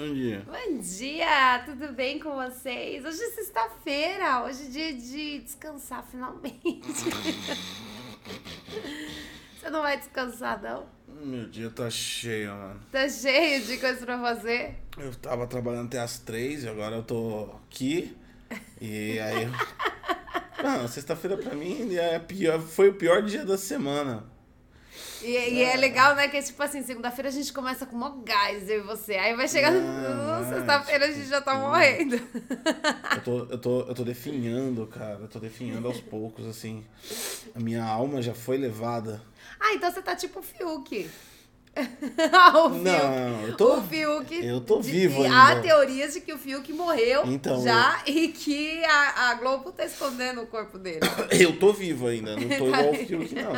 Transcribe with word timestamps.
Bom 0.00 0.14
dia. 0.14 0.42
Bom 0.46 0.78
dia, 0.80 1.62
tudo 1.66 1.92
bem 1.92 2.18
com 2.18 2.34
vocês? 2.34 3.04
Hoje 3.04 3.22
é 3.22 3.30
sexta-feira, 3.32 4.44
hoje 4.44 4.62
é 4.62 4.70
dia 4.70 4.94
de 4.94 5.40
descansar 5.40 6.02
finalmente. 6.10 6.80
Você 9.60 9.68
não 9.68 9.82
vai 9.82 9.98
descansar, 9.98 10.62
não? 10.62 10.86
Meu 11.06 11.46
dia 11.50 11.68
tá 11.68 11.90
cheio, 11.90 12.50
mano. 12.50 12.80
Tá 12.90 13.06
cheio 13.10 13.62
de 13.62 13.76
coisa 13.76 14.06
pra 14.06 14.18
fazer? 14.18 14.76
Eu 14.96 15.14
tava 15.16 15.46
trabalhando 15.46 15.88
até 15.88 15.98
as 16.00 16.18
três 16.18 16.64
e 16.64 16.68
agora 16.70 16.96
eu 16.96 17.02
tô 17.02 17.50
aqui. 17.66 18.16
E 18.80 19.18
aí. 19.18 19.42
eu- 19.44 19.50
Não, 20.64 20.88
sexta-feira 20.88 21.36
pra 21.36 21.54
mim 21.54 21.94
é 21.94 22.18
pior, 22.18 22.58
foi 22.58 22.88
o 22.88 22.94
pior 22.94 23.20
dia 23.22 23.44
da 23.44 23.58
semana. 23.58 24.24
E, 25.22 25.28
e 25.28 25.62
é 25.62 25.76
legal, 25.76 26.14
né? 26.14 26.28
Que 26.28 26.38
é 26.38 26.42
tipo 26.42 26.62
assim, 26.62 26.82
segunda-feira 26.82 27.28
a 27.28 27.32
gente 27.32 27.52
começa 27.52 27.86
com 27.86 27.96
mó 27.96 28.10
gás, 28.24 28.68
eu 28.68 28.80
e 28.80 28.82
você. 28.82 29.14
Aí 29.14 29.34
vai 29.36 29.48
chegar 29.48 29.72
é, 29.72 30.48
sexta-feira 30.48 31.06
a 31.06 31.10
gente 31.10 31.28
já 31.28 31.40
tá 31.40 31.52
tipo, 31.52 31.66
morrendo. 31.66 32.16
Eu 32.16 33.22
tô, 33.22 33.38
eu 33.50 33.58
tô, 33.58 33.80
eu 33.80 33.94
tô 33.94 34.04
definhando, 34.04 34.86
cara. 34.86 35.18
Eu 35.20 35.28
tô 35.28 35.38
definhando 35.38 35.86
aos 35.88 36.00
poucos, 36.00 36.46
assim. 36.46 36.84
A 37.54 37.60
minha 37.60 37.84
alma 37.84 38.22
já 38.22 38.34
foi 38.34 38.56
levada. 38.56 39.22
Ah, 39.58 39.74
então 39.74 39.90
você 39.90 40.00
tá 40.00 40.16
tipo 40.16 40.40
o 40.40 40.42
Fiuk. 40.42 41.10
o 41.76 42.70
Fiuk. 42.70 42.82
Não, 42.82 43.46
eu 43.46 43.56
tô. 43.56 43.76
O 43.76 43.82
Fiuk. 43.82 44.44
Eu 44.44 44.60
tô 44.60 44.80
vivo 44.80 45.22
ainda. 45.22 45.36
Há 45.36 45.60
teorias 45.60 46.14
de 46.14 46.20
que 46.20 46.32
o 46.32 46.38
Fiuk 46.38 46.72
morreu 46.72 47.22
Então, 47.26 47.62
já 47.62 48.02
e 48.06 48.28
que 48.28 48.82
a, 48.84 49.30
a 49.30 49.34
Globo 49.34 49.70
tá 49.70 49.84
escondendo 49.84 50.40
o 50.42 50.46
corpo 50.46 50.78
dele. 50.78 51.00
Eu 51.30 51.58
tô 51.58 51.72
vivo 51.72 52.06
ainda, 52.06 52.34
não 52.36 52.48
tô 52.48 52.66
igual 52.66 52.90
o 52.90 52.94
Fiuk, 52.94 53.34
não. 53.34 53.52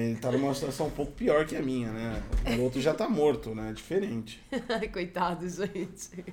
Ele 0.00 0.16
tá 0.16 0.30
numa 0.30 0.52
situação 0.54 0.86
um 0.86 0.90
pouco 0.90 1.12
pior 1.12 1.46
que 1.46 1.56
a 1.56 1.62
minha, 1.62 1.90
né? 1.90 2.22
O 2.56 2.62
outro 2.62 2.80
já 2.80 2.92
tá 2.94 3.08
morto, 3.08 3.54
né? 3.54 3.72
Diferente. 3.72 4.40
Coitado, 4.92 5.48
gente. 5.48 6.24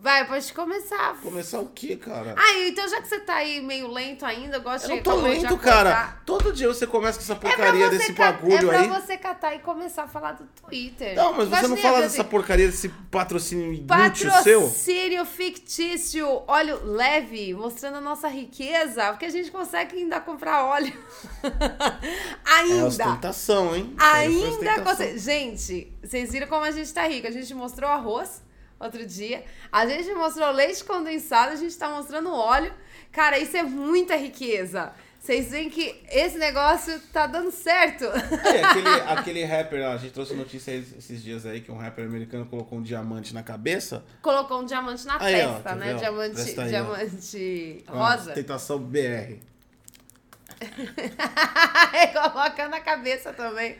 Vai, 0.00 0.24
pode 0.28 0.52
começar. 0.52 1.16
Começar 1.20 1.58
o 1.58 1.66
quê, 1.66 1.96
cara? 1.96 2.32
Ah, 2.38 2.58
então 2.60 2.86
já 2.88 3.02
que 3.02 3.08
você 3.08 3.18
tá 3.18 3.34
aí 3.34 3.60
meio 3.60 3.88
lento 3.88 4.24
ainda, 4.24 4.58
eu 4.58 4.60
gosto 4.62 4.84
Eu 4.84 4.90
de 4.90 4.94
não 4.96 5.02
tô 5.02 5.16
lento, 5.16 5.58
cara. 5.58 6.20
Todo 6.24 6.52
dia 6.52 6.68
você 6.68 6.86
começa 6.86 7.18
com 7.18 7.24
essa 7.24 7.32
É 7.32 7.36
porcaria 7.36 7.86
você 7.90 7.98
desse 7.98 8.12
ca- 8.12 8.30
bagulho 8.30 8.70
é 8.70 8.76
aí. 8.78 8.88
pra 8.88 9.00
você 9.00 9.16
catar 9.16 9.56
e 9.56 9.58
começar 9.58 10.04
a 10.04 10.06
falar 10.08 10.32
do 10.34 10.44
Twitter. 10.62 11.16
Não, 11.16 11.32
mas 11.32 11.48
você 11.48 11.66
não 11.66 11.76
fala 11.76 12.00
dessa 12.02 12.20
assim, 12.20 12.30
porcaria 12.30 12.66
desse 12.68 12.88
patrocínio 13.10 13.72
inútil 13.72 14.30
seu? 14.44 14.60
Patrocínio 14.62 15.24
fictício, 15.24 16.42
óleo 16.46 16.80
leve, 16.84 17.52
mostrando 17.54 17.96
a 17.96 18.00
nossa 18.00 18.28
riqueza, 18.28 19.08
porque 19.10 19.24
a 19.24 19.30
gente 19.30 19.50
consegue 19.50 19.96
ainda 19.96 20.20
comprar 20.20 20.64
óleo. 20.64 20.92
É 22.46 22.50
ainda. 22.60 22.86
ostentação, 22.86 23.74
hein? 23.76 23.94
É 24.00 24.04
Ainda 24.04 24.48
ostentação. 24.48 24.84
consegue. 24.84 25.18
Gente, 25.18 25.92
vocês 26.02 26.30
viram 26.32 26.46
como 26.46 26.64
a 26.64 26.70
gente 26.70 26.92
tá 26.92 27.06
rico. 27.06 27.26
A 27.26 27.30
gente 27.30 27.52
mostrou 27.54 27.88
arroz 27.90 28.42
outro 28.78 29.04
dia. 29.06 29.44
A 29.70 29.86
gente 29.86 30.12
mostrou 30.14 30.50
leite 30.50 30.84
condensado, 30.84 31.52
a 31.52 31.56
gente 31.56 31.76
tá 31.76 31.88
mostrando 31.88 32.32
óleo. 32.32 32.72
Cara, 33.12 33.38
isso 33.38 33.56
é 33.56 33.62
muita 33.62 34.16
riqueza. 34.16 34.92
Vocês 35.20 35.50
veem 35.50 35.68
que 35.68 36.00
esse 36.10 36.38
negócio 36.38 36.98
tá 37.12 37.26
dando 37.26 37.50
certo. 37.50 38.04
É, 38.04 38.62
aquele, 38.64 38.88
aquele 39.10 39.44
rapper, 39.44 39.84
a 39.86 39.96
gente 39.96 40.12
trouxe 40.12 40.32
notícia 40.32 40.72
esses 40.72 41.22
dias 41.22 41.44
aí 41.44 41.60
que 41.60 41.70
um 41.70 41.76
rapper 41.76 42.06
americano 42.06 42.46
colocou 42.46 42.78
um 42.78 42.82
diamante 42.82 43.34
na 43.34 43.42
cabeça. 43.42 44.04
Colocou 44.22 44.60
um 44.60 44.64
diamante 44.64 45.06
na 45.06 45.20
Aí, 45.20 45.44
ó, 45.44 45.54
testa, 45.54 45.62
tá 45.62 45.74
né? 45.74 45.86
vendo? 45.88 45.98
Diamante, 45.98 46.34
Presta 46.34 46.62
aí, 46.62 46.68
ó. 46.68 46.70
diamante 46.70 47.84
Ó, 47.88 47.98
rosa. 47.98 48.30
Ostentação 48.30 48.78
BR. 48.78 49.36
Coloca 52.12 52.68
na 52.68 52.80
cabeça 52.80 53.32
também. 53.32 53.76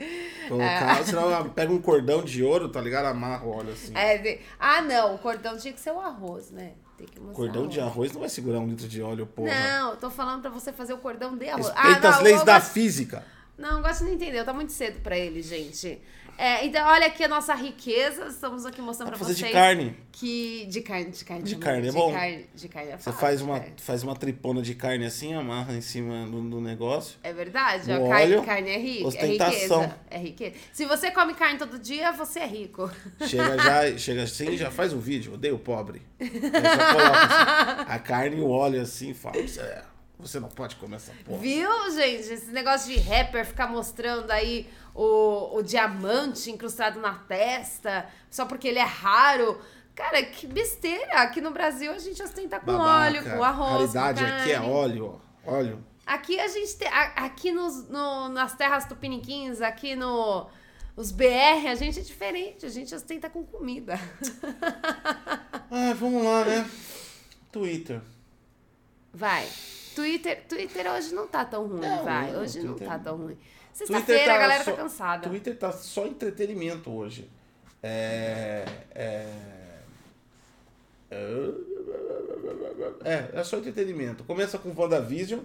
Colocar, 0.49 1.05
senão 1.05 1.49
pega 1.51 1.73
um 1.73 1.81
cordão 1.81 2.23
de 2.23 2.43
ouro, 2.43 2.69
tá 2.69 2.81
ligado? 2.81 3.07
Amarra 3.07 3.45
o 3.45 3.57
óleo 3.57 3.73
assim. 3.73 3.93
É, 3.97 4.19
de- 4.19 4.41
Ah, 4.59 4.81
não, 4.81 5.15
o 5.15 5.19
cordão 5.19 5.57
tinha 5.57 5.73
que 5.73 5.81
ser 5.81 5.93
o 5.93 6.01
arroz, 6.01 6.51
né? 6.51 6.73
Tem 6.97 7.07
que 7.07 7.21
Cordão 7.21 7.69
de 7.69 7.81
arroz 7.81 8.13
não 8.13 8.21
vai 8.21 8.29
segurar 8.29 8.59
um 8.59 8.67
litro 8.67 8.89
de 8.89 9.01
óleo, 9.01 9.25
porra. 9.27 9.49
Não, 9.53 9.97
tô 9.97 10.11
falando 10.11 10.43
pra 10.43 10.51
você 10.51 10.73
fazer 10.73 10.93
o 10.93 10.99
cordão 10.99 11.37
de 11.37 11.49
arroz. 11.49 11.69
Respeita 11.69 12.09
ah, 12.09 12.11
não, 12.11 12.19
as 12.19 12.23
leis 12.23 12.43
da 12.43 12.59
gosto- 12.59 12.73
física. 12.73 13.25
Não, 13.57 13.83
gosto 13.83 14.01
de 14.01 14.05
não 14.07 14.13
entender, 14.13 14.45
tá 14.45 14.53
muito 14.53 14.73
cedo 14.73 15.01
pra 15.01 15.17
ele, 15.17 15.43
gente. 15.43 16.01
É, 16.41 16.65
então, 16.65 16.87
olha 16.87 17.09
aqui 17.09 17.25
a 17.25 17.29
nossa 17.29 17.53
riqueza. 17.53 18.27
Estamos 18.27 18.65
aqui 18.65 18.81
mostrando 18.81 19.17
fazer 19.19 19.35
vocês. 19.35 19.49
de 19.49 19.53
carne. 19.53 19.97
Que. 20.13 20.67
De 20.67 20.81
carne, 20.83 21.11
de 21.11 21.25
carne. 21.25 21.43
De 21.43 21.55
também. 21.57 21.65
carne 21.67 21.89
é 21.89 21.91
de 21.91 21.97
bom. 21.97 22.13
Carne, 22.13 22.47
de 22.55 22.69
carne 22.69 22.91
é 22.93 22.97
Você 22.97 23.13
faz 23.13 23.43
uma, 23.43 23.59
cara. 23.59 23.73
faz 23.79 24.03
uma 24.05 24.15
tripona 24.15 24.63
de 24.63 24.75
carne 24.77 25.05
assim, 25.05 25.35
amarra 25.35 25.75
em 25.75 25.81
cima 25.81 26.27
do, 26.27 26.41
do 26.49 26.61
negócio. 26.61 27.19
É 27.25 27.33
verdade, 27.33 27.89
No 27.93 28.07
a 28.07 28.09
carne, 28.09 28.35
óleo, 28.35 28.43
carne 28.45 28.71
é 28.71 28.79
rica. 28.79 29.03
É 29.03 29.07
ostentação. 29.09 29.81
riqueza. 29.83 29.99
É 30.11 30.19
riqueza. 30.19 30.55
Se 30.73 30.85
você 30.87 31.11
come 31.11 31.35
carne 31.35 31.59
todo 31.59 31.77
dia, 31.77 32.13
você 32.13 32.39
é 32.39 32.47
rico. 32.47 32.89
Chega 33.27 33.59
já, 33.59 33.91
chega 33.99 34.23
assim, 34.23 34.57
já 34.57 34.71
faz 34.71 34.93
um 34.93 35.01
vídeo. 35.01 35.35
Odeio 35.35 35.59
pobre. 35.59 36.03
Aí 36.21 36.31
já 36.31 36.93
coloca 36.95 37.19
assim, 37.27 37.85
a 37.91 37.99
carne 37.99 38.37
e 38.37 38.41
o 38.41 38.49
óleo 38.49 38.81
assim, 38.81 39.13
fala, 39.13 39.43
"Você- 39.43 39.83
você 40.19 40.41
não 40.41 40.49
pode 40.49 40.77
comer 40.77 40.97
essa 40.97 41.13
porra. 41.25 41.39
Viu, 41.39 41.91
gente? 41.93 42.33
Esse 42.33 42.51
negócio 42.51 42.93
de 42.93 42.99
rapper 43.01 43.47
ficar 43.47 43.67
mostrando 43.69 44.31
aí 44.31 44.69
o, 44.95 45.57
o 45.57 45.63
diamante 45.63 46.51
incrustado 46.51 47.01
na 47.01 47.15
testa 47.15 48.07
só 48.31 48.45
porque 48.47 48.67
ele 48.69 48.79
é 48.79 48.85
raro. 48.85 49.61
Cara, 49.95 50.23
que 50.25 50.47
besteira. 50.47 51.23
Aqui 51.23 51.41
no 51.41 51.51
Brasil 51.51 51.91
a 51.93 51.99
gente 51.99 52.23
ostenta 52.23 52.59
com 52.61 52.67
Babaca. 52.67 53.07
óleo, 53.07 53.23
com 53.25 53.43
arroz, 53.45 53.95
Raridade 53.95 54.25
com 54.25 54.39
aqui 54.43 54.53
é 54.53 54.61
óleo, 54.61 55.21
ó. 55.45 55.53
Óleo. 55.55 55.85
Aqui 56.07 56.39
a 56.41 56.49
gente 56.49 56.77
tem. 56.77 56.89
a- 56.89 57.25
Aqui 57.25 57.53
nos, 57.53 57.89
no- 57.89 58.29
nas 58.29 58.55
terras 58.57 58.85
tupiniquins, 58.87 59.61
aqui 59.61 59.95
no. 59.97 60.47
Os 60.97 61.13
BR, 61.13 61.69
a 61.71 61.75
gente 61.77 62.01
é 62.01 62.03
diferente, 62.03 62.67
a 62.67 62.69
gente 62.69 62.93
ostenta 62.95 63.31
com 63.31 63.45
comida. 63.45 63.99
Ah, 65.71 65.93
vamos 65.95 66.25
lá, 66.25 66.45
né? 66.47 66.69
Twitter. 67.53 68.01
Vai. 69.13 69.47
Twitter, 70.03 70.43
Twitter 70.49 70.93
hoje 70.93 71.15
não 71.15 71.27
tá 71.27 71.45
tão 71.45 71.67
ruim, 71.67 71.81
Não, 71.81 72.05
vai. 72.05 72.31
não, 72.33 72.41
Hoje 72.43 72.59
não 72.61 72.69
Twitter- 72.75 72.89
tá 72.89 72.99
tão 72.99 73.17
ruim. 73.17 73.37
Sexta-feira 73.73 74.35
a 74.35 74.39
galera 74.39 74.65
só- 74.65 74.71
tá 74.73 74.77
cansada. 74.83 75.29
Twitter 75.29 75.57
tá 75.59 75.73
só 75.73 76.07
entretenimento 76.07 76.91
hoje. 76.91 77.29
É. 77.83 78.65
É. 78.95 79.27
É, 83.05 83.31
é 83.41 83.45
só 83.45 83.57
entretenimento. 83.59 84.25
Começa 84.25 84.59
com 84.59 84.73
WandaVision. 84.77 85.41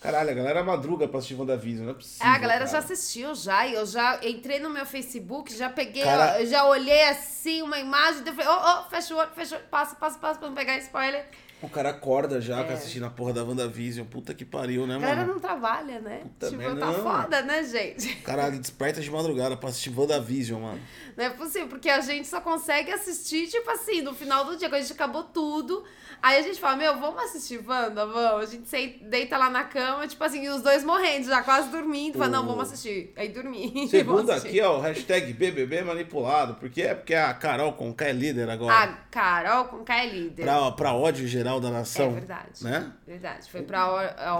Caralho, 0.00 0.30
a 0.30 0.34
galera 0.34 0.62
madruga 0.62 1.08
pra 1.08 1.18
assistir 1.18 1.34
WandaVision, 1.34 1.84
não 1.86 1.92
é 1.92 1.94
possível. 1.94 2.26
Ah, 2.26 2.34
a 2.34 2.38
galera 2.38 2.66
já 2.66 2.72
cara. 2.72 2.84
assistiu 2.84 3.34
já, 3.34 3.66
e 3.66 3.74
eu 3.74 3.86
já 3.86 4.20
entrei 4.22 4.58
no 4.60 4.68
meu 4.70 4.84
Facebook, 4.84 5.52
já 5.56 5.70
peguei, 5.70 6.02
Cara- 6.04 6.40
eu 6.40 6.46
já 6.46 6.64
olhei 6.66 7.02
assim 7.08 7.62
uma 7.62 7.78
imagem, 7.78 8.22
daí 8.22 8.32
eu 8.32 8.36
falei, 8.36 8.48
ô, 8.50 8.80
ô, 8.86 8.90
fecha 8.90 9.14
o 9.14 9.18
olho, 9.18 9.30
fecha 9.34 9.54
o 9.54 9.58
olho, 9.58 9.68
passa, 9.68 9.96
passa, 9.96 10.18
passa 10.18 10.38
pra 10.38 10.48
não 10.48 10.54
pegar 10.54 10.76
spoiler. 10.78 11.26
O 11.66 11.70
cara 11.70 11.90
acorda 11.90 12.40
já 12.40 12.62
com 12.64 12.72
assistindo 12.72 13.04
a 13.06 13.10
porra 13.10 13.32
da 13.32 13.44
WandaVision. 13.44 14.06
Puta 14.06 14.32
que 14.32 14.44
pariu, 14.44 14.86
né, 14.86 14.96
A 14.96 14.98
galera 14.98 15.20
mano? 15.22 15.34
não 15.34 15.40
trabalha, 15.40 16.00
né? 16.00 16.20
Puta 16.22 16.46
tipo, 16.48 16.58
merda, 16.62 16.80
tá 16.80 16.86
não. 16.86 16.94
foda, 17.02 17.42
né, 17.42 17.64
gente? 17.64 18.14
Caralho, 18.22 18.58
desperta 18.58 19.00
de 19.00 19.10
madrugada 19.10 19.56
pra 19.56 19.68
assistir 19.68 19.90
WandaVision, 19.96 20.60
mano. 20.62 20.80
Não 21.16 21.24
é 21.24 21.30
possível, 21.30 21.68
porque 21.68 21.88
a 21.90 22.00
gente 22.00 22.26
só 22.28 22.40
consegue 22.40 22.90
assistir, 22.92 23.48
tipo 23.48 23.68
assim, 23.70 24.00
no 24.02 24.14
final 24.14 24.44
do 24.44 24.56
dia, 24.56 24.68
quando 24.68 24.74
a 24.78 24.80
gente 24.82 24.92
acabou 24.92 25.24
tudo. 25.24 25.84
Aí 26.22 26.38
a 26.38 26.42
gente 26.42 26.58
fala, 26.58 26.76
meu, 26.76 26.98
vamos 26.98 27.22
assistir 27.24 27.60
Wanda, 27.66 28.06
vamos. 28.06 28.48
A 28.48 28.50
gente 28.50 28.68
se- 28.68 28.98
deita 29.02 29.36
lá 29.36 29.50
na 29.50 29.64
cama, 29.64 30.06
tipo 30.06 30.22
assim, 30.24 30.48
os 30.48 30.62
dois 30.62 30.82
morrendo, 30.82 31.26
já 31.26 31.42
quase 31.42 31.68
dormindo. 31.70 32.16
Fala, 32.18 32.30
não, 32.30 32.42
O- 32.44 32.46
vamos 32.46 32.64
assistir. 32.72 33.12
Aí 33.16 33.28
dormir. 33.28 33.86
Segundo 33.90 34.30
aqui, 34.30 34.60
ó, 34.60 34.78
o 34.78 34.80
hashtag 34.80 35.32
BBB 35.34 35.82
manipulado. 35.82 36.54
Porque 36.54 36.82
é 36.82 36.94
porque 36.94 37.14
a 37.14 37.34
Carol 37.34 37.72
Conká 37.74 38.06
é 38.06 38.12
líder 38.12 38.48
A 38.48 38.52
agora. 38.54 38.98
Carol 39.10 39.64
com 39.66 39.84
K 39.84 39.94
é 40.04 40.06
líder. 40.06 40.42
Pra, 40.42 40.70
pra 40.72 40.92
ódio 40.94 41.26
geral 41.26 41.55
da 41.60 41.70
nação. 41.70 42.06
É 42.06 42.10
verdade. 42.10 42.62
Né? 42.64 42.92
Verdade. 43.06 43.50
Foi 43.50 43.62
pra 43.62 43.90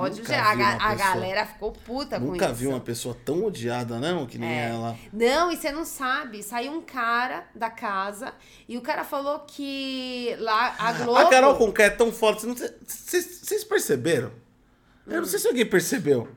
ódio 0.00 0.18
Nunca 0.18 0.32
geral. 0.34 0.50
A, 0.50 0.54
ga- 0.54 0.78
a 0.80 0.94
galera 0.94 1.46
ficou 1.46 1.72
puta 1.72 2.18
com 2.18 2.26
Nunca 2.26 2.46
isso. 2.46 2.54
vi 2.54 2.66
uma 2.66 2.80
pessoa 2.80 3.16
tão 3.24 3.44
odiada, 3.44 3.98
não, 3.98 4.26
que 4.26 4.38
nem 4.38 4.50
É. 4.50 4.68
ela. 4.70 4.96
Não, 5.12 5.50
e 5.52 5.56
você 5.56 5.70
não 5.72 5.84
sabe. 5.84 6.42
Saiu 6.42 6.72
um 6.72 6.82
cara 6.82 7.44
da 7.54 7.70
casa 7.70 8.32
e 8.68 8.76
o 8.76 8.80
cara 8.80 9.04
falou 9.04 9.40
que 9.40 10.34
lá 10.38 10.74
a 10.78 10.92
Globo. 10.92 11.18
A 11.18 11.30
Carol 11.30 11.56
Conká 11.56 11.84
é 11.84 11.90
tão 11.90 12.12
foda. 12.12 12.38
Vocês 12.86 13.64
perceberam? 13.64 14.30
Eu 15.06 15.20
não 15.20 15.26
sei 15.28 15.38
se 15.38 15.46
alguém 15.46 15.64
percebeu. 15.66 16.28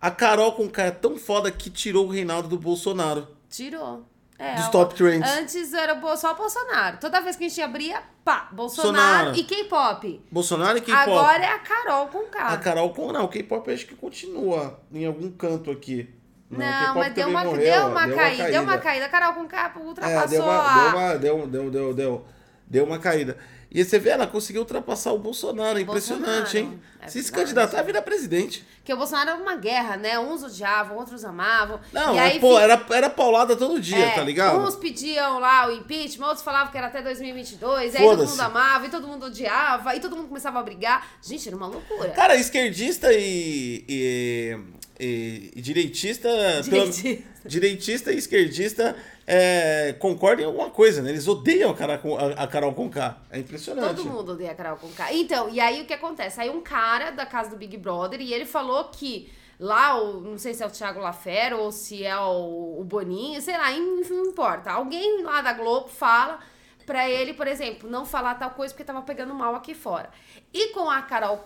A 0.00 0.10
Carol 0.10 0.52
Conká 0.52 0.84
é 0.84 0.90
tão 0.90 1.16
foda 1.16 1.50
que 1.50 1.70
tirou 1.70 2.06
o 2.06 2.10
reinado 2.10 2.46
do 2.48 2.58
Bolsonaro. 2.58 3.26
Tirou. 3.48 4.06
É, 4.38 4.56
Dos 4.56 4.68
top 4.68 4.94
trends. 4.94 5.30
Antes 5.38 5.72
era 5.72 5.98
só 6.16 6.34
Bolsonaro. 6.34 6.98
Toda 6.98 7.20
vez 7.20 7.36
que 7.36 7.44
a 7.44 7.48
gente 7.48 7.62
abria, 7.62 8.02
pá, 8.22 8.48
Bolsonaro 8.52 9.32
Bolsonaro. 9.32 9.36
e 9.36 9.44
K-pop. 9.44 10.24
Bolsonaro 10.30 10.78
e 10.78 10.80
K-pop. 10.82 11.10
Agora 11.10 11.42
é 11.42 11.52
a 11.52 11.58
Carol 11.58 12.08
com 12.08 12.24
K. 12.24 12.46
A 12.46 12.56
Carol 12.58 12.90
Conká, 12.90 13.12
não, 13.14 13.24
o 13.24 13.28
K-pop 13.28 13.70
acho 13.72 13.86
que 13.86 13.94
continua 13.94 14.78
em 14.92 15.06
algum 15.06 15.30
canto 15.30 15.70
aqui. 15.70 16.14
Não, 16.50 16.58
K-pop 16.58 16.98
mas 16.98 17.14
deu 17.14 17.28
uma, 17.28 17.44
morreu, 17.44 17.72
deu 17.72 17.86
uma 17.86 18.06
deu 18.06 18.16
caída, 18.16 18.50
deu 18.50 18.62
uma 18.62 18.78
caída. 18.78 19.08
Carol 19.08 19.34
com 19.34 19.48
K 19.48 19.72
ultrapassou 19.80 20.22
É, 20.22 20.26
deu 20.28 20.42
uma, 20.44 20.60
a... 20.60 20.74
deu 20.76 20.98
uma, 20.98 21.16
deu, 21.16 21.46
deu, 21.46 21.70
deu, 21.70 21.94
deu, 21.94 22.26
deu 22.66 22.84
uma 22.84 22.98
caída. 22.98 23.38
E 23.76 23.84
você 23.84 23.98
vê, 23.98 24.08
ela 24.10 24.26
conseguiu 24.26 24.62
ultrapassar 24.62 25.12
o 25.12 25.18
Bolsonaro. 25.18 25.78
É 25.78 25.82
impressionante, 25.82 26.26
Bolsonaro, 26.58 26.58
hein? 26.58 26.80
é 27.02 27.08
se 27.08 27.22
se 27.22 27.30
candidatar, 27.30 27.82
vira 27.82 28.00
presidente. 28.00 28.64
Porque 28.78 28.90
o 28.92 28.96
Bolsonaro 28.96 29.30
era 29.30 29.38
uma 29.38 29.54
guerra, 29.56 29.98
né? 29.98 30.18
Uns 30.18 30.42
odiavam, 30.42 30.96
outros 30.96 31.24
amavam. 31.26 31.78
Não, 31.92 32.14
e 32.14 32.18
é, 32.18 32.20
aí 32.22 32.40
pô, 32.40 32.56
fi- 32.56 32.62
era, 32.62 32.86
era 32.90 33.10
paulada 33.10 33.54
todo 33.54 33.78
dia, 33.78 33.98
é, 33.98 34.10
tá 34.14 34.22
ligado? 34.22 34.58
Uns 34.60 34.76
pediam 34.76 35.38
lá 35.38 35.68
o 35.68 35.72
impeachment, 35.72 36.26
outros 36.26 36.42
falavam 36.42 36.72
que 36.72 36.78
era 36.78 36.86
até 36.86 37.02
2022, 37.02 37.94
aí 37.96 38.02
todo 38.02 38.26
mundo 38.26 38.40
amava, 38.40 38.86
e 38.86 38.88
todo 38.88 39.06
mundo 39.06 39.26
odiava, 39.26 39.94
e 39.94 40.00
todo 40.00 40.16
mundo 40.16 40.28
começava 40.28 40.58
a 40.58 40.62
brigar. 40.62 41.06
Gente, 41.22 41.46
era 41.46 41.56
uma 41.56 41.66
loucura. 41.66 42.10
Cara, 42.12 42.34
esquerdista 42.34 43.12
e, 43.12 43.84
e, 43.86 44.56
e- 44.98 45.52
e 45.54 45.60
direitista, 45.60 46.28
pelo- 46.30 46.62
Direitista. 46.90 47.24
direitista 47.44 48.12
e 48.12 48.16
esquerdista 48.16 48.96
é, 49.26 49.94
concordam 49.98 50.44
em 50.44 50.46
alguma 50.46 50.70
coisa, 50.70 51.02
né? 51.02 51.10
Eles 51.10 51.26
odeiam 51.26 51.70
a, 51.70 51.74
cara, 51.74 51.98
com- 51.98 52.16
a, 52.16 52.46
Carol 52.46 52.72
Conká. 52.72 53.18
É 53.30 53.38
impressionante. 53.38 53.96
Todo 53.96 54.08
mundo 54.10 54.32
odeia 54.32 54.52
a 54.52 54.54
Carol 54.54 54.76
Conká. 54.76 55.12
Então, 55.12 55.48
e 55.48 55.58
aí 55.58 55.82
o 55.82 55.84
que 55.86 55.92
acontece? 55.94 56.40
Aí 56.40 56.48
um 56.48 56.60
cara 56.60 57.10
da 57.10 57.26
casa 57.26 57.50
do 57.50 57.56
Big 57.56 57.76
Brother 57.76 58.20
e 58.20 58.32
ele 58.32 58.44
falou 58.44 58.84
que 58.84 59.32
lá, 59.58 60.00
o, 60.00 60.20
não 60.20 60.38
sei 60.38 60.54
se 60.54 60.62
é 60.62 60.66
o 60.66 60.70
Thiago 60.70 61.00
Lafero 61.00 61.58
ou 61.58 61.72
se 61.72 62.04
é 62.04 62.16
o, 62.16 62.78
o 62.80 62.84
Boninho, 62.84 63.40
sei 63.42 63.56
lá, 63.58 63.70
não 63.72 64.26
importa. 64.26 64.70
Alguém 64.70 65.22
lá 65.22 65.40
da 65.40 65.52
Globo 65.52 65.88
fala 65.88 66.38
pra 66.84 67.08
ele, 67.10 67.34
por 67.34 67.48
exemplo, 67.48 67.90
não 67.90 68.06
falar 68.06 68.36
tal 68.36 68.50
coisa 68.50 68.72
porque 68.72 68.84
tava 68.84 69.02
pegando 69.02 69.34
mal 69.34 69.56
aqui 69.56 69.74
fora. 69.74 70.08
E 70.54 70.68
com 70.68 70.88
a 70.88 71.02
Carol 71.02 71.44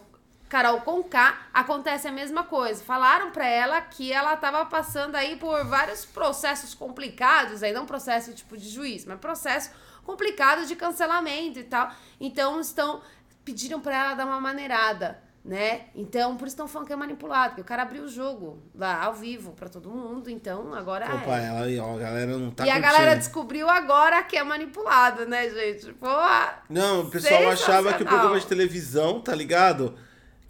Carol 0.50 0.80
Conká, 0.80 1.46
acontece 1.54 2.08
a 2.08 2.12
mesma 2.12 2.42
coisa. 2.42 2.82
Falaram 2.82 3.30
pra 3.30 3.46
ela 3.46 3.80
que 3.80 4.12
ela 4.12 4.36
tava 4.36 4.66
passando 4.66 5.14
aí 5.14 5.36
por 5.36 5.64
vários 5.64 6.04
processos 6.04 6.74
complicados, 6.74 7.62
aí 7.62 7.72
não 7.72 7.86
processo 7.86 8.34
tipo 8.34 8.56
de 8.56 8.68
juiz, 8.68 9.04
mas 9.04 9.20
processo 9.20 9.70
complicado 10.02 10.66
de 10.66 10.74
cancelamento 10.74 11.60
e 11.60 11.62
tal. 11.62 11.92
Então 12.20 12.60
estão 12.60 13.00
pediram 13.44 13.80
pra 13.80 13.96
ela 13.96 14.14
dar 14.14 14.26
uma 14.26 14.40
maneirada, 14.40 15.22
né? 15.44 15.82
Então 15.94 16.36
por 16.36 16.48
isso 16.48 16.54
estão 16.54 16.66
falando 16.66 16.88
que 16.88 16.92
é 16.92 16.96
manipulado, 16.96 17.50
porque 17.50 17.62
o 17.62 17.64
cara 17.64 17.82
abriu 17.82 18.02
o 18.02 18.08
jogo 18.08 18.60
lá 18.74 19.04
ao 19.04 19.14
vivo 19.14 19.52
pra 19.52 19.68
todo 19.68 19.88
mundo, 19.88 20.28
então 20.28 20.74
agora 20.74 21.06
é. 21.06 21.14
Opa, 21.14 21.36
ela 21.38 21.60
aí, 21.60 21.78
ó, 21.78 21.94
a 21.94 21.98
galera 21.98 22.36
não 22.36 22.50
tá 22.50 22.66
e 22.66 22.70
a 22.70 22.78
galera 22.80 23.14
descobriu 23.14 23.70
agora 23.70 24.20
que 24.24 24.36
é 24.36 24.42
manipulado, 24.42 25.26
né, 25.26 25.48
gente? 25.48 25.92
Porra! 25.92 26.64
Não, 26.68 27.02
o 27.02 27.08
pessoal 27.08 27.50
achava 27.50 27.92
que 27.92 28.02
o 28.02 28.06
programa 28.06 28.40
de 28.40 28.48
televisão, 28.48 29.20
tá 29.20 29.32
ligado? 29.32 29.96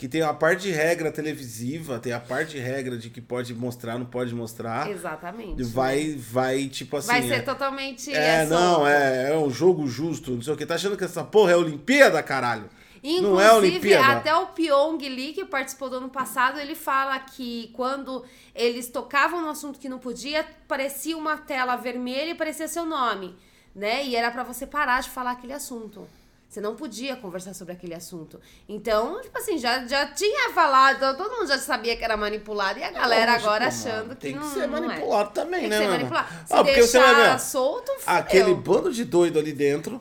Que 0.00 0.08
tem 0.08 0.22
a 0.22 0.32
parte 0.32 0.62
de 0.62 0.70
regra 0.70 1.12
televisiva, 1.12 1.98
tem 1.98 2.14
a 2.14 2.18
parte 2.18 2.52
de 2.52 2.58
regra 2.58 2.96
de 2.96 3.10
que 3.10 3.20
pode 3.20 3.52
mostrar, 3.52 3.98
não 3.98 4.06
pode 4.06 4.34
mostrar. 4.34 4.90
Exatamente. 4.90 5.62
Vai, 5.62 6.14
vai, 6.16 6.68
tipo 6.68 6.96
assim. 6.96 7.08
Vai 7.08 7.22
ser 7.22 7.34
é- 7.34 7.40
totalmente. 7.40 8.10
É, 8.10 8.46
não, 8.46 8.86
é, 8.86 9.30
é 9.30 9.36
um 9.36 9.50
jogo 9.50 9.86
justo, 9.86 10.30
não 10.30 10.40
sei 10.40 10.54
o 10.54 10.56
que. 10.56 10.64
Tá 10.64 10.76
achando 10.76 10.96
que 10.96 11.04
essa 11.04 11.22
porra 11.22 11.52
é 11.52 11.56
Olimpíada, 11.56 12.22
caralho? 12.22 12.70
Inclusive, 13.04 13.28
não 13.28 13.38
é 13.38 13.52
Olimpíada. 13.52 14.12
até 14.16 14.34
o 14.34 14.46
Pyong 14.46 15.06
Lee, 15.06 15.34
que 15.34 15.44
participou 15.44 15.90
do 15.90 15.96
ano 15.96 16.08
passado, 16.08 16.58
ele 16.58 16.74
fala 16.74 17.18
que 17.18 17.70
quando 17.74 18.24
eles 18.54 18.88
tocavam 18.88 19.42
no 19.42 19.50
assunto 19.50 19.78
que 19.78 19.86
não 19.90 19.98
podia, 19.98 20.46
parecia 20.66 21.14
uma 21.14 21.36
tela 21.36 21.76
vermelha 21.76 22.30
e 22.30 22.34
parecia 22.34 22.68
seu 22.68 22.86
nome, 22.86 23.36
né? 23.76 24.02
E 24.06 24.16
era 24.16 24.30
pra 24.30 24.44
você 24.44 24.66
parar 24.66 25.02
de 25.02 25.10
falar 25.10 25.32
aquele 25.32 25.52
assunto. 25.52 26.08
Você 26.50 26.60
não 26.60 26.74
podia 26.74 27.14
conversar 27.14 27.54
sobre 27.54 27.74
aquele 27.74 27.94
assunto. 27.94 28.40
Então, 28.68 29.20
tipo 29.22 29.38
assim, 29.38 29.56
já, 29.56 29.86
já 29.86 30.04
tinha 30.08 30.50
falado, 30.50 31.16
todo 31.16 31.30
mundo 31.36 31.46
já 31.46 31.56
sabia 31.58 31.96
que 31.96 32.02
era 32.02 32.16
manipulado, 32.16 32.80
e 32.80 32.82
a 32.82 32.90
galera 32.90 33.32
Lógico, 33.34 33.48
agora 33.50 33.66
mano. 33.66 33.78
achando 33.78 34.08
que 34.16 34.20
tem 34.20 34.34
não 34.34 34.42
que 34.42 34.48
ser 34.54 34.66
não 34.66 34.78
é. 34.78 34.80
manipulado 34.80 35.30
também, 35.30 35.60
Tem 35.60 35.68
né, 35.70 35.76
que 35.76 35.82
ser 35.84 35.88
mano? 35.88 35.98
manipulado. 36.10 36.28
Se 36.48 36.52
Ah, 36.54 36.64
porque 36.64 36.82
você 36.82 36.98
vai 36.98 37.14
ver, 37.14 37.38
solto, 37.38 37.92
fudeu. 38.00 38.14
aquele 38.16 38.54
bando 38.54 38.92
de 38.92 39.04
doido 39.04 39.38
ali 39.38 39.52
dentro. 39.52 40.00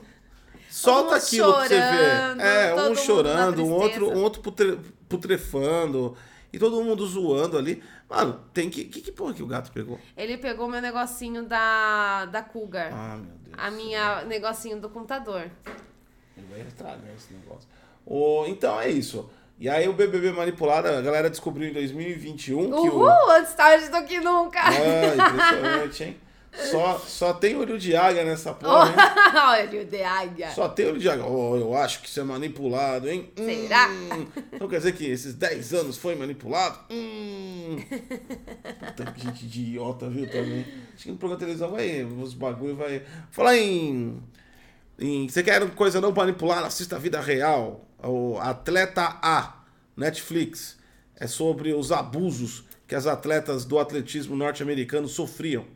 Solta 0.68 1.16
aquilo 1.16 1.52
pra 1.52 1.62
você 1.68 1.80
chorando, 1.80 2.36
ver. 2.38 2.44
É, 2.46 2.74
um 2.74 2.94
chorando, 2.96 3.64
um 3.64 3.70
outro, 3.72 4.10
um 4.10 4.22
outro 4.22 4.42
putre- 4.42 4.78
putrefando. 5.08 6.16
E 6.52 6.58
todo 6.58 6.82
mundo 6.82 7.06
zoando 7.06 7.56
ali. 7.56 7.80
Mano, 8.08 8.40
tem 8.52 8.68
que. 8.68 8.84
Que, 8.86 9.00
que 9.00 9.12
porra 9.12 9.32
que 9.34 9.42
o 9.42 9.46
gato 9.46 9.70
pegou? 9.70 10.00
Ele 10.16 10.36
pegou 10.36 10.68
meu 10.68 10.80
negocinho 10.82 11.44
da, 11.44 12.24
da 12.26 12.42
Cougar. 12.42 12.90
Ah, 12.92 13.16
meu 13.16 13.36
Deus. 13.44 13.56
a 13.56 13.70
minha 13.70 14.24
negocinho 14.24 14.80
do 14.80 14.88
computador. 14.88 15.48
Ele 16.40 16.46
vai 16.50 16.66
estragar 16.66 17.14
esse 17.16 17.32
negócio. 17.32 17.68
Ô, 18.06 18.46
então 18.46 18.80
é 18.80 18.88
isso. 18.88 19.28
E 19.58 19.68
aí 19.68 19.86
o 19.88 19.92
BBB 19.92 20.32
manipulado, 20.32 20.88
a 20.88 21.00
galera 21.02 21.28
descobriu 21.28 21.68
em 21.68 21.72
2021 21.72 22.70
que 22.70 22.88
o. 22.88 22.96
Uhul, 22.96 23.30
antes 23.30 23.52
tarde 23.52 23.88
do 23.90 24.02
que 24.04 24.18
nunca. 24.18 24.58
Ah, 24.58 25.14
impressionante, 25.14 26.04
hein? 26.04 26.16
Só, 26.52 26.98
só 26.98 27.32
tem 27.32 27.56
olho 27.56 27.78
de 27.78 27.94
águia 27.94 28.24
nessa 28.24 28.52
porra, 28.52 28.88
hein? 28.88 28.96
Olha 29.70 29.82
o 29.82 29.84
de 29.84 30.02
águia. 30.02 30.50
Só 30.50 30.68
tem 30.68 30.86
olho 30.86 30.98
de 30.98 31.08
águia. 31.08 31.24
Oh, 31.24 31.56
eu 31.56 31.76
acho 31.76 32.00
que 32.00 32.08
isso 32.08 32.18
é 32.18 32.24
manipulado, 32.24 33.08
hein? 33.08 33.30
Será? 33.36 33.88
Hum. 33.88 34.26
Então 34.52 34.68
quer 34.68 34.78
dizer 34.78 34.92
que 34.92 35.06
esses 35.06 35.34
10 35.34 35.74
anos 35.74 35.96
foi 35.96 36.16
manipulado? 36.16 36.78
Hum. 36.90 37.76
Puta 38.96 39.12
que 39.12 39.20
gente 39.20 39.44
idiota, 39.44 40.08
viu, 40.08 40.28
também. 40.28 40.66
Acho 40.94 41.04
que 41.04 41.10
no 41.12 41.18
programa 41.18 41.38
de 41.38 41.44
televisão 41.46 41.70
vai, 41.70 42.02
os 42.02 42.34
bagulho 42.34 42.74
vai... 42.74 43.02
Falar 43.30 43.56
em... 43.56 44.20
em 45.00 45.28
você 45.28 45.42
quer 45.42 45.68
coisa 45.70 46.00
não 46.00 46.12
manipulada? 46.12 46.66
Assista 46.66 46.96
a 46.96 46.98
Vida 46.98 47.20
Real. 47.20 47.88
O 48.02 48.38
Atleta 48.38 49.18
A, 49.22 49.62
Netflix. 49.96 50.78
É 51.16 51.26
sobre 51.26 51.72
os 51.72 51.90
abusos 51.90 52.64
que 52.86 52.94
as 52.94 53.06
atletas 53.06 53.64
do 53.64 53.78
atletismo 53.78 54.36
norte-americano 54.36 55.08
sofriam. 55.08 55.66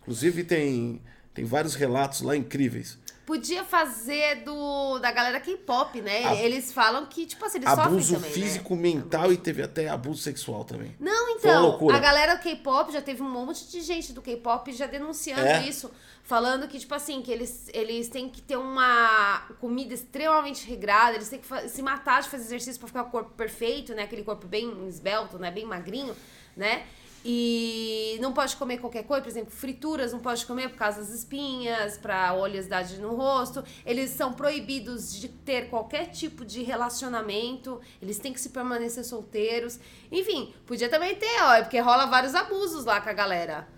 Inclusive 0.00 0.44
tem, 0.44 1.00
tem 1.34 1.44
vários 1.44 1.74
relatos 1.74 2.22
lá 2.22 2.36
incríveis. 2.36 2.98
Podia 3.30 3.62
fazer 3.62 4.42
do 4.42 4.98
da 4.98 5.12
galera 5.12 5.38
K-pop, 5.38 6.00
né? 6.00 6.24
A- 6.26 6.34
Eles 6.34 6.72
falam 6.72 7.06
que, 7.06 7.24
tipo 7.26 7.44
assim, 7.44 7.58
eles 7.58 7.68
abuso 7.70 8.00
sofrem 8.14 8.14
também, 8.32 8.32
físico, 8.32 8.74
né? 8.74 8.82
mental 8.82 9.32
e 9.32 9.36
teve 9.36 9.62
até 9.62 9.88
abuso 9.88 10.20
sexual 10.20 10.64
também. 10.64 10.96
Não, 10.98 11.28
então, 11.36 11.78
a 11.92 11.98
galera 12.00 12.36
K-pop 12.38 12.92
já 12.92 13.00
teve 13.00 13.22
um 13.22 13.30
monte 13.30 13.68
de 13.70 13.82
gente 13.82 14.12
do 14.12 14.20
K-pop 14.20 14.72
já 14.72 14.86
denunciando 14.86 15.42
É? 15.42 15.62
isso, 15.62 15.92
falando 16.24 16.66
que, 16.66 16.76
tipo 16.80 16.92
assim, 16.92 17.22
que 17.22 17.30
eles, 17.30 17.70
eles 17.72 18.08
têm 18.08 18.28
que 18.28 18.42
ter 18.42 18.56
uma 18.56 19.46
comida 19.60 19.94
extremamente 19.94 20.66
regrada, 20.68 21.14
eles 21.14 21.28
têm 21.28 21.38
que 21.38 21.68
se 21.68 21.82
matar 21.82 22.22
de 22.22 22.28
fazer 22.28 22.42
exercício 22.46 22.80
pra 22.80 22.88
ficar 22.88 23.02
com 23.04 23.08
o 23.10 23.12
corpo 23.12 23.30
perfeito, 23.36 23.94
né? 23.94 24.02
Aquele 24.02 24.24
corpo 24.24 24.48
bem 24.48 24.88
esbelto, 24.88 25.38
né? 25.38 25.52
Bem 25.52 25.64
magrinho, 25.64 26.16
né? 26.56 26.84
E 27.24 28.18
não 28.20 28.32
pode 28.32 28.56
comer 28.56 28.78
qualquer 28.78 29.04
coisa, 29.04 29.22
por 29.22 29.28
exemplo, 29.28 29.50
frituras 29.50 30.12
não 30.12 30.20
pode 30.20 30.46
comer 30.46 30.70
por 30.70 30.78
causa 30.78 31.00
das 31.00 31.10
espinhas, 31.10 31.98
pra 31.98 32.32
oleosidade 32.32 32.98
no 32.98 33.14
rosto. 33.14 33.62
Eles 33.84 34.10
são 34.10 34.32
proibidos 34.32 35.12
de 35.12 35.28
ter 35.28 35.68
qualquer 35.68 36.06
tipo 36.06 36.44
de 36.44 36.62
relacionamento, 36.62 37.80
eles 38.00 38.18
têm 38.18 38.32
que 38.32 38.40
se 38.40 38.48
permanecer 38.48 39.04
solteiros. 39.04 39.78
Enfim, 40.10 40.54
podia 40.66 40.88
também 40.88 41.14
ter, 41.14 41.42
ó, 41.42 41.60
porque 41.60 41.78
rola 41.78 42.06
vários 42.06 42.34
abusos 42.34 42.86
lá 42.86 43.00
com 43.00 43.10
a 43.10 43.14
galera. 43.14 43.68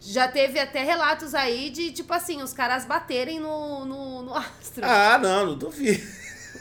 Já 0.00 0.28
teve 0.28 0.58
até 0.58 0.82
relatos 0.82 1.34
aí 1.34 1.70
de, 1.70 1.92
tipo 1.92 2.12
assim, 2.12 2.42
os 2.42 2.52
caras 2.52 2.84
baterem 2.84 3.40
no, 3.40 3.84
no, 3.84 4.22
no 4.22 4.34
astro. 4.34 4.84
Ah, 4.84 5.18
não, 5.18 5.46
não 5.46 5.58
duvido. 5.58 6.06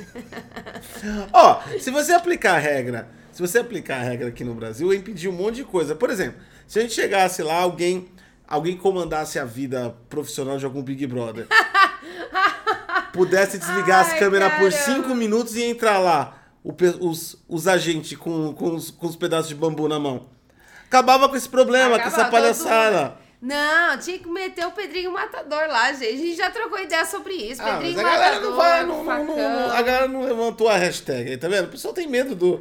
Ó, 1.34 1.62
se 1.79 1.91
você 1.91 2.13
aplicar 2.13 2.56
a 2.56 2.60
regra, 2.60 3.10
se 3.38 3.41
você 3.41 3.60
aplicar 3.60 3.98
a 3.98 4.03
regra 4.03 4.29
aqui 4.29 4.44
no 4.44 4.56
Brasil, 4.56 4.91
ia 4.91 4.98
impedir 4.98 5.27
um 5.27 5.32
monte 5.32 5.58
de 5.58 5.63
coisa. 5.63 5.94
Por 5.94 6.10
exemplo, 6.10 6.41
se 6.65 6.79
a 6.79 6.82
gente 6.82 6.96
chegasse 6.96 7.44
lá, 7.44 7.58
alguém, 7.58 8.10
alguém 8.48 8.75
comandasse 8.75 9.38
a 9.38 9.46
vida 9.46 9.96
profissional 10.10 10.58
de 10.58 10.65
algum 10.65 10.82
Big 10.82 11.06
Brother, 11.06 11.46
pudesse 13.13 13.60
desligar 13.60 14.08
as 14.08 14.13
câmeras 14.17 14.56
por 14.56 14.72
cinco 14.72 15.13
minutos 15.13 15.56
e 15.56 15.62
entrar 15.62 16.00
lá, 16.00 16.36
o 16.63 16.74
os, 17.00 17.36
os 17.48 17.67
agentes 17.67 18.17
com, 18.17 18.53
com, 18.53 18.74
os, 18.74 18.89
com 18.89 19.06
os 19.06 19.15
pedaços 19.15 19.50
de 19.50 19.53
bambu 19.53 19.88
na 19.88 20.00
mão. 20.00 20.29
Acabava 20.88 21.29
com 21.29 21.36
esse 21.36 21.48
problema, 21.48 22.00
com 22.00 22.08
essa 22.08 22.22
Acabava 22.22 22.32
palhaçada. 22.32 23.17
Não, 23.39 24.00
tinha 24.00 24.17
que 24.17 24.27
meter 24.27 24.65
o 24.65 24.72
Pedrinho 24.72 25.12
Matador 25.12 25.67
lá, 25.67 25.94
gente. 25.94 26.12
A 26.12 26.17
gente 26.17 26.36
já 26.36 26.50
trocou 26.50 26.79
ideia 26.79 27.06
sobre 27.06 27.36
isso. 27.36 27.62
Ah, 27.62 27.74
mas 27.74 27.84
Pedrinho 27.84 28.00
a 28.00 28.03
galera 28.03 28.36
Matador, 28.36 28.50
não 28.50 28.58
vai. 28.58 28.84
Não. 28.84 28.97
A 29.77 29.81
galera 29.81 30.07
não 30.07 30.24
levantou 30.24 30.67
a 30.67 30.75
hashtag 30.77 31.29
aí, 31.31 31.38
tá 31.38 31.48
vendo? 31.48 31.65
O 31.65 31.72
pessoal 31.72 31.93
tem 31.93 32.07
medo 32.07 32.36
do. 32.36 32.55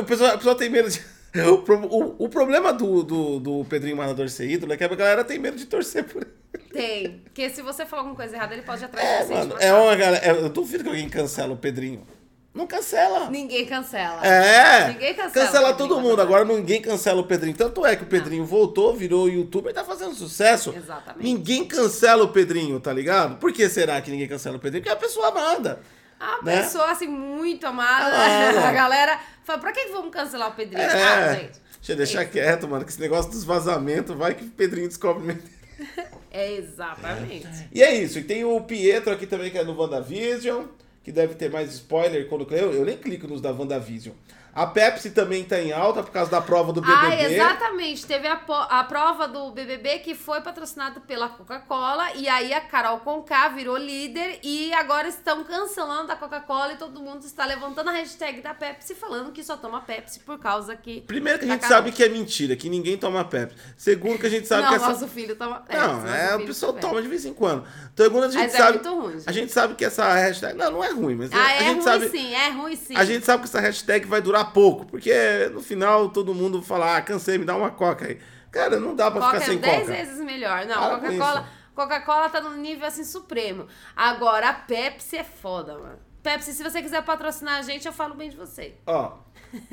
O 0.00 0.04
pessoal, 0.04 0.34
o 0.34 0.38
pessoal 0.38 0.54
tem 0.54 0.70
medo 0.70 0.88
de. 0.90 1.00
O, 1.34 1.64
o, 1.86 2.24
o 2.26 2.28
problema 2.28 2.74
do, 2.74 3.02
do, 3.02 3.40
do 3.40 3.64
Pedrinho 3.64 3.96
Matador 3.96 4.28
ser 4.28 4.50
ídolo 4.50 4.74
é 4.74 4.76
que 4.76 4.84
a 4.84 4.88
galera 4.88 5.24
tem 5.24 5.38
medo 5.38 5.56
de 5.56 5.64
torcer 5.64 6.04
por 6.04 6.20
ele. 6.20 6.30
Tem. 6.70 7.22
Porque 7.24 7.48
se 7.48 7.62
você 7.62 7.86
falar 7.86 8.02
alguma 8.02 8.14
coisa 8.16 8.36
errada, 8.36 8.52
ele 8.52 8.60
pode 8.60 8.82
ir 8.82 8.84
atrás 8.84 9.08
É, 9.08 9.20
de 9.20 9.24
você. 9.28 9.32
mano, 9.32 9.54
é 9.58 9.72
uma 9.72 9.96
galera. 9.96 10.22
é, 10.26 10.30
Eu 10.30 10.50
duvido 10.50 10.84
que 10.84 10.90
alguém 10.90 11.08
cancela 11.08 11.54
o 11.54 11.56
Pedrinho. 11.56 12.06
Não 12.52 12.66
cancela. 12.66 13.30
Ninguém 13.30 13.64
cancela. 13.64 14.20
É! 14.26 14.88
Ninguém 14.92 15.14
cancela 15.14 15.46
Cancela 15.46 15.72
todo 15.72 15.98
mundo. 16.02 16.20
Agora 16.20 16.44
ninguém 16.44 16.82
cancela 16.82 17.22
o 17.22 17.24
Pedrinho. 17.24 17.56
Tanto 17.56 17.86
é 17.86 17.96
que 17.96 18.02
o 18.02 18.06
Pedrinho 18.06 18.44
voltou, 18.44 18.94
virou 18.94 19.26
youtuber 19.26 19.70
e 19.70 19.74
tá 19.74 19.84
fazendo 19.84 20.14
sucesso. 20.14 20.74
Exatamente. 20.76 21.24
Ninguém 21.24 21.64
cancela 21.64 22.24
o 22.24 22.28
Pedrinho, 22.28 22.78
tá 22.78 22.92
ligado? 22.92 23.38
Por 23.38 23.54
que 23.54 23.66
será 23.70 23.98
que 24.02 24.10
ninguém 24.10 24.28
cancela 24.28 24.58
o 24.58 24.60
Pedrinho? 24.60 24.84
Porque 24.84 24.94
a 24.94 25.00
pessoa 25.00 25.30
manda. 25.30 25.80
A 26.22 26.44
né? 26.44 26.62
pessoa, 26.62 26.92
assim, 26.92 27.08
muito 27.08 27.66
amada. 27.66 28.14
Amada. 28.14 28.60
A 28.70 28.72
galera 28.72 29.20
fala, 29.42 29.58
pra 29.58 29.72
que 29.72 29.88
vamos 29.88 30.12
cancelar 30.12 30.50
o 30.50 30.54
Pedrinho? 30.54 30.80
É. 30.80 31.02
Ah, 31.02 31.34
gente. 31.34 31.60
Deixa 31.76 31.92
eu 31.92 31.96
deixar 31.96 32.24
quieto, 32.26 32.68
mano, 32.68 32.84
que 32.84 32.92
esse 32.92 33.00
negócio 33.00 33.32
dos 33.32 33.42
vazamentos 33.42 34.16
vai 34.16 34.34
que 34.34 34.44
o 34.44 34.50
Pedrinho 34.50 34.86
descobre. 34.88 35.24
mesmo. 35.24 35.42
É 36.34 36.54
exatamente. 36.54 37.68
E 37.70 37.82
é 37.82 37.94
isso. 37.94 38.18
E 38.18 38.24
tem 38.24 38.42
o 38.42 38.58
Pietro 38.62 39.12
aqui 39.12 39.26
também, 39.26 39.50
que 39.50 39.58
é 39.58 39.64
no 39.64 39.78
WandaVision, 39.78 40.64
que 41.04 41.12
deve 41.12 41.34
ter 41.34 41.50
mais 41.50 41.70
spoiler 41.74 42.26
quando 42.26 42.50
eu, 42.54 42.72
eu 42.72 42.86
nem 42.86 42.96
clico 42.96 43.28
nos 43.28 43.42
da 43.42 43.52
WandaVision. 43.52 44.14
A 44.54 44.66
Pepsi 44.66 45.10
também 45.10 45.44
tá 45.44 45.58
em 45.58 45.72
alta 45.72 46.02
por 46.02 46.10
causa 46.12 46.30
da 46.30 46.40
prova 46.40 46.72
do 46.74 46.82
BBB. 46.82 47.06
Ah, 47.06 47.30
exatamente. 47.30 48.04
Teve 48.04 48.28
a, 48.28 48.38
a 48.68 48.84
prova 48.84 49.26
do 49.26 49.50
BBB 49.50 50.00
que 50.00 50.14
foi 50.14 50.42
patrocinada 50.42 51.00
pela 51.00 51.28
Coca-Cola 51.30 52.12
e 52.16 52.28
aí 52.28 52.52
a 52.52 52.60
Carol 52.60 52.98
Conká 53.00 53.48
virou 53.48 53.78
líder 53.78 54.40
e 54.42 54.70
agora 54.74 55.08
estão 55.08 55.42
cancelando 55.42 56.12
a 56.12 56.16
Coca-Cola 56.16 56.74
e 56.74 56.76
todo 56.76 57.00
mundo 57.00 57.24
está 57.24 57.46
levantando 57.46 57.88
a 57.88 57.92
hashtag 57.92 58.42
da 58.42 58.52
Pepsi 58.52 58.94
falando 58.94 59.32
que 59.32 59.42
só 59.42 59.56
toma 59.56 59.80
Pepsi 59.80 60.20
por 60.20 60.38
causa 60.38 60.76
que... 60.76 61.00
Primeiro 61.00 61.38
que 61.38 61.46
a 61.46 61.48
gente 61.48 61.60
Carol. 61.62 61.76
sabe 61.76 61.92
que 61.92 62.04
é 62.04 62.08
mentira, 62.10 62.54
que 62.54 62.68
ninguém 62.68 62.98
toma 62.98 63.24
Pepsi. 63.24 63.56
Segundo 63.76 64.18
que 64.18 64.26
a 64.26 64.30
gente 64.30 64.46
sabe 64.46 64.62
não, 64.64 64.68
que 64.68 64.74
essa... 64.74 64.88
nosso 64.88 65.08
filho 65.08 65.34
toma 65.34 65.60
Pepsi. 65.60 65.82
Não, 65.82 66.06
é, 66.14 66.36
o 66.36 66.44
pessoal 66.44 66.74
toma 66.74 67.00
de 67.00 67.08
vez 67.08 67.24
em 67.24 67.32
quando. 67.32 67.64
Segundo 67.96 68.24
a 68.24 68.28
gente 68.28 68.42
Mas 68.42 68.54
é 68.54 68.58
sabe... 68.58 68.72
muito 68.78 69.00
ruim, 69.00 69.12
gente. 69.14 69.28
A 69.28 69.32
gente 69.32 69.52
sabe 69.52 69.74
que 69.76 69.84
essa 69.84 70.12
hashtag... 70.12 70.58
Não, 70.58 70.70
não 70.70 70.84
é 70.84 70.90
ruim, 70.90 71.14
mas 71.14 71.32
Ah, 71.32 71.42
a 71.46 71.52
é 71.54 71.58
gente 71.60 71.72
ruim 71.74 71.82
sabe... 71.82 72.08
sim, 72.10 72.34
é 72.34 72.50
ruim 72.50 72.76
sim. 72.76 72.96
A 72.96 73.04
gente 73.04 73.24
sabe 73.24 73.42
que 73.42 73.48
essa 73.48 73.60
hashtag 73.60 74.06
vai 74.06 74.20
durar 74.20 74.41
pouco, 74.44 74.86
porque 74.86 75.50
no 75.52 75.60
final 75.60 76.08
todo 76.10 76.34
mundo 76.34 76.62
fala, 76.62 76.96
ah, 76.96 77.02
cansei, 77.02 77.38
me 77.38 77.44
dá 77.44 77.56
uma 77.56 77.70
coca 77.70 78.06
aí. 78.06 78.18
Cara, 78.50 78.78
não 78.78 78.94
dá 78.94 79.10
pra 79.10 79.20
Coca 79.20 79.32
ficar 79.40 79.44
é 79.44 79.46
sem 79.48 79.58
10 79.58 79.80
coca. 79.80 79.92
vezes 79.92 80.20
melhor. 80.24 80.66
Não, 80.66 80.90
Coca-Cola. 81.00 81.48
Coca-Cola 81.74 82.28
tá 82.28 82.40
num 82.40 82.56
nível 82.56 82.86
assim 82.86 83.02
supremo. 83.04 83.66
Agora, 83.96 84.50
a 84.50 84.52
Pepsi 84.52 85.16
é 85.16 85.24
foda, 85.24 85.78
mano. 85.78 85.98
Pepsi, 86.22 86.52
se 86.52 86.62
você 86.62 86.82
quiser 86.82 87.02
patrocinar 87.02 87.58
a 87.58 87.62
gente, 87.62 87.86
eu 87.86 87.92
falo 87.92 88.14
bem 88.14 88.28
de 88.28 88.36
você. 88.36 88.74
Ó, 88.86 89.12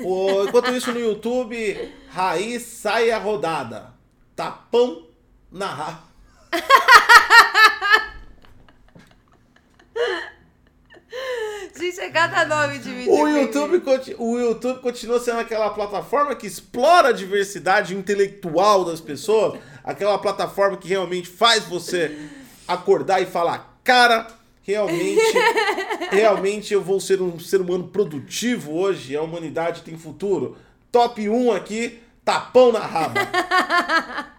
o- 0.00 0.44
enquanto 0.48 0.70
isso 0.72 0.92
no 0.92 0.98
YouTube, 0.98 1.94
Raiz 2.08 2.62
sai 2.62 3.10
a 3.10 3.18
rodada. 3.18 3.92
Tapão 4.34 5.06
na 5.52 5.66
raba. 5.66 6.02
Gente, 11.80 11.98
é 11.98 12.10
cada 12.10 12.44
nome 12.44 12.78
de 12.78 12.92
vídeo. 12.92 13.12
O 13.12 13.26
YouTube, 13.26 13.82
o 14.18 14.38
YouTube 14.38 14.80
continua 14.80 15.18
sendo 15.18 15.38
aquela 15.38 15.70
plataforma 15.70 16.34
que 16.34 16.46
explora 16.46 17.08
a 17.08 17.12
diversidade 17.12 17.96
intelectual 17.96 18.84
das 18.84 19.00
pessoas, 19.00 19.58
aquela 19.82 20.18
plataforma 20.18 20.76
que 20.76 20.88
realmente 20.88 21.28
faz 21.28 21.64
você 21.64 22.28
acordar 22.68 23.22
e 23.22 23.26
falar, 23.26 23.80
cara, 23.82 24.26
realmente, 24.62 25.22
realmente 26.12 26.74
eu 26.74 26.82
vou 26.82 27.00
ser 27.00 27.22
um 27.22 27.38
ser 27.40 27.62
humano 27.62 27.88
produtivo 27.88 28.74
hoje, 28.76 29.16
a 29.16 29.22
humanidade 29.22 29.80
tem 29.80 29.96
futuro. 29.96 30.58
Top 30.92 31.26
1 31.26 31.52
aqui, 31.52 31.98
tapão 32.22 32.72
na 32.72 32.80
raba. 32.80 33.20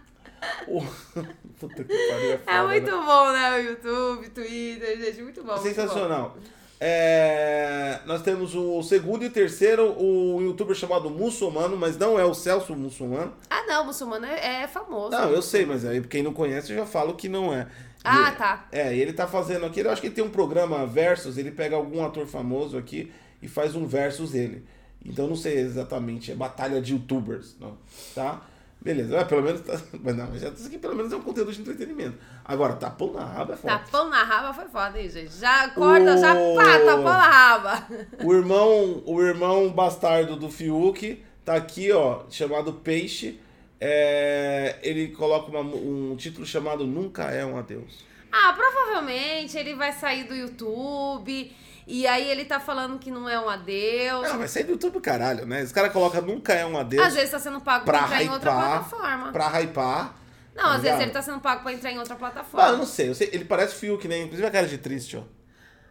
Puta 1.58 1.84
que 1.84 2.08
pariu, 2.08 2.32
é 2.32 2.38
foda, 2.38 2.50
É 2.50 2.54
né? 2.54 2.66
muito 2.66 2.90
bom, 2.90 3.32
né? 3.32 3.56
O 3.56 3.62
YouTube, 3.62 4.28
Twitter, 4.30 5.00
gente, 5.00 5.22
muito 5.22 5.42
bom. 5.42 5.52
muito 5.52 5.62
Sensacional. 5.62 6.36
É, 6.84 8.00
nós 8.06 8.22
temos 8.22 8.56
o 8.56 8.82
segundo 8.82 9.24
e 9.24 9.30
terceiro, 9.30 9.94
o 9.96 10.40
youtuber 10.42 10.74
chamado 10.74 11.08
Muçulmano, 11.08 11.76
mas 11.76 11.96
não 11.96 12.18
é 12.18 12.24
o 12.24 12.34
Celso 12.34 12.74
Muçulmano. 12.74 13.32
Ah, 13.48 13.62
não, 13.68 13.86
muçulmano 13.86 14.26
é, 14.26 14.62
é 14.64 14.66
famoso. 14.66 15.10
Não, 15.12 15.30
eu 15.30 15.40
sei, 15.40 15.64
mas 15.64 15.84
aí 15.84 16.00
quem 16.02 16.24
não 16.24 16.32
conhece 16.32 16.72
eu 16.72 16.78
já 16.78 16.84
falo 16.84 17.14
que 17.14 17.28
não 17.28 17.54
é. 17.54 17.68
Ah, 18.02 18.32
E- 18.32 18.36
tá. 18.36 18.66
É, 18.72 18.94
e 18.96 19.00
ele 19.00 19.12
tá 19.12 19.28
fazendo 19.28 19.64
aqui, 19.64 19.78
eu 19.78 19.90
acho 19.92 20.00
que 20.00 20.08
ele 20.08 20.14
tem 20.14 20.24
um 20.24 20.30
programa 20.30 20.84
Versus, 20.84 21.38
ele 21.38 21.52
pega 21.52 21.76
algum 21.76 22.04
ator 22.04 22.26
famoso 22.26 22.76
aqui 22.76 23.12
e 23.40 23.46
faz 23.46 23.76
um 23.76 23.86
Versus 23.86 24.32
dele. 24.32 24.64
Então 25.04 25.28
não 25.28 25.36
sei 25.36 25.58
exatamente, 25.58 26.32
é 26.32 26.34
batalha 26.34 26.80
de 26.82 26.94
youtubers, 26.94 27.56
não, 27.60 27.78
tá? 28.12 28.42
Beleza, 28.82 29.16
mas 29.16 29.28
pelo 29.28 29.42
menos 29.42 29.60
tá, 29.60 29.80
mas 30.02 30.16
não, 30.16 30.26
mas 30.28 30.40
já- 30.42 30.48
isso 30.48 30.66
aqui 30.66 30.76
pelo 30.78 30.94
menos 30.96 31.12
é 31.12 31.16
um 31.16 31.22
conteúdo 31.22 31.52
de 31.52 31.60
entretenimento. 31.60 32.18
Agora, 32.44 32.74
tapão 32.74 33.12
na 33.12 33.24
raba 33.24 33.54
é 33.54 33.56
foda. 33.56 33.78
Tapão 33.78 34.08
na 34.10 34.24
raba 34.24 34.52
foi 34.52 34.64
foda, 34.68 35.00
hein, 35.00 35.08
gente? 35.08 35.32
Já 35.38 35.64
acorda, 35.66 36.16
já 36.18 36.34
O- 36.34 36.56
pá, 36.56 36.78
tapão 36.80 37.02
na 37.04 37.28
raba. 37.28 37.86
O 38.24 38.34
irmão, 38.34 39.02
o 39.06 39.22
irmão 39.22 39.70
bastardo 39.70 40.34
do 40.36 40.50
Fiuk 40.50 41.22
tá 41.44 41.54
aqui, 41.54 41.92
ó, 41.92 42.22
chamado 42.28 42.72
Peixe. 42.72 43.38
É, 43.84 44.76
ele 44.82 45.08
coloca 45.08 45.50
uma- 45.50 45.60
um 45.60 46.14
título 46.16 46.46
chamado 46.46 46.86
Nunca 46.86 47.24
é 47.30 47.44
um 47.44 47.58
adeus. 47.58 48.04
Ah, 48.30 48.52
provavelmente 48.52 49.58
ele 49.58 49.74
vai 49.74 49.92
sair 49.92 50.24
do 50.24 50.34
YouTube 50.34 51.52
e 51.86 52.06
aí 52.06 52.28
ele 52.30 52.44
tá 52.44 52.58
falando 52.60 52.98
que 52.98 53.10
não 53.10 53.28
é 53.28 53.38
um 53.38 53.48
adeus. 53.48 54.28
Não, 54.28 54.38
vai 54.38 54.48
sair 54.48 54.64
do 54.64 54.72
YouTube 54.72 55.00
caralho, 55.00 55.44
né? 55.46 55.62
Os 55.62 55.72
caras 55.72 55.92
colocam 55.92 56.22
Nunca 56.22 56.52
é 56.52 56.64
um 56.66 56.78
adeus 56.78 57.06
Às 57.06 57.14
vezes 57.14 57.30
tá 57.30 57.38
sendo 57.38 57.60
pago 57.60 57.84
pra 57.84 57.98
pra 57.98 58.06
entrar 58.06 58.22
em 58.24 58.28
outra 58.30 58.50
hypar, 58.52 58.68
plataforma. 58.70 59.32
pra 59.32 59.48
hypar. 59.60 60.14
Não, 60.54 60.64
tá 60.64 60.74
às 60.74 60.82
vezes 60.82 61.00
ele 61.00 61.10
tá 61.10 61.22
sendo 61.22 61.40
pago 61.40 61.62
pra 61.62 61.72
entrar 61.72 61.90
em 61.90 61.98
outra 61.98 62.14
Ah, 62.14 62.16
eu 62.16 62.18
plataforma. 62.20 62.76
não 62.76 62.86
sei, 62.86 63.08
eu 63.08 63.14
sei, 63.14 63.30
ele 63.32 63.44
parece 63.44 63.74
Fiuk, 63.74 64.06
né? 64.06 64.18
Inclusive 64.18 64.46
a 64.46 64.50
cara 64.50 64.66
de 64.66 64.78
triste, 64.78 65.16
ó. 65.16 65.22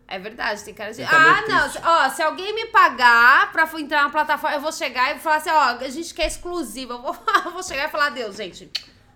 É 0.07 0.19
verdade, 0.19 0.61
tem 0.65 0.73
cara 0.73 0.91
de. 0.91 1.03
Tá 1.05 1.09
Ah, 1.11 1.41
não. 1.47 1.59
triste. 1.69 1.79
Ó, 1.85 2.09
se 2.09 2.21
alguém 2.21 2.53
me 2.53 2.65
pagar 2.67 3.49
pra 3.53 3.63
entrar 3.79 4.03
na 4.03 4.09
plataforma, 4.09 4.57
eu 4.57 4.61
vou 4.61 4.71
chegar 4.71 5.15
e 5.15 5.19
falar 5.19 5.37
assim, 5.37 5.49
ó, 5.49 5.77
a 5.83 5.87
gente 5.89 6.13
quer 6.13 6.27
exclusiva. 6.27 6.95
Eu 6.95 7.01
vou, 7.01 7.15
eu 7.45 7.51
vou 7.51 7.63
chegar 7.63 7.85
e 7.87 7.91
falar, 7.91 8.09
Deus, 8.09 8.35
gente, 8.35 8.69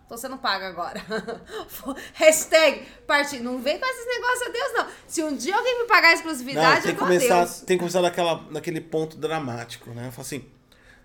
tô 0.08 0.18
sendo 0.18 0.38
paga 0.38 0.68
agora. 0.68 1.02
Hashtag 2.14 2.84
partir. 3.08 3.40
Não 3.40 3.60
vem 3.60 3.80
com 3.80 3.86
esses 3.86 4.06
negócios, 4.08 4.52
Deus, 4.52 4.74
não. 4.74 4.88
Se 5.08 5.24
um 5.24 5.36
dia 5.36 5.56
alguém 5.56 5.82
me 5.82 5.88
pagar 5.88 6.10
a 6.10 6.14
exclusividade, 6.14 6.76
Não, 6.76 6.82
tem 6.82 6.92
eu 6.92 6.96
que 6.96 7.00
começar, 7.00 7.42
adeus. 7.42 7.60
tem 7.62 7.78
que 7.78 7.80
começar 7.80 8.02
daquela, 8.02 8.44
naquele 8.52 8.82
ponto 8.82 9.18
dramático, 9.18 9.90
né? 9.92 10.12
Assim, 10.18 10.46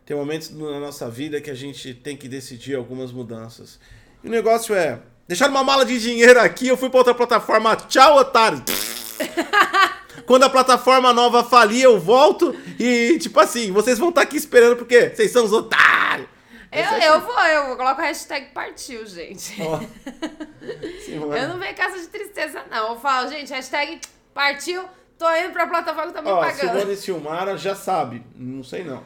tem 0.05 0.17
momentos 0.17 0.51
na 0.51 0.81
nossa 0.81 1.09
vida 1.09 1.41
que 1.41 1.51
a 1.51 1.55
gente 1.55 1.95
tem 1.95 2.17
que 2.17 2.29
decidir 2.29 2.75
algumas 2.75 3.13
mudanças. 3.13 3.79
E 4.23 4.29
o 4.29 4.31
negócio 4.31 4.75
é, 4.75 5.01
deixar 5.27 5.49
uma 5.49 5.65
mala 5.65 5.85
de 5.85 5.99
dinheiro 5.99 6.41
aqui, 6.41 6.69
eu 6.69 6.77
fui 6.77 6.91
pra 6.91 6.99
outra 6.99 7.15
plataforma, 7.15 7.77
tchau, 7.77 8.19
otário. 8.19 8.63
Quando 10.27 10.45
a 10.45 10.51
plataforma 10.51 11.13
nova 11.13 11.43
falir, 11.43 11.83
eu 11.83 11.99
volto 11.99 12.55
e, 12.79 13.19
tipo 13.19 13.41
assim, 13.41 13.73
vocês 13.73 13.99
vão 13.99 14.11
estar 14.11 14.23
aqui 14.23 14.37
esperando 14.37 14.77
porque 14.77 15.11
vocês 15.11 15.31
são 15.31 15.45
os 15.45 15.53
otários. 15.53 16.29
Eu, 16.73 16.85
eu 16.85 17.21
vou, 17.21 17.39
eu 17.41 17.67
vou. 17.67 17.77
Coloco 17.77 18.01
a 18.01 18.05
hashtag 18.05 18.47
partiu, 18.55 19.05
gente. 19.07 19.57
Ó. 19.61 19.79
Sim. 21.05 21.15
Eu 21.17 21.49
não 21.49 21.59
venho 21.59 21.75
casa 21.75 21.99
de 21.99 22.07
tristeza, 22.07 22.65
não. 22.71 22.91
Eu 22.95 23.01
falo, 23.01 23.29
gente, 23.29 23.53
hashtag 23.53 24.01
partiu, 24.33 24.85
tô 25.19 25.29
indo 25.37 25.53
pra 25.53 25.67
plataforma 25.67 26.13
tá 26.13 26.23
me 26.23 26.29
Ó, 26.31 26.39
pagando. 26.41 26.79
Simone 26.79 26.97
Silmara 26.97 27.57
já 27.59 27.75
sabe. 27.75 28.25
Não 28.37 28.63
sei 28.63 28.85
não. 28.85 29.03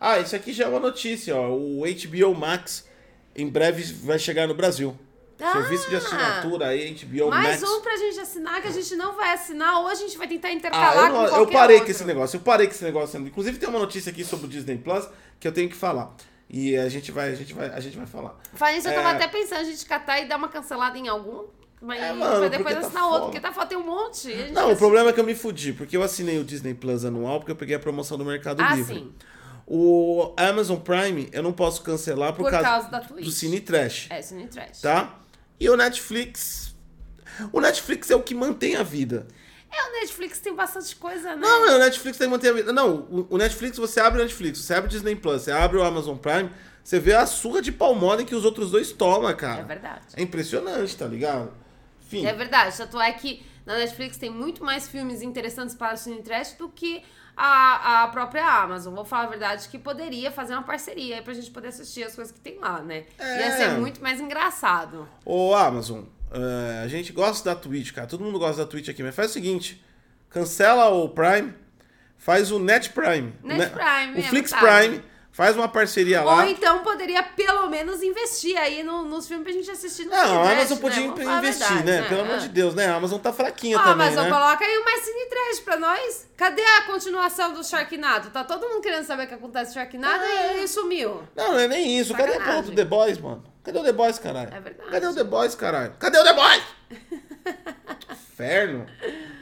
Ah, 0.00 0.18
isso 0.18 0.34
aqui 0.34 0.52
já 0.52 0.64
é 0.64 0.68
uma 0.68 0.80
notícia, 0.80 1.36
ó. 1.36 1.50
O 1.50 1.82
HBO 1.84 2.34
Max 2.34 2.86
em 3.34 3.48
breve 3.48 3.82
vai 4.04 4.18
chegar 4.18 4.46
no 4.48 4.54
Brasil. 4.54 4.98
Ah! 5.40 5.52
Serviço 5.52 5.88
de 5.90 5.96
assinatura 5.96 6.68
aí, 6.68 6.94
HBO 6.94 7.28
Mais 7.28 7.60
Max. 7.60 7.70
um 7.72 7.80
pra 7.82 7.94
gente 7.96 8.18
assinar, 8.18 8.60
que 8.62 8.68
a 8.68 8.72
gente 8.72 8.96
não 8.96 9.14
vai 9.14 9.34
assinar, 9.34 9.80
ou 9.80 9.86
a 9.86 9.94
gente 9.94 10.16
vai 10.16 10.26
tentar 10.26 10.48
Ah, 10.48 10.52
intercalar 10.52 10.96
eu, 10.96 11.06
com 11.10 11.12
não- 11.12 11.24
eu 11.26 11.30
qualquer 11.30 11.52
parei 11.52 11.76
outro. 11.76 11.86
com 11.86 11.90
esse 11.92 12.04
negócio. 12.04 12.36
Eu 12.38 12.40
parei 12.40 12.66
com 12.66 12.72
esse 12.72 12.84
negócio. 12.84 13.20
Inclusive 13.20 13.58
tem 13.58 13.68
uma 13.68 13.78
notícia 13.78 14.10
aqui 14.10 14.24
sobre 14.24 14.46
o 14.46 14.48
Disney 14.48 14.78
Plus 14.78 15.06
que 15.38 15.46
eu 15.46 15.52
tenho 15.52 15.68
que 15.68 15.76
falar. 15.76 16.14
E 16.48 16.76
a 16.76 16.88
gente 16.88 17.10
vai, 17.10 17.30
a 17.32 17.34
gente 17.34 17.52
vai, 17.52 17.68
a 17.70 17.80
gente 17.80 17.96
vai 17.96 18.06
falar. 18.06 18.38
Falando 18.54 18.76
isso, 18.78 18.88
eu 18.88 18.94
tava 18.94 19.10
É. 19.10 19.12
até 19.14 19.26
pensando 19.28 19.60
a 19.60 19.64
gente 19.64 19.84
catar 19.84 20.20
e 20.20 20.28
dar 20.28 20.36
uma 20.36 20.48
cancelada 20.48 20.96
em 20.96 21.08
algum, 21.08 21.44
mas 21.80 22.00
É, 22.00 22.12
mano, 22.12 22.38
pra 22.38 22.48
depois 22.48 22.74
tá 22.74 22.80
assinar 22.86 23.04
outro, 23.04 23.18
foda. 23.18 23.24
porque 23.26 23.40
tá 23.40 23.52
falta 23.52 23.68
tem 23.70 23.78
um 23.78 23.84
monte. 23.84 24.32
Não, 24.52 24.66
vai 24.66 24.74
o 24.74 24.76
problema 24.76 25.10
é 25.10 25.12
que 25.12 25.18
eu 25.20 25.24
me 25.24 25.34
fudi, 25.34 25.72
porque 25.72 25.96
eu 25.96 26.02
assinei 26.02 26.38
o 26.38 26.44
Disney 26.44 26.72
Plus 26.74 27.04
anual 27.04 27.40
porque 27.40 27.50
eu 27.52 27.56
peguei 27.56 27.74
a 27.74 27.80
promoção 27.80 28.16
do 28.16 28.24
Mercado 28.24 28.62
Ah, 28.62 28.74
Livre. 28.76 28.94
sim. 28.94 29.12
O 29.66 30.32
Amazon 30.36 30.78
Prime 30.78 31.28
eu 31.32 31.42
não 31.42 31.52
posso 31.52 31.82
cancelar 31.82 32.32
por, 32.32 32.42
Por 32.44 32.50
causa, 32.52 32.88
causa 32.88 33.14
do 33.20 33.30
Cine 33.32 33.58
Trash. 33.60 34.06
É, 34.10 34.22
Cine 34.22 34.46
Trash. 34.46 34.80
tá? 34.80 35.18
E 35.58 35.68
o 35.68 35.76
Netflix. 35.76 36.76
O 37.52 37.60
Netflix 37.60 38.08
é 38.10 38.14
o 38.14 38.22
que 38.22 38.34
mantém 38.34 38.76
a 38.76 38.84
vida. 38.84 39.26
É, 39.78 39.88
o 39.90 39.92
Netflix 40.00 40.38
tem 40.40 40.54
bastante 40.54 40.96
coisa, 40.96 41.30
né? 41.36 41.42
Não, 41.46 41.76
o 41.76 41.78
Netflix 41.78 42.16
tem 42.18 42.26
que 42.26 42.30
manter 42.32 42.48
a 42.50 42.52
vida. 42.52 42.72
Não, 42.72 43.06
o- 43.30 43.36
Netflix, 43.38 43.76
você 43.76 44.00
abre 44.00 44.20
o 44.20 44.22
Netflix, 44.22 44.58
você 44.60 44.74
abre 44.74 44.86
o 44.88 44.90
Disney 44.90 45.14
Plus, 45.16 45.42
você 45.42 45.52
abre 45.52 45.76
o 45.78 45.82
Amazon 45.84 46.16
Prime, 46.16 46.50
você 46.82 46.98
vê 46.98 47.14
a 47.14 47.26
surra 47.26 47.60
de 47.60 47.72
palmole 47.72 48.24
que 48.24 48.34
os 48.34 48.44
outros 48.44 48.70
dois 48.70 48.92
tomam, 48.92 49.34
cara. 49.36 49.60
É 49.60 49.64
verdade. 49.64 50.00
É 50.14 50.22
impressionante, 50.22 50.96
tá 50.96 51.06
ligado? 51.06 51.52
Enfim. 52.04 52.24
É 52.24 52.32
verdade. 52.32 52.76
Tanto 52.76 53.00
é 53.00 53.12
que 53.12 53.44
na 53.66 53.76
Netflix 53.76 54.16
tem 54.16 54.30
muito 54.30 54.64
mais 54.64 54.88
filmes 54.88 55.20
interessantes 55.22 55.74
para 55.74 55.94
o 55.94 55.96
Cine 55.96 56.22
Trash 56.22 56.52
do 56.52 56.68
que 56.68 57.02
a, 57.36 58.04
a 58.04 58.08
própria 58.08 58.46
Amazon. 58.62 58.94
Vou 58.94 59.04
falar 59.04 59.24
a 59.24 59.26
verdade 59.26 59.68
que 59.68 59.76
poderia 59.78 60.30
fazer 60.30 60.54
uma 60.54 60.62
parceria 60.62 61.16
aí 61.16 61.22
pra 61.22 61.34
gente 61.34 61.50
poder 61.50 61.68
assistir 61.68 62.04
as 62.04 62.14
coisas 62.14 62.32
que 62.32 62.38
tem 62.40 62.58
lá, 62.60 62.80
né? 62.80 63.04
É. 63.18 63.40
Ia 63.46 63.56
ser 63.56 63.68
muito 63.80 64.00
mais 64.00 64.20
engraçado. 64.20 65.06
Ô, 65.24 65.54
Amazon, 65.54 66.04
é, 66.32 66.82
a 66.84 66.88
gente 66.88 67.12
gosta 67.12 67.48
da 67.54 67.56
Twitch, 67.60 67.92
cara. 67.92 68.06
Todo 68.06 68.24
mundo 68.24 68.38
gosta 68.38 68.64
da 68.64 68.68
Twitch 68.70 68.88
aqui, 68.88 69.02
mas 69.02 69.14
faz 69.14 69.30
o 69.30 69.34
seguinte: 69.34 69.82
cancela 70.28 70.88
o 70.88 71.08
Prime, 71.08 71.54
faz 72.18 72.50
o 72.50 72.58
Net 72.58 72.90
Prime. 72.90 73.32
Net 73.42 73.58
né? 73.58 73.66
Prime, 73.66 74.16
O 74.16 74.18
é 74.18 74.22
Flix. 74.22 74.52
Prime, 74.52 75.02
faz 75.32 75.54
uma 75.56 75.68
parceria 75.68 76.20
Ou 76.22 76.26
lá. 76.26 76.48
então 76.48 76.78
poderia 76.82 77.22
pelo 77.22 77.68
menos 77.68 78.02
investir 78.02 78.56
aí 78.56 78.82
no- 78.82 79.04
nos 79.04 79.28
filmes 79.28 79.44
pra 79.44 79.52
gente 79.52 79.70
assistir 79.70 80.04
no 80.06 80.10
Não, 80.10 80.18
Cine 80.24 80.32
a 80.38 80.40
Trash, 80.42 80.52
Amazon 80.56 80.76
né? 80.76 80.80
podia 80.82 81.02
a 81.34 81.38
investir, 81.38 81.68
verdade, 81.82 81.84
né? 82.02 82.08
Pelo 82.08 82.20
amor 82.22 82.38
de 82.38 82.48
Deus, 82.48 82.74
né? 82.74 82.86
A 82.86 82.94
Amazon 82.96 83.18
tá 83.20 83.32
fraquinha 83.32 83.78
Ó, 83.78 83.82
também, 83.82 84.06
Amazon, 84.08 84.24
né? 84.24 84.30
coloca 84.30 84.64
aí 84.64 84.82
mais 84.84 85.00
Cine 85.04 85.26
Trash 85.28 85.60
pra 85.60 85.76
nós. 85.76 86.26
Cadê 86.36 86.62
a 86.62 86.82
continuação 86.82 87.52
do 87.52 87.62
Sharknado? 87.62 88.30
Tá 88.30 88.44
todo 88.44 88.66
mundo 88.68 88.80
querendo 88.82 89.04
saber 89.04 89.24
o 89.24 89.28
que 89.28 89.34
acontece 89.34 89.70
no 89.70 89.74
Sharknado 89.74 90.24
É. 90.24 90.54
e 90.54 90.58
ele 90.58 90.68
sumiu. 90.68 91.22
Não, 91.36 91.52
não 91.52 91.58
é 91.58 91.68
nem 91.68 91.98
isso. 91.98 92.12
Cadê 92.14 92.30
a 92.30 92.32
Sacanagem. 92.34 92.62
porra 92.62 92.70
do 92.70 92.74
The 92.76 92.84
Boys, 92.84 93.18
mano? 93.18 93.44
Cadê 93.66 93.80
o 93.80 93.82
The 93.82 93.92
Boys, 93.92 94.18
caralho? 94.20 94.54
É 94.54 94.60
verdade. 94.60 94.90
Cadê 94.90 95.06
o 95.08 95.14
The 95.14 95.24
Boys, 95.24 95.54
caralho? 95.56 95.92
Cadê 95.98 96.18
o 96.18 96.22
The 96.22 96.32
Boys? 96.34 96.62
Inferno. 98.12 98.86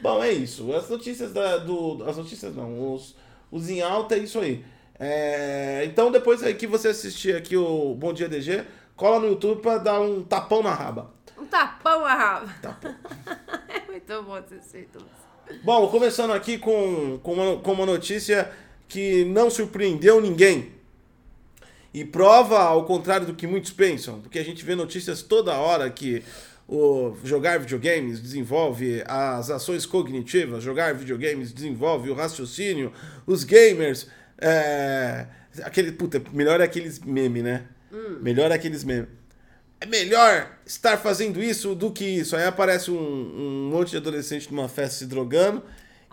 Bom, 0.00 0.25
é 0.25 0.33
isso. 0.33 0.73
As 0.73 0.88
notícias 0.88 1.31
da, 1.35 1.59
do. 1.59 2.02
As 2.09 2.16
notícias 2.16 2.57
não, 2.57 2.95
os, 2.95 3.14
os 3.52 3.69
em 3.69 3.83
alta 3.83 4.14
é 4.14 4.21
isso 4.21 4.40
aí. 4.40 4.64
É, 4.99 5.83
então, 5.85 6.11
depois 6.11 6.40
que 6.54 6.66
você 6.66 6.88
assistir 6.88 7.37
aqui 7.37 7.54
o 7.54 7.95
Bom 7.97 8.14
Dia 8.14 8.26
DG, 8.26 8.64
cola 8.97 9.21
no 9.21 9.26
YouTube 9.26 9.61
pra 9.61 9.76
dar 9.76 10.00
um 10.00 10.23
tapão 10.23 10.62
na 10.62 10.73
raba. 10.73 11.12
Um 11.37 11.45
tapão 11.45 12.00
na 12.00 12.14
raba. 12.14 12.54
Tapão. 12.62 12.95
É 13.69 13.81
muito 13.87 14.23
bom 14.23 14.38
isso. 14.38 15.04
Bom, 15.62 15.88
começando 15.88 16.33
aqui 16.33 16.59
com, 16.59 17.19
com, 17.23 17.33
uma, 17.35 17.61
com 17.61 17.73
uma 17.73 17.87
notícia 17.87 18.50
que 18.88 19.25
não 19.26 19.50
surpreendeu 19.50 20.21
ninguém. 20.21 20.73
E 21.94 22.04
prova 22.04 22.58
ao 22.58 22.84
contrário 22.84 23.24
do 23.24 23.34
que 23.34 23.46
muitos 23.46 23.70
pensam, 23.70 24.20
porque 24.20 24.40
a 24.40 24.44
gente 24.44 24.64
vê 24.64 24.74
notícias 24.74 25.22
toda 25.22 25.54
hora 25.54 25.88
que 25.88 26.24
o 26.66 27.14
jogar 27.22 27.60
videogames 27.60 28.20
desenvolve 28.20 29.02
as 29.06 29.48
ações 29.48 29.86
cognitivas, 29.86 30.64
jogar 30.64 30.92
videogames 30.94 31.52
desenvolve 31.52 32.10
o 32.10 32.14
raciocínio, 32.14 32.92
os 33.24 33.44
gamers. 33.44 34.08
É, 34.38 35.26
aquele, 35.62 35.92
puta, 35.92 36.20
melhor 36.32 36.60
é 36.60 36.64
aqueles 36.64 36.98
meme, 36.98 37.42
né? 37.42 37.64
Melhor 38.20 38.50
é 38.50 38.54
aqueles 38.54 38.82
memes. 38.82 39.08
É 39.80 39.86
melhor 39.86 40.50
estar 40.66 40.96
fazendo 40.96 41.42
isso 41.42 41.74
do 41.74 41.92
que 41.92 42.04
isso. 42.04 42.34
Aí 42.34 42.44
aparece 42.44 42.90
um, 42.90 42.96
um 42.96 43.70
monte 43.70 43.90
de 43.90 43.98
adolescente 43.98 44.52
numa 44.52 44.68
festa 44.68 44.96
se 44.96 45.06
drogando 45.06 45.62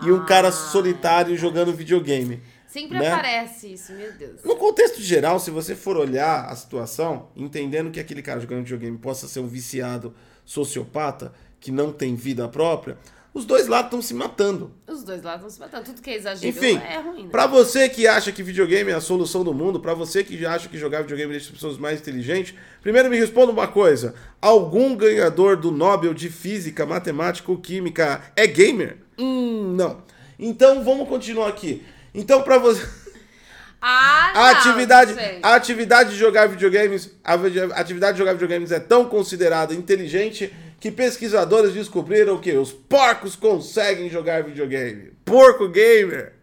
e 0.03 0.11
um 0.11 0.21
Ah, 0.21 0.25
cara 0.25 0.51
solitário 0.51 1.35
jogando 1.37 1.73
videogame. 1.73 2.41
Sempre 2.71 2.99
Né? 2.99 3.11
aparece 3.11 3.73
isso, 3.73 3.91
meu 3.91 4.13
Deus. 4.13 4.41
No 4.45 4.55
contexto 4.55 5.01
geral, 5.01 5.39
se 5.41 5.51
você 5.51 5.75
for 5.75 5.97
olhar 5.97 6.45
a 6.45 6.55
situação, 6.55 7.27
entendendo 7.35 7.91
que 7.91 7.99
aquele 7.99 8.21
cara 8.21 8.39
jogando 8.39 8.59
videogame 8.63 8.97
possa 8.97 9.27
ser 9.27 9.41
um 9.41 9.47
viciado 9.47 10.13
sociopata 10.45 11.33
que 11.59 11.69
não 11.69 11.91
tem 11.91 12.15
vida 12.15 12.47
própria, 12.47 12.97
os 13.33 13.43
dois 13.45 13.67
lados 13.67 13.87
estão 13.87 14.01
se 14.01 14.13
matando. 14.13 14.71
Os 14.87 15.03
dois 15.03 15.21
lados 15.21 15.41
vão 15.41 15.49
se 15.49 15.59
matando. 15.59 15.83
Tudo 15.83 16.01
que 16.01 16.11
é 16.11 16.15
exagero 16.15 16.47
Enfim, 16.47 16.77
é 16.77 16.97
ruim, 16.99 17.23
né? 17.23 17.29
pra 17.29 17.45
você 17.45 17.89
que 17.89 18.07
acha 18.07 18.31
que 18.31 18.41
videogame 18.41 18.89
é 18.91 18.93
a 18.93 19.01
solução 19.01 19.43
do 19.43 19.53
mundo, 19.53 19.81
pra 19.81 19.93
você 19.93 20.23
que 20.23 20.45
acha 20.45 20.69
que 20.69 20.77
jogar 20.77 21.01
videogame 21.01 21.31
deixa 21.31 21.47
as 21.47 21.53
pessoas 21.53 21.77
mais 21.77 21.99
inteligentes, 21.99 22.55
primeiro 22.81 23.09
me 23.09 23.17
responda 23.17 23.51
uma 23.51 23.67
coisa: 23.67 24.15
algum 24.41 24.95
ganhador 24.95 25.57
do 25.57 25.71
Nobel 25.71 26.13
de 26.13 26.29
Física, 26.29 26.85
Matemática 26.85 27.51
ou 27.51 27.57
Química 27.57 28.21
é 28.33 28.47
gamer? 28.47 28.97
Hum, 29.19 29.73
não. 29.75 30.03
Então 30.39 30.83
vamos 30.85 31.07
continuar 31.09 31.49
aqui. 31.49 31.83
Então 32.13 32.41
pra 32.43 32.57
você 32.57 32.85
Ah, 33.83 34.29
a 34.29 34.33
não, 34.33 34.59
atividade, 34.59 35.13
gente. 35.15 35.39
a 35.41 35.55
atividade 35.55 36.11
de 36.11 36.15
jogar 36.17 36.47
videogames, 36.47 37.09
a 37.23 37.35
vi- 37.35 37.59
a 37.59 37.65
atividade 37.79 38.13
de 38.13 38.19
jogar 38.19 38.33
videogames 38.33 38.71
é 38.71 38.79
tão 38.79 39.05
considerada 39.05 39.73
inteligente 39.73 40.53
que 40.79 40.91
pesquisadores 40.91 41.73
descobriram 41.73 42.39
que 42.39 42.51
os 42.51 42.71
porcos 42.71 43.35
conseguem 43.35 44.07
jogar 44.07 44.43
videogame. 44.43 45.11
Porco 45.25 45.67
gamer. 45.67 46.33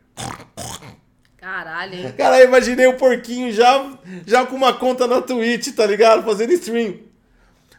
Caralho, 1.37 1.95
hein? 1.95 2.15
Cara, 2.17 2.41
eu 2.41 2.49
imaginei 2.49 2.87
o 2.89 2.97
porquinho 2.97 3.53
já, 3.53 3.97
já 4.27 4.45
com 4.45 4.57
uma 4.57 4.73
conta 4.75 5.07
na 5.07 5.23
Twitch, 5.23 5.73
tá 5.75 5.87
ligado? 5.87 6.25
Fazendo 6.25 6.53
stream. 6.55 6.99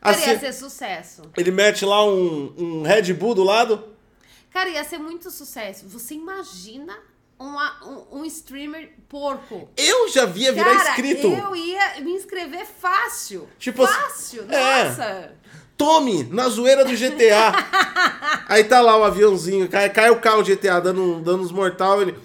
Cara, 0.02 0.16
Assim, 0.16 0.30
ia 0.32 0.40
ser 0.40 0.54
sucesso. 0.54 1.22
ele 1.36 1.52
mete 1.52 1.84
lá 1.84 2.06
um, 2.06 2.54
um 2.58 2.82
Red 2.84 3.14
Bull 3.14 3.36
do 3.36 3.44
lado. 3.44 3.84
Cara, 4.52 4.70
ia 4.70 4.84
ser 4.86 4.98
muito 4.98 5.30
sucesso. 5.30 5.86
Você 5.90 6.14
imagina 6.14 6.98
um, 7.40 8.20
um 8.20 8.26
streamer 8.26 8.92
porco. 9.08 9.70
Eu 9.78 10.10
já 10.10 10.26
via 10.26 10.52
virar 10.52 10.76
Cara, 10.76 10.90
inscrito. 10.90 11.28
eu 11.28 11.56
ia 11.56 12.02
me 12.02 12.12
inscrever 12.12 12.66
fácil. 12.66 13.48
Tipo 13.58 13.84
assim- 13.84 13.94
fácil, 13.94 14.46
É. 14.50 14.84
nossa. 14.84 15.32
Tome, 15.78 16.24
na 16.26 16.50
zoeira 16.50 16.84
do 16.84 16.94
GTA. 16.94 17.54
Aí 18.50 18.66
tá 18.66 18.82
lá 18.82 18.98
o 18.98 19.04
aviãozinho, 19.06 19.70
cai, 19.70 19.90
cai 19.90 20.10
o 20.10 20.20
carro 20.20 20.44
GTA 20.44 20.82
dando, 20.82 21.22
dando 21.22 21.42
uns 21.44 21.52
mortal, 21.54 22.02
ele. 22.02 22.16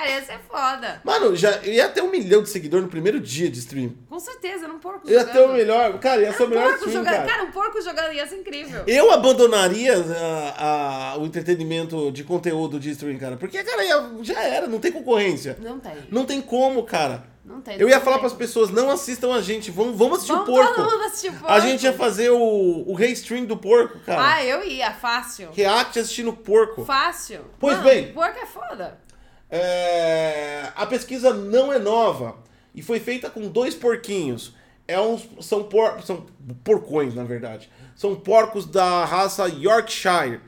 Cara, 0.00 0.10
ia 0.10 0.24
ser 0.24 0.38
foda. 0.48 1.00
Mano, 1.04 1.36
já 1.36 1.58
ia 1.62 1.88
ter 1.88 2.02
um 2.02 2.10
milhão 2.10 2.42
de 2.42 2.48
seguidores 2.48 2.84
no 2.84 2.90
primeiro 2.90 3.20
dia 3.20 3.50
de 3.50 3.58
stream. 3.58 3.94
Com 4.08 4.18
certeza, 4.18 4.64
era 4.64 4.72
um 4.72 4.78
porco 4.78 5.08
Ia 5.08 5.20
jogando. 5.20 5.32
ter 5.34 5.40
o 5.40 5.52
melhor. 5.52 5.98
Cara, 5.98 6.22
ia 6.22 6.32
ser 6.32 6.42
o 6.42 6.46
um 6.46 6.48
melhor 6.48 6.64
porco 6.70 6.78
stream, 6.86 7.04
jogando. 7.04 7.14
cara. 7.14 7.28
Cara, 7.28 7.42
um 7.44 7.50
porco 7.52 7.82
jogando 7.82 8.12
ia 8.14 8.26
ser 8.26 8.36
incrível. 8.36 8.82
Eu 8.86 9.10
abandonaria 9.12 9.94
a- 9.96 11.12
a- 11.14 11.18
o 11.18 11.26
entretenimento 11.26 12.10
de 12.12 12.24
conteúdo 12.24 12.80
de 12.80 12.90
stream, 12.90 13.18
cara. 13.18 13.36
Porque, 13.36 13.62
cara, 13.62 13.84
ia- 13.84 14.10
já 14.22 14.42
era, 14.42 14.66
não 14.66 14.78
tem 14.80 14.90
concorrência. 14.90 15.56
Não 15.60 15.78
tem. 15.78 15.92
Não 16.10 16.24
tem 16.24 16.40
como, 16.40 16.82
cara. 16.84 17.24
Não 17.44 17.60
tem. 17.60 17.78
Eu 17.80 17.88
ia 17.88 17.98
falar 18.00 18.16
tem. 18.16 18.20
pras 18.20 18.32
pessoas, 18.32 18.70
não 18.70 18.90
assistam 18.90 19.34
a 19.34 19.40
gente, 19.42 19.70
vamos, 19.70 19.96
vamos 19.98 20.18
assistir 20.18 20.32
Vamos 20.32 20.48
o 20.48 20.52
porco. 20.52 20.74
todo 20.74 20.90
mundo 20.90 21.04
assistir 21.04 21.32
porco. 21.32 21.48
A 21.52 21.58
gente 21.60 21.82
ia 21.82 21.92
fazer 21.92 22.30
o, 22.30 22.38
o 22.86 22.94
restream 22.94 23.44
do 23.44 23.56
porco, 23.56 23.98
cara. 24.00 24.34
Ah, 24.36 24.44
eu 24.44 24.62
ia, 24.64 24.92
fácil. 24.92 25.48
React 25.52 25.98
assistindo 25.98 26.32
porco. 26.32 26.84
Fácil. 26.84 27.40
Pois 27.58 27.76
Mano, 27.78 27.88
bem. 27.88 28.12
Porco 28.12 28.38
é 28.38 28.46
foda. 28.46 28.98
É, 29.50 30.68
a 30.76 30.86
pesquisa 30.86 31.32
não 31.34 31.72
é 31.72 31.78
nova 31.78 32.36
e 32.74 32.82
foi 32.82 33.00
feita 33.00 33.28
com 33.28 33.48
dois 33.48 33.74
porquinhos. 33.74 34.54
É 34.86 35.00
uns, 35.00 35.28
são, 35.40 35.64
por, 35.64 36.02
são 36.02 36.26
porcões, 36.64 37.14
na 37.14 37.24
verdade. 37.24 37.70
São 37.94 38.16
porcos 38.16 38.66
da 38.66 39.04
raça 39.04 39.46
Yorkshire. 39.46 40.40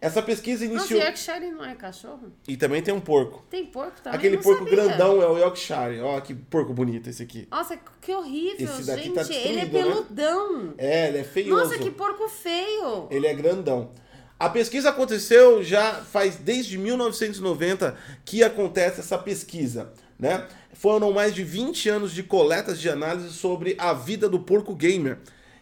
Essa 0.00 0.22
pesquisa 0.22 0.64
Nossa, 0.64 0.76
iniciou. 0.76 1.00
Yorkshire 1.00 1.50
não 1.50 1.64
é 1.64 1.74
cachorro? 1.74 2.32
E 2.46 2.56
também 2.56 2.80
tem 2.80 2.94
um 2.94 3.00
porco. 3.00 3.44
Tem 3.50 3.66
porco 3.66 4.00
também? 4.00 4.16
Aquele 4.16 4.38
porco 4.38 4.62
sabia. 4.62 4.76
grandão 4.76 5.20
é 5.20 5.26
o 5.26 5.38
Yorkshire. 5.38 6.00
Ó, 6.00 6.20
que 6.20 6.34
porco 6.34 6.72
bonito 6.72 7.10
esse 7.10 7.22
aqui. 7.22 7.48
Nossa, 7.50 7.76
que 8.00 8.12
horrível, 8.12 8.72
Esse 8.72 8.86
daqui 8.86 9.04
gente. 9.04 9.14
tá 9.14 9.34
ele 9.34 9.58
é 9.58 9.64
né? 9.64 9.70
peludão. 9.70 10.74
É, 10.78 11.08
ele 11.08 11.18
é 11.18 11.24
feioso. 11.24 11.64
Nossa, 11.64 11.78
que 11.78 11.90
porco 11.90 12.28
feio. 12.28 13.08
Ele 13.10 13.26
é 13.26 13.34
grandão. 13.34 13.90
A 14.38 14.48
pesquisa 14.48 14.90
aconteceu 14.90 15.64
já 15.64 15.94
faz 15.94 16.36
desde 16.36 16.78
1990 16.78 17.96
que 18.24 18.44
acontece 18.44 19.00
essa 19.00 19.18
pesquisa, 19.18 19.92
né? 20.18 20.46
Foram 20.72 21.10
mais 21.12 21.34
de 21.34 21.42
20 21.42 21.88
anos 21.88 22.12
de 22.12 22.22
coletas 22.22 22.80
de 22.80 22.88
análise 22.88 23.32
sobre 23.32 23.74
a 23.78 23.92
vida 23.92 24.28
do 24.28 24.38
porco 24.38 24.76
gamer. 24.76 25.18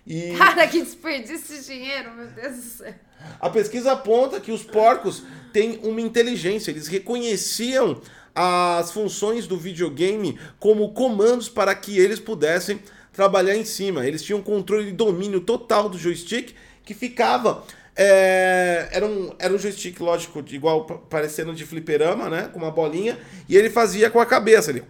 E 0.06 0.34
Cara, 0.36 0.66
que 0.68 0.82
desperdício 0.82 1.56
de 1.56 1.64
dinheiro, 1.64 2.12
meu 2.14 2.26
Deus 2.26 2.56
do 2.56 2.62
céu. 2.62 2.94
a 3.40 3.48
pesquisa 3.48 3.92
aponta 3.92 4.40
que 4.40 4.52
os 4.52 4.62
porcos 4.62 5.22
têm 5.54 5.80
uma 5.82 6.00
inteligência, 6.00 6.70
eles 6.70 6.86
reconheciam 6.86 8.00
as 8.34 8.92
funções 8.92 9.46
do 9.46 9.56
videogame 9.56 10.38
como 10.60 10.92
comandos 10.92 11.48
para 11.48 11.74
que 11.74 11.98
eles 11.98 12.20
pudessem 12.20 12.78
trabalhar 13.10 13.56
em 13.56 13.64
cima. 13.64 14.06
Eles 14.06 14.22
tinham 14.22 14.42
controle 14.42 14.90
e 14.90 14.92
domínio 14.92 15.40
total 15.40 15.88
do 15.88 15.98
joystick 15.98 16.54
que 16.84 16.92
ficava. 16.92 17.64
É, 17.96 18.88
era, 18.92 19.06
um, 19.06 19.32
era 19.38 19.52
um 19.54 19.58
joystick, 19.58 19.98
lógico, 20.00 20.44
igual 20.50 20.84
pa- 20.84 20.98
parecendo 20.98 21.54
de 21.54 21.64
fliperama, 21.64 22.28
né? 22.28 22.48
Com 22.52 22.58
uma 22.58 22.70
bolinha, 22.70 23.18
e 23.48 23.56
ele 23.56 23.70
fazia 23.70 24.10
com 24.10 24.20
a 24.20 24.26
cabeça. 24.26 24.70
Ele 24.70 24.84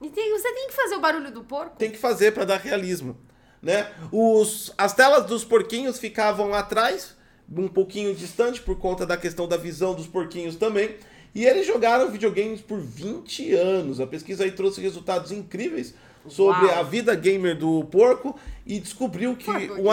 E 0.00 0.08
tem- 0.10 0.30
você 0.32 0.52
tem 0.52 0.68
que 0.68 0.74
fazer 0.74 0.94
o 0.96 1.00
barulho 1.00 1.30
do 1.30 1.44
porco? 1.44 1.76
tem 1.76 1.90
que 1.90 1.98
fazer 1.98 2.32
para 2.32 2.44
dar 2.44 2.58
realismo, 2.58 3.16
né? 3.60 3.90
Os, 4.10 4.72
as 4.76 4.92
telas 4.92 5.26
dos 5.26 5.44
porquinhos 5.44 5.98
ficavam 5.98 6.52
atrás, 6.54 7.16
um 7.54 7.68
pouquinho 7.68 8.14
distante 8.14 8.60
por 8.60 8.76
conta 8.78 9.04
da 9.06 9.16
questão 9.16 9.46
da 9.46 9.56
visão 9.56 9.94
dos 9.94 10.06
porquinhos 10.06 10.56
também. 10.56 10.96
E 11.34 11.46
eles 11.46 11.66
jogaram 11.66 12.10
videogames 12.10 12.60
por 12.60 12.78
20 12.78 13.54
anos. 13.54 14.00
A 14.00 14.06
pesquisa 14.06 14.44
aí 14.44 14.50
trouxe 14.52 14.80
resultados 14.82 15.32
incríveis 15.32 15.94
sobre 16.28 16.66
Uau. 16.66 16.78
a 16.78 16.82
vida 16.82 17.14
gamer 17.14 17.56
do 17.56 17.84
porco 17.84 18.38
e 18.66 18.78
descobriu 18.78 19.34
que 19.34 19.46
Porco 19.46 19.80
o 19.80 19.82
gamer. 19.82 19.92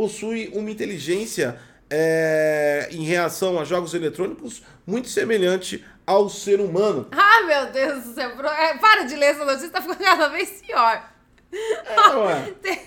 Possui 0.00 0.50
uma 0.54 0.70
inteligência 0.70 1.60
é, 1.90 2.88
em 2.90 3.04
reação 3.04 3.58
a 3.58 3.64
jogos 3.64 3.92
eletrônicos 3.92 4.62
muito 4.86 5.10
semelhante 5.10 5.84
ao 6.06 6.30
ser 6.30 6.58
humano. 6.58 7.06
Ah, 7.12 7.42
meu 7.42 7.66
Deus 7.66 8.04
do 8.04 8.14
céu. 8.14 8.30
É, 8.30 8.78
Para 8.78 9.02
de 9.02 9.14
ler 9.14 9.26
essa 9.26 9.44
notícia, 9.44 9.68
tá 9.68 9.82
ficando 9.82 9.98
cada 9.98 10.28
vez 10.28 10.62
pior. 10.62 11.06
É, 11.52 12.16
ué. 12.16 12.54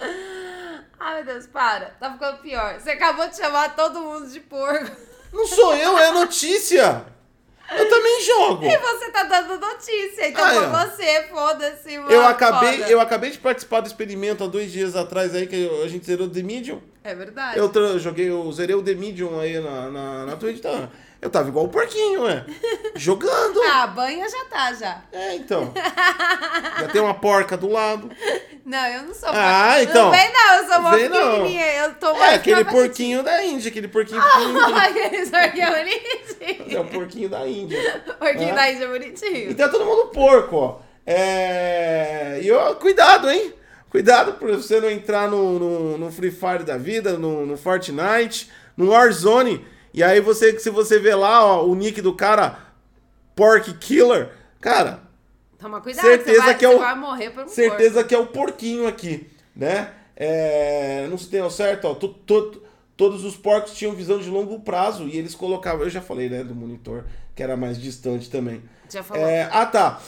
Ai, 0.98 1.22
meu 1.22 1.34
Deus, 1.34 1.46
para. 1.46 1.90
Tá 2.00 2.14
ficando 2.14 2.38
pior. 2.38 2.80
Você 2.80 2.90
acabou 2.90 3.28
de 3.28 3.36
chamar 3.36 3.76
todo 3.76 4.00
mundo 4.00 4.28
de 4.28 4.40
porco. 4.40 4.90
Não 5.32 5.46
sou 5.46 5.76
eu, 5.76 5.96
é 5.98 6.10
notícia. 6.10 7.06
Eu 7.76 7.88
também 7.88 8.22
jogo. 8.22 8.64
E 8.64 8.76
você 8.78 9.10
tá 9.10 9.24
dando 9.24 9.58
notícia. 9.60 10.28
Então 10.28 10.44
Ah, 10.44 10.50
foi 10.50 10.64
é. 10.64 10.68
você, 10.68 11.28
foda-se, 11.28 11.98
mano. 11.98 12.10
Eu 12.10 12.22
acabei, 12.26 12.78
foda. 12.78 12.90
eu 12.90 13.00
acabei 13.00 13.30
de 13.30 13.38
participar 13.38 13.80
do 13.80 13.86
experimento 13.86 14.42
há 14.42 14.46
dois 14.46 14.72
dias 14.72 14.96
atrás 14.96 15.34
aí, 15.34 15.46
que 15.46 15.68
a 15.84 15.88
gente 15.88 16.06
zerou 16.06 16.28
The 16.28 16.42
Medium. 16.42 16.80
É 17.04 17.14
verdade. 17.14 17.58
Eu 17.58 17.98
joguei, 17.98 18.30
eu 18.30 18.50
zerei 18.52 18.74
o 18.74 18.82
The 18.82 18.94
Medium 18.94 19.38
aí 19.38 19.58
na, 19.60 19.90
na, 19.90 20.26
na 20.26 20.36
Twitch. 20.36 20.58
Então, 20.58 20.90
eu 21.20 21.30
tava 21.30 21.48
igual 21.48 21.64
o 21.64 21.68
porquinho, 21.68 22.22
ué. 22.22 22.44
Jogando. 22.94 23.60
Ah, 23.62 23.82
a 23.84 23.86
banha 23.88 24.28
já 24.28 24.44
tá, 24.46 24.72
já. 24.72 25.02
É, 25.12 25.34
então. 25.36 25.72
Já 26.80 26.88
tem 26.88 27.00
uma 27.00 27.14
porca 27.14 27.56
do 27.56 27.68
lado. 27.68 28.10
Não, 28.64 28.86
eu 28.86 29.02
não 29.04 29.14
sou 29.14 29.28
Ah, 29.30 29.74
porca. 29.76 29.82
então. 29.82 30.04
Não 30.04 30.10
vem 30.12 30.32
não, 30.32 30.54
eu 30.56 30.68
sou 30.68 30.80
mó 30.82 30.90
Vem 30.90 31.08
não. 31.08 31.30
pequenininha. 31.32 31.66
Eu 31.84 31.94
tô 31.94 32.08
É, 32.10 32.18
mais 32.18 32.34
aquele 32.34 32.64
pra 32.64 32.72
porquinho 32.72 33.22
da 33.22 33.44
Índia, 33.44 33.68
aquele 33.70 33.88
porquinho 33.88 34.22
pequenininho. 34.22 34.58
Aquele 34.76 35.26
porquinho 35.26 35.64
É 35.64 35.78
bonitinho. 35.78 36.80
o 36.80 36.84
porquinho 36.86 37.28
da 37.28 37.46
Índia. 37.48 38.02
Porquinho 38.18 38.50
É. 38.50 38.54
da 38.54 38.70
Índia 38.70 38.88
bonitinho. 38.88 39.50
Então 39.50 39.66
é 39.66 39.68
todo 39.70 39.84
mundo 39.84 40.06
porco, 40.08 40.56
ó. 40.56 40.78
É... 41.06 42.38
E 42.42 42.50
ó, 42.52 42.74
cuidado, 42.74 43.30
hein? 43.30 43.54
Cuidado 43.90 44.34
pra 44.34 44.48
você 44.48 44.80
não 44.80 44.90
entrar 44.90 45.28
no, 45.30 45.58
no, 45.58 45.98
no 45.98 46.12
Free 46.12 46.30
Fire 46.30 46.62
da 46.62 46.76
vida, 46.76 47.12
no, 47.16 47.46
no 47.46 47.56
Fortnite, 47.56 48.50
no 48.76 48.90
Warzone. 48.90 49.64
E 49.98 50.02
aí 50.04 50.20
você, 50.20 50.56
se 50.60 50.70
você 50.70 50.98
vê 51.00 51.12
lá 51.12 51.44
ó, 51.44 51.66
o 51.66 51.74
nick 51.74 52.00
do 52.00 52.14
cara, 52.14 52.56
Pork 53.34 53.74
Killer, 53.78 54.30
cara, 54.60 55.00
Toma 55.58 55.80
cuidado, 55.80 56.04
Certeza 56.04 56.40
vai, 56.40 56.54
que 56.56 56.64
é 56.64 56.68
o- 56.68 56.78
vai 56.78 56.94
morrer 56.94 57.30
por 57.30 57.42
um 57.44 57.48
certeza 57.48 58.04
que 58.04 58.14
é 58.14 58.18
o 58.18 58.28
porquinho 58.28 58.86
aqui, 58.86 59.28
né? 59.56 59.92
É, 60.16 61.08
não 61.10 61.18
se 61.18 61.28
tem 61.28 61.40
ao 61.40 61.50
certo, 61.50 61.86
ó. 61.88 61.94
to- 61.94 62.08
to- 62.14 62.62
todos 62.96 63.24
os 63.24 63.36
porcos 63.36 63.72
tinham 63.72 63.92
visão 63.92 64.20
de 64.20 64.30
longo 64.30 64.60
prazo 64.60 65.08
e 65.08 65.16
eles 65.18 65.34
colocavam. 65.34 65.82
Eu 65.82 65.90
já 65.90 66.00
falei, 66.00 66.28
né, 66.28 66.44
do 66.44 66.54
monitor, 66.54 67.04
que 67.34 67.42
era 67.42 67.56
mais 67.56 67.76
distante 67.80 68.30
também. 68.30 68.62
Já 68.88 69.02
falou. 69.02 69.24
É, 69.26 69.48
ah, 69.50 69.66
tá. 69.66 70.00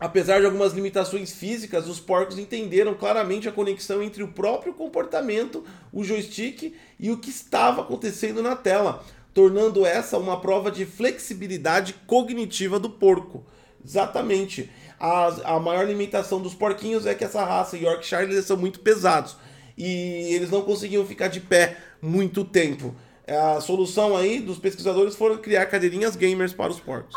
Apesar 0.00 0.38
de 0.38 0.46
algumas 0.46 0.72
limitações 0.72 1.32
físicas, 1.32 1.88
os 1.88 1.98
porcos 1.98 2.38
entenderam 2.38 2.94
claramente 2.94 3.48
a 3.48 3.52
conexão 3.52 4.00
entre 4.00 4.22
o 4.22 4.28
próprio 4.28 4.72
comportamento, 4.72 5.64
o 5.92 6.04
joystick 6.04 6.72
e 7.00 7.10
o 7.10 7.18
que 7.18 7.30
estava 7.30 7.82
acontecendo 7.82 8.40
na 8.40 8.54
tela, 8.54 9.04
tornando 9.34 9.84
essa 9.84 10.16
uma 10.16 10.40
prova 10.40 10.70
de 10.70 10.86
flexibilidade 10.86 11.94
cognitiva 12.06 12.78
do 12.78 12.88
porco. 12.88 13.44
Exatamente. 13.84 14.70
A, 15.00 15.54
a 15.56 15.60
maior 15.60 15.86
limitação 15.86 16.40
dos 16.40 16.54
porquinhos 16.54 17.04
é 17.04 17.14
que 17.14 17.24
essa 17.24 17.44
raça 17.44 17.76
Yorkshire 17.76 18.22
eles 18.22 18.44
são 18.44 18.56
muito 18.56 18.80
pesados 18.80 19.36
e 19.76 20.32
eles 20.34 20.50
não 20.50 20.62
conseguiam 20.62 21.04
ficar 21.04 21.28
de 21.28 21.40
pé 21.40 21.76
muito 22.00 22.44
tempo. 22.44 22.94
A 23.26 23.60
solução 23.60 24.16
aí 24.16 24.40
dos 24.40 24.58
pesquisadores 24.58 25.16
foram 25.16 25.38
criar 25.38 25.66
cadeirinhas 25.66 26.16
gamers 26.16 26.52
para 26.52 26.70
os 26.70 26.80
porcos. 26.80 27.14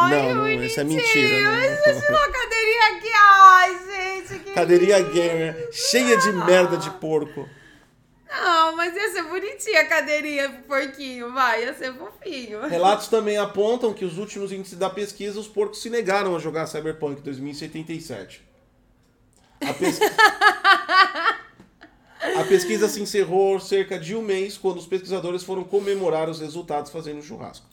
Ai, 0.00 0.10
Não, 0.10 0.22
que 0.22 0.28
não, 0.34 0.40
bonitinho. 0.42 0.64
isso 0.64 0.80
é 0.80 0.84
mentira, 0.84 1.52
né? 1.52 1.76
Você 1.76 2.00
tirou 2.00 2.20
a 2.20 2.30
cadeirinha 2.30 2.96
aqui. 2.96 3.10
Ai, 3.14 3.78
gente, 3.86 4.38
que 4.44 4.50
Cadeirinha 4.52 4.98
lindo. 4.98 5.12
gamer, 5.12 5.68
cheia 5.72 6.16
de 6.16 6.32
merda 6.32 6.76
de 6.76 6.90
porco. 6.92 7.48
Não, 8.32 8.76
mas 8.76 8.94
ia 8.94 9.10
ser 9.12 9.24
bonitinha 9.24 9.80
a 9.80 9.84
cadeirinha 9.86 10.48
pro 10.48 10.62
porquinho, 10.78 11.32
vai, 11.32 11.64
ia 11.64 11.74
ser 11.74 11.92
fofinho. 11.94 12.64
Relatos 12.68 13.08
também 13.08 13.36
apontam 13.36 13.92
que 13.92 14.04
os 14.04 14.18
últimos 14.18 14.52
índices 14.52 14.78
da 14.78 14.88
pesquisa, 14.88 15.38
os 15.40 15.48
porcos 15.48 15.82
se 15.82 15.90
negaram 15.90 16.36
a 16.36 16.38
jogar 16.38 16.66
Cyberpunk 16.68 17.20
2077. 17.22 18.48
A, 19.62 19.70
a 22.40 22.44
pesquisa 22.44 22.88
se 22.88 23.02
encerrou 23.02 23.58
cerca 23.58 23.98
de 23.98 24.14
um 24.14 24.22
mês 24.22 24.56
quando 24.56 24.76
os 24.78 24.86
pesquisadores 24.86 25.42
foram 25.42 25.64
comemorar 25.64 26.28
os 26.30 26.38
resultados 26.40 26.92
fazendo 26.92 27.18
um 27.18 27.22
churrasco. 27.22 27.66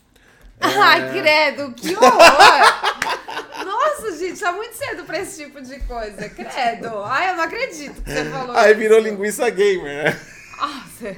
Ai, 0.59 1.11
credo, 1.11 1.71
que 1.73 1.95
horror! 1.95 3.65
Nossa, 3.65 4.17
gente, 4.17 4.39
tá 4.39 4.51
muito 4.51 4.73
cedo 4.75 5.03
pra 5.03 5.19
esse 5.19 5.43
tipo 5.43 5.61
de 5.61 5.79
coisa, 5.81 6.29
credo. 6.29 7.03
Ai, 7.03 7.29
eu 7.31 7.35
não 7.35 7.43
acredito 7.43 8.01
que 8.01 8.09
você 8.11 8.25
falou 8.25 8.55
Aí 8.55 8.71
isso. 8.71 8.79
virou 8.79 8.99
linguiça 8.99 9.49
gamer, 9.49 10.03
né? 10.05 10.19
Nossa. 10.59 11.15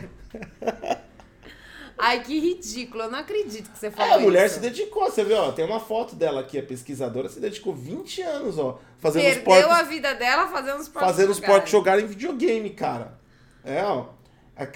Ai, 1.97 2.21
que 2.21 2.39
ridículo, 2.39 3.03
eu 3.03 3.11
não 3.11 3.19
acredito 3.19 3.69
que 3.69 3.77
você 3.77 3.87
É, 3.87 3.91
falou 3.91 4.13
a 4.15 4.19
mulher 4.19 4.45
isso. 4.45 4.55
se 4.55 4.61
dedicou, 4.61 5.05
você 5.11 5.23
vê, 5.23 5.33
ó, 5.33 5.51
tem 5.51 5.65
uma 5.65 5.81
foto 5.81 6.15
dela 6.15 6.39
aqui, 6.41 6.57
a 6.57 6.63
pesquisadora 6.63 7.27
se 7.27 7.39
dedicou 7.41 7.73
20 7.75 8.21
anos, 8.21 8.57
ó, 8.57 8.79
fazendo 8.99 9.23
os 9.23 9.35
Perdeu 9.35 9.43
porcos 9.43 9.77
a 9.79 9.83
vida 9.83 10.15
dela 10.15 10.47
fazendo 10.47 10.79
os 10.79 10.87
porcos 10.87 11.09
fazendo 11.11 11.29
os 11.31 11.39
porcos 11.41 11.69
jogarem 11.69 12.07
videogame, 12.07 12.69
cara. 12.69 13.19
É, 13.65 13.83
ó. 13.83 14.05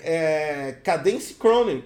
É, 0.04 0.78
Cadence 0.84 1.34
Cronin. 1.36 1.84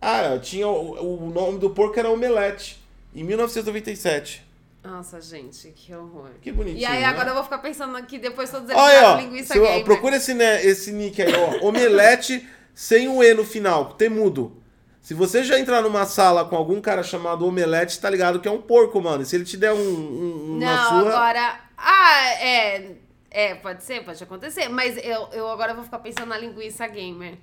Ah, 0.00 0.38
tinha 0.40 0.66
o, 0.66 1.26
o 1.26 1.30
nome 1.30 1.58
do 1.58 1.70
porco 1.70 1.98
era 1.98 2.08
Omelete, 2.10 2.82
em 3.14 3.22
1997. 3.24 4.46
Nossa, 4.82 5.20
gente, 5.20 5.68
que 5.76 5.94
horror. 5.94 6.30
Que 6.40 6.50
bonitinho, 6.50 6.80
E 6.80 6.86
aí 6.86 7.00
né? 7.00 7.04
agora 7.06 7.28
eu 7.30 7.34
vou 7.34 7.44
ficar 7.44 7.58
pensando 7.58 7.94
aqui, 7.96 8.18
depois 8.18 8.50
todos 8.50 8.70
eles 8.70 8.80
Olha, 8.80 9.08
ó, 9.10 9.16
linguiça 9.20 9.54
eu- 9.56 9.62
gamer. 9.62 9.84
procura 9.84 10.16
esse, 10.16 10.32
né, 10.32 10.64
esse 10.64 10.90
nick 10.90 11.20
aí, 11.20 11.32
ó. 11.34 11.60
Omelete 11.68 12.48
sem 12.74 13.06
o 13.08 13.22
E 13.22 13.34
no 13.34 13.44
final, 13.44 13.92
temudo. 13.94 14.56
Se 15.02 15.12
você 15.12 15.42
já 15.44 15.58
entrar 15.58 15.82
numa 15.82 16.06
sala 16.06 16.44
com 16.46 16.56
algum 16.56 16.80
cara 16.80 17.02
chamado 17.02 17.46
Omelete, 17.46 18.00
tá 18.00 18.08
ligado 18.08 18.40
que 18.40 18.48
é 18.48 18.50
um 18.50 18.60
porco, 18.62 19.00
mano. 19.02 19.22
E 19.22 19.26
se 19.26 19.36
ele 19.36 19.44
te 19.44 19.56
der 19.56 19.72
um, 19.72 19.76
um, 19.78 20.52
um 20.52 20.58
na 20.58 20.76
Não, 20.76 20.88
sua... 21.02 21.10
agora... 21.14 21.60
Ah, 21.76 22.24
é... 22.40 22.92
É, 23.32 23.54
pode 23.54 23.82
ser, 23.84 24.04
pode 24.04 24.22
acontecer. 24.22 24.68
Mas 24.68 24.96
eu, 24.96 25.28
eu 25.32 25.48
agora 25.48 25.72
vou 25.72 25.84
ficar 25.84 26.00
pensando 26.00 26.26
na 26.28 26.36
linguiça 26.38 26.86
gamer. 26.88 27.34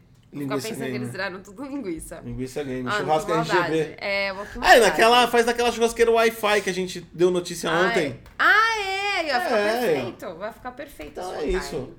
Ficar 0.44 0.56
pensando 0.56 0.72
que 0.74 0.80
gamer. 0.84 0.96
eles 0.96 1.10
viraram 1.12 1.40
tudo 1.42 1.64
linguiça. 1.66 2.22
Linguiça 2.24 2.64
game, 2.64 2.88
Ah, 2.88 2.92
churrasco. 2.92 3.32
RGB. 3.32 3.96
É, 3.98 4.34
vou 4.34 4.46
Ah, 4.62 4.78
naquela, 4.80 5.28
faz 5.28 5.46
naquela 5.46 5.72
churrasqueira 5.72 6.12
Wi-Fi 6.12 6.62
que 6.62 6.70
a 6.70 6.74
gente 6.74 7.02
deu 7.14 7.30
notícia 7.32 7.70
Ah, 7.70 7.88
ontem. 7.88 8.08
é. 8.08 8.16
Ah, 8.40 8.80
é, 8.80 9.24
vai 9.32 9.42
ficar 9.42 9.58
É. 9.58 9.80
perfeito. 9.80 10.36
Vai 10.36 10.54
ficar 10.54 10.72
perfeito. 10.72 11.12
Então 11.20 11.36
é 11.36 11.46
isso. 11.46 11.90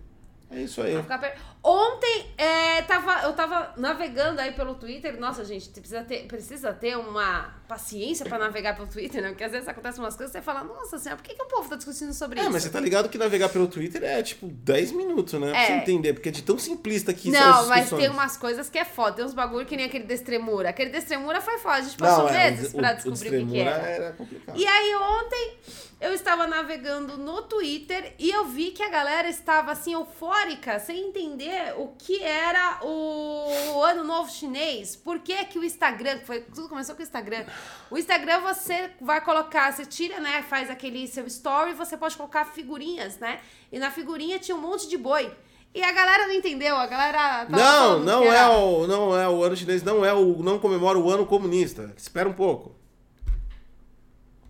É 0.50 0.62
isso 0.62 0.80
aí. 0.80 1.00
Per- 1.02 1.36
Ontem 1.62 2.26
é, 2.38 2.80
tava, 2.82 3.22
eu 3.24 3.32
tava 3.34 3.74
navegando 3.76 4.40
aí 4.40 4.52
pelo 4.52 4.74
Twitter. 4.76 5.18
Nossa, 5.20 5.44
gente, 5.44 5.68
precisa 5.68 6.02
ter, 6.02 6.26
precisa 6.26 6.72
ter 6.72 6.96
uma 6.96 7.54
paciência 7.68 8.24
pra 8.24 8.38
navegar 8.38 8.74
pelo 8.74 8.88
Twitter, 8.88 9.20
né? 9.20 9.28
Porque 9.30 9.44
às 9.44 9.52
vezes 9.52 9.68
acontecem 9.68 10.02
umas 10.02 10.16
coisas 10.16 10.34
e 10.34 10.38
você 10.38 10.42
fala, 10.42 10.64
nossa 10.64 10.98
senhora, 10.98 11.20
por 11.20 11.28
que, 11.28 11.34
que 11.34 11.42
o 11.42 11.46
povo 11.46 11.68
tá 11.68 11.76
discutindo 11.76 12.14
sobre 12.14 12.38
É, 12.38 12.42
isso? 12.44 12.52
mas 12.52 12.62
você 12.62 12.70
tá 12.70 12.80
ligado 12.80 13.08
que 13.10 13.18
navegar 13.18 13.50
pelo 13.50 13.66
Twitter 13.66 14.02
é 14.04 14.22
tipo 14.22 14.46
10 14.46 14.92
minutos, 14.92 15.34
né? 15.38 15.50
Pra 15.50 15.60
É. 15.60 15.66
você 15.66 15.72
entender, 15.72 16.14
porque 16.14 16.28
é 16.30 16.32
de 16.32 16.42
tão 16.42 16.58
simplista 16.58 17.12
que 17.12 17.30
são 17.30 17.40
Não, 17.40 17.60
as 17.62 17.68
mas 17.68 17.90
tem 17.90 18.08
umas 18.08 18.36
coisas 18.38 18.70
que 18.70 18.78
é 18.78 18.84
foda. 18.86 19.16
Tem 19.16 19.24
uns 19.26 19.34
bagulho 19.34 19.66
que 19.66 19.76
nem 19.76 19.84
aquele 19.86 20.04
Destremura. 20.04 20.70
Aquele 20.70 20.90
Destremura 20.90 21.40
foi 21.42 21.58
foda. 21.58 21.74
A 21.76 21.80
gente 21.82 21.98
passou 21.98 22.24
Não, 22.24 22.30
é, 22.30 22.50
meses 22.52 22.72
o- 22.72 22.76
pra 22.76 22.92
o 22.92 22.94
descobrir 22.94 23.42
o, 23.42 23.46
que, 23.46 23.52
que 23.52 23.60
era. 23.60 23.70
era 23.86 24.12
complicado. 24.12 24.56
E 24.58 24.66
aí 24.66 24.94
ontem 24.94 25.58
eu 26.00 26.14
estava 26.14 26.46
navegando 26.46 27.18
no 27.18 27.42
Twitter 27.42 28.14
e 28.18 28.30
eu 28.30 28.46
vi 28.46 28.70
que 28.70 28.82
a 28.82 28.88
galera 28.88 29.28
estava 29.28 29.72
assim 29.72 29.92
eufórica, 29.92 30.37
sem 30.80 31.08
entender 31.08 31.74
o 31.76 31.88
que 31.98 32.22
era 32.22 32.78
o 32.82 33.82
ano 33.82 34.04
novo 34.04 34.30
chinês. 34.30 34.94
Por 34.96 35.18
que 35.18 35.44
que 35.46 35.58
o 35.58 35.64
Instagram, 35.64 36.20
foi 36.24 36.40
tudo 36.40 36.68
começou 36.68 36.94
com 36.94 37.00
o 37.00 37.04
Instagram. 37.04 37.44
O 37.90 37.98
Instagram 37.98 38.40
você 38.40 38.90
vai 39.00 39.20
colocar, 39.20 39.72
você 39.72 39.84
tira, 39.84 40.20
né, 40.20 40.42
faz 40.42 40.70
aquele 40.70 41.06
seu 41.06 41.26
story, 41.26 41.72
você 41.72 41.96
pode 41.96 42.16
colocar 42.16 42.44
figurinhas, 42.44 43.18
né? 43.18 43.40
E 43.72 43.78
na 43.78 43.90
figurinha 43.90 44.38
tinha 44.38 44.56
um 44.56 44.60
monte 44.60 44.88
de 44.88 44.96
boi. 44.96 45.32
E 45.74 45.82
a 45.82 45.92
galera 45.92 46.26
não 46.26 46.34
entendeu, 46.34 46.76
a 46.76 46.86
galera 46.86 47.46
Não, 47.48 47.98
não 48.00 48.22
é, 48.24 48.28
era- 48.28 48.50
o, 48.50 48.86
não 48.86 49.16
é 49.16 49.28
o 49.28 49.42
ano 49.44 49.54
chinês, 49.56 49.82
não 49.82 50.04
é 50.04 50.12
o. 50.14 50.42
Não 50.42 50.58
comemora 50.58 50.98
o 50.98 51.10
ano 51.10 51.26
comunista. 51.26 51.92
Espera 51.96 52.28
um 52.28 52.32
pouco. 52.32 52.74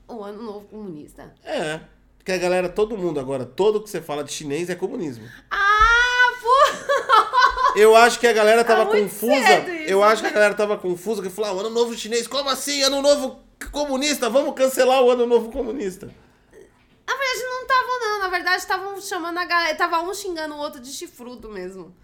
o 0.07 0.23
ano 0.23 0.43
novo 0.43 0.67
comunista. 0.69 1.35
É. 1.45 1.81
Porque 2.29 2.37
a 2.37 2.43
galera, 2.43 2.69
todo 2.69 2.95
mundo 2.95 3.19
agora, 3.19 3.47
todo 3.47 3.83
que 3.83 3.89
você 3.89 4.03
fala 4.03 4.23
de 4.23 4.31
chinês 4.31 4.69
é 4.69 4.75
comunismo. 4.75 5.27
Ah, 5.51 6.31
pô! 6.43 7.73
Eu 7.75 7.97
acho 7.97 8.21
que 8.21 8.27
a 8.27 8.35
galera 8.35 8.63
tava 8.63 8.85
muito 8.85 9.05
confusa. 9.05 9.65
eu 9.87 10.03
acho 10.03 10.17
que 10.17 10.25
né? 10.25 10.29
a 10.29 10.35
galera 10.35 10.55
tava 10.55 10.77
confusa, 10.77 11.23
que 11.23 11.31
falou, 11.31 11.51
ah, 11.51 11.61
ano 11.61 11.71
novo 11.71 11.97
chinês, 11.97 12.27
como 12.27 12.51
assim? 12.51 12.83
Ano 12.83 13.01
novo 13.01 13.41
comunista? 13.73 14.29
Vamos 14.29 14.55
cancelar 14.55 15.03
o 15.03 15.11
ano 15.11 15.27
novo 15.27 15.51
comunista. 15.51 16.15
Na 17.07 17.15
verdade, 17.15 17.45
não 17.45 17.63
estavam, 17.63 18.01
não. 18.01 18.19
Na 18.19 18.29
verdade, 18.29 18.57
estavam 18.59 19.01
chamando 19.01 19.39
a 19.39 19.47
galera. 19.47 19.75
Tava 19.75 20.03
um 20.03 20.13
xingando 20.13 20.55
o 20.55 20.59
outro 20.59 20.83
de 20.83 20.91
chifrudo 20.91 21.49
mesmo. 21.49 21.97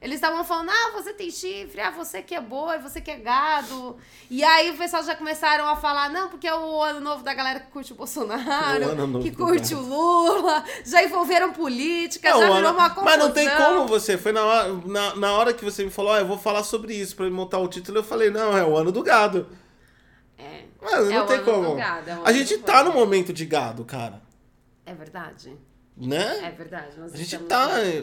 Eles 0.00 0.14
estavam 0.14 0.42
falando, 0.42 0.70
ah, 0.70 0.92
você 0.94 1.12
tem 1.12 1.30
chifre, 1.30 1.78
ah, 1.78 1.90
você 1.90 2.22
que 2.22 2.34
é 2.34 2.40
boi, 2.40 2.78
você 2.78 3.02
que 3.02 3.10
é 3.10 3.16
gado. 3.16 3.98
E 4.30 4.42
aí 4.42 4.70
o 4.70 4.76
pessoal 4.78 5.04
já 5.04 5.14
começaram 5.14 5.68
a 5.68 5.76
falar, 5.76 6.08
não, 6.08 6.30
porque 6.30 6.48
é 6.48 6.54
o 6.54 6.82
ano 6.82 7.00
novo 7.00 7.22
da 7.22 7.34
galera 7.34 7.60
que 7.60 7.70
curte 7.70 7.92
o 7.92 7.96
Bolsonaro, 7.96 8.82
É 8.82 8.86
o 8.86 8.90
ano 8.92 9.20
que 9.20 9.30
curte 9.30 9.74
o. 9.74 9.80
Lula, 9.80 10.64
já 10.86 11.02
envolveram 11.04 11.52
política, 11.52 12.30
Não, 12.30 12.40
já 12.40 12.50
virou 12.50 12.72
uma 12.72 12.88
confusão. 12.88 13.04
mas 13.04 13.18
não 13.18 13.30
tem 13.30 13.50
como 13.50 13.86
você. 13.86 14.16
Foi 14.16 14.32
na 14.32 14.42
hora, 14.42 14.72
na, 14.86 15.16
na 15.16 15.32
hora 15.34 15.52
que 15.52 15.62
você 15.62 15.84
me 15.84 15.90
falou, 15.90 16.12
ó, 16.12 16.18
eu 16.18 16.26
vou 16.26 16.38
falar 16.38 16.62
sobre 16.64 16.94
isso 16.94 17.14
pra 17.14 17.28
montar 17.28 17.58
o 17.58 17.68
título. 17.68 17.98
Eu 17.98 18.04
falei, 18.04 18.30
não, 18.30 18.56
é 18.56 18.64
o 18.64 18.74
ano 18.78 18.90
do 18.90 19.02
gado. 19.02 19.48
É, 20.38 20.64
Mas 20.80 21.10
É 21.10 21.12
não 21.12 21.26
tem 21.26 21.36
ano 21.36 21.44
como. 21.44 21.74
gado, 21.76 22.08
é 22.08 22.12
a 22.14 22.16
ano 22.16 22.32
gente 22.32 22.56
tá 22.58 22.82
no 22.82 22.92
momento 22.94 23.34
de 23.34 23.44
gado, 23.44 23.84
cara. 23.84 24.22
é 24.86 24.94
verdade. 24.94 25.54
Né? 25.96 26.44
É 26.46 26.50
verdade. 26.50 26.88
A 27.12 27.16
gente 27.16 27.36
tá 27.40 27.68
eh, 27.82 28.02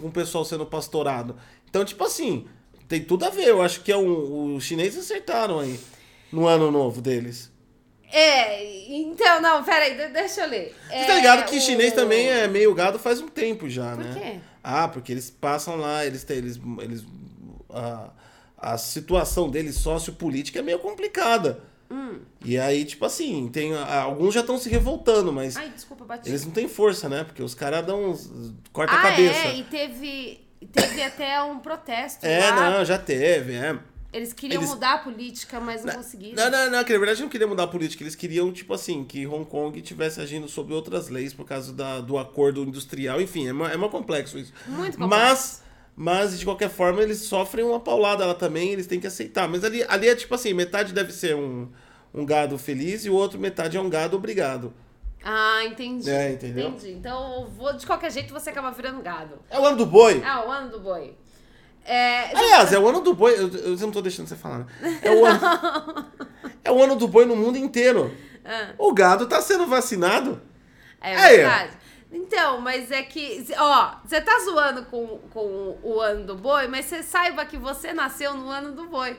com 0.00 0.06
o 0.08 0.12
pessoal 0.12 0.44
sendo 0.44 0.64
pastorado. 0.64 1.36
Então, 1.68 1.84
tipo 1.84 2.02
assim, 2.04 2.46
tem 2.88 3.02
tudo 3.04 3.24
a 3.26 3.30
ver. 3.30 3.48
Eu 3.48 3.60
acho 3.60 3.82
que 3.82 3.92
é 3.92 3.96
um, 3.96 4.54
os 4.56 4.64
chineses 4.64 4.98
acertaram 5.04 5.58
aí 5.58 5.78
no 6.32 6.46
ano 6.46 6.70
novo 6.70 7.00
deles. 7.02 7.50
É, 8.10 8.64
então, 8.88 9.40
não, 9.42 9.62
peraí, 9.64 9.96
de- 9.96 10.08
deixa 10.12 10.42
eu 10.42 10.48
ler. 10.48 10.74
Você 10.88 11.04
tá 11.06 11.14
ligado 11.16 11.44
que 11.46 11.56
o- 11.56 11.60
chinês 11.60 11.92
também 11.92 12.28
é 12.28 12.46
meio 12.46 12.72
gado 12.74 12.98
faz 12.98 13.20
um 13.20 13.28
tempo 13.28 13.68
já, 13.68 13.94
Por 13.96 14.04
né? 14.04 14.14
quê? 14.18 14.40
Ah, 14.62 14.88
porque 14.88 15.12
eles 15.12 15.28
passam 15.30 15.76
lá, 15.76 16.06
eles 16.06 16.22
têm. 16.24 16.38
Eles, 16.38 16.58
eles, 16.80 17.04
a, 17.68 18.10
a 18.56 18.78
situação 18.78 19.50
deles 19.50 19.74
sociopolítica 19.76 20.60
é 20.60 20.62
meio 20.62 20.78
complicada. 20.78 21.60
Hum. 21.90 22.18
E 22.44 22.58
aí, 22.58 22.84
tipo 22.84 23.04
assim, 23.04 23.48
tem, 23.48 23.74
alguns 23.76 24.34
já 24.34 24.40
estão 24.40 24.58
se 24.58 24.68
revoltando, 24.68 25.32
mas 25.32 25.56
Ai, 25.56 25.68
desculpa, 25.70 26.04
bati. 26.04 26.28
eles 26.28 26.44
não 26.44 26.52
têm 26.52 26.68
força, 26.68 27.08
né? 27.08 27.24
Porque 27.24 27.42
os 27.42 27.54
caras 27.54 27.84
dão 27.86 28.10
uns. 28.10 28.30
corta 28.72 28.92
ah, 28.94 28.98
a 28.98 29.02
cabeça. 29.10 29.38
é, 29.48 29.56
e 29.56 29.64
teve, 29.64 30.40
teve 30.72 31.02
até 31.02 31.42
um 31.42 31.58
protesto 31.58 32.24
É, 32.26 32.50
lá. 32.50 32.70
não, 32.78 32.84
já 32.84 32.98
teve, 32.98 33.54
é. 33.54 33.78
Eles 34.12 34.32
queriam 34.32 34.60
Eles- 34.62 34.70
mudar 34.70 34.94
a 34.94 34.98
política, 34.98 35.60
mas 35.60 35.84
não 35.84 35.94
conseguiram. 35.94 36.36
Não, 36.42 36.50
não, 36.50 36.70
não, 36.70 36.84
que 36.84 36.92
na 36.92 36.98
verdade 36.98 37.20
não 37.20 37.28
queria 37.28 37.46
mudar 37.46 37.64
a 37.64 37.66
política, 37.66 38.02
eles 38.02 38.14
queriam, 38.14 38.50
tipo 38.50 38.72
assim, 38.72 39.04
que 39.04 39.26
Hong 39.26 39.44
Kong 39.44 39.78
tivesse 39.82 40.20
agindo 40.20 40.48
sobre 40.48 40.72
outras 40.72 41.08
leis 41.08 41.34
por 41.34 41.44
causa 41.44 41.72
da, 41.72 42.00
do 42.00 42.16
acordo 42.16 42.62
industrial, 42.62 43.20
enfim, 43.20 43.46
é 43.48 43.52
uma, 43.52 43.70
é 43.70 43.76
uma 43.76 43.90
complexo 43.90 44.38
isso. 44.38 44.52
Muito 44.66 44.96
complexo. 44.96 45.08
Mas, 45.26 45.62
mas, 45.96 46.38
de 46.38 46.44
qualquer 46.44 46.68
forma, 46.68 47.02
eles 47.02 47.20
sofrem 47.20 47.64
uma 47.64 47.80
paulada 47.80 48.26
lá 48.26 48.34
também, 48.34 48.70
eles 48.70 48.86
têm 48.86 49.00
que 49.00 49.06
aceitar. 49.06 49.48
Mas 49.48 49.64
ali, 49.64 49.82
ali 49.88 50.08
é 50.08 50.14
tipo 50.14 50.34
assim, 50.34 50.52
metade 50.52 50.92
deve 50.92 51.10
ser 51.10 51.34
um, 51.34 51.68
um 52.12 52.26
gado 52.26 52.58
feliz 52.58 53.06
e 53.06 53.10
o 53.10 53.14
outro 53.14 53.40
metade 53.40 53.78
é 53.78 53.80
um 53.80 53.88
gado 53.88 54.14
obrigado. 54.14 54.74
Ah, 55.24 55.64
entendi. 55.64 56.10
É, 56.10 56.32
entendeu? 56.32 56.68
Entendi. 56.68 56.92
Então, 56.92 57.40
eu 57.40 57.46
vou, 57.46 57.72
de 57.72 57.86
qualquer 57.86 58.12
jeito, 58.12 58.32
você 58.32 58.50
acaba 58.50 58.70
virando 58.70 59.00
gado. 59.00 59.38
É 59.48 59.58
o 59.58 59.64
ano 59.64 59.78
do 59.78 59.86
boi. 59.86 60.22
Ah, 60.22 60.44
o 60.46 60.50
ano 60.50 60.70
do 60.70 60.80
boi. 60.80 61.14
É, 61.82 62.36
Aliás, 62.36 62.72
é 62.74 62.78
o 62.78 62.86
ano 62.86 63.00
do 63.00 63.14
boi. 63.14 63.32
Eu, 63.34 63.48
eu 63.48 63.76
não 63.78 63.90
tô 63.90 64.02
deixando 64.02 64.26
você 64.26 64.36
falar, 64.36 64.58
né? 64.58 64.66
É 65.02 65.10
o 65.10 65.24
ano, 65.24 65.40
é 66.62 66.70
o 66.70 66.82
ano 66.82 66.96
do 66.96 67.08
boi 67.08 67.24
no 67.24 67.34
mundo 67.34 67.56
inteiro. 67.56 68.12
Ah. 68.44 68.74
O 68.76 68.92
gado 68.92 69.26
tá 69.26 69.40
sendo 69.40 69.66
vacinado. 69.66 70.42
É 71.00 71.16
ó. 71.16 71.28
verdade. 71.28 71.72
Então, 72.10 72.60
mas 72.60 72.90
é 72.90 73.02
que, 73.02 73.44
ó, 73.58 73.96
você 74.04 74.20
tá 74.20 74.38
zoando 74.44 74.84
com, 74.84 75.18
com 75.30 75.76
o 75.82 76.00
ano 76.00 76.24
do 76.24 76.34
boi, 76.36 76.68
mas 76.68 76.84
você 76.86 77.02
saiba 77.02 77.44
que 77.44 77.56
você 77.56 77.92
nasceu 77.92 78.34
no 78.34 78.48
ano 78.48 78.72
do 78.72 78.86
boi. 78.86 79.16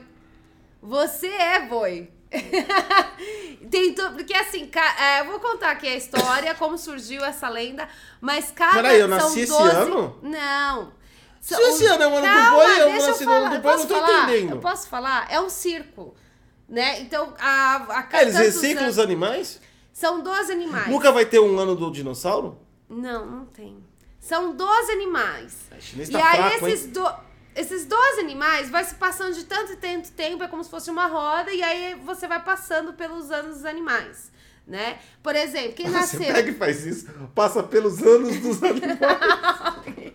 Você 0.82 1.26
é 1.28 1.60
boi. 1.66 2.10
Tem 3.70 3.92
to- 3.94 4.12
porque 4.12 4.34
assim, 4.34 4.70
é, 4.98 5.20
eu 5.20 5.26
vou 5.26 5.40
contar 5.40 5.70
aqui 5.72 5.86
a 5.86 5.96
história, 5.96 6.54
como 6.54 6.78
surgiu 6.78 7.24
essa 7.24 7.48
lenda, 7.48 7.88
mas 8.20 8.50
cada. 8.50 8.74
Peraí, 8.74 9.00
eu 9.00 9.08
nasci 9.08 9.40
esse 9.40 9.52
12 9.52 9.76
ano? 9.76 10.18
Não. 10.22 10.92
Se 11.40 11.54
esse 11.54 11.86
ano 11.86 12.02
é 12.02 12.06
o 12.06 12.10
ano 12.16 12.20
do 12.26 12.32
Calma, 12.32 12.50
boi, 12.50 12.80
eu 12.80 13.06
nasci 13.06 13.24
no 13.24 13.32
ano 13.32 13.56
do 13.56 13.62
boi, 13.62 13.72
eu 13.72 13.78
não 13.78 13.86
tô 13.86 13.94
falar? 13.94 14.22
entendendo. 14.24 14.50
Eu 14.50 14.58
posso 14.58 14.88
falar? 14.88 15.26
É 15.30 15.40
um 15.40 15.48
circo. 15.48 16.14
Né? 16.68 17.00
Então, 17.00 17.32
a, 17.38 17.76
a 17.76 18.02
cada 18.02 18.22
eles 18.24 18.36
reciclam 18.36 18.88
os 18.88 18.98
animais? 18.98 19.60
São 19.92 20.20
12 20.20 20.52
animais. 20.52 20.88
Nunca 20.88 21.10
vai 21.10 21.24
ter 21.24 21.38
um 21.38 21.58
ano 21.58 21.74
do 21.74 21.90
dinossauro? 21.90 22.58
Não, 22.88 23.26
não 23.26 23.46
tem. 23.46 23.82
São 24.20 24.54
12 24.54 24.92
animais. 24.92 25.56
A 25.70 25.80
chinês 25.80 26.08
E 26.08 26.12
tá 26.12 26.30
aí 26.30 26.36
fraco, 26.36 26.66
esses, 26.68 26.86
hein? 26.86 26.92
do, 26.92 27.14
esses 27.54 27.84
12 27.86 28.20
animais 28.20 28.70
vai 28.70 28.84
se 28.84 28.94
passando 28.94 29.34
de 29.34 29.44
tanto 29.44 29.72
e 29.72 29.76
tanto 29.76 30.10
tempo, 30.12 30.42
é 30.42 30.48
como 30.48 30.62
se 30.64 30.70
fosse 30.70 30.90
uma 30.90 31.06
roda, 31.06 31.52
e 31.52 31.62
aí 31.62 31.94
você 32.04 32.26
vai 32.26 32.42
passando 32.42 32.92
pelos 32.94 33.30
anos 33.30 33.56
dos 33.56 33.64
animais, 33.64 34.30
né? 34.66 34.98
Por 35.22 35.34
exemplo, 35.36 35.72
quem 35.72 35.86
Você 35.86 35.92
nasceu... 35.92 36.20
pega 36.20 36.50
e 36.50 36.54
faz 36.54 36.84
isso, 36.84 37.06
passa 37.34 37.62
pelos 37.62 38.02
anos 38.02 38.36
dos 38.40 38.62
animais. 38.64 38.98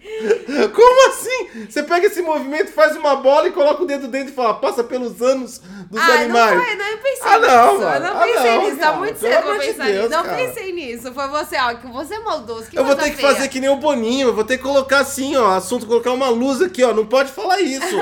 Como 0.73 1.09
assim? 1.09 1.65
Você 1.69 1.81
pega 1.83 2.07
esse 2.07 2.21
movimento, 2.21 2.71
faz 2.71 2.95
uma 2.95 3.15
bola 3.15 3.47
e 3.47 3.51
coloca 3.51 3.83
o 3.83 3.85
dedo 3.85 4.07
dentro 4.07 4.31
e 4.33 4.35
fala, 4.35 4.55
passa 4.55 4.83
pelos 4.83 5.21
anos 5.21 5.59
dos 5.89 6.01
ah, 6.01 6.13
animais. 6.19 6.55
não 6.57 6.63
foi, 6.65 6.75
não 6.75 6.85
eu 6.85 6.97
pensei 6.97 7.21
Ah, 7.23 7.39
não, 7.39 7.67
nisso. 7.73 7.81
mano. 7.85 8.05
Eu 8.05 8.13
não 8.13 8.21
Ah, 8.21 8.23
pensei 8.25 8.51
não, 8.55 8.63
nisso, 8.63 8.77
tá 8.77 8.91
muito 8.93 9.19
cedo 9.19 9.41
pra 9.43 9.55
pensar 9.55 9.83
Deus, 9.85 9.97
nisso. 9.97 10.09
Não 10.09 10.23
cara. 10.23 10.35
pensei 10.37 10.71
nisso. 10.73 11.13
Foi 11.13 11.27
você, 11.29 11.55
ó, 11.57 11.73
que 11.75 11.87
você 11.87 12.13
é 12.15 12.19
maldoso. 12.19 12.69
Que 12.69 12.77
eu 12.77 12.83
vou 12.85 12.95
ter 12.95 13.11
que 13.11 13.17
feia. 13.17 13.33
fazer 13.33 13.47
que 13.47 13.59
nem 13.59 13.69
o 13.69 13.77
Boninho, 13.77 14.27
eu 14.29 14.33
vou 14.33 14.43
ter 14.43 14.57
que 14.57 14.63
colocar 14.63 14.99
assim, 14.99 15.35
ó, 15.37 15.55
assunto, 15.55 15.85
colocar 15.87 16.11
uma 16.11 16.29
luz 16.29 16.61
aqui, 16.61 16.83
ó, 16.83 16.93
não 16.93 17.05
pode 17.05 17.31
falar 17.31 17.61
isso. 17.61 17.83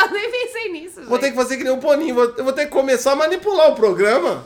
Eu 0.00 0.10
nem 0.12 0.30
pensei 0.30 0.72
nisso, 0.72 1.02
Vou 1.04 1.18
ter 1.18 1.26
gente. 1.26 1.36
que 1.36 1.42
fazer 1.42 1.56
que 1.56 1.64
nem 1.64 1.72
o 1.72 1.76
Boninho, 1.76 2.18
eu 2.36 2.42
vou 2.44 2.52
ter 2.52 2.64
que 2.64 2.70
começar 2.72 3.12
a 3.12 3.16
manipular 3.16 3.70
o 3.70 3.74
programa. 3.74 4.44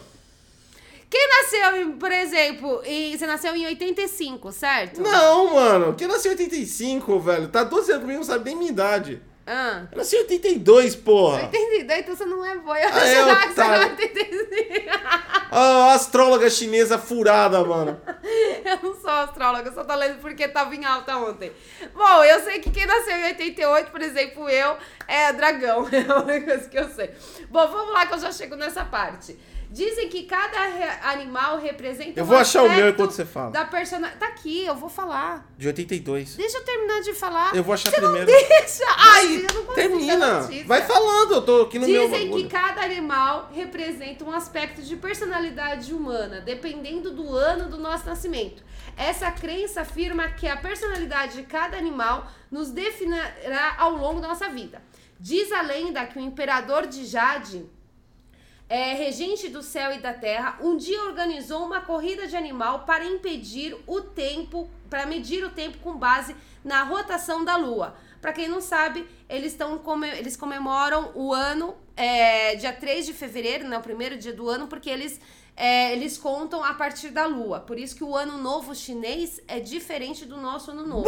Quem 1.10 1.28
nasceu, 1.28 1.76
em, 1.76 1.92
por 1.92 2.10
exemplo, 2.10 2.82
em, 2.84 3.16
você 3.16 3.26
nasceu 3.26 3.54
em 3.54 3.66
85, 3.66 4.50
certo? 4.52 5.00
Não, 5.00 5.54
mano, 5.54 5.94
que 5.94 6.04
eu 6.04 6.08
nasci 6.08 6.28
em 6.28 6.32
85, 6.32 7.20
velho, 7.20 7.48
tá 7.48 7.62
12 7.62 7.90
anos 7.92 8.02
comigo, 8.02 8.18
não 8.18 8.26
sabe 8.26 8.44
nem 8.46 8.56
minha 8.56 8.70
idade. 8.70 9.22
Ah. 9.46 9.82
Eu 9.92 9.98
nasci 9.98 10.16
em 10.16 10.20
82, 10.20 10.96
porra. 10.96 11.42
82, 11.44 12.00
então 12.00 12.16
você 12.16 12.24
não 12.24 12.44
é 12.44 12.56
boi. 12.56 12.78
Eu 12.82 12.88
Ah, 12.88 12.98
é, 13.44 13.46
que 13.48 13.54
você 13.54 13.60
era 13.60 13.80
85. 13.80 14.44
Ah, 15.50 15.92
astróloga 15.92 16.48
chinesa 16.50 16.98
furada, 16.98 17.62
mano. 17.62 18.00
Eu 18.64 18.78
não 18.82 18.98
sou 18.98 19.10
astróloga, 19.10 19.68
eu 19.68 19.74
só 19.74 19.84
tô 19.84 19.94
lendo 19.94 20.18
porque 20.20 20.48
tava 20.48 20.74
em 20.74 20.84
alta 20.86 21.18
ontem. 21.18 21.52
Bom, 21.94 22.24
eu 22.24 22.40
sei 22.40 22.58
que 22.60 22.70
quem 22.70 22.86
nasceu 22.86 23.14
em 23.14 23.24
88, 23.24 23.90
por 23.90 24.00
exemplo, 24.00 24.48
eu, 24.48 24.76
é 25.06 25.32
dragão. 25.34 25.86
É 25.92 26.10
a 26.10 26.20
única 26.20 26.46
coisa 26.46 26.68
que 26.68 26.78
eu 26.78 26.88
sei. 26.88 27.10
Bom, 27.50 27.68
vamos 27.68 27.92
lá 27.92 28.06
que 28.06 28.14
eu 28.14 28.18
já 28.18 28.32
chego 28.32 28.56
nessa 28.56 28.84
parte. 28.84 29.38
Dizem 29.74 30.08
que 30.08 30.22
cada 30.22 30.66
re- 30.68 30.98
animal 31.02 31.58
representa 31.58 32.20
Eu 32.20 32.22
um 32.22 32.28
vou 32.28 32.36
achar 32.36 32.62
o 32.62 32.70
meu 32.70 32.90
enquanto 32.90 33.10
você 33.10 33.24
fala. 33.24 33.50
Da 33.50 33.64
personagem. 33.64 34.16
Tá 34.18 34.28
aqui, 34.28 34.64
eu 34.64 34.76
vou 34.76 34.88
falar. 34.88 35.52
De 35.58 35.66
82. 35.66 36.36
Deixa 36.36 36.58
eu 36.58 36.64
terminar 36.64 37.00
de 37.00 37.12
falar. 37.12 37.56
Eu 37.56 37.64
vou 37.64 37.74
achar 37.74 37.90
Você 37.90 37.96
primeiro. 38.00 38.30
Não 38.30 38.48
deixa. 38.48 38.84
Ai, 38.96 39.26
Vai, 39.26 39.46
eu 39.46 39.64
não 39.64 39.74
termina. 39.74 40.48
Vai 40.64 40.82
falando, 40.82 41.34
eu 41.34 41.42
tô 41.42 41.62
aqui 41.62 41.80
no 41.80 41.88
meu 41.88 42.08
Dizem 42.08 42.30
que 42.30 42.48
cada 42.48 42.82
animal 42.82 43.50
representa 43.52 44.24
um 44.24 44.30
aspecto 44.30 44.80
de 44.80 44.94
personalidade 44.96 45.92
humana, 45.92 46.40
dependendo 46.40 47.10
do 47.10 47.34
ano 47.34 47.68
do 47.68 47.76
nosso 47.76 48.06
nascimento. 48.06 48.62
Essa 48.96 49.32
crença 49.32 49.80
afirma 49.80 50.28
que 50.28 50.46
a 50.46 50.56
personalidade 50.56 51.34
de 51.34 51.42
cada 51.42 51.76
animal 51.76 52.30
nos 52.48 52.70
definirá 52.70 53.74
ao 53.76 53.90
longo 53.96 54.20
da 54.20 54.28
nossa 54.28 54.48
vida. 54.48 54.80
Diz 55.18 55.50
a 55.50 55.62
lenda 55.62 56.06
que 56.06 56.16
o 56.16 56.22
imperador 56.22 56.86
de 56.86 57.04
Jade, 57.06 57.66
é, 58.68 58.94
regente 58.94 59.48
do 59.48 59.62
céu 59.62 59.92
e 59.92 59.98
da 59.98 60.12
terra, 60.12 60.58
um 60.60 60.76
dia 60.76 61.02
organizou 61.04 61.64
uma 61.64 61.80
corrida 61.80 62.26
de 62.26 62.36
animal 62.36 62.80
para 62.84 63.04
impedir 63.04 63.76
o 63.86 64.00
tempo, 64.00 64.68
para 64.88 65.06
medir 65.06 65.44
o 65.44 65.50
tempo 65.50 65.78
com 65.78 65.96
base 65.96 66.34
na 66.64 66.82
rotação 66.82 67.44
da 67.44 67.56
lua. 67.56 67.94
Para 68.20 68.32
quem 68.32 68.48
não 68.48 68.60
sabe, 68.60 69.06
eles, 69.28 69.52
estão 69.52 69.78
come- 69.78 70.08
eles 70.08 70.34
comemoram 70.36 71.12
o 71.14 71.32
ano 71.34 71.74
é, 71.96 72.56
dia 72.56 72.72
3 72.72 73.04
de 73.04 73.12
fevereiro, 73.12 73.68
né, 73.68 73.76
o 73.76 73.82
primeiro 73.82 74.16
dia 74.16 74.32
do 74.32 74.48
ano, 74.48 74.66
porque 74.66 74.88
eles, 74.88 75.20
é, 75.54 75.92
eles 75.92 76.16
contam 76.16 76.64
a 76.64 76.72
partir 76.72 77.10
da 77.10 77.26
lua. 77.26 77.60
Por 77.60 77.78
isso 77.78 77.94
que 77.94 78.02
o 78.02 78.16
ano 78.16 78.38
novo 78.38 78.74
chinês 78.74 79.40
é 79.46 79.60
diferente 79.60 80.24
do 80.24 80.38
nosso 80.38 80.70
ano 80.70 80.86
novo. 80.86 81.04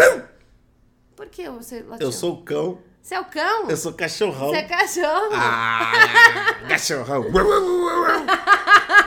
Por 1.17 1.27
que 1.31 1.49
você? 1.49 1.83
Eu 1.99 2.13
sou 2.13 2.35
o 2.35 2.43
cão, 2.43 2.79
Você 3.07 3.15
é 3.15 3.21
o 3.21 3.25
cão? 3.27 3.71
eu 3.71 3.77
sou 3.77 3.93
cachorrão. 3.93 4.49
Você 4.49 4.57
é 4.57 4.63
cachorro? 4.65 5.31
Ah, 5.33 5.93
cachorrão. 6.69 7.25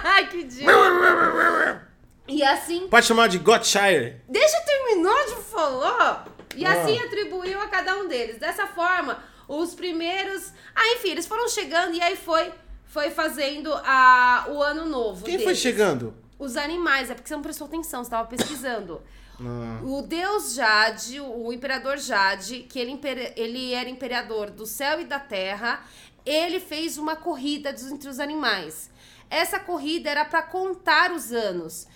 Ai, 0.06 0.26
que 0.32 0.38
idiota. 0.38 1.86
E 2.26 2.42
assim, 2.42 2.88
Pode 2.88 3.06
chamar 3.06 3.28
de 3.28 3.38
Gotshire. 3.40 4.22
deixa 4.30 4.56
eu 4.56 4.64
terminar 4.64 5.26
de 5.26 5.36
falar. 5.52 6.28
E 6.56 6.66
Ah. 6.66 6.72
assim 6.82 6.98
atribuiu 6.98 7.60
a 7.60 7.68
cada 7.68 7.98
um 7.98 8.08
deles. 8.08 8.38
Dessa 8.38 8.68
forma, 8.68 9.22
os 9.50 9.76
primeiros. 9.76 10.54
Ah, 10.74 10.94
enfim, 10.96 11.10
eles 11.10 11.28
foram 11.28 11.50
chegando 11.50 11.94
e 11.94 12.02
aí 12.02 12.16
foi, 12.16 12.54
foi 12.86 13.10
fazendo 13.12 13.74
a, 13.84 14.46
o 14.48 14.64
ano 14.64 14.86
novo. 14.86 15.26
Quem 15.26 15.36
foi 15.40 15.48
deles. 15.48 15.60
chegando? 15.60 16.14
Os 16.40 16.56
animais, 16.56 17.12
é 17.12 17.16
porque 17.16 17.28
você 17.28 17.36
não 17.36 17.42
prestou 17.44 17.68
atenção, 17.68 18.02
você 18.02 18.08
estava 18.08 18.26
pesquisando. 18.30 19.02
Ah. 19.42 19.80
O 19.84 20.02
deus 20.02 20.54
Jade, 20.54 21.20
o 21.20 21.52
imperador 21.54 21.98
Jade, 21.98 22.66
que 22.70 22.80
ele, 22.80 23.00
ele 23.36 23.74
era 23.74 23.90
imperador 23.90 24.50
do 24.50 24.66
céu 24.66 25.00
e 25.00 25.06
da 25.06 25.20
terra, 25.20 25.82
ele 26.26 26.60
fez 26.60 26.98
uma 26.98 27.16
corrida 27.16 27.74
entre 27.92 28.10
os 28.10 28.20
animais. 28.20 28.90
Essa 29.30 29.60
corrida 29.60 30.10
era 30.10 30.26
para 30.26 30.42
contar 30.42 31.12
os 31.12 31.32
anos. 31.32 31.88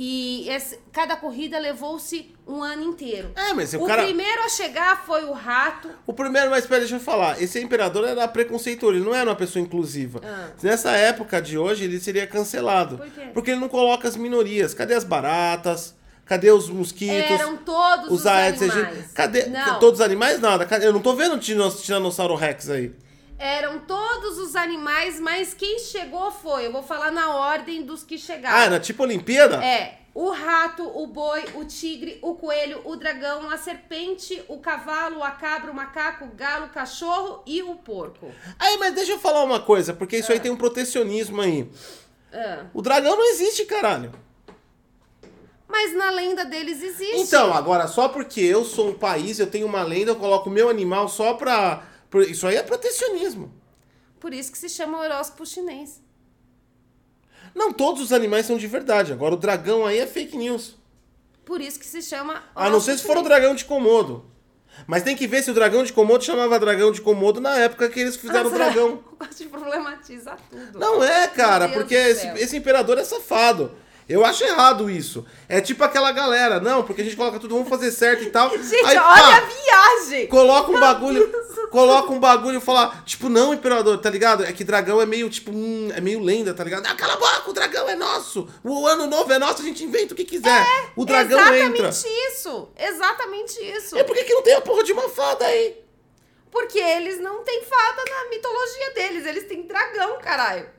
E 0.00 0.48
esse- 0.48 0.78
cada 0.92 1.16
corrida 1.16 1.58
levou-se 1.58 2.32
um 2.46 2.62
ano 2.62 2.84
inteiro. 2.84 3.32
É, 3.34 3.52
mas 3.52 3.74
o 3.74 3.82
o 3.82 3.86
cara. 3.86 4.04
primeiro 4.04 4.42
a 4.44 4.48
chegar 4.48 5.04
foi 5.04 5.24
o 5.24 5.32
rato. 5.32 5.90
O 6.06 6.12
primeiro, 6.12 6.50
mas 6.50 6.64
pera, 6.66 6.80
deixa 6.80 6.94
eu 6.94 7.00
falar. 7.00 7.42
Esse 7.42 7.60
imperador 7.60 8.06
era 8.06 8.26
preconceituoso, 8.28 8.96
ele 8.96 9.04
não 9.04 9.12
era 9.14 9.28
uma 9.28 9.34
pessoa 9.34 9.60
inclusiva. 9.60 10.20
Ah. 10.24 10.50
Nessa 10.62 10.92
época 10.92 11.42
de 11.42 11.58
hoje, 11.58 11.82
ele 11.84 11.98
seria 11.98 12.28
cancelado. 12.28 12.98
Por 12.98 13.10
quê? 13.10 13.30
Porque 13.34 13.50
ele 13.50 13.60
não 13.60 13.68
coloca 13.68 14.06
as 14.06 14.16
minorias. 14.16 14.72
Cadê 14.72 14.94
as 14.94 15.02
baratas? 15.02 15.96
Cadê 16.28 16.50
os 16.52 16.68
mosquitos? 16.68 17.30
Eram 17.40 17.56
todos 17.56 18.06
os, 18.10 18.20
os 18.20 18.26
aedes 18.26 18.62
animais. 18.62 18.88
aegypti- 18.88 19.14
Cadê? 19.14 19.46
Não, 19.46 19.78
Todos 19.80 20.00
os 20.00 20.04
animais? 20.06 20.38
Nada. 20.40 20.66
Cadê? 20.66 20.86
Eu 20.86 20.92
não 20.92 21.00
tô 21.00 21.14
vendo 21.14 21.38
Tiranossauro 21.38 22.34
Rex 22.34 22.68
aí. 22.68 22.92
eram 23.38 23.78
todos 23.80 24.36
os 24.38 24.54
animais, 24.56 25.18
mas 25.20 25.54
quem 25.54 25.78
chegou 25.78 26.30
foi, 26.30 26.66
eu 26.66 26.72
vou 26.72 26.82
falar 26.82 27.10
na 27.10 27.34
ordem 27.34 27.82
dos 27.82 28.02
que 28.04 28.18
chegaram. 28.18 28.56
Ah, 28.58 28.64
era 28.64 28.80
tipo 28.80 29.02
Olimpíada? 29.04 29.64
É, 29.64 30.00
o 30.12 30.30
rato, 30.30 30.82
o 30.82 31.06
boi, 31.06 31.44
o 31.54 31.64
tigre, 31.64 32.18
o 32.20 32.34
coelho, 32.34 32.82
o 32.84 32.96
dragão, 32.96 33.48
a 33.48 33.56
serpente, 33.56 34.42
o 34.48 34.58
cavalo, 34.58 35.22
a 35.22 35.30
cabra, 35.30 35.70
o 35.70 35.74
macaco, 35.74 36.24
o 36.24 36.34
galo, 36.36 36.66
o 36.66 36.70
cachorro 36.70 37.42
e 37.46 37.62
o 37.62 37.76
porco. 37.76 38.30
Aí, 38.58 38.76
mas 38.76 38.92
deixa 38.94 39.12
eu 39.12 39.18
falar 39.18 39.44
uma 39.44 39.60
coisa, 39.60 39.94
porque 39.94 40.16
isso 40.18 40.32
aí 40.32 40.40
tem 40.40 40.50
um 40.50 40.56
protecionismo 40.56 41.40
aí. 41.40 41.70
Ah, 42.32 42.64
O 42.74 42.82
dragão 42.82 43.16
não 43.16 43.24
existe, 43.30 43.64
caralho. 43.64 44.12
Mas 45.68 45.94
na 45.94 46.10
lenda 46.10 46.44
deles 46.46 46.82
existe. 46.82 47.18
Então, 47.18 47.52
agora, 47.52 47.86
só 47.86 48.08
porque 48.08 48.40
eu 48.40 48.64
sou 48.64 48.88
um 48.88 48.94
país, 48.94 49.38
eu 49.38 49.46
tenho 49.46 49.66
uma 49.66 49.82
lenda, 49.82 50.12
eu 50.12 50.16
coloco 50.16 50.48
o 50.48 50.52
meu 50.52 50.68
animal 50.70 51.08
só 51.08 51.34
pra. 51.34 51.86
Isso 52.26 52.46
aí 52.46 52.56
é 52.56 52.62
protecionismo. 52.62 53.52
Por 54.18 54.32
isso 54.32 54.50
que 54.50 54.58
se 54.58 54.68
chama 54.68 54.98
o 54.98 55.00
horóscopo 55.02 55.44
chinês. 55.44 56.00
Não 57.54 57.72
todos 57.72 58.02
os 58.02 58.12
animais 58.12 58.46
são 58.46 58.56
de 58.56 58.66
verdade. 58.66 59.12
Agora, 59.12 59.34
o 59.34 59.38
dragão 59.38 59.84
aí 59.84 59.98
é 59.98 60.06
fake 60.06 60.36
news. 60.36 60.76
Por 61.44 61.60
isso 61.60 61.78
que 61.78 61.86
se 61.86 62.02
chama 62.02 62.42
A 62.54 62.68
não 62.68 62.80
ser 62.80 62.98
se 62.98 63.04
for 63.04 63.16
o 63.16 63.22
dragão 63.22 63.54
de 63.54 63.64
Komodo. 63.64 64.24
Mas 64.86 65.02
tem 65.02 65.16
que 65.16 65.26
ver 65.26 65.42
se 65.42 65.50
o 65.50 65.54
dragão 65.54 65.82
de 65.82 65.92
Komodo 65.92 66.24
chamava 66.24 66.58
dragão 66.58 66.92
de 66.92 67.00
Komodo 67.00 67.40
na 67.40 67.56
época 67.56 67.88
que 67.88 68.00
eles 68.00 68.16
fizeram 68.16 68.48
o 68.48 68.50
Nossa, 68.50 68.56
dragão. 68.56 68.88
Eu 68.88 69.04
gosto 69.18 69.38
de 69.38 69.48
problematizar 69.48 70.38
tudo. 70.48 70.78
Não 70.78 71.02
é, 71.02 71.26
cara, 71.28 71.68
porque 71.68 71.94
esse, 71.94 72.26
esse 72.36 72.56
imperador 72.56 72.98
é 72.98 73.04
safado. 73.04 73.72
Eu 74.08 74.24
acho 74.24 74.42
errado 74.42 74.88
isso. 74.88 75.26
É 75.46 75.60
tipo 75.60 75.84
aquela 75.84 76.10
galera, 76.10 76.58
não, 76.58 76.82
porque 76.82 77.02
a 77.02 77.04
gente 77.04 77.14
coloca 77.14 77.38
tudo, 77.38 77.54
vamos 77.54 77.68
fazer 77.68 77.90
certo 77.90 78.24
e 78.24 78.30
tal. 78.30 78.48
Gente, 78.56 78.86
Aí, 78.86 78.96
olha 78.96 79.22
pá, 79.22 79.36
a 79.36 79.40
viagem! 79.40 80.26
Coloca 80.28 80.72
um 80.72 80.80
bagulho, 80.80 81.30
coloca 81.70 82.12
um 82.12 82.18
bagulho 82.18 82.56
e 82.56 82.60
fala, 82.60 83.02
tipo, 83.04 83.28
não, 83.28 83.52
imperador, 83.52 83.98
tá 83.98 84.08
ligado? 84.08 84.44
É 84.44 84.52
que 84.52 84.64
dragão 84.64 85.00
é 85.00 85.04
meio, 85.04 85.28
tipo, 85.28 85.50
hum, 85.50 85.90
é 85.94 86.00
meio 86.00 86.22
lenda, 86.22 86.54
tá 86.54 86.64
ligado? 86.64 86.86
Ah, 86.86 86.94
cala 86.94 87.14
a 87.14 87.16
boca, 87.16 87.50
o 87.50 87.52
dragão 87.52 87.86
é 87.86 87.94
nosso. 87.94 88.48
O 88.64 88.86
ano 88.86 89.06
novo 89.06 89.30
é 89.30 89.38
nosso, 89.38 89.60
a 89.60 89.64
gente 89.64 89.84
inventa 89.84 90.14
o 90.14 90.16
que 90.16 90.24
quiser. 90.24 90.64
o 90.96 91.04
dragão 91.04 91.38
Exatamente 91.38 91.78
entra. 91.78 91.90
isso! 92.30 92.68
Exatamente 92.78 93.60
isso! 93.60 93.98
E 93.98 94.04
por 94.04 94.16
que, 94.16 94.24
que 94.24 94.34
não 94.34 94.42
tem 94.42 94.54
a 94.54 94.60
porra 94.62 94.82
de 94.84 94.92
uma 94.92 95.08
fada 95.10 95.44
aí? 95.44 95.76
Porque 96.50 96.78
eles 96.78 97.20
não 97.20 97.44
têm 97.44 97.62
fada 97.62 98.02
na 98.08 98.30
mitologia 98.30 98.90
deles, 98.94 99.26
eles 99.26 99.44
têm 99.44 99.66
dragão, 99.66 100.18
caralho. 100.18 100.77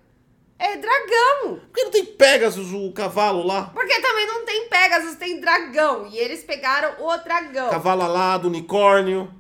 É 0.60 0.76
dragão! 0.76 1.62
Por 1.62 1.74
que 1.74 1.84
não 1.86 1.92
tem 1.92 2.06
Pegasus, 2.06 2.74
o 2.74 2.92
cavalo 2.92 3.48
lá? 3.48 3.72
Porque 3.74 4.02
também 4.02 4.28
não 4.28 4.44
tem 4.44 4.68
Pegasus, 4.68 5.16
tem 5.16 5.40
dragão. 5.40 6.06
E 6.08 6.18
eles 6.18 6.44
pegaram 6.44 7.02
o 7.02 7.18
dragão. 7.18 7.70
Cavalo 7.70 8.02
alado, 8.02 8.50
unicórnio. 8.50 9.34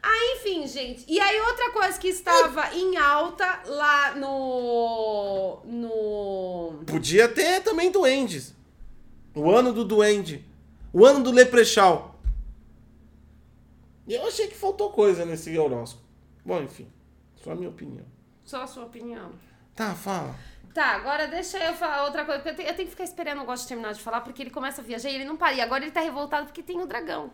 Ah, 0.00 0.36
enfim, 0.36 0.64
gente. 0.68 1.04
E 1.08 1.18
aí, 1.18 1.40
outra 1.40 1.72
coisa 1.72 1.98
que 1.98 2.06
estava 2.06 2.72
em 2.76 2.96
alta 2.96 3.62
lá 3.66 4.14
no. 4.14 5.62
No. 5.64 6.84
Podia 6.86 7.28
ter 7.28 7.60
também 7.62 7.90
duendes. 7.90 8.54
O 9.34 9.50
ano 9.50 9.72
do 9.72 9.84
duende. 9.84 10.44
O 10.92 11.04
ano 11.04 11.24
do 11.24 11.32
leprechal. 11.32 12.20
E 14.06 14.14
eu 14.14 14.24
achei 14.28 14.46
que 14.46 14.54
faltou 14.54 14.90
coisa 14.90 15.24
nesse 15.24 15.58
horóscopo. 15.58 16.04
Bom, 16.44 16.62
enfim. 16.62 16.88
Só 17.42 17.50
a 17.50 17.54
minha 17.56 17.68
opinião. 17.68 18.06
Só 18.44 18.62
a 18.62 18.66
sua 18.68 18.84
opinião. 18.84 19.32
Tá, 19.76 19.94
fala. 19.94 20.34
Tá, 20.74 20.86
agora 20.94 21.26
deixa 21.26 21.58
eu 21.58 21.72
falar 21.74 22.04
outra 22.04 22.24
coisa, 22.24 22.40
porque 22.40 22.50
eu 22.50 22.56
tenho, 22.56 22.68
eu 22.68 22.74
tenho 22.74 22.86
que 22.88 22.92
ficar 22.92 23.04
esperando, 23.04 23.38
eu 23.40 23.44
gosto 23.46 23.62
de 23.62 23.68
terminar 23.68 23.92
de 23.94 24.00
falar, 24.00 24.20
porque 24.22 24.42
ele 24.42 24.50
começa 24.50 24.80
a 24.80 24.84
viajar 24.84 25.08
e 25.10 25.14
ele 25.14 25.24
não 25.24 25.36
para. 25.36 25.54
E 25.54 25.60
agora 25.60 25.84
ele 25.84 25.90
tá 25.92 26.00
revoltado 26.00 26.46
porque 26.46 26.62
tem 26.62 26.80
o 26.80 26.86
dragão. 26.86 27.30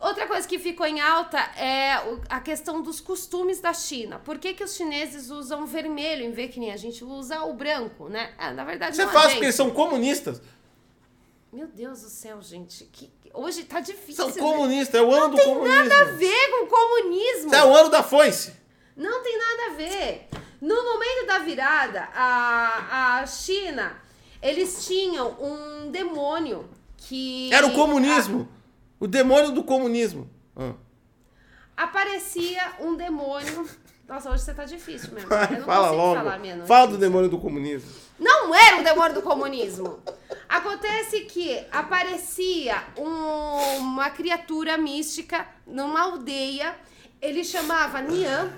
Outra 0.00 0.26
coisa 0.26 0.46
que 0.48 0.58
ficou 0.58 0.84
em 0.84 1.00
alta 1.00 1.38
é 1.56 1.96
o- 2.10 2.20
a 2.28 2.40
questão 2.40 2.82
dos 2.82 3.00
costumes 3.00 3.60
da 3.60 3.72
China. 3.72 4.18
Por 4.18 4.36
que, 4.38 4.52
que 4.52 4.64
os 4.64 4.74
chineses 4.74 5.30
usam 5.30 5.64
vermelho 5.64 6.24
em 6.24 6.32
vez 6.32 6.52
que 6.52 6.58
nem 6.58 6.72
a 6.72 6.76
gente 6.76 7.04
usa 7.04 7.42
o 7.44 7.54
branco, 7.54 8.08
né? 8.08 8.34
Ah, 8.36 8.50
na 8.50 8.64
verdade, 8.64 8.96
Você 8.96 9.04
não, 9.04 9.12
faz 9.12 9.24
gente. 9.26 9.32
porque 9.34 9.44
eles 9.46 9.54
são 9.54 9.70
comunistas. 9.70 10.42
Meu 11.52 11.68
Deus 11.68 12.02
do 12.02 12.08
céu, 12.08 12.42
gente. 12.42 12.84
Que... 12.86 13.12
Hoje 13.32 13.62
tá 13.64 13.78
difícil. 13.78 14.16
São 14.16 14.28
né? 14.34 14.40
comunistas, 14.40 15.00
é 15.00 15.02
o 15.04 15.12
ano 15.14 15.28
do 15.30 15.36
Tem 15.36 15.46
comunismo. 15.46 15.78
nada 15.88 16.00
a 16.00 16.04
ver 16.16 16.50
com 16.50 16.66
comunismo. 16.66 17.54
É 17.54 17.64
o 17.64 17.74
ano 17.76 17.88
da 17.88 18.02
foice. 18.02 18.52
Não 18.96 19.22
tem 19.22 19.38
nada 19.38 19.66
a 19.66 19.74
ver. 19.76 20.28
No 20.62 20.76
momento 20.76 21.26
da 21.26 21.38
virada, 21.40 22.08
a, 22.14 23.18
a 23.20 23.26
China, 23.26 23.96
eles 24.40 24.86
tinham 24.86 25.36
um 25.42 25.90
demônio 25.90 26.68
que. 26.96 27.52
Era 27.52 27.66
o 27.66 27.72
comunismo. 27.72 28.48
O 29.00 29.08
demônio 29.08 29.50
do 29.50 29.64
comunismo. 29.64 30.30
Ah. 30.56 30.72
a- 31.76 31.82
aparecia 31.82 32.74
um 32.78 32.94
demônio. 32.94 33.68
Nossa, 34.08 34.30
hoje 34.30 34.42
você 34.44 34.54
tá 34.54 34.64
difícil 34.64 35.12
mesmo. 35.12 35.28
Vai, 35.28 35.52
Eu 35.54 35.58
não 35.60 35.66
fala 35.66 35.90
logo. 35.90 36.66
Fala 36.66 36.86
do 36.86 36.98
demônio 36.98 37.28
do 37.28 37.38
comunismo. 37.38 37.90
Não 38.20 38.54
era 38.54 38.76
um 38.76 38.82
demônio 38.84 39.14
do 39.14 39.22
comunismo. 39.22 39.98
Acontece 40.48 41.22
que 41.22 41.64
aparecia 41.72 42.84
um- 42.96 43.78
uma 43.78 44.10
criatura 44.10 44.78
mística 44.78 45.44
numa 45.66 46.02
aldeia. 46.02 46.76
Ele 47.20 47.42
chamava 47.42 48.00
Nian. 48.00 48.52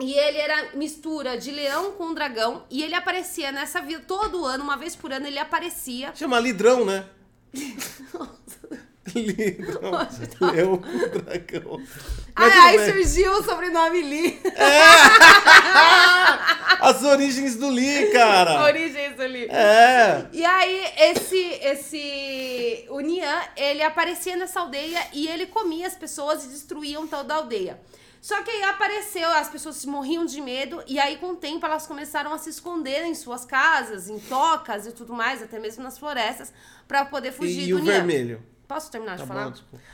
E 0.00 0.14
ele 0.14 0.38
era 0.38 0.70
mistura 0.74 1.36
de 1.36 1.50
leão 1.50 1.92
com 1.92 2.14
dragão. 2.14 2.64
E 2.70 2.82
ele 2.82 2.94
aparecia 2.94 3.52
nessa 3.52 3.80
vida 3.80 4.02
todo 4.06 4.44
ano, 4.44 4.64
uma 4.64 4.76
vez 4.76 4.96
por 4.96 5.12
ano, 5.12 5.26
ele 5.26 5.38
aparecia. 5.38 6.12
Chama 6.14 6.40
Lidrão, 6.40 6.84
né? 6.84 7.04
Lidrão. 9.14 9.92
Leão 10.40 10.78
com 10.78 11.18
dragão. 11.18 11.82
Mas 12.34 12.56
Aí, 12.56 12.78
bem. 12.78 12.92
surgiu 13.04 13.32
o 13.32 13.42
sobrenome 13.42 14.00
Lee. 14.02 14.40
As 16.80 17.02
origens 17.02 17.56
do 17.56 17.68
Lee, 17.68 18.10
cara. 18.12 18.62
Origens 18.62 19.14
do 19.16 19.22
Lee. 19.24 19.48
É. 19.50 20.26
E 20.32 20.44
aí, 20.44 20.84
esse, 20.98 21.38
esse. 21.62 22.86
O 22.88 23.00
Nian, 23.00 23.42
ele 23.56 23.82
aparecia 23.82 24.36
nessa 24.36 24.60
aldeia 24.60 25.00
e 25.12 25.28
ele 25.28 25.46
comia 25.46 25.86
as 25.86 25.94
pessoas 25.94 26.44
e 26.44 26.48
destruíam 26.48 27.06
toda 27.06 27.34
a 27.34 27.36
aldeia. 27.38 27.78
Só 28.22 28.40
que 28.44 28.50
aí 28.52 28.62
apareceu, 28.62 29.28
as 29.32 29.48
pessoas 29.48 29.84
morriam 29.84 30.24
de 30.24 30.40
medo, 30.40 30.80
e 30.86 30.96
aí 31.00 31.16
com 31.18 31.30
o 31.32 31.36
tempo 31.36 31.66
elas 31.66 31.88
começaram 31.88 32.32
a 32.32 32.38
se 32.38 32.48
esconder 32.50 33.04
em 33.04 33.16
suas 33.16 33.44
casas, 33.44 34.08
em 34.08 34.20
tocas 34.20 34.86
e 34.86 34.92
tudo 34.92 35.12
mais, 35.12 35.42
até 35.42 35.58
mesmo 35.58 35.82
nas 35.82 35.98
florestas, 35.98 36.52
pra 36.86 37.04
poder 37.04 37.32
fugir 37.32 37.64
E, 37.68 37.72
do 37.72 37.78
o 37.78 37.80
Nian. 37.80 37.92
vermelho. 37.94 38.42
Posso 38.68 38.92
terminar 38.92 39.16
Tá 39.16 39.22
de 39.24 39.28
falar? 39.28 39.50
desculpa. 39.50 39.84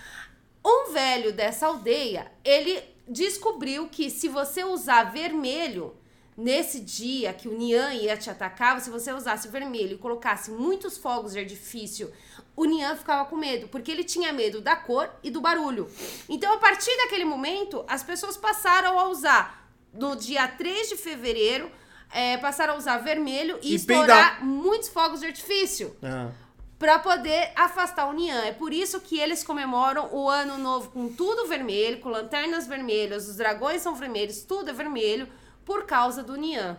Um 0.63 0.93
velho 0.93 1.33
dessa 1.33 1.69
aldeia, 1.69 2.31
ele 2.45 2.83
descobriu 3.09 3.89
que 3.89 4.11
se 4.11 4.29
você 4.29 4.63
usar 4.63 5.05
vermelho 5.05 5.97
nesse 6.37 6.81
dia 6.81 7.33
que 7.33 7.49
o 7.49 7.57
Nian 7.57 7.95
ia 7.95 8.15
te 8.15 8.29
atacar, 8.29 8.79
se 8.83 8.91
você 8.91 9.11
usasse 9.11 9.49
vermelho 9.49 9.95
e 9.95 9.99
colocasse 9.99 10.51
muitos 10.51 10.99
fogos 10.99 11.33
de 11.33 11.39
artifício, 11.39 12.13
o 12.59 12.65
Nian 12.65 12.97
ficava 12.97 13.25
com 13.25 13.37
medo, 13.37 13.69
porque 13.69 13.91
ele 13.91 14.03
tinha 14.03 14.33
medo 14.33 14.61
da 14.61 14.75
cor 14.75 15.09
e 15.23 15.31
do 15.31 15.41
barulho. 15.41 15.89
Então, 16.29 16.53
a 16.55 16.59
partir 16.59 16.95
daquele 16.97 17.25
momento, 17.25 17.85
as 17.87 18.03
pessoas 18.03 18.37
passaram 18.37 18.99
a 18.99 19.09
usar 19.09 19.71
no 19.93 20.17
dia 20.17 20.47
3 20.49 20.89
de 20.89 20.97
fevereiro, 20.97 21.71
eh, 22.13 22.37
passaram 22.39 22.75
a 22.75 22.77
usar 22.77 22.99
vermelho 22.99 23.59
e, 23.63 23.73
E 23.73 23.75
estourar 23.77 24.45
muitos 24.45 24.89
fogos 24.89 25.21
de 25.21 25.27
artifício 25.27 25.97
Ah. 26.03 26.31
para 26.79 26.99
poder 26.99 27.53
afastar 27.55 28.07
o 28.09 28.13
Nian. 28.13 28.43
É 28.45 28.53
por 28.53 28.73
isso 28.73 29.01
que 29.01 29.19
eles 29.21 29.45
comemoram 29.45 30.09
o 30.13 30.29
ano 30.29 30.59
novo 30.59 30.91
com 30.91 31.09
tudo 31.13 31.47
vermelho, 31.47 32.01
com 32.01 32.09
lanternas 32.09 32.67
vermelhas, 32.67 33.29
os 33.29 33.37
dragões 33.37 33.83
são 33.83 33.95
vermelhos, 33.95 34.43
tudo 34.43 34.71
é 34.71 34.73
vermelho 34.73 35.29
por 35.65 35.85
causa 35.87 36.23
do 36.23 36.35
Nian. 36.37 36.77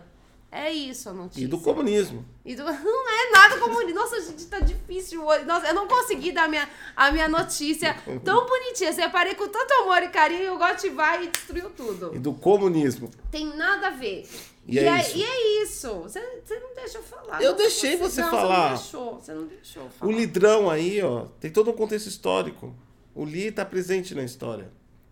É 0.52 0.68
isso 0.72 1.08
a 1.08 1.12
notícia. 1.12 1.44
E 1.44 1.46
do 1.46 1.58
comunismo. 1.60 2.24
E 2.44 2.56
do- 2.56 2.64
Não 2.66 3.08
é 3.08 3.30
nada 3.30 3.58
comunista. 3.58 3.92
Nossa, 3.94 4.20
gente, 4.20 4.46
tá 4.46 4.58
difícil 4.58 5.24
hoje. 5.24 5.44
Nossa, 5.44 5.68
eu 5.68 5.74
não 5.74 5.86
consegui 5.86 6.32
dar 6.32 6.44
a 6.44 6.48
minha, 6.48 6.68
a 6.96 7.10
minha 7.12 7.28
notícia 7.28 7.96
tão 8.24 8.46
bonitinha. 8.46 8.92
Separei 8.92 9.34
com 9.36 9.46
tanto 9.46 9.72
amor 9.74 10.02
e 10.02 10.08
carinho 10.08 10.42
e 10.42 10.48
o 10.50 10.58
Gotti 10.58 10.88
vai 10.90 11.24
e 11.24 11.28
destruiu 11.28 11.70
tudo. 11.70 12.10
E 12.14 12.18
do 12.18 12.32
comunismo. 12.34 13.10
Tem 13.30 13.46
nada 13.56 13.86
a 13.88 13.90
ver. 13.90 14.28
E 14.66 14.78
é 14.78 14.88
aí- 14.88 15.00
isso. 15.02 15.16
e 15.18 15.22
é 15.22 15.62
isso. 15.62 15.94
Você, 16.00 16.20
você 16.44 16.58
não 16.58 16.74
deixa 16.74 16.98
eu 16.98 17.02
falar. 17.02 17.40
Eu 17.42 17.54
deixei 17.54 17.96
você 17.96 18.20
não, 18.20 18.30
falar. 18.30 18.76
Você 18.76 18.96
não 18.96 19.02
deixou. 19.06 19.20
Você 19.20 19.32
não 19.34 19.46
deixou 19.46 19.82
eu 19.84 19.88
O 19.88 19.92
falar. 19.92 20.12
Lidrão 20.12 20.68
aí, 20.70 21.00
ó, 21.00 21.26
tem 21.38 21.50
todo 21.50 21.70
um 21.70 21.74
contexto 21.74 22.08
histórico. 22.08 22.74
O 23.14 23.24
Lee 23.24 23.52
tá 23.52 23.64
presente 23.64 24.14
na 24.16 24.22
história. 24.24 24.70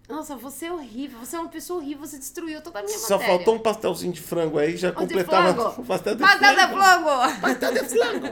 Nossa, 0.09 0.35
você 0.37 0.67
é 0.67 0.73
horrível. 0.73 1.19
Você 1.19 1.37
é 1.37 1.39
uma 1.39 1.49
pessoa 1.51 1.81
horrível. 1.81 2.07
Você 2.07 2.19
destruiu 2.19 2.61
toda 2.63 2.79
a 2.79 2.83
minha 2.83 2.97
Só 2.99 3.15
matéria. 3.19 3.37
faltou 3.37 3.55
um 3.55 3.59
pastelzinho 3.59 4.13
de 4.13 4.21
frango 4.23 4.59
aí, 4.59 4.77
já 4.77 4.89
O 4.89 4.93
de 4.93 4.97
completava 4.97 5.71
pastel 5.83 6.15
de 6.15 6.23
Pastel 6.23 6.55
de 6.57 6.67
flango. 6.73 7.05
flango. 7.09 7.41
Pastel 7.41 7.73
de 7.73 7.79
flango. 7.85 8.27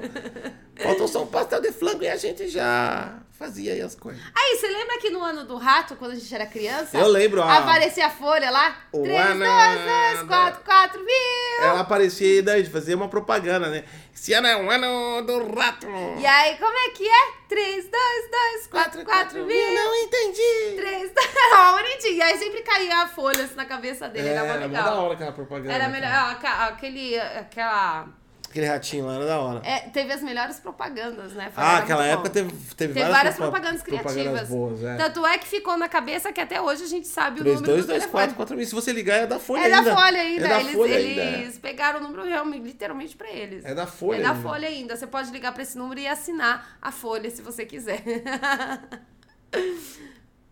Faltou 0.83 1.09
só 1.09 1.23
um 1.23 1.27
pastel 1.27 1.61
de 1.61 1.73
flango 1.73 2.03
e 2.03 2.09
a 2.09 2.17
gente 2.17 2.49
já 2.49 3.19
fazia 3.39 3.73
aí 3.73 3.81
as 3.81 3.95
coisas. 3.95 4.21
Aí, 4.35 4.57
você 4.57 4.69
lembra 4.69 4.99
que 4.99 5.11
no 5.11 5.23
ano 5.23 5.45
do 5.45 5.57
rato, 5.57 5.95
quando 5.97 6.13
a 6.13 6.15
gente 6.15 6.35
era 6.35 6.47
criança? 6.47 6.97
Eu 6.97 7.09
lembro, 7.09 7.43
a- 7.43 7.59
Aparecia 7.59 8.07
a 8.07 8.11
folha 8.11 8.51
lá? 8.51 8.77
O 8.93 9.03
3, 9.03 9.19
2, 9.19 9.31
ano 9.31 9.87
2, 10.17 10.29
4, 10.29 10.65
4 10.65 11.05
mil. 11.05 11.63
Ela 11.63 11.81
aparecia 11.81 12.39
e 12.39 12.43
daí 12.43 12.65
fazia 12.65 12.97
uma 12.97 13.09
propaganda, 13.09 13.69
né? 13.69 13.85
Esse 14.15 14.33
ano 14.33 14.47
é 14.47 14.57
o 14.57 14.71
ano 14.71 15.23
do 15.27 15.55
rato. 15.55 15.87
E 16.19 16.27
aí, 16.27 16.57
como 16.57 16.77
é 16.77 16.89
que 16.91 17.07
é? 17.07 17.33
3, 17.49 17.85
2, 17.85 18.31
2, 18.31 18.67
4, 18.69 19.05
4 19.05 19.45
mil. 19.45 19.75
Não 19.75 19.95
entendi. 19.95 20.75
3, 20.77 21.13
2, 21.13 21.27
Ó, 21.53 21.73
bonitinho. 21.77 22.15
E 22.15 22.23
aí 22.23 22.39
sempre 22.39 22.63
caía 22.63 23.03
a 23.03 23.07
folha 23.07 23.45
assim, 23.45 23.55
na 23.55 23.67
cabeça 23.67 24.09
dele. 24.09 24.29
É, 24.29 24.33
era 24.33 24.41
mó 24.41 24.47
era 24.47 24.61
mó 24.61 24.67
legal. 24.67 24.85
da 24.85 24.95
hora 24.95 25.15
aquela 25.15 25.33
propaganda. 25.33 25.73
Era 25.73 25.85
cara. 25.91 25.93
melhor. 25.93 26.39
Aquele. 26.69 27.19
Aquela. 27.19 28.09
Aquele 28.49 28.67
ratinho 28.67 29.05
lá 29.07 29.17
era 29.17 29.27
da 29.27 29.39
hora. 29.39 29.61
é, 29.67 29.81
teve 29.81 30.13
as 30.13 30.23
melhores 30.23 30.59
propagandas, 30.59 31.33
né? 31.35 31.51
Foi- 31.55 31.63
ah, 31.63 31.77
aquela 31.79 32.07
época 32.07 32.29
bom. 32.29 32.33
teve, 32.33 32.51
teve, 32.75 32.95
Teve 32.95 33.11
várias 33.11 33.35
propa- 33.35 33.51
propagandas 33.53 33.83
criativas. 33.83 34.15
propagandas 34.15 34.49
boas, 34.49 34.83
é. 34.83 34.97
Tanto 34.97 35.27
é 35.27 35.37
que 35.37 35.47
ficou 35.47 35.77
na 35.77 35.89
cabeça 35.89 36.33
que 36.33 36.41
até 36.41 36.59
hoje 36.61 36.85
a 36.85 36.87
gente 36.87 37.07
sabe 37.07 37.41
o 37.41 37.43
3, 37.43 37.57
número 37.57 37.73
2, 37.75 37.85
do 37.85 37.89
2, 37.89 37.99
telefone. 38.01 38.23
4, 38.23 38.37
4 38.37 38.57
mil. 38.57 38.65
Se 38.67 38.75
você 38.75 38.93
ligar, 38.93 39.17
é 39.17 39.27
da 39.27 39.39
Folha 39.39 39.61
É 39.61 39.65
ainda. 39.75 39.83
da 39.83 39.97
Folha 39.97 40.21
ainda. 40.21 40.45
É 40.47 40.49
da 40.49 40.61
eles 40.61 40.73
Folha 40.73 40.97
ainda. 40.97 41.23
eles 41.23 41.59
pegaram 41.59 42.01
o 42.01 42.03
número 42.03 42.25
realmente, 42.25 42.63
literalmente 42.65 43.15
pra 43.17 43.29
eles. 43.31 43.63
É 43.65 43.75
da 43.75 43.87
Folha 43.87 44.21
É 44.21 44.23
da 44.23 44.31
ainda. 44.31 44.43
Folha 44.43 44.69
ainda. 44.69 44.97
Você 44.97 45.07
pode 45.07 45.31
ligar 45.31 45.53
pra 45.53 45.63
esse 45.63 45.77
número 45.77 46.01
e 46.01 46.07
assinar 46.07 46.79
a 46.81 46.91
Folha 46.91 47.29
se 47.31 47.43
você 47.43 47.67
quiser. 47.67 48.03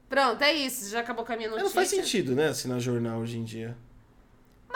Pronto, 0.08 0.42
é 0.42 0.52
isso. 0.52 0.90
Já 0.90 1.00
acabou 1.00 1.24
com 1.24 1.32
a 1.32 1.36
minha 1.36 1.48
notícia. 1.48 1.64
Não 1.68 1.74
faz 1.74 1.88
sentido, 1.88 2.34
né, 2.34 2.48
assinar 2.48 2.78
jornal 2.80 3.20
hoje 3.20 3.38
em 3.38 3.44
dia. 3.44 3.76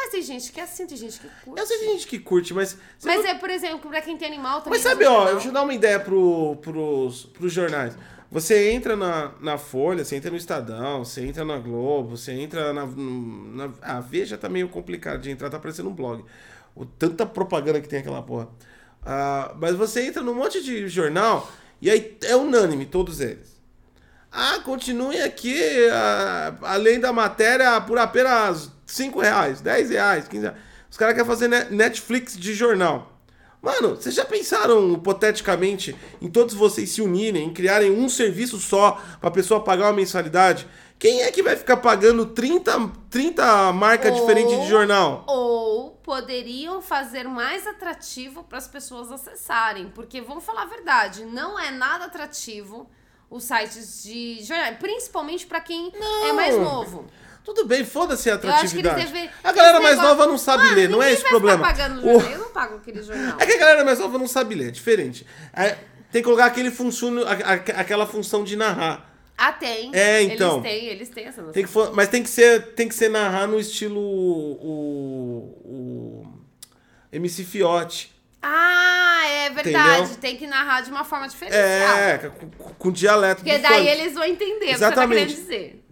Mas 0.01 0.11
tem 0.11 0.23
gente 0.23 0.53
que 0.53 0.61
assina, 0.61 0.89
tem 0.89 0.97
gente 0.97 1.19
que 1.19 1.29
curte. 1.45 1.61
Eu 1.61 1.67
sei 1.67 1.77
que 1.79 1.85
tem 1.85 1.93
gente 1.95 2.07
que 2.07 2.19
curte, 2.21 2.55
mas... 2.55 2.79
Mas 3.05 3.17
não- 3.17 3.31
é, 3.31 3.35
por 3.35 3.51
exemplo, 3.51 3.91
pra 3.91 4.01
quem 4.01 4.17
tem 4.17 4.29
animal 4.29 4.61
também. 4.61 4.79
Mas 4.79 4.89
sabe, 4.89 5.05
ó, 5.05 5.29
eu 5.29 5.51
dar 5.51 5.63
uma 5.63 5.75
ideia 5.75 5.99
pro, 5.99 6.55
pros, 6.63 7.25
pros 7.25 7.53
jornais. 7.53 7.97
Você 8.31 8.71
entra 8.71 8.95
na, 8.95 9.33
na 9.41 9.59
Folha, 9.59 10.05
você 10.05 10.15
entra 10.15 10.31
no 10.31 10.37
Estadão, 10.37 11.05
você 11.05 11.27
entra 11.27 11.45
na 11.45 11.59
Globo, 11.59 12.17
você 12.17 12.31
entra 12.31 12.73
na. 12.73 12.87
na 12.87 13.73
a 13.83 13.99
Veja 13.99 14.39
tá 14.39 14.49
meio 14.49 14.69
complicado 14.69 15.21
de 15.21 15.33
entrar, 15.33 15.51
tá 15.51 15.59
parecendo 15.59 15.89
um 15.89 15.95
blog. 15.95 16.25
O, 16.77 16.87
tanta 16.87 17.27
propaganda 17.27 17.81
que 17.81 17.89
tem 17.89 17.99
aquela 17.99 18.23
porra. 18.23 18.49
Ah, 19.05 19.53
mas 19.59 19.75
você 19.75 20.07
entra 20.07 20.23
num 20.23 20.35
monte 20.35 20.63
de 20.63 20.87
jornal 20.87 21.51
e 21.83 21.91
aí 21.91 22.17
é 22.23 22.37
unânime, 22.37 22.87
todos 22.87 23.19
eles. 23.21 23.61
Ah, 24.31 24.61
continue 24.65 25.21
aqui, 25.23 25.61
ah, 25.91 26.55
além 26.63 27.01
da 27.01 27.13
matéria, 27.13 27.81
por 27.81 27.99
apenas 27.99 28.71
5 28.89 29.21
reais, 29.21 29.61
10 29.61 29.91
reais, 29.91 30.29
15 30.29 30.43
reais. 30.43 30.59
Os 30.91 30.97
caras 30.97 31.15
querem 31.15 31.29
fazer 31.29 31.49
Netflix 31.71 32.37
de 32.37 32.55
jornal. 32.55 33.13
Mano, 33.61 33.97
vocês 33.97 34.15
já 34.15 34.25
pensaram 34.25 34.93
hipoteticamente 34.93 35.95
em 36.23 36.31
todos 36.31 36.55
vocês 36.55 36.91
se 36.91 37.03
unirem, 37.03 37.47
em 37.47 37.53
criarem 37.53 37.91
um 37.91 38.09
serviço 38.09 38.59
só 38.59 39.01
pra 39.21 39.31
pessoa 39.31 39.63
pagar 39.63 39.87
uma 39.87 39.93
mensalidade? 39.93 40.67
Quem 40.99 41.23
é 41.23 41.31
que 41.31 41.43
vai 41.43 41.57
ficar 41.57 41.77
pagando 41.77 42.27
30, 42.27 42.91
30 43.11 43.73
marcas 43.73 44.15
diferentes 44.15 44.61
de 44.61 44.69
jornal? 44.69 45.25
Ou 45.29 45.91
poderiam 46.03 46.81
fazer 46.81 47.25
mais 47.25 47.67
atrativo 47.67 48.43
para 48.45 48.59
as 48.59 48.67
pessoas 48.67 49.13
acessarem. 49.13 49.91
Porque, 49.95 50.21
vamos 50.21 50.45
falar 50.45 50.63
a 50.63 50.67
verdade, 50.67 51.25
não 51.25 51.59
é 51.59 51.71
nada 51.71 52.07
atrativo 52.07 52.89
os 53.29 53.45
sites 53.45 54.03
de 54.05 54.43
jornal, 54.43 54.75
principalmente 54.81 55.47
para 55.47 55.61
quem 55.61 55.93
Não. 55.93 56.27
é 56.29 56.33
mais 56.33 56.57
novo. 56.57 57.07
Tudo 57.55 57.65
bem, 57.67 57.83
foda-se 57.83 58.31
a 58.31 58.35
atratividade. 58.35 59.07
devem. 59.07 59.31
A 59.43 59.53
galera 59.53 59.81
mais 59.81 59.97
negócio- 59.97 60.17
nova 60.17 60.31
não 60.31 60.37
sabe 60.37 60.65
Mano, 60.65 60.77
ler, 60.77 60.89
não 60.91 61.03
é 61.03 61.13
esse 61.13 61.23
vai 61.23 61.31
problema. 61.31 61.65
Pagando 61.67 62.01
O- 62.01 62.13
jornal. 62.21 62.31
Eu 62.31 62.39
não 62.41 62.51
pago 62.51 62.77
aquele 62.77 63.03
jornal. 63.03 63.37
É 63.41 63.47
que 63.47 63.53
a 63.53 63.59
galera 63.59 63.85
mais 63.87 63.99
nova 63.99 64.19
não 64.19 64.29
sabe 64.29 64.55
ler, 64.55 64.69
é 64.69 64.71
diferente. 64.71 65.27
É, 65.57 65.71
tem 66.13 66.21
que 66.21 66.25
colocar 66.25 66.45
aquele 66.45 66.71
funciono, 66.71 67.23
a- 67.27 67.33
a- 67.33 67.81
aquela 67.81 68.07
função 68.07 68.45
de 68.45 68.55
narrar. 68.55 69.11
Ah, 69.37 69.51
tem. 69.53 69.91
É, 69.95 70.21
então. 70.23 70.59
Eles 70.59 70.63
têm, 70.63 70.87
eles 70.89 71.09
têm 71.09 71.25
essa 71.25 71.41
noção. 71.41 71.53
Tem 71.55 71.65
que, 71.65 71.71
mas 71.95 72.09
tem 72.09 72.23
que 72.23 72.29
ser, 72.29 72.75
tem 72.75 72.87
que 72.87 72.95
ser 72.95 73.09
narrar 73.09 73.47
no 73.47 73.59
estilo 73.59 73.99
o, 73.99 75.63
o 75.65 76.27
MC 77.13 77.45
Fiote. 77.45 78.13
Ah, 78.43 79.23
é 79.27 79.51
verdade. 79.51 80.01
Entendeu? 80.03 80.17
Tem 80.21 80.37
que 80.37 80.47
narrar 80.47 80.83
de 80.83 80.91
uma 80.91 81.05
forma 81.05 81.27
diferenciada. 81.29 82.01
É, 82.01 82.19
com, 82.19 82.49
com 82.75 82.93
dialeto 82.93 83.43
Porque 83.43 83.59
daí 83.59 83.87
funk. 83.87 84.01
eles 84.01 84.15
vão 84.15 84.25
entender 84.25 84.55
o 84.55 84.59
que 84.59 84.67
você 84.67 84.79
tá 84.81 84.87
Exatamente. 84.89 85.19
querendo 85.35 85.37
dizer. 85.43 85.85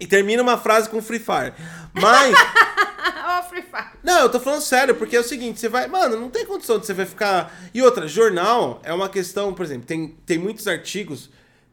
E 0.00 0.06
termina 0.06 0.42
uma 0.42 0.56
frase 0.58 0.88
com 0.88 1.00
Free 1.02 1.18
Fire. 1.18 1.52
Mas, 1.92 2.34
Ó, 3.24 3.42
Free 3.44 3.62
Fire. 3.62 3.88
não, 4.02 4.20
eu 4.20 4.28
tô 4.28 4.38
falando 4.40 4.60
sério, 4.62 4.94
porque 4.94 5.16
é 5.16 5.20
o 5.20 5.24
seguinte, 5.24 5.58
você 5.60 5.68
vai, 5.68 5.86
mano, 5.88 6.18
não 6.18 6.30
tem 6.30 6.46
condição 6.46 6.78
de 6.78 6.86
você 6.86 6.94
vai 6.94 7.06
ficar... 7.06 7.52
E 7.74 7.82
outra, 7.82 8.06
jornal 8.06 8.80
é 8.84 8.92
uma 8.92 9.08
questão, 9.08 9.52
por 9.52 9.64
exemplo, 9.64 9.86
tem, 9.86 10.16
tem 10.24 10.38
muitos 10.38 10.66
artigos 10.68 11.30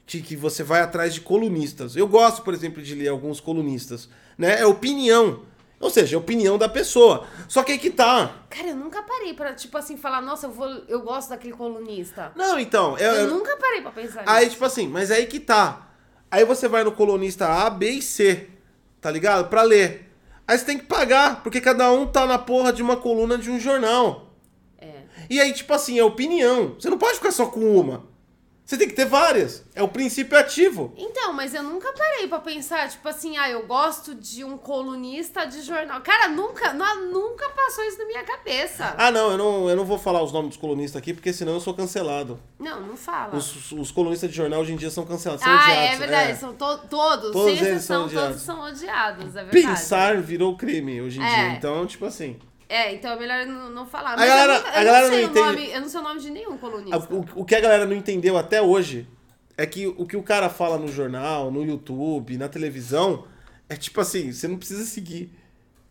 de 0.07 0.21
que 0.21 0.35
você 0.35 0.63
vai 0.63 0.81
atrás 0.81 1.13
de 1.13 1.21
colunistas. 1.21 1.95
Eu 1.95 2.07
gosto, 2.07 2.41
por 2.43 2.53
exemplo, 2.53 2.81
de 2.81 2.93
ler 2.95 3.07
alguns 3.09 3.39
colunistas, 3.39 4.09
né? 4.37 4.59
É 4.59 4.65
opinião. 4.65 5.41
Ou 5.79 5.89
seja, 5.89 6.15
é 6.15 6.19
opinião 6.19 6.57
da 6.57 6.69
pessoa. 6.69 7.27
Só 7.47 7.61
que 7.63 7.73
aí 7.73 7.77
que 7.77 7.89
tá. 7.89 8.31
Cara, 8.49 8.69
eu 8.69 8.75
nunca 8.75 9.03
parei 9.03 9.33
pra, 9.33 9.53
tipo 9.53 9.77
assim, 9.77 9.97
falar, 9.97 10.21
nossa, 10.21 10.45
eu, 10.47 10.51
vou, 10.51 10.67
eu 10.87 11.01
gosto 11.01 11.29
daquele 11.29 11.53
colunista. 11.53 12.31
Não, 12.35 12.57
então, 12.59 12.97
é- 12.97 13.07
Eu, 13.07 13.15
é- 13.15 13.27
nunca 13.27 13.55
parei 13.57 13.81
pra 13.81 13.91
pensar 13.91 14.23
Aí, 14.25 14.45
nisso. 14.45 14.51
tipo 14.53 14.65
assim, 14.65 14.87
mas 14.87 15.11
aí 15.11 15.25
que 15.25 15.39
tá. 15.39 15.89
Aí 16.35 16.43
você 16.43 16.67
vai 16.67 16.83
no 16.83 16.91
colunista 16.91 17.47
A, 17.47 17.69
B 17.69 17.91
e 17.91 18.01
C, 18.01 18.49
tá 18.99 19.09
ligado? 19.09 19.47
Pra 19.47 19.61
ler. 19.61 20.11
Aí 20.45 20.57
você 20.57 20.65
tem 20.65 20.77
que 20.77 20.83
pagar, 20.83 21.41
porque 21.41 21.61
cada 21.61 21.89
um 21.89 22.05
tá 22.05 22.25
na 22.25 22.37
porra 22.37 22.73
de 22.73 22.83
uma 22.83 22.97
coluna 22.97 23.37
de 23.37 23.49
um 23.49 23.57
jornal. 23.57 24.33
É. 24.77 25.03
E 25.29 25.39
aí, 25.39 25.53
tipo 25.53 25.73
assim, 25.73 25.97
é 25.97 26.03
opinião. 26.03 26.75
Você 26.77 26.89
não 26.89 26.97
pode 26.97 27.19
ficar 27.19 27.31
só 27.31 27.45
com 27.45 27.61
uma. 27.79 28.03
Você 28.65 28.77
tem 28.79 28.87
que 28.87 28.95
ter 28.95 29.05
várias. 29.05 29.63
É 29.75 29.83
o 29.83 29.87
princípio 29.87 30.35
ativo. 30.35 30.91
Então, 30.97 31.31
mas 31.33 31.53
eu 31.53 31.61
nunca 31.61 31.93
parei 31.93 32.27
pra 32.27 32.39
pensar, 32.39 32.89
tipo 32.89 33.07
assim, 33.07 33.37
ah, 33.37 33.47
eu 33.47 33.67
gosto 33.67 34.15
de 34.15 34.43
um 34.43 34.57
colunista 34.57 35.45
de 35.45 35.61
jornal. 35.61 36.01
Cara, 36.01 36.29
nunca, 36.29 36.73
não- 36.73 37.11
nunca 37.11 37.47
passou 37.51 37.83
isso 37.83 37.99
na 37.99 38.05
minha 38.05 38.23
cabeça. 38.23 38.95
Ah, 38.97 39.11
não 39.11 39.31
eu, 39.31 39.37
não, 39.37 39.69
eu 39.69 39.75
não 39.75 39.85
vou 39.85 39.99
falar 39.99 40.23
os 40.23 40.31
nomes 40.31 40.49
dos 40.49 40.57
colunistas 40.57 40.99
aqui, 40.99 41.13
porque 41.13 41.31
senão 41.31 41.53
eu 41.53 41.59
sou 41.59 41.75
cancelado. 41.75 42.39
Não, 42.59 42.81
não 42.81 42.97
fala. 42.97 43.35
Os, 43.35 43.71
os 43.71 43.91
colunistas 43.91 44.31
de 44.31 44.35
jornal 44.35 44.61
hoje 44.61 44.73
em 44.73 44.77
dia 44.77 44.89
são 44.89 45.05
cancelados. 45.05 45.43
São 45.43 45.53
ah, 45.53 45.61
odiados. 45.61 45.83
é 45.83 45.97
verdade. 45.97 46.39
São 46.39 46.53
to- 46.55 46.77
todos, 46.89 47.31
Todos 47.33 47.43
sem 47.59 47.67
eles 47.67 47.83
são 47.83 48.05
exceção, 48.05 48.05
odiados. 48.05 48.27
todos 48.29 48.41
são 48.41 48.61
odiados, 48.61 49.25
é 49.35 49.43
verdade. 49.43 49.61
Pensar 49.67 50.17
virou 50.21 50.57
crime 50.57 51.01
hoje 51.01 51.19
em 51.19 51.23
É. 51.23 51.35
dia. 51.35 51.47
Então, 51.57 51.85
tipo 51.85 52.03
assim. 52.05 52.39
É, 52.67 52.93
então 52.95 53.11
é 53.11 53.15
melhor 53.19 53.45
não, 53.45 53.69
não 53.69 53.85
falar. 53.85 54.13
A 54.13 54.17
Mas 54.17 54.27
galera- 54.27 54.53
eu, 54.53 54.65
a 54.65 54.79
eu 54.81 54.85
galera 54.85 55.01
não 55.07 55.13
sei 55.13 55.21
não 55.21 55.27
o 55.27 55.31
entende- 55.31 55.45
nome, 55.61 55.71
eu 55.73 55.81
não 55.81 55.89
sei 55.89 55.99
o 55.99 56.03
nome 56.03 56.19
de 56.21 56.29
nenhum 56.31 56.57
colunista. 56.57 56.95
A- 56.97 57.13
O, 57.13 57.25
o 57.41 57.45
que 57.45 57.55
a 57.55 57.59
galera 57.59 57.85
não 57.85 57.95
entendeu 57.95 58.37
até 58.37 58.61
hoje 58.61 59.07
é 59.57 59.65
que 59.65 59.87
o 59.87 60.05
que 60.05 60.17
o 60.17 60.23
cara 60.23 60.49
fala 60.49 60.77
no 60.77 60.87
jornal, 60.87 61.51
no 61.51 61.63
YouTube, 61.63 62.37
na 62.37 62.47
televisão, 62.49 63.25
é 63.69 63.75
tipo 63.75 64.01
assim, 64.01 64.31
você 64.31 64.47
não 64.47 64.57
precisa 64.57 64.83
seguir. 64.85 65.31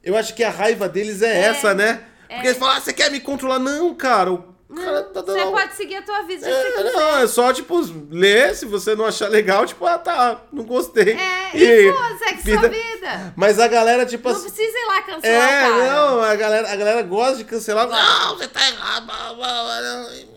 Eu 0.02 0.16
acho 0.16 0.34
que 0.34 0.42
a 0.44 0.50
raiva 0.50 0.88
deles 0.88 1.22
é, 1.22 1.32
É, 1.32 1.40
essa, 1.46 1.72
né? 1.74 2.04
Porque 2.28 2.48
eles 2.48 2.58
falam, 2.58 2.76
ah, 2.76 2.80
você 2.80 2.92
quer 2.92 3.10
me 3.10 3.20
controlar? 3.20 3.58
Não, 3.58 3.94
cara, 3.94 4.32
o 4.32 4.53
cara 4.74 5.02
tá 5.04 5.20
dando... 5.22 5.38
você 5.38 5.50
pode 5.50 5.74
seguir 5.74 5.96
a 5.96 6.02
tua 6.02 6.22
vida 6.22 6.48
É, 6.48 6.92
não, 6.92 7.18
é 7.18 7.26
só, 7.26 7.52
tipo, 7.52 7.80
ler, 8.10 8.54
se 8.54 8.66
você 8.66 8.94
não 8.94 9.04
achar 9.04 9.28
legal, 9.28 9.66
tipo, 9.66 9.84
ah, 9.86 9.98
tá, 9.98 10.42
não 10.52 10.64
gostei. 10.64 11.12
É, 11.12 11.56
e, 11.56 11.92
pô, 11.92 12.18
segue 12.18 12.42
sua 12.42 12.68
vida. 12.68 13.32
Mas 13.36 13.58
a 13.58 13.68
galera, 13.68 14.04
tipo 14.06 14.28
Não 14.28 14.36
assim... 14.36 14.50
precisa 14.50 14.78
ir 14.78 14.86
lá 14.86 15.02
cancelar 15.02 15.52
É, 15.52 15.60
cara. 15.60 15.92
não, 15.92 16.20
a 16.22 16.34
galera, 16.36 16.72
a 16.72 16.76
galera 16.76 17.02
gosta 17.02 17.36
de 17.36 17.44
cancelar. 17.44 17.88
Não, 17.88 18.36
você 18.36 18.48
tá 18.48 18.60
errado. 18.68 19.12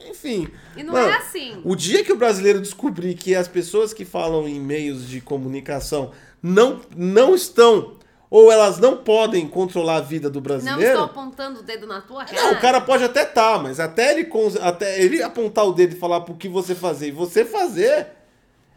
Enfim. 0.10 0.48
E 0.76 0.84
não 0.84 0.94
Mano, 0.94 1.10
é 1.10 1.16
assim. 1.18 1.62
O 1.64 1.76
dia 1.76 2.04
que 2.04 2.14
o 2.14 2.16
brasileiro 2.16 2.62
descobrir 2.62 3.16
que 3.16 3.36
as 3.36 3.48
pessoas 3.48 3.94
que 3.94 4.06
falam 4.06 4.48
em 4.48 4.60
meios 4.60 5.08
de 5.08 5.22
comunicação 5.22 6.12
não, 6.42 6.82
não 6.96 7.34
estão, 7.34 7.97
ou 8.30 8.52
elas 8.52 8.78
não 8.80 8.98
podem 8.98 9.48
controlar 9.48 9.98
a 9.98 10.02
vida 10.02 10.30
do 10.30 10.40
Não 10.40 10.44
brasileiro. 10.44 10.84
estou 10.84 11.06
apontando 11.06 11.60
o 11.60 11.64
dedo 11.64 11.88
na 11.88 12.02
tua 12.02 12.26
cara. 12.26 12.42
Não, 12.42 12.54
o 12.54 12.60
cara 12.60 12.82
pode 12.82 13.04
até 13.04 13.24
tá, 13.26 13.58
mas 13.58 13.80
até 13.80 14.12
ele, 14.12 14.30
até 14.62 15.02
ele 15.02 15.24
apontar 15.24 15.66
o 15.66 15.72
dedo 15.74 15.94
e 15.96 16.00
falar 16.00 16.22
pro 16.22 16.36
que 16.36 16.50
você 16.50 16.76
fazer 16.76 17.08
e 17.08 17.12
você 17.12 17.46
fazer. 17.46 18.08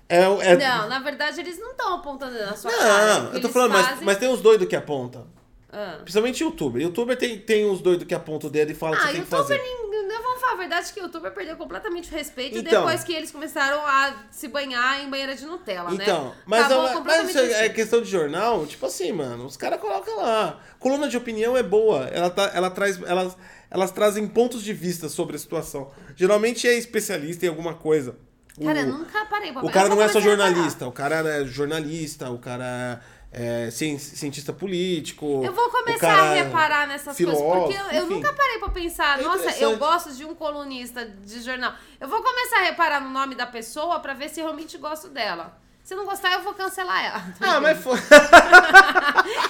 É, 0.08 0.22
é... 0.22 0.56
Não, 0.56 0.88
na 0.88 0.98
verdade 1.00 1.40
eles 1.40 1.58
não 1.58 1.70
estão 1.70 1.94
apontando 1.94 2.36
na 2.38 2.56
sua 2.56 2.70
Não, 2.70 2.78
cara. 2.78 3.24
O 3.24 3.30
que 3.30 3.36
eu 3.36 3.40
tô 3.42 3.48
falando, 3.48 3.72
mas, 3.72 3.86
fazem- 3.86 4.04
mas 4.04 4.18
tem 4.18 4.28
os 4.32 4.40
doidos 4.40 4.66
que 4.68 4.74
apontam. 4.76 5.26
Ah. 5.72 5.98
Principalmente 6.02 6.42
youtuber. 6.42 6.82
Youtuber 6.82 7.16
tem, 7.16 7.38
tem 7.38 7.64
uns 7.68 7.80
doidos 7.80 8.06
que 8.06 8.14
apontam 8.14 8.48
o 8.48 8.52
dedo 8.52 8.72
e 8.72 8.74
falam 8.74 8.94
o 8.94 8.98
que 8.98 9.04
Ah, 9.04 9.06
você 9.08 9.12
tem 9.14 9.22
que 9.22 9.28
fazer. 9.30 9.58
ninguém- 9.58 9.90
eu 10.10 10.22
vou 10.22 10.38
falar 10.38 10.52
a 10.52 10.56
verdade 10.56 10.92
que 10.92 11.00
o 11.00 11.04
youtuber 11.04 11.32
perdeu 11.32 11.56
completamente 11.56 12.10
o 12.12 12.16
respeito 12.16 12.58
Então. 12.58 12.82
depois 12.82 13.04
que 13.04 13.12
eles 13.12 13.30
começaram 13.30 13.80
a 13.86 14.14
se 14.30 14.48
banhar 14.48 15.00
em 15.04 15.08
banheira 15.08 15.34
de 15.36 15.46
Nutella, 15.46 15.90
né? 15.90 15.98
Então, 16.02 16.34
mas, 16.44 16.64
Acabou 16.66 16.78
é, 16.78 16.88
mas 16.88 16.96
completamente 16.98 17.30
isso 17.30 17.38
é, 17.38 17.66
é 17.66 17.68
questão 17.68 18.02
de 18.02 18.10
jornal, 18.10 18.66
tipo 18.66 18.84
assim, 18.86 19.12
mano, 19.12 19.46
os 19.46 19.56
caras 19.56 19.80
colocam 19.80 20.16
lá. 20.16 20.58
Coluna 20.80 21.08
de 21.08 21.16
opinião 21.16 21.56
é 21.56 21.62
boa, 21.62 22.06
ela, 22.08 22.28
tá, 22.30 22.50
ela 22.52 22.70
traz, 22.70 23.00
elas, 23.02 23.36
elas 23.70 23.90
trazem 23.92 24.26
pontos 24.26 24.62
de 24.64 24.72
vista 24.72 25.08
sobre 25.08 25.36
a 25.36 25.38
situação. 25.38 25.90
Geralmente 26.16 26.66
é 26.66 26.74
especialista 26.76 27.46
em 27.46 27.48
alguma 27.48 27.74
coisa. 27.74 28.16
O- 28.58 28.64
Cara, 28.64 28.80
eu 28.80 28.86
nunca 28.88 29.24
parei 29.26 29.52
pra 29.52 29.64
O 29.64 29.70
cara 29.70 29.88
não 29.88 30.02
é 30.02 30.08
só 30.08 30.20
jornalista, 30.20 30.86
o 30.86 30.92
cara 30.92 31.16
é 31.28 31.44
jornalista, 31.46 32.28
o 32.30 32.38
cara 32.38 33.00
é 33.32 33.70
cien- 33.70 33.98
cientista 33.98 34.52
político. 34.52 35.42
Eu 35.44 35.52
vou 35.52 35.68
começar 35.70 36.12
a 36.12 36.32
reparar 36.34 36.86
nessas 36.88 37.16
coisas, 37.16 37.40
porque 37.40 37.74
eu, 37.74 38.00
eu 38.00 38.06
nunca 38.06 38.32
parei 38.32 38.58
pra 38.58 38.68
pensar, 38.70 39.20
É 39.20 39.22
nossa, 39.22 39.50
eu 39.58 39.76
gosto 39.76 40.12
de 40.14 40.24
um 40.24 40.34
colunista 40.34 41.04
de 41.06 41.40
jornal. 41.42 41.72
Eu 42.00 42.08
vou 42.08 42.22
começar 42.22 42.58
a 42.58 42.62
reparar 42.64 43.00
no 43.00 43.10
nome 43.10 43.34
da 43.34 43.46
pessoa 43.46 44.00
pra 44.00 44.14
ver 44.14 44.28
se 44.28 44.40
realmente 44.40 44.76
gosto 44.78 45.08
dela. 45.08 45.58
Se 45.84 45.94
não 45.94 46.04
gostar, 46.04 46.32
eu 46.34 46.42
vou 46.42 46.54
cancelar 46.54 47.04
ela. 47.04 47.24
Ah, 47.40 47.60
mas 47.60 47.82
foi. 47.82 47.96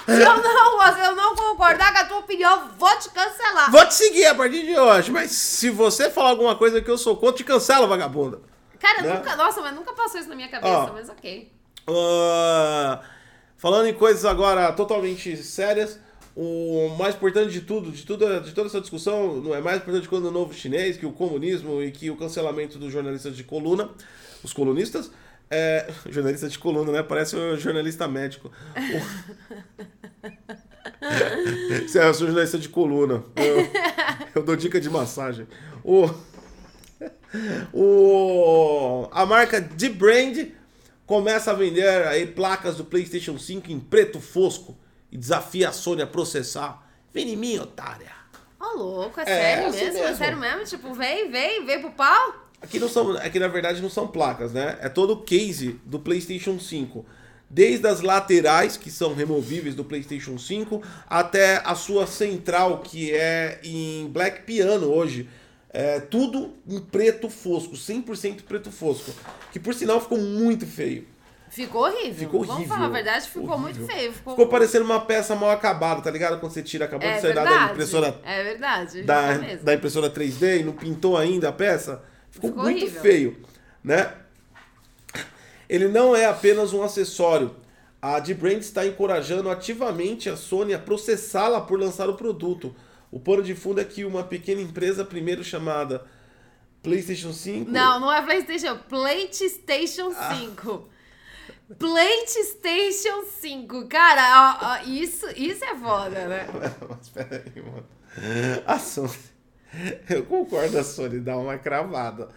Se 0.05 0.21
eu 0.21 0.37
não 0.37 0.77
gosto, 0.77 0.97
eu 0.99 1.15
não 1.15 1.35
concordar 1.35 1.91
com 1.93 1.99
a 1.99 2.05
tua 2.05 2.17
opinião, 2.19 2.69
vou 2.77 2.97
te 2.97 3.09
cancelar. 3.09 3.69
Vou 3.71 3.85
te 3.85 3.93
seguir 3.93 4.25
a 4.25 4.35
partir 4.35 4.65
de 4.65 4.77
hoje, 4.79 5.11
mas 5.11 5.31
se 5.31 5.69
você 5.69 6.09
falar 6.09 6.29
alguma 6.29 6.55
coisa 6.55 6.81
que 6.81 6.89
eu 6.89 6.97
sou 6.97 7.15
contra, 7.17 7.37
te 7.37 7.43
cancela, 7.43 7.85
vagabunda. 7.87 8.39
Cara, 8.79 9.01
Né? 9.03 9.13
nunca, 9.13 9.35
nossa, 9.35 9.61
mas 9.61 9.73
nunca 9.75 9.93
passou 9.93 10.19
isso 10.19 10.29
na 10.29 10.35
minha 10.35 10.49
cabeça, 10.49 10.89
Ó. 10.89 10.93
mas 10.93 11.09
ok. 11.09 11.51
Ah, 11.87 12.99
falando 13.61 13.87
em 13.87 13.93
coisas 13.93 14.25
agora 14.25 14.73
totalmente 14.73 15.37
sérias, 15.37 15.99
o 16.35 16.89
mais 16.97 17.13
importante 17.13 17.51
de 17.51 17.61
tudo, 17.61 17.91
de, 17.91 18.03
tudo, 18.03 18.41
de 18.41 18.53
toda 18.53 18.67
essa 18.67 18.81
discussão, 18.81 19.35
não 19.35 19.53
é 19.53 19.61
mais 19.61 19.77
importante 19.77 20.09
que 20.09 20.15
o 20.15 20.19
novo 20.19 20.51
chinês, 20.51 20.97
que 20.97 21.05
o 21.05 21.11
comunismo 21.11 21.79
e 21.83 21.91
que 21.91 22.09
o 22.09 22.15
cancelamento 22.17 22.79
dos 22.79 22.91
jornalistas 22.91 23.37
de 23.37 23.43
coluna, 23.43 23.91
os 24.43 24.51
colunistas. 24.51 25.11
É, 25.47 25.91
jornalista 26.09 26.49
de 26.49 26.57
coluna, 26.57 26.91
né? 26.91 27.03
Parece 27.03 27.35
um 27.35 27.55
jornalista 27.55 28.07
médico. 28.07 28.51
Você 31.87 31.99
é, 31.99 32.13
sou 32.13 32.25
jornalista 32.25 32.57
de 32.57 32.67
coluna. 32.67 33.23
Eu, 33.35 33.67
eu 34.33 34.43
dou 34.43 34.55
dica 34.55 34.81
de 34.81 34.89
massagem. 34.89 35.45
O, 35.83 36.09
o, 37.73 39.07
a 39.11 39.23
marca 39.23 39.61
de 39.61 39.89
brand 39.89 40.47
começa 41.11 41.51
a 41.51 41.53
vender 41.53 42.07
aí 42.07 42.25
placas 42.25 42.77
do 42.77 42.85
PlayStation 42.85 43.37
5 43.37 43.69
em 43.69 43.81
preto 43.81 44.21
fosco 44.21 44.77
e 45.11 45.17
desafia 45.17 45.67
a 45.67 45.73
Sony 45.73 46.01
a 46.01 46.07
processar. 46.07 46.89
Vem 47.13 47.33
em 47.33 47.35
mim, 47.35 47.59
otária. 47.59 48.13
Ó, 48.57 48.77
louco, 48.77 49.19
é, 49.19 49.23
É, 49.23 49.25
sério 49.25 49.67
assim 49.67 49.77
mesmo? 49.83 49.97
É 49.97 50.01
mesmo. 50.03 50.17
sério 50.17 50.37
mesmo? 50.37 50.63
Tipo, 50.63 50.93
vem, 50.93 51.29
vem, 51.29 51.65
vem 51.65 51.81
pro 51.81 51.91
pau? 51.91 52.47
Aqui 52.61 52.79
não 52.79 52.87
são, 52.87 53.11
aqui 53.17 53.39
na 53.39 53.49
verdade 53.49 53.81
não 53.81 53.89
são 53.89 54.07
placas, 54.07 54.53
né? 54.53 54.77
É 54.79 54.87
todo 54.87 55.11
o 55.11 55.17
case 55.17 55.81
do 55.83 55.99
PlayStation 55.99 56.57
5. 56.57 57.05
Desde 57.49 57.85
as 57.85 57.99
laterais, 57.99 58.77
que 58.77 58.89
são 58.89 59.13
removíveis 59.13 59.75
do 59.75 59.83
PlayStation 59.83 60.37
5, 60.37 60.81
até 61.09 61.61
a 61.65 61.75
sua 61.75 62.07
central, 62.07 62.77
que 62.79 63.11
é 63.11 63.59
em 63.65 64.07
Black 64.07 64.43
Piano 64.43 64.87
hoje. 64.89 65.27
É 65.73 65.99
tudo 66.01 66.53
em 66.67 66.79
preto 66.79 67.29
fosco, 67.29 67.73
100% 67.75 68.41
preto 68.43 68.69
fosco. 68.71 69.11
Que 69.53 69.59
por 69.59 69.73
sinal 69.73 70.01
ficou 70.01 70.17
muito 70.17 70.65
feio. 70.67 71.07
Ficou 71.49 71.83
horrível. 71.83 72.13
Ficou 72.13 72.39
horrível. 72.41 72.55
Vamos 72.55 72.67
falar 72.69 72.85
a 72.85 72.89
verdade, 72.89 73.27
ficou 73.27 73.43
Horrível. 73.49 73.59
muito 73.59 73.85
feio. 73.85 74.13
Ficou, 74.13 74.33
Ficou 74.33 74.47
parecendo 74.47 74.85
uma 74.85 75.01
peça 75.01 75.35
mal 75.35 75.49
acabada, 75.49 76.01
tá 76.01 76.09
ligado? 76.11 76.39
Quando 76.39 76.51
você 76.53 76.63
tira, 76.63 76.85
acabou 76.85 77.07
é 77.07 77.15
de 77.15 77.21
sair 77.21 77.33
da 77.33 77.43
verdade. 77.43 77.71
impressora 77.73 78.21
É 78.23 78.43
verdade. 78.43 79.03
da, 79.03 79.37
mesmo. 79.37 79.65
da 79.65 79.73
impressora 79.73 80.09
3D 80.09 80.59
e 80.61 80.63
não 80.63 80.73
pintou 80.73 81.17
ainda 81.17 81.49
a 81.49 81.51
peça. 81.51 82.01
Ficou, 82.29 82.49
Ficou 82.51 82.63
muito 82.63 82.81
horrível. 82.81 83.01
feio, 83.01 83.37
né? 83.83 84.13
Ele 85.69 85.87
não 85.87 86.15
é 86.15 86.25
apenas 86.25 86.73
um 86.73 86.83
acessório. 86.83 87.55
A 88.01 88.19
D-Brand 88.19 88.59
está 88.59 88.85
encorajando 88.85 89.49
ativamente 89.49 90.29
a 90.29 90.35
Sony 90.35 90.73
a 90.73 90.79
processá-la 90.79 91.61
por 91.61 91.79
lançar 91.79 92.09
o 92.09 92.15
produto. 92.15 92.73
O 93.11 93.19
pano 93.19 93.43
de 93.43 93.53
fundo 93.53 93.81
é 93.81 93.83
que 93.83 94.05
uma 94.05 94.23
pequena 94.23 94.61
empresa, 94.61 95.03
primeiro 95.03 95.43
chamada 95.43 96.05
PlayStation 96.81 97.33
5, 97.33 97.69
Não, 97.69 97.99
não 97.99 98.11
é 98.11 98.21
PlayStation, 98.21 98.77
PlayStation 98.89 100.11
Ah. 100.17 100.35
5. 100.35 100.89
PlayStation 101.77 103.23
5. 103.23 103.87
Cara, 103.87 104.57
ó, 104.61 104.65
ó, 104.65 104.87
isso, 104.89 105.25
isso 105.35 105.63
é 105.63 105.75
foda, 105.75 106.27
né? 106.27 106.47
Mas 106.89 107.09
peraí, 107.09 107.43
mano. 107.61 107.85
A 108.65 108.79
Sony. 108.79 109.11
Eu 110.09 110.23
concordo 110.25 110.77
a 110.77 110.83
Sony 110.83 111.19
dar 111.19 111.37
uma 111.37 111.57
cravada. 111.57 112.29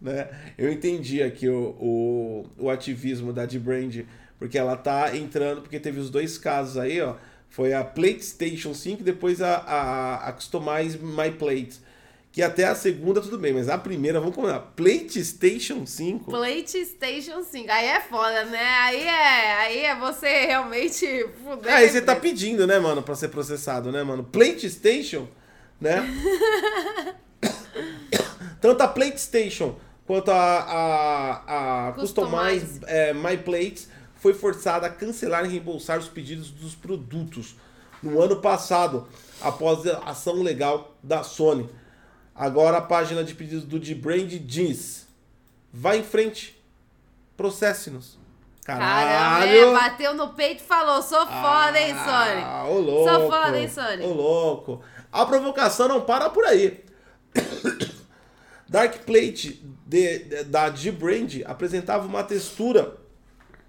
Né? 0.00 0.28
Eu 0.56 0.72
entendi 0.72 1.22
aqui 1.22 1.48
o, 1.48 1.76
o, 1.78 2.46
o 2.58 2.70
ativismo 2.70 3.32
da 3.32 3.44
D-Brand, 3.44 4.04
porque 4.38 4.58
ela 4.58 4.76
tá 4.76 5.14
entrando, 5.16 5.62
porque 5.62 5.78
teve 5.78 6.00
os 6.00 6.08
dois 6.10 6.38
casos 6.38 6.78
aí, 6.78 7.00
ó. 7.00 7.16
Foi 7.52 7.74
a 7.74 7.84
PlayStation 7.84 8.72
5 8.72 9.02
e 9.02 9.04
depois 9.04 9.42
a, 9.42 9.56
a, 9.56 10.28
a 10.28 10.32
Customize 10.32 10.98
My 10.98 11.30
Plate. 11.30 11.80
Que 12.32 12.40
até 12.40 12.64
a 12.64 12.74
segunda 12.74 13.20
tudo 13.20 13.36
bem, 13.36 13.52
mas 13.52 13.68
a 13.68 13.76
primeira, 13.76 14.18
vamos 14.18 14.34
combinar. 14.34 14.72
PlayStation 14.74 15.84
5. 15.84 16.30
PlayStation 16.30 17.42
5. 17.42 17.70
Aí 17.70 17.86
é 17.88 18.00
foda, 18.00 18.46
né? 18.46 18.58
Aí 18.58 19.02
é, 19.02 19.52
aí 19.56 19.78
é 19.84 19.94
você 19.94 20.46
realmente 20.46 21.26
fuder. 21.44 21.74
Aí 21.74 21.90
você 21.90 22.00
tá 22.00 22.16
pedindo, 22.16 22.66
né, 22.66 22.78
mano, 22.78 23.02
pra 23.02 23.14
ser 23.14 23.28
processado, 23.28 23.92
né, 23.92 24.02
mano? 24.02 24.24
PlayStation, 24.24 25.28
né? 25.78 26.02
Tanto 28.62 28.80
a 28.82 28.88
PlayStation 28.88 29.76
quanto 30.06 30.30
a, 30.30 30.36
a, 30.36 31.88
a 31.88 31.92
Customize, 31.92 32.60
Customize. 32.60 32.80
é, 32.86 33.12
My 33.12 33.36
Plates 33.36 33.90
foi 34.22 34.32
forçada 34.32 34.86
a 34.86 34.90
cancelar 34.90 35.44
e 35.44 35.48
reembolsar 35.48 35.98
os 35.98 36.06
pedidos 36.08 36.48
dos 36.48 36.76
produtos 36.76 37.56
no 38.00 38.22
ano 38.22 38.36
passado, 38.36 39.08
após 39.40 39.84
a 39.84 39.98
ação 40.04 40.40
legal 40.42 40.96
da 41.02 41.24
Sony. 41.24 41.68
Agora 42.32 42.78
a 42.78 42.80
página 42.80 43.24
de 43.24 43.34
pedidos 43.34 43.64
do 43.64 43.80
D-Brand 43.80 44.28
diz: 44.30 45.08
vai 45.72 45.98
em 45.98 46.04
frente, 46.04 46.56
processe-nos. 47.36 48.16
Caramba, 48.64 49.44
é, 49.44 49.72
bateu 49.72 50.14
no 50.14 50.28
peito 50.34 50.62
e 50.62 50.66
falou: 50.66 51.02
sou 51.02 51.26
foda, 51.26 51.80
hein, 51.80 51.92
Sony? 51.92 52.42
Ah, 52.44 52.64
ô 52.68 52.78
louco. 52.78 53.10
Sou 53.10 53.28
foda, 53.28 53.58
hein, 53.58 53.68
Sony? 53.68 54.04
Ô 54.04 54.12
louco. 54.12 54.80
A 55.10 55.26
provocação 55.26 55.88
não 55.88 56.00
para 56.02 56.30
por 56.30 56.44
aí. 56.44 56.80
Dark 58.68 58.98
Plate 59.04 59.62
de, 59.84 60.18
de- 60.20 60.44
da 60.44 60.70
G-Brand 60.70 61.42
apresentava 61.44 62.06
uma 62.06 62.22
textura 62.22 63.01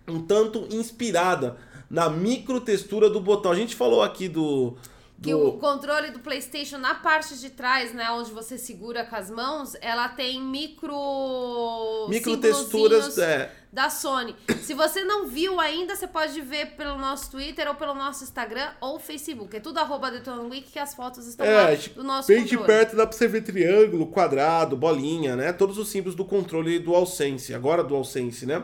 um 0.08 0.22
tanto 0.22 0.68
inspirada 0.72 1.58
na 1.90 2.10
micro 2.10 2.60
textura 2.60 3.10
do 3.10 3.20
botão. 3.20 3.52
A 3.52 3.56
gente 3.56 3.76
falou 3.76 4.02
aqui 4.02 4.28
do. 4.28 4.76
Que 5.22 5.32
do- 5.32 5.48
o 5.50 5.58
controle 5.58 6.12
do 6.12 6.20
PlayStation 6.20 6.78
na 6.78 6.96
parte 6.96 7.38
de 7.38 7.50
trás, 7.50 7.94
né, 7.94 8.10
onde 8.12 8.32
você 8.32 8.58
segura 8.58 9.06
com 9.06 9.16
as 9.16 9.30
mãos, 9.30 9.74
ela 9.80 10.10
tem 10.10 10.42
micro 10.42 12.08
micro 12.10 12.38
texturas. 12.38 13.18
É, 13.18 13.52
da 13.72 13.90
Sony. 13.90 14.36
Se 14.62 14.74
você 14.76 15.04
não 15.04 15.26
viu 15.28 15.60
ainda, 15.60 15.96
você 15.96 16.06
pode 16.08 16.40
ver 16.42 16.76
pelo 16.76 16.96
nosso 16.98 17.32
Twitter 17.32 17.68
ou 17.68 17.74
pelo 17.74 17.96
nosso 17.96 18.24
Instagram 18.24 18.70
ou 18.80 19.00
Facebook. 19.00 19.56
É 19.56 19.60
tudo 19.60 19.80
arroba 19.80 20.12
Week 20.50 20.72
que 20.72 20.78
as 20.78 20.94
fotos 20.94 21.26
estão 21.26 21.44
lá 21.46 21.72
é, 21.72 21.76
do 21.78 22.04
nosso 22.04 22.28
bem 22.28 22.44
de 22.44 22.56
controle. 22.56 22.68
perto 22.68 22.96
dá 22.96 23.08
pra 23.08 23.18
você 23.18 23.28
ver 23.28 23.42
triângulo, 23.42 24.06
quadrado, 24.08 24.78
bolinha, 24.78 25.36
né? 25.36 25.52
Todos 25.52 25.80
os 25.80 25.88
símbolos 25.90 26.14
do 26.16 26.24
controle 26.24 26.78
do 26.78 26.86
DualSense, 26.92 27.52
agora 27.54 27.84
DualSense, 27.84 28.46
né? 28.46 28.62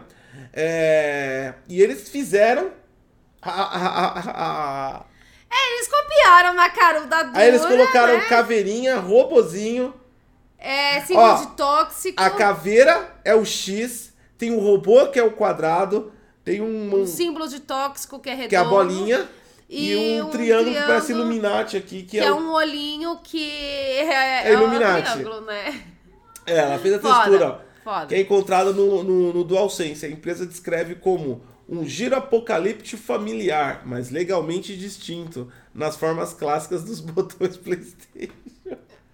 É, 0.53 1.53
e 1.67 1.81
eles 1.81 2.09
fizeram 2.09 2.71
a- 3.41 3.49
a- 3.51 4.19
a- 4.19 4.97
a, 4.99 5.05
Eles 5.73 5.87
copiaram 5.87 6.53
na 6.53 6.69
caruda 6.69 7.23
dura, 7.23 7.39
Aí 7.39 7.47
eles 7.47 7.65
colocaram 7.65 8.17
né? 8.17 8.25
caveirinha, 8.25 8.97
robozinho. 8.97 9.93
É, 10.57 11.01
símbolo 11.01 11.37
de 11.37 11.47
tóxico. 11.55 12.21
A 12.21 12.29
caveira 12.29 13.15
é 13.23 13.33
o 13.33 13.45
X, 13.45 14.13
tem 14.37 14.51
o 14.53 14.59
robô 14.59 15.07
que 15.07 15.17
é 15.17 15.23
o 15.23 15.31
quadrado, 15.31 16.11
tem 16.43 16.61
um, 16.61 16.93
Um 17.01 17.05
símbolo 17.07 17.47
de 17.47 17.59
tóxico 17.61 18.19
que 18.19 18.29
é 18.29 18.33
redondo. 18.33 18.49
que 18.49 18.55
é 18.55 18.59
a 18.59 18.63
bolinha 18.65 19.29
e, 19.69 19.91
e 19.93 20.21
um, 20.21 20.25
um 20.27 20.29
triângulo 20.29 20.75
que 20.75 20.81
parece 20.81 21.11
Illuminati 21.13 21.77
aqui, 21.77 22.03
que, 22.03 22.17
Que 22.17 22.19
é 22.19 22.33
um 22.33 22.51
olhinho 22.51 23.17
que 23.23 23.49
é, 23.51 24.49
É 24.49 24.53
Illuminati. 24.53 24.99
um 25.09 25.13
triângulo, 25.13 25.41
né? 25.41 25.81
É, 26.45 26.57
ela 26.57 26.77
fez 26.79 26.93
a 26.95 26.99
textura, 26.99 27.47
ó, 27.47 27.68
foda. 27.89 28.07
que 28.07 28.15
é 28.15 28.19
encontrada 28.19 28.71
no, 28.71 29.03
no, 29.03 29.33
no 29.33 29.43
DualSense. 29.43 30.05
A 30.05 30.09
empresa 30.09 30.45
descreve 30.45 30.95
como 30.95 31.41
um 31.67 31.85
giro 31.85 32.15
apocalíptico 32.15 33.01
familiar, 33.01 33.83
mas 33.85 34.09
legalmente 34.09 34.75
distinto, 34.77 35.51
nas 35.73 35.95
formas 35.95 36.33
clássicas 36.33 36.83
dos 36.83 36.99
botões 37.01 37.57
PlayStation. 37.57 38.33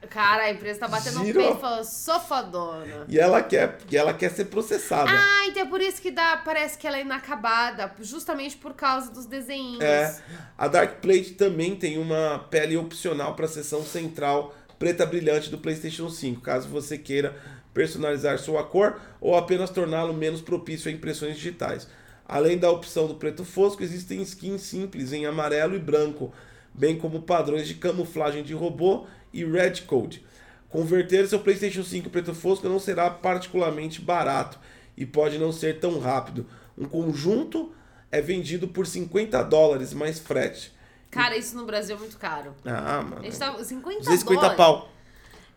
Cara, 0.10 0.44
a 0.44 0.52
empresa 0.52 0.80
tá 0.80 0.88
batendo 0.88 1.26
Giro. 1.26 1.40
peito 1.40 1.58
e 1.58 1.60
falou, 1.60 1.84
sou 1.84 2.20
fodona. 2.22 3.06
E 3.10 3.20
ela 3.20 3.42
quer, 3.44 3.80
e 3.92 3.98
ela 3.98 4.14
quer 4.14 4.32
ser 4.32 4.46
processada. 4.46 5.10
Ah, 5.12 5.48
então 5.48 5.64
é 5.64 5.66
por 5.66 5.82
isso 5.82 6.02
que 6.02 6.10
dá, 6.10 6.38
parece 6.38 6.78
que 6.78 6.88
ela 6.88 6.98
é 6.98 7.02
inacabada, 7.02 7.94
justamente 8.00 8.56
por 8.56 8.74
causa 8.74 9.12
dos 9.12 9.26
desenhinhos. 9.26 9.84
É, 9.84 10.16
a 10.58 10.70
Dark 10.70 11.02
Plate 11.02 11.32
também 11.32 11.76
tem 11.76 11.98
uma 11.98 12.40
pele 12.50 12.78
opcional 12.78 13.36
para 13.36 13.46
a 13.46 13.50
seção 13.50 13.84
central 13.84 14.56
preta 14.80 15.06
brilhante 15.06 15.50
do 15.50 15.58
PlayStation 15.58 16.10
5, 16.10 16.42
caso 16.42 16.68
você 16.68 16.98
queira 16.98 17.36
personalizar 17.76 18.40
sua 18.40 18.64
cor 18.64 19.00
ou 19.22 19.36
apenas 19.36 19.70
torná-lo 19.70 20.14
menos 20.14 20.42
propício 20.42 20.90
a 20.90 20.94
impressões 20.94 21.36
digitais. 21.36 21.88
Além 22.28 22.58
da 22.58 22.72
opção 22.72 23.06
do 23.06 23.16
preto 23.16 23.44
fosco, 23.46 23.84
existem 23.84 24.22
skins 24.24 24.62
simples 24.62 25.12
em 25.14 25.28
amarelo 25.28 25.76
e 25.76 25.80
branco, 25.80 26.34
bem 26.74 26.98
como 26.98 27.22
padrões 27.22 27.68
de 27.68 27.76
camuflagem 27.76 28.42
de 28.44 28.54
robô 28.54 29.06
e 29.32 29.44
red 29.46 29.82
code. 29.86 30.26
Converter 30.70 31.28
seu 31.28 31.40
PlayStation 31.40 31.84
5 31.84 32.10
preto 32.10 32.34
fosco 32.34 32.68
não 32.68 32.80
será 32.80 33.10
particularmente 33.10 34.02
barato 34.02 34.58
e 34.98 35.06
pode 35.06 35.38
não 35.38 35.52
ser 35.52 35.80
tão 35.80 36.00
rápido. 36.00 36.48
Um 36.78 36.86
conjunto 36.86 37.72
é 38.12 38.22
vendido 38.22 38.68
por 38.70 38.88
50 38.88 39.44
dólares 39.44 39.94
mais 39.94 40.18
frete. 40.20 40.74
Cara, 41.12 41.38
isso 41.38 41.56
no 41.56 41.66
Brasil 41.66 41.96
é 41.96 42.00
muito 42.00 42.18
caro. 42.18 42.54
Ah, 42.66 42.98
A 43.00 43.02
mano. 43.04 43.24
gente 43.24 43.38
tá 43.38 43.54
50 43.64 44.00
250 44.00 44.34
dólares. 44.42 44.58
pau, 44.58 44.90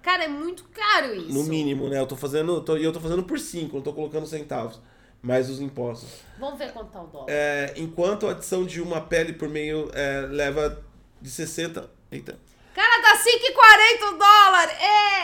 Cara, 0.08 0.24
é 0.24 0.28
muito 0.28 0.64
caro 0.72 1.14
isso. 1.14 1.34
no 1.34 1.44
mínimo, 1.44 1.86
né? 1.90 2.00
Eu 2.00 2.06
tô 2.06 2.16
fazendo, 2.16 2.64
e 2.78 2.82
eu 2.82 2.92
tô 2.94 2.98
fazendo 2.98 3.22
por 3.24 3.38
5, 3.38 3.76
não 3.76 3.82
tô 3.82 3.92
colocando 3.92 4.26
centavos, 4.26 4.80
mais 5.20 5.50
os 5.50 5.60
impostos. 5.60 6.08
Vamos 6.40 6.58
ver 6.58 6.72
quanto 6.72 6.90
tá 6.90 7.02
o 7.02 7.06
dólar. 7.08 7.26
É, 7.28 7.74
enquanto 7.76 8.26
a 8.26 8.30
adição 8.30 8.64
de 8.64 8.80
uma 8.80 9.02
pele 9.02 9.34
por 9.34 9.50
meio 9.50 9.90
é, 9.92 10.22
leva 10.30 10.82
de 11.20 11.28
60. 11.28 11.90
Eita. 12.10 12.38
Cara, 12.74 13.02
tá 13.02 13.18
5,40 13.18 14.08
o 14.08 14.12
dólar! 14.12 14.68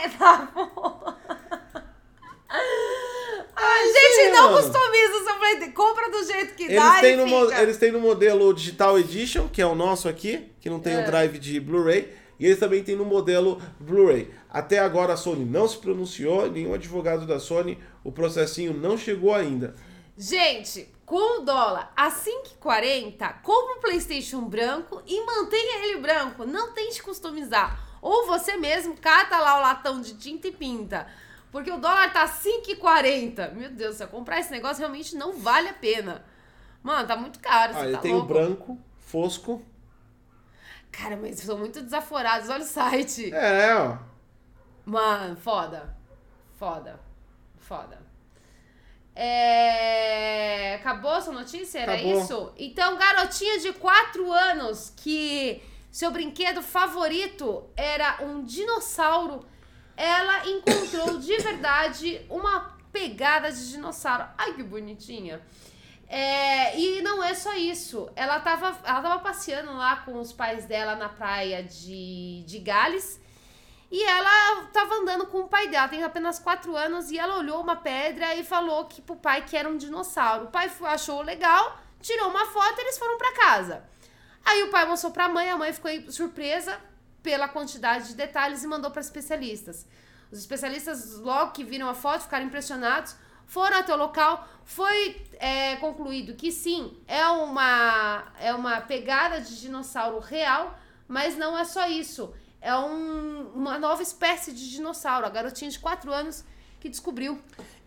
Eita 0.02 0.52
porra! 0.52 1.16
A 3.56 3.84
gente 3.86 4.32
não 4.32 4.52
mano. 4.52 4.62
customiza 4.62 5.24
seu 5.24 5.34
Play. 5.38 5.70
Compra 5.70 6.10
do 6.10 6.24
jeito 6.26 6.54
que 6.54 6.64
Eles 6.64 6.76
dá 6.76 7.00
têm, 7.00 7.14
e 7.14 7.16
no, 7.24 7.52
eles 7.54 7.78
têm 7.78 7.90
no 7.90 8.00
modelo 8.00 8.52
Digital 8.52 8.98
Edition, 8.98 9.48
que 9.48 9.62
é 9.62 9.66
o 9.66 9.74
nosso 9.74 10.10
aqui, 10.10 10.50
que 10.60 10.68
não 10.68 10.78
tem 10.78 10.94
o 10.94 11.00
É. 11.00 11.04
drive 11.04 11.38
de 11.38 11.58
Blu-ray, 11.58 12.12
e 12.38 12.44
eles 12.46 12.58
também 12.58 12.82
têm 12.82 12.96
no 12.96 13.04
modelo 13.04 13.62
Blu-ray. 13.80 14.30
Até 14.54 14.78
agora 14.78 15.14
a 15.14 15.16
Sony 15.16 15.44
não 15.44 15.66
se 15.66 15.76
pronunciou, 15.78 16.48
nenhum 16.48 16.72
advogado 16.72 17.26
da 17.26 17.40
Sony, 17.40 17.76
o 18.04 18.12
processinho 18.12 18.72
não 18.72 18.96
chegou 18.96 19.34
ainda. 19.34 19.74
Gente, 20.16 20.88
com 21.04 21.40
o 21.40 21.44
dólar 21.44 21.92
a 21.96 22.08
5,40, 22.08 23.42
compra 23.42 23.74
um 23.74 23.80
PlayStation 23.80 24.42
branco 24.42 25.02
e 25.08 25.26
mantenha 25.26 25.88
ele 25.88 26.00
branco. 26.00 26.44
Não 26.44 26.72
tente 26.72 27.02
customizar. 27.02 27.98
Ou 28.00 28.28
você 28.28 28.56
mesmo 28.56 28.96
cata 28.96 29.36
lá 29.38 29.58
o 29.58 29.60
latão 29.60 30.00
de 30.00 30.14
tinta 30.14 30.46
e 30.46 30.52
pinta. 30.52 31.08
Porque 31.50 31.72
o 31.72 31.80
dólar 31.80 32.12
tá 32.12 32.24
5,40. 32.28 33.54
Meu 33.54 33.70
Deus, 33.70 33.96
se 33.96 34.04
eu 34.04 34.08
comprar 34.08 34.38
esse 34.38 34.52
negócio 34.52 34.78
realmente 34.78 35.16
não 35.16 35.32
vale 35.32 35.70
a 35.70 35.74
pena. 35.74 36.24
Mano, 36.80 37.08
tá 37.08 37.16
muito 37.16 37.40
caro. 37.40 37.72
Ah, 37.74 37.88
ele 37.88 37.98
tá 37.98 38.08
o 38.08 38.22
branco, 38.22 38.78
fosco. 39.00 39.64
Cara, 40.92 41.16
mas 41.16 41.40
são 41.40 41.58
muito 41.58 41.82
desaforados. 41.82 42.48
Olha 42.48 42.62
o 42.62 42.64
site. 42.64 43.34
É, 43.34 43.74
ó. 43.74 44.13
Mano, 44.84 45.36
foda. 45.36 45.96
Foda. 46.58 47.00
Foda. 47.58 47.98
É... 49.14 50.74
Acabou 50.74 51.12
a 51.12 51.20
sua 51.20 51.32
notícia? 51.32 51.78
Era 51.78 51.94
Acabou. 51.94 52.20
isso? 52.20 52.52
Então, 52.58 52.96
garotinha 52.96 53.58
de 53.58 53.72
4 53.72 54.32
anos 54.32 54.92
que 54.96 55.62
seu 55.90 56.10
brinquedo 56.10 56.60
favorito 56.60 57.64
era 57.76 58.18
um 58.22 58.42
dinossauro, 58.42 59.46
ela 59.96 60.48
encontrou 60.48 61.18
de 61.22 61.36
verdade 61.38 62.20
uma 62.28 62.76
pegada 62.92 63.50
de 63.50 63.70
dinossauro. 63.70 64.24
Ai, 64.36 64.54
que 64.54 64.62
bonitinha. 64.62 65.40
É, 66.08 66.78
e 66.78 67.00
não 67.00 67.22
é 67.22 67.32
só 67.34 67.54
isso. 67.54 68.10
Ela 68.14 68.40
tava, 68.40 68.76
ela 68.84 69.02
tava 69.02 69.18
passeando 69.20 69.72
lá 69.76 69.96
com 69.96 70.20
os 70.20 70.32
pais 70.32 70.64
dela 70.66 70.96
na 70.96 71.08
praia 71.08 71.62
de, 71.62 72.42
de 72.46 72.58
Gales. 72.58 73.20
E 73.94 74.02
ela 74.02 74.64
tava 74.72 74.92
andando 74.96 75.24
com 75.28 75.42
o 75.42 75.48
pai 75.48 75.68
dela, 75.68 75.86
tem 75.86 76.02
apenas 76.02 76.40
4 76.40 76.76
anos, 76.76 77.12
e 77.12 77.16
ela 77.16 77.38
olhou 77.38 77.60
uma 77.60 77.76
pedra 77.76 78.34
e 78.34 78.42
falou 78.42 78.86
que 78.86 79.00
pro 79.00 79.14
pai 79.14 79.46
que 79.46 79.56
era 79.56 79.68
um 79.68 79.76
dinossauro. 79.76 80.46
O 80.46 80.50
pai 80.50 80.68
achou 80.86 81.22
legal, 81.22 81.78
tirou 82.00 82.28
uma 82.28 82.44
foto 82.46 82.76
e 82.76 82.80
eles 82.80 82.98
foram 82.98 83.16
pra 83.16 83.32
casa. 83.34 83.84
Aí 84.44 84.64
o 84.64 84.70
pai 84.72 84.84
mostrou 84.84 85.12
pra 85.12 85.28
mãe, 85.28 85.48
a 85.48 85.56
mãe 85.56 85.72
ficou 85.72 85.92
surpresa 86.10 86.76
pela 87.22 87.46
quantidade 87.46 88.08
de 88.08 88.14
detalhes 88.16 88.64
e 88.64 88.66
mandou 88.66 88.90
para 88.90 89.00
especialistas. 89.00 89.86
Os 90.28 90.40
especialistas, 90.40 91.14
logo 91.20 91.52
que 91.52 91.62
viram 91.62 91.88
a 91.88 91.94
foto, 91.94 92.22
ficaram 92.22 92.46
impressionados, 92.46 93.14
foram 93.46 93.78
até 93.78 93.94
o 93.94 93.96
local. 93.96 94.44
Foi 94.64 95.24
é, 95.34 95.76
concluído 95.76 96.34
que 96.34 96.50
sim, 96.50 97.00
é 97.06 97.24
uma, 97.28 98.24
é 98.40 98.52
uma 98.52 98.80
pegada 98.80 99.40
de 99.40 99.60
dinossauro 99.60 100.18
real, 100.18 100.76
mas 101.06 101.36
não 101.36 101.56
é 101.56 101.64
só 101.64 101.86
isso. 101.86 102.34
É 102.64 102.74
um- 102.74 103.50
uma 103.54 103.78
nova 103.78 104.02
espécie 104.02 104.50
de 104.50 104.70
dinossauro. 104.70 105.26
A 105.26 105.28
garotinha 105.30 105.70
de 105.70 105.78
4 105.78 106.10
anos 106.12 106.42
que 106.80 106.88
descobriu. 106.88 107.38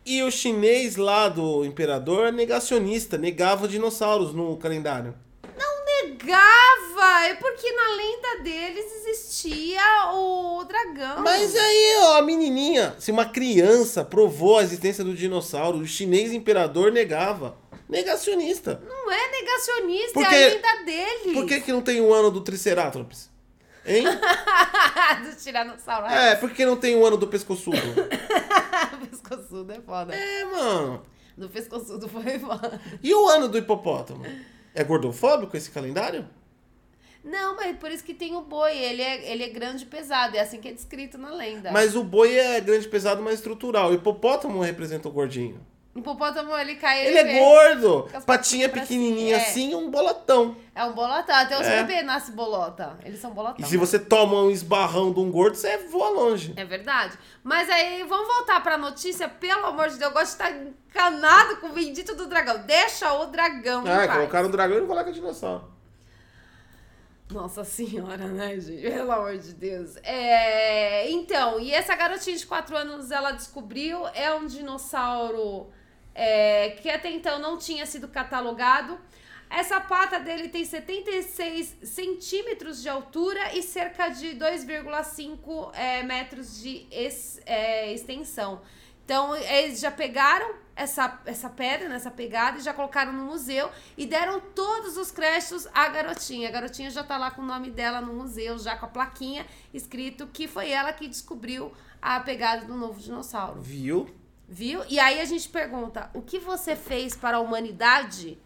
E 0.06 0.22
o 0.24 0.30
chinês 0.32 0.96
lá 0.96 1.28
do 1.28 1.66
imperador 1.66 2.28
é 2.28 2.32
negacionista, 2.32 3.18
negava 3.18 3.68
dinossauros 3.68 4.34
no 4.34 4.56
calendário. 4.58 5.16
Negava! 6.04 7.26
É 7.26 7.34
porque 7.36 7.72
na 7.72 7.96
lenda 7.96 8.44
deles 8.44 8.86
existia 9.06 9.82
o 10.14 10.64
dragão. 10.64 11.24
Mas 11.24 11.56
aí, 11.56 11.96
ó, 12.02 12.18
a 12.18 12.22
menininha, 12.22 12.96
se 13.00 13.12
uma 13.12 13.26
criança 13.26 14.06
provou 14.06 14.58
a 14.60 14.64
existência 14.64 15.04
do 15.04 15.14
dinossauro, 15.14 15.80
o 15.80 15.86
chinês 15.88 16.32
imperador 16.34 16.92
negava. 16.92 17.58
Negacionista. 17.90 18.82
Não 18.88 19.12
é 19.12 19.32
negacionista, 19.32 20.14
Porque- 20.14 20.36
é 20.36 20.46
a 20.46 20.54
lenda 20.56 20.84
dele. 20.86 21.34
Por 21.34 21.46
que, 21.46 21.62
que 21.62 21.72
não 21.72 21.82
tem 21.82 22.02
o 22.02 22.14
ano 22.14 22.30
do 22.30 22.42
Triceratops? 22.42 23.30
Hein? 23.88 24.04
do 25.24 25.36
Tiranossauro. 25.36 26.08
É, 26.08 26.36
por 26.36 26.52
que 26.52 26.66
não 26.66 26.76
tem 26.76 26.96
o 26.96 27.06
ano 27.06 27.18
do 27.18 27.28
pescoçudo? 27.28 27.78
pescoçudo 29.10 29.72
é 29.72 29.82
foda. 29.82 30.14
É, 30.14 30.46
mano. 30.46 31.04
Do 31.38 31.50
pescoçudo 31.50 32.08
foi 32.10 32.38
foda. 32.40 32.80
E 33.02 33.14
o 33.14 33.28
ano 33.30 33.48
do 33.48 33.58
hipopótamo? 33.58 34.26
É 34.74 34.84
gordofóbico 34.84 35.56
esse 35.56 35.72
calendário? 35.72 36.28
Não, 37.24 37.56
mas 37.56 37.78
por 37.78 37.92
isso 37.92 38.04
que 38.04 38.14
tem 38.14 38.36
o 38.36 38.42
boi. 38.42 38.78
Ele 38.78 39.02
é, 39.02 39.32
ele 39.32 39.44
é 39.44 39.50
grande 39.50 39.84
e 39.84 39.88
pesado. 39.88 40.36
É 40.38 40.40
assim 40.40 40.60
que 40.60 40.68
é 40.68 40.74
descrito 40.74 41.18
na 41.18 41.32
lenda. 41.32 41.72
Mas 41.72 41.96
o 41.96 42.04
boi 42.04 42.38
é 42.38 42.60
grande, 42.62 42.88
pesado, 42.88 43.22
mas 43.22 43.36
estrutural. 43.36 43.92
O 43.92 43.94
hipopótamo 43.94 44.62
representa 44.62 45.08
o 45.08 45.12
gordinho. 45.12 45.60
O 45.98 46.00
hipopótamo, 46.00 46.56
ele 46.56 46.76
cai... 46.76 47.08
Ele 47.08 47.18
é 47.18 47.24
vê. 47.24 47.40
gordo, 47.40 48.08
patinha 48.24 48.70
pra 48.70 48.82
pequenininha 48.82 49.36
é. 49.36 49.40
assim, 49.42 49.74
um 49.74 49.90
bolatão. 49.90 50.56
É 50.76 50.84
um 50.84 50.94
bolotão. 50.94 51.36
Até 51.36 51.60
os 51.60 51.66
É. 51.66 51.82
bebês 51.82 52.06
nascem 52.06 52.36
bolota. 52.36 53.00
Eles 53.04 53.20
são 53.20 53.32
bolotão. 53.32 53.56
E 53.58 53.68
se 53.68 53.78
você 53.78 53.98
toma 53.98 54.44
um 54.44 54.52
esbarrão 54.52 55.12
de 55.12 55.20
um 55.20 55.32
gordo, 55.32 55.56
você 55.56 55.76
voa 55.88 56.10
longe. 56.10 56.54
É 56.56 56.64
verdade. 56.64 57.18
Mas 57.44 57.68
aí, 57.68 58.04
vamos 58.04 58.28
voltar 58.28 58.62
pra 58.62 58.78
notícia. 58.78 59.28
Pelo 59.28 59.66
amor 59.66 59.90
de 59.90 59.98
Deus, 59.98 60.12
eu 60.12 60.14
gosto 60.14 60.38
de 60.38 60.44
estar 60.44 60.52
encanado 60.52 61.58
com 61.58 61.66
o 61.66 61.74
bendito 61.74 62.14
do 62.14 62.28
dragão. 62.28 62.60
Deixa 62.60 63.12
o 63.14 63.26
dragão 63.26 63.80
Ah, 63.82 64.06
paz. 64.06 64.12
colocaram 64.14 64.48
um 64.50 64.52
dragão 64.52 64.78
e 64.78 64.82
não 64.82 64.88
coloca 64.88 65.12
dinossauro. 65.12 65.64
Nossa 67.32 67.64
senhora, 67.64 68.28
né, 68.28 68.60
gente? 68.60 68.84
Pelo 68.84 69.12
amor 69.12 69.36
de 69.38 69.54
Deus. 69.54 69.98
É, 70.04 71.10
então, 71.10 71.60
e 71.60 71.74
essa 71.74 71.96
garotinha 71.96 72.38
de 72.38 72.46
4 72.46 72.78
anos, 72.78 73.10
ela 73.10 73.32
descobriu, 73.32 74.08
é 74.14 74.32
um 74.34 74.46
dinossauro 74.46 75.68
é, 76.18 76.72
que 76.72 76.90
até 76.90 77.12
então 77.12 77.38
não 77.38 77.58
tinha 77.58 77.86
sido 77.86 78.08
catalogado. 78.08 79.00
Essa 79.50 79.80
pata 79.80 80.20
dele 80.20 80.50
tem 80.50 80.66
76 80.66 81.78
centímetros 81.84 82.82
de 82.82 82.90
altura 82.90 83.56
e 83.56 83.62
cerca 83.62 84.10
de 84.10 84.36
2,5 84.36 85.72
é, 85.74 86.04
metros 86.04 86.60
de 86.60 86.88
é, 87.46 87.94
extensão. 87.94 88.62
Então, 89.06 89.34
eles 89.38 89.80
já 89.80 89.90
pegaram 89.90 90.56
essa, 90.76 91.22
essa 91.26 91.50
pedra, 91.50 91.88
nessa 91.88 92.12
pegada, 92.12 92.58
e 92.58 92.62
já 92.62 92.74
colocaram 92.74 93.14
no 93.14 93.24
museu 93.24 93.70
e 93.96 94.06
deram 94.06 94.42
todos 94.54 94.98
os 94.98 95.12
créditos 95.12 95.66
à 95.74 95.88
garotinha. 95.88 96.50
A 96.50 96.52
garotinha 96.52 96.90
já 96.90 97.04
tá 97.06 97.18
lá 97.18 97.32
com 97.32 97.42
o 97.42 97.46
nome 97.46 97.70
dela 97.70 98.02
no 98.02 98.14
museu, 98.14 98.60
já 98.60 98.76
com 98.76 98.86
a 98.86 98.90
plaquinha 98.90 99.46
escrito 99.74 100.28
que 100.28 100.46
foi 100.46 100.72
ela 100.72 100.92
que 100.92 101.08
descobriu 101.08 101.72
a 102.02 102.20
pegada 102.20 102.66
do 102.66 102.76
novo 102.76 103.00
dinossauro. 103.00 103.62
Viu? 103.62 104.14
Viu? 104.48 104.82
E 104.88 105.00
aí 105.00 105.20
a 105.20 105.26
gente 105.26 105.50
pergunta: 105.50 106.10
o 106.14 106.22
que 106.22 106.40
você 106.40 106.76
fez 106.76 107.16
para 107.16 107.38
a 107.38 107.40
humanidade 107.40 108.38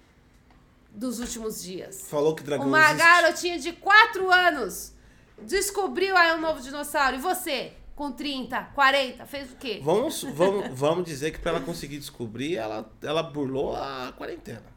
dos 0.89 1.19
últimos 1.19 1.61
dias? 1.61 2.07
Falou 2.09 2.33
que 2.35 2.43
dragão 2.43 2.67
Uma 2.67 2.79
existe. 2.85 2.97
garotinha 2.97 3.59
de 3.59 3.71
4 3.73 4.31
anos 4.31 4.93
descobriu 5.41 6.15
aí 6.17 6.33
um 6.33 6.39
novo 6.41 6.59
dinossauro. 6.61 7.15
E 7.15 7.19
você, 7.19 7.73
com 7.95 8.11
30, 8.11 8.61
40, 8.75 9.25
fez 9.25 9.51
o 9.51 9.55
quê? 9.55 9.79
Vamos, 9.83 10.23
vamos, 10.23 10.67
vamos 10.73 11.05
dizer 11.05 11.31
que 11.31 11.39
pra 11.39 11.51
ela 11.51 11.59
conseguir 11.61 11.97
descobrir, 11.99 12.55
ela, 12.57 12.89
ela 13.03 13.21
burlou 13.23 13.75
a 13.75 14.13
quarentena. 14.17 14.71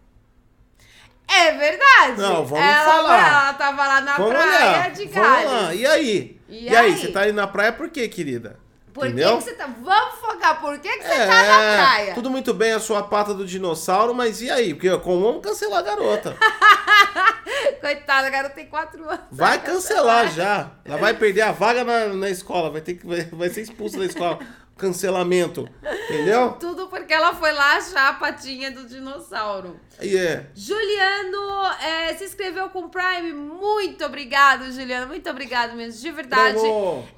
É 1.27 1.53
verdade. 1.53 2.21
Não, 2.21 2.45
vamos 2.45 2.65
ela, 2.65 2.85
falar. 2.85 3.29
Ela 3.29 3.55
tava 3.55 3.87
lá 3.87 4.01
na 4.03 4.17
vamos 4.19 4.33
praia 4.35 4.59
olhar. 4.59 4.93
de 4.93 5.05
Vamos 5.07 5.27
lá. 5.27 5.61
Gales. 5.63 5.81
E 5.81 5.87
aí? 5.87 6.41
E 6.51 6.65
E, 6.65 6.69
aí? 6.69 6.77
aí? 6.77 6.97
Você 6.99 7.09
tá 7.13 7.21
aí 7.23 7.33
na 7.33 7.47
praia 7.47 7.73
por 7.73 7.89
quê, 7.89 8.09
querida? 8.09 8.61
Por 8.95 9.03
que, 9.03 9.09
Entendeu? 9.11 9.39
que 9.39 9.45
você 9.45 9.55
tá. 9.55 9.67
Vamos 9.67 10.15
focar, 10.21 10.61
por 10.61 10.79
que, 10.79 10.89
que 10.89 11.03
você 11.05 11.13
É, 11.13 11.27
tá 11.27 11.43
na 11.43 11.83
praia? 11.83 12.15
tudo 12.15 12.31
muito 12.31 12.55
bem 12.55 12.73
a 12.73 12.79
sua 12.79 13.03
pata 13.03 13.35
do 13.35 13.45
dinossauro, 13.45 14.15
mas 14.15 14.41
e 14.41 14.49
aí? 14.49 14.73
Porque 14.73 14.97
como 14.99 15.21
vamos 15.21 15.43
cancelar 15.43 15.81
a 15.81 15.83
garota? 15.83 16.37
Coitada, 17.81 18.29
a 18.29 18.31
garota 18.31 18.55
tem 18.55 18.67
4 18.67 19.05
anos. 19.05 19.21
Vai 19.31 19.61
cancelar 19.61 20.31
já. 20.33 20.71
Ela 20.85 20.97
vai 20.97 21.13
perder 21.15 21.43
a 21.43 21.53
vaga 21.53 21.85
na, 21.85 22.07
na 22.09 22.31
escola, 22.31 22.71
vai 22.71 22.81
ter 22.81 22.95
que 22.95 23.07
vai, 23.07 23.23
vai 23.25 23.49
ser 23.51 23.63
expulsa 23.63 23.99
da 23.99 24.05
escola. 24.07 24.39
Cancelamento. 24.77 25.69
Entendeu? 26.09 26.53
Tudo 26.59 26.89
porque 26.89 27.13
ela 27.13 27.35
foi 27.35 27.53
lá 27.53 27.77
achar 27.77 28.09
a 28.11 28.13
patinha 28.15 28.71
do 28.73 28.87
dinossauro. 28.87 29.79
E 30.01 30.17
é. 30.17 30.47
Juliano 30.55 31.65
é, 31.81 32.15
se 32.15 32.25
inscreveu 32.25 32.69
com 32.71 32.81
o 32.81 32.89
Prime. 32.89 33.33
Muito 33.33 34.05
obrigado, 34.05 34.71
Juliano. 34.73 35.07
Muito 35.07 35.29
obrigado 35.31 35.75
mesmo, 35.75 36.01
de 36.01 36.11
verdade. 36.11 36.59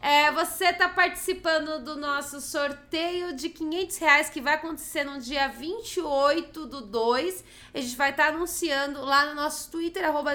É, 0.03 0.31
você 0.33 0.73
tá 0.73 0.89
participando 0.89 1.83
do 1.83 1.97
nosso 1.97 2.41
sorteio 2.41 3.35
de 3.35 3.49
500 3.49 3.97
reais 3.99 4.29
que 4.29 4.41
vai 4.41 4.55
acontecer 4.55 5.05
no 5.05 5.21
dia 5.21 5.49
28 5.49 6.67
do 6.67 6.81
2. 6.83 7.45
A 7.75 7.81
gente 7.81 7.97
vai 7.97 8.11
estar 8.11 8.29
anunciando 8.29 9.01
lá 9.03 9.27
no 9.27 9.35
nosso 9.35 9.71
Twitter, 9.71 10.05
arroba. 10.05 10.33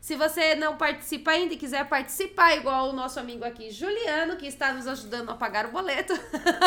Se 0.00 0.14
você 0.14 0.54
não 0.54 0.76
participa 0.76 1.32
ainda 1.32 1.54
e 1.54 1.56
quiser 1.56 1.84
participar, 1.88 2.54
igual 2.56 2.90
o 2.90 2.92
nosso 2.92 3.18
amigo 3.18 3.44
aqui, 3.44 3.72
Juliano, 3.72 4.36
que 4.36 4.46
está 4.46 4.72
nos 4.72 4.86
ajudando 4.86 5.30
a 5.30 5.34
pagar 5.34 5.66
o 5.66 5.72
boleto. 5.72 6.12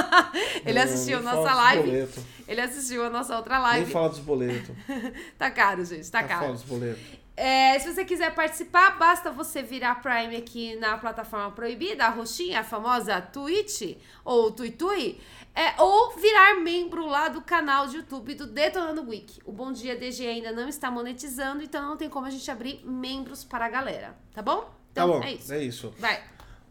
Ele 0.66 0.78
assistiu 0.78 1.20
a 1.20 1.22
nem 1.22 1.34
nossa 1.34 1.54
live. 1.54 2.10
Ele 2.46 2.60
assistiu 2.60 3.06
a 3.06 3.10
nossa 3.10 3.38
outra 3.38 3.56
Nem 3.56 3.64
live. 3.64 3.92
fala 3.94 4.10
dos 4.10 4.20
boletos. 4.20 4.59
Tá 5.38 5.50
caro, 5.52 5.84
gente, 5.86 6.10
tá 6.10 6.22
Tá 6.22 6.28
caro. 6.28 6.42
fala 6.42 6.54
dos 6.54 6.64
boletos. 6.64 7.02
É, 7.36 7.80
se 7.80 7.94
você 7.94 8.04
quiser 8.04 8.36
participar, 8.36 8.98
basta 8.98 9.32
você 9.32 9.64
virar 9.64 9.96
Prime 10.02 10.36
aqui 10.36 10.76
na 10.76 10.98
plataforma 10.98 11.50
proibida, 11.52 12.04
a 12.06 12.10
roxinha, 12.10 12.60
a 12.60 12.64
famosa 12.66 13.22
Twitch 13.22 13.96
ou 14.26 14.52
Tuitui, 14.52 15.22
é, 15.56 15.82
ou 15.82 16.18
virar 16.18 16.60
membro 16.60 17.06
lá 17.08 17.30
do 17.30 17.42
canal 17.42 17.88
de 17.88 17.96
YouTube 17.96 18.36
do 18.36 18.46
Detonando 18.46 19.08
Week. 19.08 19.40
O 19.46 19.54
Bom 19.54 19.72
Dia 19.72 19.96
DG 19.96 20.28
ainda 20.28 20.52
não 20.52 20.68
está 20.68 20.92
monetizando, 20.92 21.64
então 21.64 21.82
não 21.88 21.96
tem 21.96 22.10
como 22.10 22.26
a 22.26 22.30
gente 22.30 22.52
abrir 22.52 22.82
membros 22.86 23.46
para 23.46 23.68
a 23.68 23.70
galera, 23.70 24.18
tá 24.34 24.42
bom? 24.42 24.62
Tá 24.94 25.04
Então 25.04 25.08
bom, 25.08 25.24
é 25.24 25.32
isso. 25.34 25.54
é 25.54 25.64
isso. 25.64 25.94
Vai. 25.98 26.22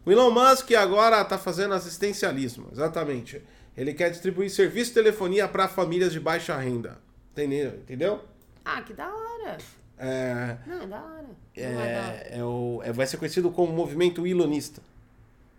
O 0.05 0.11
Elon 0.11 0.29
Musk 0.29 0.71
agora 0.73 1.25
tá 1.25 1.39
fazendo 1.39 1.73
assistencialismo, 1.73 2.69
exatamente. 2.71 3.41
Ele 3.75 3.91
quer 3.93 4.11
distribuir 4.11 4.51
serviço 4.51 4.89
de 4.89 4.95
telefonia 4.95 5.47
para 5.47 5.67
famílias 5.67 6.11
de 6.11 6.19
baixa 6.19 6.55
renda. 6.57 7.01
Entendeu? 7.43 7.69
Entendeu? 7.75 8.21
Ah, 8.65 8.81
que 8.81 8.93
da 8.93 9.07
hora. 9.07 9.57
É, 9.97 10.57
Não, 10.67 10.81
é 10.81 10.87
da 10.87 11.01
hora. 11.01 11.25
É 11.55 11.71
da 11.73 11.79
hora. 11.79 11.89
é, 11.89 12.37
é 12.39 12.43
o, 12.43 12.81
é- 12.83 12.91
vai 12.91 13.05
ser 13.07 13.17
conhecido 13.17 13.49
como 13.51 13.71
movimento 13.73 14.25
ilonista. 14.27 14.81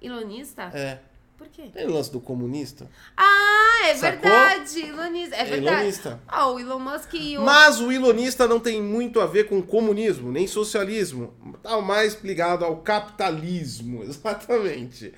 Ilonista? 0.01 0.63
É. 0.75 0.99
Por 1.41 1.49
quê? 1.49 1.71
Tem 1.73 1.87
o 1.87 1.93
lance 1.95 2.13
do 2.13 2.21
comunista? 2.21 2.87
Ah, 3.17 3.87
é 3.87 3.95
Sacou? 3.95 4.31
verdade. 4.31 4.79
Ilonista. 4.81 5.37
É 5.37 5.41
É 5.41 5.45
verdade. 5.47 5.77
ilonista. 5.79 6.21
Ah, 6.29 6.51
o 6.51 6.61
Elon 6.61 6.79
Musk 6.79 7.15
e 7.15 7.39
o. 7.39 7.43
Mas 7.43 7.81
o 7.81 7.91
ilonista 7.91 8.47
não 8.47 8.61
tem 8.61 8.83
muito 8.83 9.19
a 9.23 9.27
ver 9.27 9.45
com 9.49 9.63
comunismo, 9.63 10.31
nem 10.31 10.47
socialismo. 10.47 11.33
Tá 11.63 11.81
mais 11.81 12.23
ligado 12.23 12.63
ao 12.63 12.77
capitalismo, 12.83 14.03
exatamente. 14.05 15.15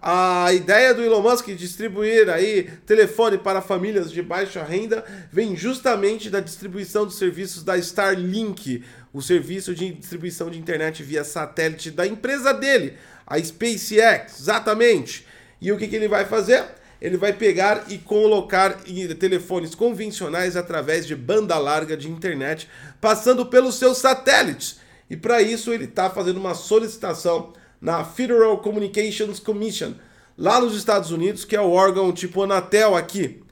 A 0.00 0.52
ideia 0.52 0.94
do 0.94 1.02
Elon 1.02 1.20
Musk 1.20 1.48
distribuir 1.48 2.28
aí 2.30 2.70
telefone 2.86 3.36
para 3.36 3.60
famílias 3.60 4.12
de 4.12 4.22
baixa 4.22 4.62
renda 4.62 5.04
vem 5.32 5.56
justamente 5.56 6.30
da 6.30 6.38
distribuição 6.38 7.04
dos 7.04 7.18
serviços 7.18 7.64
da 7.64 7.76
Starlink, 7.76 8.84
o 9.12 9.20
serviço 9.20 9.74
de 9.74 9.92
distribuição 9.94 10.48
de 10.48 10.60
internet 10.60 11.02
via 11.02 11.24
satélite 11.24 11.90
da 11.90 12.06
empresa 12.06 12.54
dele, 12.54 12.96
a 13.26 13.36
SpaceX, 13.42 14.38
exatamente. 14.38 15.26
E 15.60 15.72
o 15.72 15.78
que, 15.78 15.88
que 15.88 15.96
ele 15.96 16.08
vai 16.08 16.24
fazer? 16.24 16.64
Ele 17.00 17.16
vai 17.16 17.32
pegar 17.32 17.84
e 17.88 17.98
colocar 17.98 18.78
em 18.86 19.06
telefones 19.14 19.74
convencionais 19.74 20.56
através 20.56 21.06
de 21.06 21.14
banda 21.14 21.58
larga 21.58 21.96
de 21.96 22.10
internet, 22.10 22.68
passando 23.00 23.46
pelos 23.46 23.74
seus 23.74 23.98
satélites. 23.98 24.80
E 25.08 25.16
para 25.16 25.42
isso 25.42 25.72
ele 25.72 25.84
está 25.84 26.08
fazendo 26.10 26.38
uma 26.38 26.54
solicitação 26.54 27.52
na 27.80 28.04
Federal 28.04 28.58
Communications 28.58 29.38
Commission, 29.38 29.94
lá 30.36 30.60
nos 30.60 30.76
Estados 30.76 31.10
Unidos, 31.10 31.44
que 31.44 31.54
é 31.54 31.60
o 31.60 31.70
órgão 31.70 32.12
tipo 32.12 32.42
Anatel 32.42 32.96
aqui. 32.96 33.42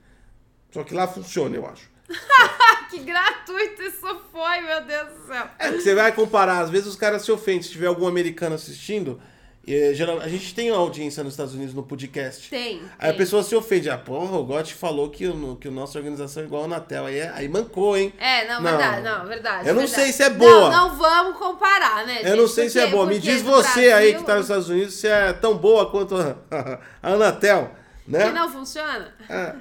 Só 0.72 0.82
que 0.82 0.94
lá 0.94 1.06
funciona, 1.06 1.56
eu 1.56 1.66
acho. 1.66 1.88
Que 2.90 3.00
gratuito 3.00 3.82
isso 3.82 4.20
foi, 4.30 4.60
meu 4.60 4.84
Deus 4.84 5.08
do 5.08 5.26
céu. 5.26 5.48
É 5.58 5.72
você 5.72 5.96
vai 5.96 6.12
comparar, 6.12 6.60
às 6.60 6.70
vezes 6.70 6.86
os 6.86 6.94
caras 6.94 7.22
se 7.22 7.32
ofendem. 7.32 7.62
Se 7.62 7.70
tiver 7.70 7.88
algum 7.88 8.06
americano 8.06 8.54
assistindo, 8.54 9.20
eh, 9.66 9.92
geral- 9.94 10.20
a 10.20 10.28
gente 10.28 10.54
tem 10.54 10.70
uma 10.70 10.80
audiência 10.80 11.22
nos 11.24 11.32
Estados 11.34 11.54
Unidos 11.54 11.74
no 11.74 11.82
podcast. 11.82 12.48
Tem. 12.50 12.80
Aí 12.98 13.08
a 13.08 13.12
tem. 13.12 13.16
pessoa 13.18 13.42
se 13.42 13.54
ofende. 13.54 13.88
Ah, 13.90 13.98
porra, 13.98 14.36
o 14.38 14.44
Gotti 14.44 14.74
falou 14.74 15.10
que, 15.10 15.26
o, 15.26 15.56
que 15.56 15.68
a 15.68 15.70
nossa 15.70 15.98
organização 15.98 16.42
é 16.42 16.46
igual 16.46 16.62
a 16.62 16.64
Anatel. 16.66 17.06
Aí, 17.06 17.18
é- 17.18 17.32
aí 17.34 17.48
mancou, 17.48 17.96
hein? 17.96 18.12
É, 18.18 18.46
não, 18.48 18.60
Não. 18.62 18.70
verdade, 18.70 19.02
não, 19.02 19.26
verdade. 19.26 19.68
Eu 19.68 19.74
não 19.74 19.82
verdade. 19.82 20.02
sei 20.02 20.12
se 20.12 20.22
é 20.22 20.30
boa. 20.30 20.70
Não, 20.70 20.88
não 20.90 20.96
vamos 20.96 21.38
comparar, 21.38 22.06
né, 22.06 22.14
gente? 22.16 22.26
Eu 22.28 22.36
não 22.36 22.48
sei 22.48 22.68
se 22.68 22.78
é 22.78 22.82
Porque- 22.82 22.94
boa. 22.96 23.06
Me 23.06 23.14
porque 23.14 23.30
diz 23.30 23.42
você 23.42 23.80
aí 23.92 24.10
Brasil, 24.12 24.18
que 24.20 24.24
tá 24.26 24.34
nos 24.36 24.44
Estados 24.44 24.68
Unidos 24.68 24.94
se 24.94 25.06
é 25.08 25.32
tão 25.32 25.56
boa 25.56 25.90
quanto 25.90 26.16
a, 26.16 26.36
a 27.02 27.12
Anatel, 27.12 27.70
né? 28.06 28.26
Que 28.26 28.32
não 28.32 28.48
funciona? 28.50 29.14
É. 29.28 29.54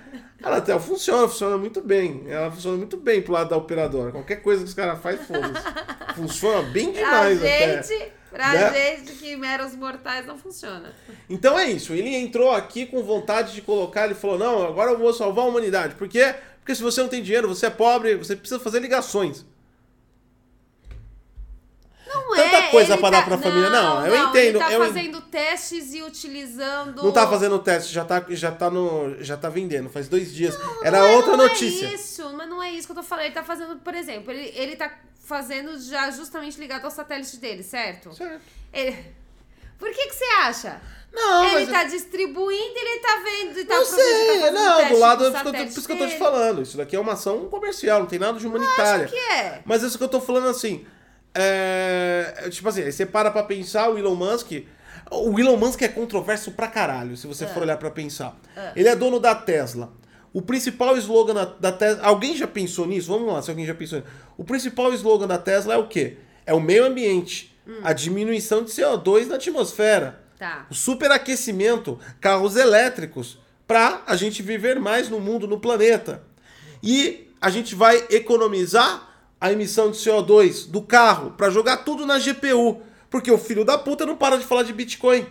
A 0.43 0.47
Anatel 0.49 0.77
funciona, 0.79 1.25
funciona 1.29 1.57
muito 1.57 1.79
bem. 1.81 2.25
Ela 2.27 2.51
funciona 2.51 2.75
muito 2.77 2.97
bem 2.97 3.21
pro 3.21 3.31
lado 3.31 3.49
da 3.49 3.55
operadora. 3.55 4.11
Qualquer 4.11 4.41
coisa 4.41 4.61
que 4.61 4.67
os 4.67 4.73
caras 4.73 4.99
fazem, 5.01 5.19
foda-se. 5.25 5.63
Funciona 6.15 6.61
bem 6.69 6.91
demais 6.91 7.39
até. 7.39 7.81
gente, 7.81 8.11
pra 8.33 8.51
né? 8.53 8.97
gente 8.97 9.13
que 9.13 9.35
meros 9.35 9.75
mortais 9.75 10.25
não 10.25 10.37
funciona. 10.37 10.93
Então 11.29 11.57
é 11.57 11.69
isso. 11.69 11.93
Ele 11.93 12.15
entrou 12.15 12.51
aqui 12.51 12.85
com 12.85 13.01
vontade 13.03 13.53
de 13.53 13.61
colocar, 13.61 14.05
ele 14.05 14.15
falou: 14.15 14.37
não, 14.37 14.67
agora 14.67 14.91
eu 14.91 14.97
vou 14.97 15.13
salvar 15.13 15.45
a 15.45 15.47
humanidade. 15.47 15.95
Por 15.95 16.07
quê? 16.09 16.35
Porque 16.59 16.75
se 16.75 16.81
você 16.81 17.01
não 17.01 17.09
tem 17.09 17.21
dinheiro, 17.21 17.47
você 17.47 17.67
é 17.67 17.69
pobre, 17.69 18.15
você 18.15 18.35
precisa 18.35 18.59
fazer 18.59 18.79
ligações. 18.79 19.45
Não 22.07 22.35
Tanta 22.35 22.57
é, 22.57 22.69
coisa 22.69 22.93
ele 22.93 23.01
pra 23.01 23.09
dar 23.09 23.25
pra 23.25 23.37
família. 23.39 23.69
Não, 23.71 24.05
eu 24.05 24.15
entendo, 24.15 24.57
Ele 24.57 24.59
tá 24.59 24.71
eu 24.71 24.83
en- 24.83 24.87
fazendo 24.87 25.21
testes 25.21 25.93
e 25.95 26.03
utilizando... 26.03 27.01
Não 27.03 27.11
tá 27.11 27.27
fazendo 27.27 27.57
teste, 27.57 27.91
já 27.91 28.05
tá, 28.05 28.23
já 28.29 28.51
tá 28.51 28.69
no. 28.69 29.15
Já 29.23 29.35
tá 29.35 29.49
vendendo, 29.49 29.89
faz 29.89 30.07
dois 30.07 30.31
dias. 30.31 30.55
Era 30.83 30.99
Não 30.99 31.05
é- 31.07 31.15
outra 31.15 31.35
não 31.35 31.47
notícia. 31.47 31.87
É 31.87 31.93
isso, 31.93 32.31
mas 32.33 32.47
não 32.47 32.61
é 32.61 32.71
isso 32.71 32.85
que 32.87 32.91
eu 32.91 32.97
tô 32.97 33.03
falando. 33.03 33.25
Ele 33.25 33.33
tá 33.33 33.43
fazendo, 33.43 33.77
por 33.77 33.95
exemplo, 33.95 34.31
ele, 34.31 34.51
ele 34.55 34.75
tá 34.75 34.93
fazendo 35.23 35.79
já 35.81 36.11
justamente 36.11 36.59
ligado 36.59 36.85
ao 36.85 36.91
satélite 36.91 37.37
dele, 37.37 37.63
certo? 37.63 38.13
Certo. 38.13 38.41
Ele- 38.71 39.13
Por 39.79 39.89
que 39.91 40.07
que 40.07 40.15
você 40.15 40.25
acha? 40.25 40.81
Não, 41.11 41.45
ele 41.57 41.65
mas. 41.65 41.69
tá 41.69 41.83
distribuindo, 41.83 42.73
ele 42.75 42.99
tá 42.99 43.21
vendo 43.23 43.59
e 43.59 43.65
tá 43.65 43.75
não 43.75 43.85
sei, 43.85 44.39
tá 44.41 44.51
não, 44.51 44.87
do 44.89 44.97
lado 44.97 45.29
do 45.31 45.35
é 45.37 45.43
por 45.43 45.43
isso 45.43 45.43
que 45.43 45.47
eu 45.47 45.53
tô- 45.53 45.57
por 45.57 45.67
isso 45.79 45.87
que 45.87 45.93
eu 45.93 45.97
tô 45.97 46.07
te 46.07 46.17
falando. 46.17 46.61
Isso 46.61 46.77
daqui 46.77 46.95
é 46.95 46.99
uma 46.99 47.13
ação 47.13 47.45
comercial, 47.49 47.99
não 47.99 48.07
tem 48.07 48.17
nada 48.17 48.39
de 48.39 48.47
humanitária. 48.47 49.05
dele. 49.05 49.11
que 49.11 49.33
é. 49.33 49.61
Mas 49.65 49.83
isso 49.83 49.97
que 49.97 50.03
eu 50.03 50.07
tô 50.09 50.19
falando 50.21 50.47
assim. 50.47 50.85
É, 51.35 52.47
tipo 52.49 52.67
assim, 52.69 52.81
aí 52.83 52.91
você 52.91 53.05
para 53.05 53.29
pra 53.31 53.43
pensar 53.43 53.89
o 53.89 53.97
Elon 53.97 54.15
Musk. 54.15 54.51
O 55.11 55.39
Elon 55.39 55.57
Musk 55.57 55.81
é 55.81 55.87
controverso 55.87 56.51
pra 56.53 56.67
caralho, 56.67 57.15
se 57.17 57.27
você 57.27 57.45
for 57.47 57.61
olhar 57.63 57.77
pra 57.77 57.91
pensar. 57.91 58.35
Ele 58.75 58.87
é 58.87 58.95
dono 58.95 59.19
da 59.19 59.35
Tesla. 59.35 59.91
O 60.33 60.41
principal 60.41 60.97
slogan 60.97 61.35
da, 61.35 61.45
da 61.45 61.71
Tesla. 61.71 62.03
Alguém 62.03 62.35
já 62.35 62.47
pensou 62.47 62.87
nisso? 62.87 63.07
Vamos 63.09 63.31
lá, 63.31 63.41
se 63.41 63.51
alguém 63.51 63.65
já 63.65 63.75
pensou 63.75 63.99
nisso. 63.99 64.11
O 64.35 64.43
principal 64.43 64.91
slogan 64.93 65.27
da 65.27 65.37
Tesla 65.37 65.75
é 65.75 65.77
o 65.77 65.87
quê? 65.87 66.17
É 66.45 66.53
o 66.53 66.59
meio 66.59 66.85
ambiente. 66.85 67.55
A 67.83 67.93
diminuição 67.93 68.63
de 68.63 68.71
CO2 68.71 69.27
na 69.27 69.35
atmosfera. 69.35 70.21
Tá. 70.37 70.65
O 70.69 70.73
superaquecimento, 70.73 71.99
carros 72.19 72.55
elétricos, 72.55 73.37
para 73.65 74.03
a 74.05 74.15
gente 74.15 74.41
viver 74.41 74.79
mais 74.79 75.07
no 75.07 75.19
mundo, 75.19 75.47
no 75.47 75.59
planeta. 75.59 76.23
E 76.81 77.29
a 77.39 77.49
gente 77.49 77.75
vai 77.75 78.05
economizar 78.09 79.09
a 79.39 79.51
emissão 79.51 79.91
de 79.91 79.97
CO2 79.97 80.69
do 80.69 80.81
carro 80.81 81.31
para 81.31 81.49
jogar 81.49 81.77
tudo 81.77 82.05
na 82.05 82.17
GPU, 82.17 82.81
porque 83.09 83.31
o 83.31 83.37
filho 83.37 83.63
da 83.63 83.77
puta 83.77 84.05
não 84.05 84.15
para 84.15 84.37
de 84.37 84.45
falar 84.45 84.63
de 84.63 84.73
Bitcoin. 84.73 85.25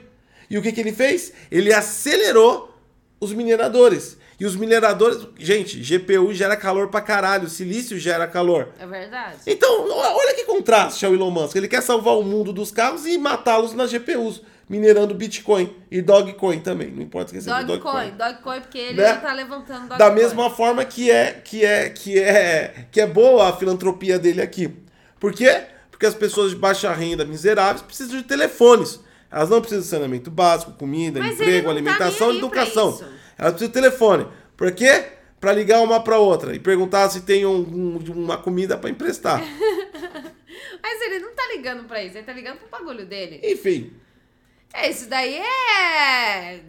E 0.48 0.56
o 0.56 0.62
que, 0.62 0.72
que 0.72 0.80
ele 0.80 0.92
fez? 0.92 1.32
Ele 1.50 1.72
acelerou 1.72 2.78
os 3.20 3.32
mineradores. 3.32 4.18
E 4.42 4.44
os 4.44 4.56
mineradores, 4.56 5.20
gente, 5.38 5.78
GPU 5.78 6.34
gera 6.34 6.56
calor 6.56 6.88
pra 6.88 7.00
caralho, 7.00 7.48
silício 7.48 7.96
gera 7.96 8.26
calor. 8.26 8.70
É 8.76 8.84
verdade. 8.84 9.36
Então, 9.46 9.88
olha 9.88 10.34
que 10.34 10.42
contraste 10.42 11.06
ao 11.06 11.14
Elon 11.14 11.30
Musk. 11.30 11.54
Ele 11.54 11.68
quer 11.68 11.80
salvar 11.80 12.16
o 12.18 12.24
mundo 12.24 12.52
dos 12.52 12.72
carros 12.72 13.06
e 13.06 13.16
matá-los 13.16 13.72
nas 13.72 13.92
GPUs, 13.92 14.42
minerando 14.68 15.14
Bitcoin 15.14 15.72
e 15.88 16.02
Dogecoin 16.02 16.58
também. 16.58 16.90
Não 16.90 17.04
importa 17.04 17.26
esquecer 17.36 17.54
do 17.56 17.66
Dogecoin, 17.68 18.10
Dogecoin, 18.18 18.60
porque 18.62 18.78
ele 18.78 19.00
Né? 19.00 19.10
já 19.10 19.16
tá 19.18 19.32
levantando 19.32 19.82
Dogecoin. 19.82 19.98
Da 19.98 20.10
mesma 20.10 20.50
forma 20.50 20.84
que 20.84 21.08
é 21.08 21.34
que 21.34 21.64
é 21.64 21.88
que 21.88 22.18
é 22.18 22.86
que 22.90 23.00
é 23.00 23.06
boa 23.06 23.48
a 23.48 23.52
filantropia 23.52 24.18
dele 24.18 24.42
aqui. 24.42 24.74
Por 25.20 25.32
quê? 25.32 25.66
Porque 25.88 26.04
as 26.04 26.14
pessoas 26.16 26.50
de 26.50 26.56
baixa 26.56 26.92
renda, 26.92 27.24
miseráveis, 27.24 27.80
precisam 27.80 28.16
de 28.16 28.24
telefones. 28.24 28.98
Elas 29.30 29.48
não 29.48 29.60
precisam 29.60 29.84
de 29.84 29.88
saneamento 29.88 30.32
básico, 30.32 30.72
comida, 30.72 31.20
Mas 31.20 31.34
emprego, 31.34 31.66
tá 31.66 31.70
alimentação 31.70 32.26
e 32.26 32.30
pra 32.30 32.38
educação. 32.38 33.21
Isso. 33.42 33.48
Elas 33.48 33.52
precisam 33.52 33.68
de 33.68 33.72
telefone. 33.74 34.28
Por 34.56 34.72
quê? 34.72 35.04
Pra 35.40 35.52
ligar 35.52 35.80
uma 35.82 36.02
pra 36.02 36.18
outra 36.18 36.54
e 36.54 36.60
perguntar 36.60 37.08
se 37.10 37.22
tem 37.22 37.44
um- 37.44 37.56
um- 37.56 38.12
uma 38.24 38.36
comida 38.38 38.76
pra 38.78 38.88
emprestar. 38.90 39.40
Mas 40.82 41.00
ele 41.02 41.18
não 41.20 41.34
tá 41.34 41.42
ligando 41.54 41.84
pra 41.84 42.02
isso, 42.02 42.16
ele 42.16 42.26
tá 42.26 42.32
ligando 42.32 42.58
pro 42.58 42.68
bagulho 42.68 43.04
dele. 43.06 43.40
Enfim. 43.42 43.92
É, 44.72 44.88
isso 44.90 45.08
daí 45.08 45.36
é... 45.38 46.60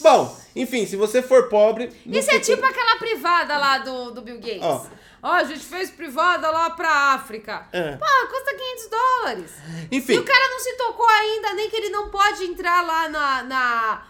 Bom, 0.00 0.36
enfim, 0.54 0.86
se 0.86 0.94
você 0.94 1.22
for 1.22 1.48
pobre. 1.48 1.90
Isso 2.06 2.30
é 2.30 2.38
tipo 2.38 2.64
aquela 2.64 2.96
privada 2.98 3.56
lá 3.56 3.78
do, 3.78 4.10
do 4.10 4.20
Bill 4.22 4.36
Gates. 4.36 4.60
Ó. 4.62 4.86
Ó, 5.22 5.32
a 5.32 5.44
gente 5.44 5.64
fez 5.64 5.90
privada 5.90 6.50
lá 6.50 6.70
pra 6.70 6.88
África. 7.14 7.66
É. 7.72 7.96
Pô, 7.96 8.04
custa 8.30 8.54
500 8.54 8.88
dólares. 8.90 9.50
Enfim. 9.90 10.12
E 10.12 10.18
o 10.18 10.24
cara 10.24 10.48
não 10.50 10.60
se 10.60 10.76
tocou 10.76 11.08
ainda, 11.08 11.54
nem 11.54 11.70
que 11.70 11.76
ele 11.76 11.88
não 11.88 12.10
pode 12.10 12.44
entrar 12.44 12.82
lá 12.86 13.08
na... 13.08 13.42
na 13.42 14.06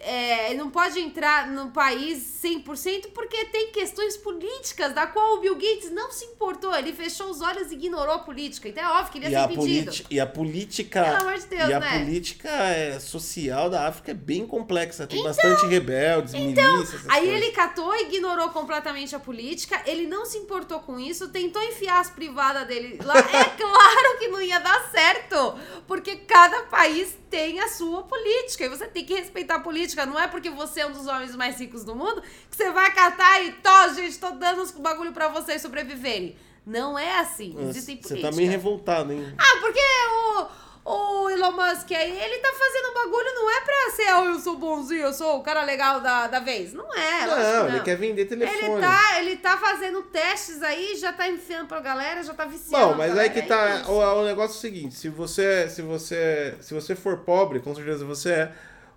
é, 0.00 0.54
não 0.54 0.70
pode 0.70 0.98
entrar 0.98 1.46
no 1.48 1.70
país 1.70 2.40
100% 2.42 3.08
porque 3.12 3.44
tem 3.46 3.70
questões 3.70 4.16
políticas 4.16 4.94
da 4.94 5.06
qual 5.06 5.34
o 5.34 5.40
Bill 5.40 5.54
Gates 5.54 5.90
não 5.90 6.10
se 6.10 6.24
importou. 6.24 6.74
Ele 6.74 6.92
fechou 6.92 7.28
os 7.30 7.40
olhos 7.42 7.70
e 7.70 7.74
ignorou 7.74 8.14
a 8.14 8.18
política. 8.20 8.68
Então 8.68 8.82
é 8.82 8.88
óbvio 8.98 9.12
que 9.12 9.18
ele 9.18 9.26
E 9.26 9.30
ia 9.32 9.44
a, 9.44 9.48
ser 9.48 9.54
impedido. 9.54 9.84
politi- 9.90 10.06
e 10.10 10.20
a 10.20 10.26
política. 10.26 11.02
Pelo 11.04 11.16
amor 11.16 11.38
de 11.38 11.46
Deus, 11.46 11.68
e 11.68 11.72
a 11.74 11.80
né? 11.80 11.98
política 11.98 12.48
é, 12.48 12.98
social 12.98 13.68
da 13.68 13.86
África 13.88 14.10
é 14.12 14.14
bem 14.14 14.46
complexa. 14.46 15.06
Tem 15.06 15.22
bastante 15.22 15.66
rebeldes, 15.66 16.32
milícias. 16.32 16.58
Então, 17.02 17.10
Aí 17.12 17.26
coisas. 17.26 17.42
ele 17.42 17.52
catou, 17.52 17.94
ignorou 17.96 18.48
completamente 18.50 19.14
a 19.14 19.20
política, 19.20 19.82
ele 19.86 20.06
não 20.06 20.24
se 20.24 20.38
importou 20.38 20.80
com 20.80 20.98
isso, 20.98 21.28
tentou 21.28 21.62
enfiar 21.62 22.00
as 22.00 22.08
privadas 22.10 22.66
dele 22.66 22.98
lá. 23.04 23.14
É 23.40 23.44
claro 23.44 24.18
que 24.18 24.28
não 24.28 24.40
ia 24.40 24.58
dar 24.58 24.90
certo, 24.90 25.54
porque 25.86 26.16
cada 26.16 26.62
país 26.64 27.16
tem 27.30 27.60
a 27.60 27.68
sua 27.68 28.02
política 28.02 28.64
e 28.64 28.68
você 28.68 28.86
tem 28.86 29.04
que 29.04 29.14
respeitar 29.14 29.56
a 29.56 29.60
política. 29.60 29.89
Não 29.96 30.18
é 30.18 30.26
porque 30.28 30.50
você 30.50 30.80
é 30.80 30.86
um 30.86 30.92
dos 30.92 31.06
homens 31.06 31.34
mais 31.36 31.58
ricos 31.58 31.84
do 31.84 31.94
mundo 31.94 32.22
que 32.50 32.56
você 32.56 32.70
vai 32.70 32.92
catar 32.92 33.42
e, 33.42 33.52
tô, 33.52 33.94
gente, 33.94 34.18
tô 34.18 34.30
dando 34.30 34.62
os 34.62 34.70
bagulho 34.72 35.12
pra 35.12 35.28
vocês 35.28 35.60
sobreviverem. 35.60 36.36
Não 36.66 36.98
é 36.98 37.18
assim. 37.18 37.56
Existem 37.68 38.00
Você 38.02 38.18
tá 38.18 38.30
meio 38.32 38.50
revoltado, 38.50 39.12
hein? 39.12 39.34
Ah, 39.36 39.58
porque 39.60 39.80
o, 40.10 40.46
o 40.92 41.30
Elon 41.30 41.52
Musk 41.52 41.90
aí, 41.92 42.20
ele 42.20 42.38
tá 42.38 42.52
fazendo 42.52 42.94
bagulho, 42.94 43.34
não 43.34 43.50
é 43.50 43.60
pra 43.60 43.90
ser, 43.90 44.14
oh, 44.14 44.24
eu 44.26 44.38
sou 44.38 44.56
bonzinho, 44.56 45.02
eu 45.02 45.12
sou 45.12 45.38
o 45.38 45.42
cara 45.42 45.62
legal 45.62 46.00
da, 46.00 46.26
da 46.26 46.40
vez. 46.40 46.72
Não 46.72 46.92
é, 46.94 47.26
não, 47.26 47.66
que 47.66 47.72
ele 47.72 47.80
quer 47.80 47.96
vender 47.96 48.24
telefone. 48.26 48.72
Ele 48.72 48.80
tá, 48.80 49.20
ele 49.20 49.36
tá 49.36 49.56
fazendo 49.58 50.02
testes 50.02 50.62
aí, 50.62 50.96
já 50.96 51.12
tá 51.12 51.28
enfiando 51.28 51.66
pra 51.66 51.80
galera, 51.80 52.22
já 52.22 52.34
tá 52.34 52.44
viciando. 52.44 52.88
Bom, 52.88 52.94
mas 52.94 53.16
aí 53.16 53.30
que 53.30 53.40
é 53.40 53.42
tá. 53.42 53.76
isso. 53.76 53.90
O, 53.90 53.98
o 53.98 54.24
negócio 54.24 54.54
é 54.54 54.58
o 54.58 54.60
seguinte: 54.60 54.94
se 54.94 55.08
você, 55.08 55.68
se 55.68 55.82
você, 55.82 56.56
se 56.60 56.74
você 56.74 56.94
for 56.94 57.18
pobre, 57.18 57.60
com 57.60 57.74
certeza 57.74 58.04
você 58.04 58.30
é. 58.32 58.52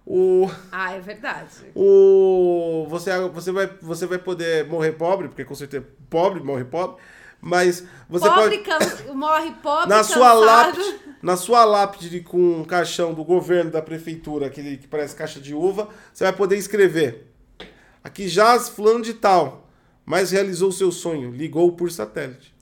O, 0.05 0.49
Ah, 0.71 0.93
é 0.93 0.99
verdade. 0.99 1.47
o 1.75 2.85
você, 2.89 3.11
você 3.29 3.51
vai, 3.51 3.67
você 3.81 4.05
vai 4.05 4.17
poder 4.17 4.67
morrer 4.67 4.91
pobre, 4.93 5.29
porque 5.29 5.45
com 5.45 5.55
certeza 5.55 5.85
pobre 6.09 6.41
morre 6.43 6.65
pobre, 6.65 6.97
mas 7.39 7.85
você 8.09 8.27
pobre 8.29 8.57
pode 8.59 8.69
can- 8.69 9.13
morre 9.13 9.51
pobre, 9.63 9.89
na 9.89 10.03
sua 10.03 10.33
cansado. 10.33 10.45
lápide, 10.45 10.99
na 11.21 11.37
sua 11.37 11.63
lápide 11.65 12.19
com 12.19 12.37
um 12.59 12.65
caixão 12.65 13.13
do 13.13 13.23
governo 13.23 13.71
da 13.71 13.81
prefeitura, 13.81 14.47
aquele 14.47 14.75
que 14.77 14.87
parece 14.87 15.15
caixa 15.15 15.39
de 15.39 15.53
uva, 15.53 15.87
você 16.13 16.23
vai 16.25 16.33
poder 16.33 16.57
escrever 16.57 17.29
Aqui 18.03 18.27
jaz 18.27 18.67
fulano 18.67 19.01
de 19.01 19.13
tal, 19.13 19.69
mas 20.05 20.31
realizou 20.31 20.69
seu 20.73 20.91
sonho, 20.91 21.31
ligou 21.31 21.71
por 21.71 21.89
satélite. 21.89 22.52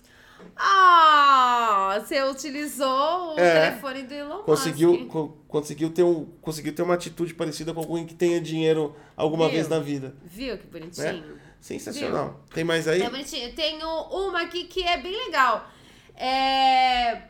Ah, 0.56 2.00
você 2.04 2.22
utilizou 2.24 3.36
o 3.36 3.40
É. 3.40 3.70
telefone 3.70 4.04
do 4.04 4.14
Elon 4.14 4.44
Conseguiu, 4.44 4.94
Musk. 4.94 5.08
co- 5.08 5.38
conseguiu, 5.48 5.90
ter 5.90 6.04
um, 6.04 6.26
conseguiu 6.42 6.74
ter 6.76 6.82
uma 6.82 6.94
atitude 6.94 7.34
parecida 7.34 7.74
com 7.74 7.80
alguém 7.82 8.06
que 8.06 8.14
tenha 8.14 8.40
dinheiro 8.42 8.96
alguma 9.16 9.46
Viu? 9.46 9.56
vez 9.56 9.68
na 9.68 9.80
vida. 9.80 10.16
Viu 10.24 10.58
que 10.58 10.68
bonitinho? 10.68 11.40
Sensacional. 11.60 12.42
Tem 12.54 12.64
mais 12.64 12.88
aí? 12.88 13.02
É 13.02 13.10
bonitinho. 13.10 13.54
Tenho 13.54 13.88
uma 13.88 14.42
aqui 14.42 14.64
que 14.66 14.84
é 14.84 14.98
bem 14.98 15.16
legal. 15.26 15.68
É... 16.16 17.22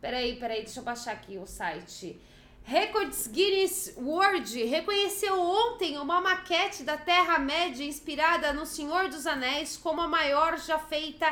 Peraí, 0.00 0.36
peraí, 0.36 0.62
deixa 0.62 0.80
eu 0.80 0.84
baixar 0.84 1.12
aqui 1.12 1.36
o 1.38 1.46
site. 1.46 2.20
Records 2.62 3.26
Guinness 3.26 3.94
World 3.98 4.62
reconheceu 4.64 5.38
ontem 5.40 5.98
uma 5.98 6.20
maquete 6.20 6.82
da 6.84 6.96
Terra-média 6.96 7.84
inspirada 7.84 8.52
no 8.52 8.64
Senhor 8.64 9.08
dos 9.08 9.26
Anéis 9.26 9.76
como 9.76 10.00
a 10.00 10.06
maior 10.08 10.58
já 10.58 10.78
feita 10.78 11.26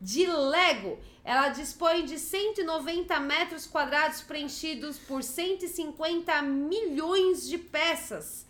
de 0.00 0.26
Lego. 0.26 0.98
Ela 1.24 1.48
dispõe 1.48 2.04
de 2.04 2.18
190 2.18 3.18
metros 3.20 3.66
quadrados 3.66 4.20
preenchidos 4.20 4.98
por 4.98 5.22
150 5.22 6.42
milhões 6.42 7.48
de 7.48 7.58
peças. 7.58 8.46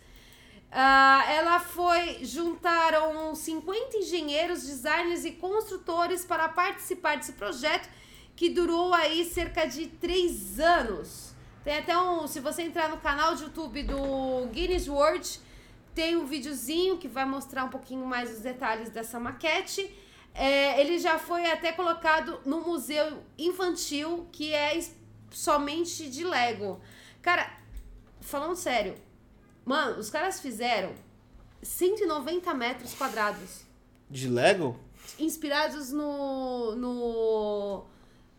Ah, 0.71 1.25
ela 1.29 1.59
foi. 1.59 2.23
Juntaram 2.23 3.33
50 3.33 3.97
engenheiros, 3.97 4.65
designers 4.65 5.25
e 5.25 5.31
construtores 5.31 6.25
para 6.25 6.49
participar 6.49 7.17
desse 7.17 7.33
projeto 7.33 7.89
que 8.35 8.49
durou 8.49 8.93
aí 8.93 9.25
cerca 9.25 9.65
de 9.65 9.87
três 9.87 10.59
anos. 10.59 11.33
Tem 11.63 11.79
até 11.79 11.97
um. 11.97 12.27
Se 12.27 12.39
você 12.39 12.61
entrar 12.61 12.89
no 12.89 12.97
canal 12.97 13.33
de 13.35 13.43
YouTube 13.43 13.83
do 13.83 14.47
Guinness 14.51 14.87
World, 14.87 15.39
tem 15.95 16.15
um 16.15 16.25
videozinho 16.25 16.97
que 16.97 17.07
vai 17.07 17.25
mostrar 17.25 17.63
um 17.63 17.69
pouquinho 17.69 18.05
mais 18.05 18.31
os 18.31 18.39
detalhes 18.39 18.89
dessa 18.89 19.19
maquete. 19.19 19.91
É, 20.37 20.79
ele 20.79 20.99
já 20.99 21.17
foi 21.17 21.49
até 21.49 21.71
colocado 21.71 22.39
no 22.45 22.61
museu 22.61 23.23
infantil, 23.37 24.27
que 24.31 24.53
é 24.53 24.79
somente 25.31 26.07
de 26.11 26.23
Lego. 26.23 26.79
Cara, 27.23 27.51
falando 28.21 28.55
sério, 28.55 28.93
mano, 29.65 29.99
os 29.99 30.11
caras 30.11 30.39
fizeram 30.39 30.93
190 31.63 32.53
metros 32.53 32.93
quadrados, 32.93 33.63
De 34.09 34.27
Lego? 34.29 34.79
inspirados 35.17 35.91
no 35.91 36.75
no 36.75 37.85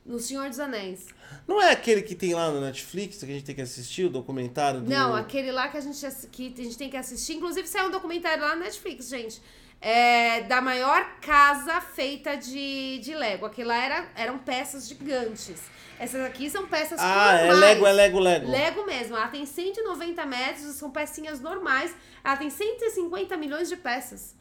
no 0.07 0.21
Senhor 0.21 0.49
dos 0.49 0.61
Anéis. 0.61 1.09
Não 1.47 1.61
é 1.61 1.73
aquele 1.73 2.01
que 2.03 2.15
tem 2.15 2.33
lá 2.33 2.51
no 2.51 2.61
Netflix 2.61 3.19
que 3.19 3.25
a 3.25 3.29
gente 3.29 3.45
tem 3.45 3.55
que 3.57 3.61
assistir, 3.61 4.05
o 4.05 4.11
documentário 4.11 4.81
do... 4.81 4.89
Não, 4.89 5.15
aquele 5.15 5.51
lá 5.51 5.69
que 5.69 5.77
a 5.77 5.81
gente 5.81 6.01
que 6.31 6.55
a 6.57 6.63
gente 6.63 6.79
tem 6.79 6.89
que 6.89 6.97
assistir, 6.97 7.35
inclusive 7.35 7.67
saiu 7.67 7.89
um 7.89 7.91
documentário 7.91 8.43
lá 8.43 8.55
na 8.55 8.65
Netflix, 8.67 9.09
gente. 9.09 9.43
É, 9.81 10.43
da 10.43 10.61
maior 10.61 11.05
casa 11.21 11.81
feita 11.81 12.37
de, 12.37 12.99
de 12.99 13.15
Lego. 13.15 13.47
Aquilo 13.47 13.69
lá 13.69 13.77
era, 13.77 14.09
eram 14.17 14.39
peças 14.39 14.89
gigantes. 14.89 15.61
Essas 15.99 16.25
aqui 16.25 16.49
são 16.49 16.67
peças 16.67 16.99
Ah, 17.01 17.35
é 17.35 17.47
normais. 17.49 17.61
Lego, 17.61 17.87
é 17.87 17.93
Lego, 17.93 18.19
Lego. 18.19 18.51
Lego 18.51 18.87
mesmo. 18.87 19.17
Ela 19.17 19.29
tem 19.29 19.45
190 19.47 20.27
metros, 20.27 20.75
são 20.75 20.91
pecinhas 20.91 21.41
normais. 21.41 21.95
Ela 22.25 22.37
tem 22.37 22.51
150 22.51 23.37
milhões 23.37 23.69
de 23.69 23.77
peças. 23.77 24.37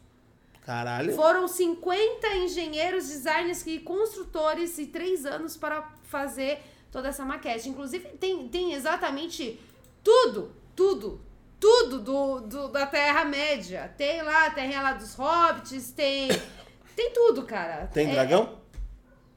Caralho. 0.64 1.14
Foram 1.14 1.48
50 1.48 2.28
engenheiros, 2.36 3.08
designers 3.08 3.66
e 3.66 3.78
construtores 3.78 4.76
e 4.78 4.86
três 4.86 5.24
anos 5.24 5.56
para 5.56 5.82
fazer 6.04 6.60
toda 6.92 7.08
essa 7.08 7.24
maquete. 7.24 7.68
Inclusive, 7.68 8.06
tem, 8.18 8.48
tem 8.48 8.74
exatamente 8.74 9.58
tudo, 10.04 10.52
tudo, 10.76 11.20
tudo 11.60 12.00
do, 12.00 12.40
do- 12.40 12.68
da 12.68 12.86
Terra-média. 12.86 13.92
Tem 13.96 14.22
lá 14.22 14.46
a 14.46 14.50
terra 14.50 14.82
lá 14.82 14.92
dos 14.92 15.14
hobbits, 15.14 15.90
tem. 15.92 16.28
Tem 16.94 17.12
tudo, 17.12 17.44
cara. 17.44 17.86
Tem 17.88 18.08
É- 18.08 18.12
dragão? 18.12 18.58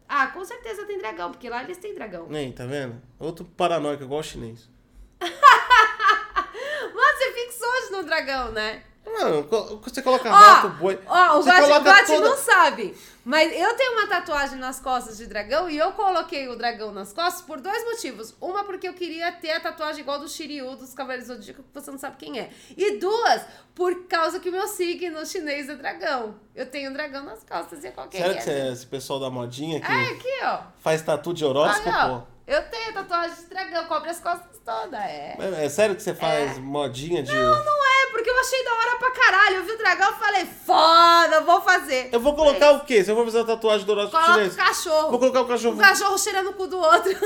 Ah, 0.08 0.28
com 0.28 0.44
certeza 0.44 0.86
tem 0.86 0.98
dragão, 0.98 1.32
porque 1.32 1.50
lá 1.50 1.64
eles 1.64 1.78
têm 1.78 1.94
dragão. 1.96 2.28
Nem, 2.28 2.52
tá 2.52 2.66
vendo? 2.66 3.02
Outro 3.18 3.46
paranoico 3.46 4.04
igual 4.04 4.20
o 4.20 4.24
chinês. 4.24 4.70
Mas 5.22 7.18
você 7.18 7.32
fixou 7.34 7.68
hoje 7.70 7.92
no 7.92 8.04
dragão, 8.04 8.52
né? 8.52 8.84
Mano, 9.06 9.48
você 9.84 10.02
coloca 10.02 10.30
Ó, 10.30 10.34
rato, 10.34 10.70
boi. 10.78 11.00
Ó, 11.06 11.40
o 11.40 11.44
Gotti 11.44 12.06
toda- 12.08 12.30
não 12.30 12.38
sabe. 12.38 12.96
Mas 13.24 13.52
eu 13.56 13.76
tenho 13.76 13.94
uma 13.94 14.08
tatuagem 14.08 14.58
nas 14.58 14.80
costas 14.80 15.18
de 15.18 15.28
dragão 15.28 15.70
e 15.70 15.78
eu 15.78 15.92
coloquei 15.92 16.48
o 16.48 16.56
dragão 16.56 16.92
nas 16.92 17.12
costas 17.14 17.42
por 17.42 17.60
dois 17.62 17.84
motivos. 17.86 18.34
Uma, 18.42 18.64
porque 18.64 18.88
eu 18.88 18.94
queria 18.94 19.32
ter 19.32 19.52
a 19.52 19.60
tatuagem 19.60 20.02
igual 20.02 20.18
do 20.20 20.28
Shiryu, 20.28 20.76
dos 20.76 20.94
Cavaleiros 20.94 21.28
do 21.28 21.36
Zodíaco, 21.36 21.62
que 21.62 21.70
você 21.74 21.92
não 21.92 22.00
sabe 22.00 22.16
quem 22.18 22.40
é. 22.40 22.50
E 22.76 22.98
duas, 22.98 23.44
por 23.76 24.06
causa 24.08 24.40
que 24.40 24.50
o 24.50 24.52
meu 24.52 24.68
signo 24.68 25.24
chinês 25.26 25.70
é 25.70 25.76
dragão. 25.76 26.36
Eu 26.56 26.66
tenho 26.66 26.90
um 26.90 26.94
dragão 26.94 27.24
nas 27.24 27.44
costas 27.44 27.84
e 27.84 27.88
é 27.88 27.92
qualquer 27.92 28.18
Sério 28.20 28.38
que 28.38 28.44
você 28.44 28.52
é 28.52 28.72
esse 28.72 28.86
pessoal 28.88 29.20
da 29.20 29.30
modinha 29.30 29.80
que 29.82 29.92
É, 29.92 30.06
aqui, 30.12 30.40
ó. 30.44 30.60
faz 30.80 31.02
tatu 31.02 31.32
de 31.34 31.44
horóscopo? 31.46 31.90
Olha, 31.90 32.08
ó. 32.14 32.22
Eu 32.48 32.64
tenho 32.70 32.92
tatuagem 32.94 33.36
de 33.36 33.46
dragão, 33.46 33.86
cobre 33.86 34.10
as 34.10 34.20
costas 34.20 34.58
todas, 34.66 35.00
é. 35.00 35.38
É, 35.40 35.66
é 35.66 35.70
sério 35.70 35.96
que 35.96 36.02
você 36.02 36.14
faz 36.16 36.58
modinha 36.58 37.22
de. 37.22 37.32
Não, 37.34 37.64
não 37.66 37.86
é, 37.86 38.01
porque 38.12 38.30
eu 38.30 38.40
achei 38.40 38.64
da 38.64 38.74
hora 38.74 38.98
pra 38.98 39.12
caralho. 39.12 39.56
Eu 39.58 39.64
vi 39.64 39.72
o 39.72 39.78
dragão 39.78 40.12
e 40.12 40.16
falei, 40.16 40.46
foda, 40.66 41.42
vou 41.42 41.62
fazer. 41.62 42.10
Eu 42.12 42.20
vou 42.20 42.36
colocar 42.36 42.72
o 42.72 42.82
quê? 42.82 43.04
Se 43.04 43.12
eu 43.12 43.16
vou 43.16 43.26
fazer 43.26 43.40
uma 43.40 43.48
tatuagem 43.48 43.86
do 43.86 43.92
horóscopo 43.92 44.18
Coloca 44.18 44.32
o 44.32 44.36
chinês. 44.36 44.56
cachorro. 44.56 45.10
Vou 45.10 45.20
colocar 45.20 45.40
o 45.42 45.44
O 45.44 45.48
cachorro. 45.48 45.78
cachorro 45.78 46.18
cheirando 46.18 46.50
o 46.50 46.54
cu 46.54 46.68
do 46.68 46.78
outro. 46.80 47.12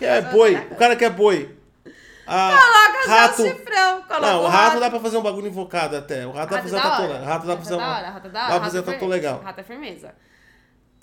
É 0.00 0.20
boi. 0.20 0.54
O 0.70 0.76
cara 0.76 0.96
quer 0.96 1.10
boi. 1.10 1.56
Ah, 2.26 2.58
Coloca 2.58 3.08
rato. 3.08 3.36
só 3.36 3.42
o 3.42 3.46
chifrão. 3.46 4.02
Coloca 4.02 4.20
Não, 4.26 4.40
o 4.40 4.44
o 4.44 4.48
rato 4.48 4.80
dá 4.80 4.90
pra 4.90 5.00
fazer 5.00 5.16
um 5.16 5.22
bagulho 5.22 5.46
invocado 5.46 5.96
até. 5.96 6.26
O 6.26 6.32
rato 6.32 6.50
dá 6.50 6.58
pra 6.60 6.68
Rato 6.68 6.68
fazer 6.68 6.76
é 6.76 6.78
uma 6.78 6.84
da 6.84 6.90
tatu 6.90 7.02
hora. 7.02 7.12
legal. 7.12 7.28
Rato 7.32 7.46
dá 7.46 7.54
pra 7.54 7.62
fazer 7.64 7.74
é 7.74 7.76
uma. 7.76 7.86
rato 7.86 8.26
é 8.26 8.30
Dá 8.30 8.46
pra 8.46 8.60
fazer 8.60 8.78
rato 8.78 8.90
é 8.90 8.92
tatu 8.94 9.06
legal. 9.06 9.40
Rato 9.42 9.60
é 9.60 9.62
firmeza. 9.62 10.14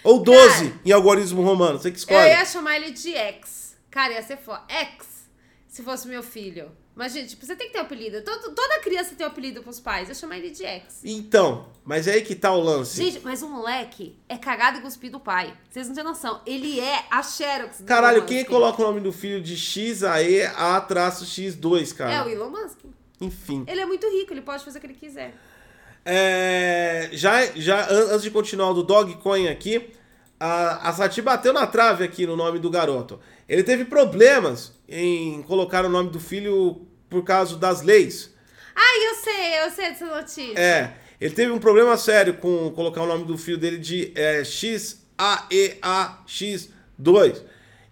Ou 0.03 0.19
12 0.21 0.73
em 0.85 0.91
algoritmo 0.91 1.41
romano. 1.41 1.79
Você 1.79 1.89
que 1.89 1.95
Eu 1.97 1.99
escolhe. 1.99 2.27
ia 2.29 2.45
chamar 2.45 2.75
ele 2.77 2.91
de 2.91 3.15
X. 3.15 3.75
Cara, 3.89 4.13
ia 4.13 4.21
ser 4.21 4.37
foda. 4.37 4.61
X, 4.67 5.25
se 5.67 5.81
fosse 5.81 6.07
meu 6.07 6.21
filho. 6.21 6.71
Mas, 6.95 7.11
gente, 7.11 7.31
tipo, 7.31 7.45
você 7.45 7.57
tem 7.57 7.67
que 7.67 7.73
ter 7.73 7.79
um 7.79 7.83
apelido. 7.83 8.21
Todo, 8.21 8.55
toda 8.55 8.79
criança 8.79 9.13
tem 9.15 9.27
um 9.27 9.29
apelido 9.29 9.61
pros 9.61 9.81
pais. 9.81 10.07
Eu 10.07 10.15
chamei 10.15 10.39
ele 10.39 10.51
de 10.51 10.63
X. 10.65 11.01
Então, 11.03 11.67
mas 11.83 12.07
é 12.07 12.13
aí 12.13 12.21
que 12.21 12.33
tá 12.33 12.53
o 12.53 12.61
lance. 12.61 13.03
Gente, 13.03 13.19
mas 13.21 13.41
o 13.43 13.49
moleque 13.49 14.15
é 14.29 14.37
cagado 14.37 14.77
e 14.77 14.81
cuspido 14.81 15.17
do 15.17 15.23
pai. 15.23 15.53
Vocês 15.69 15.89
não 15.89 15.95
têm 15.95 16.05
noção. 16.05 16.39
Ele 16.45 16.79
é 16.79 17.03
a 17.11 17.21
Xerox. 17.21 17.83
Caralho, 17.85 18.25
quem 18.25 18.37
Musk. 18.39 18.49
coloca 18.49 18.81
o 18.81 18.85
nome 18.85 19.01
do 19.01 19.11
filho 19.11 19.41
de 19.41 19.57
XAE-A-X2, 19.57 21.91
É 21.91 21.95
cara? 21.95 22.25
o 22.25 22.29
Elon 22.29 22.49
Musk. 22.49 22.79
Enfim. 23.19 23.65
Ele 23.67 23.81
é 23.81 23.85
muito 23.85 24.07
rico, 24.09 24.31
ele 24.33 24.41
pode 24.41 24.63
fazer 24.63 24.77
o 24.77 24.81
que 24.81 24.87
ele 24.87 24.93
quiser. 24.93 25.33
É, 26.03 27.09
já, 27.13 27.45
já 27.55 27.89
an- 27.89 28.07
antes 28.11 28.23
de 28.23 28.31
continuar 28.31 28.69
o 28.69 28.73
do 28.73 28.83
Dogcoin 28.83 29.47
aqui, 29.47 29.91
a, 30.39 30.89
a 30.89 30.93
Sati 30.93 31.21
bateu 31.21 31.51
na 31.53 31.67
trave 31.67 32.03
aqui 32.03 32.25
no 32.25 32.35
nome 32.35 32.59
do 32.59 32.69
garoto. 32.69 33.19
Ele 33.47 33.63
teve 33.63 33.85
problemas 33.85 34.73
em 34.87 35.41
colocar 35.43 35.85
o 35.85 35.89
nome 35.89 36.09
do 36.09 36.19
filho 36.19 36.81
por 37.09 37.23
causa 37.23 37.55
das 37.57 37.81
leis. 37.81 38.33
Ai, 38.75 39.07
eu 39.07 39.15
sei, 39.15 39.63
eu 39.63 39.71
sei 39.71 39.89
dessa 39.89 40.05
notícia. 40.05 40.59
É, 40.59 40.93
ele 41.19 41.33
teve 41.33 41.51
um 41.51 41.59
problema 41.59 41.97
sério 41.97 42.35
com 42.35 42.69
colocar 42.71 43.01
o 43.03 43.07
nome 43.07 43.25
do 43.25 43.37
filho 43.37 43.57
dele 43.57 43.77
de 43.77 44.11
é, 44.15 44.41
XAEAX2. 44.41 47.41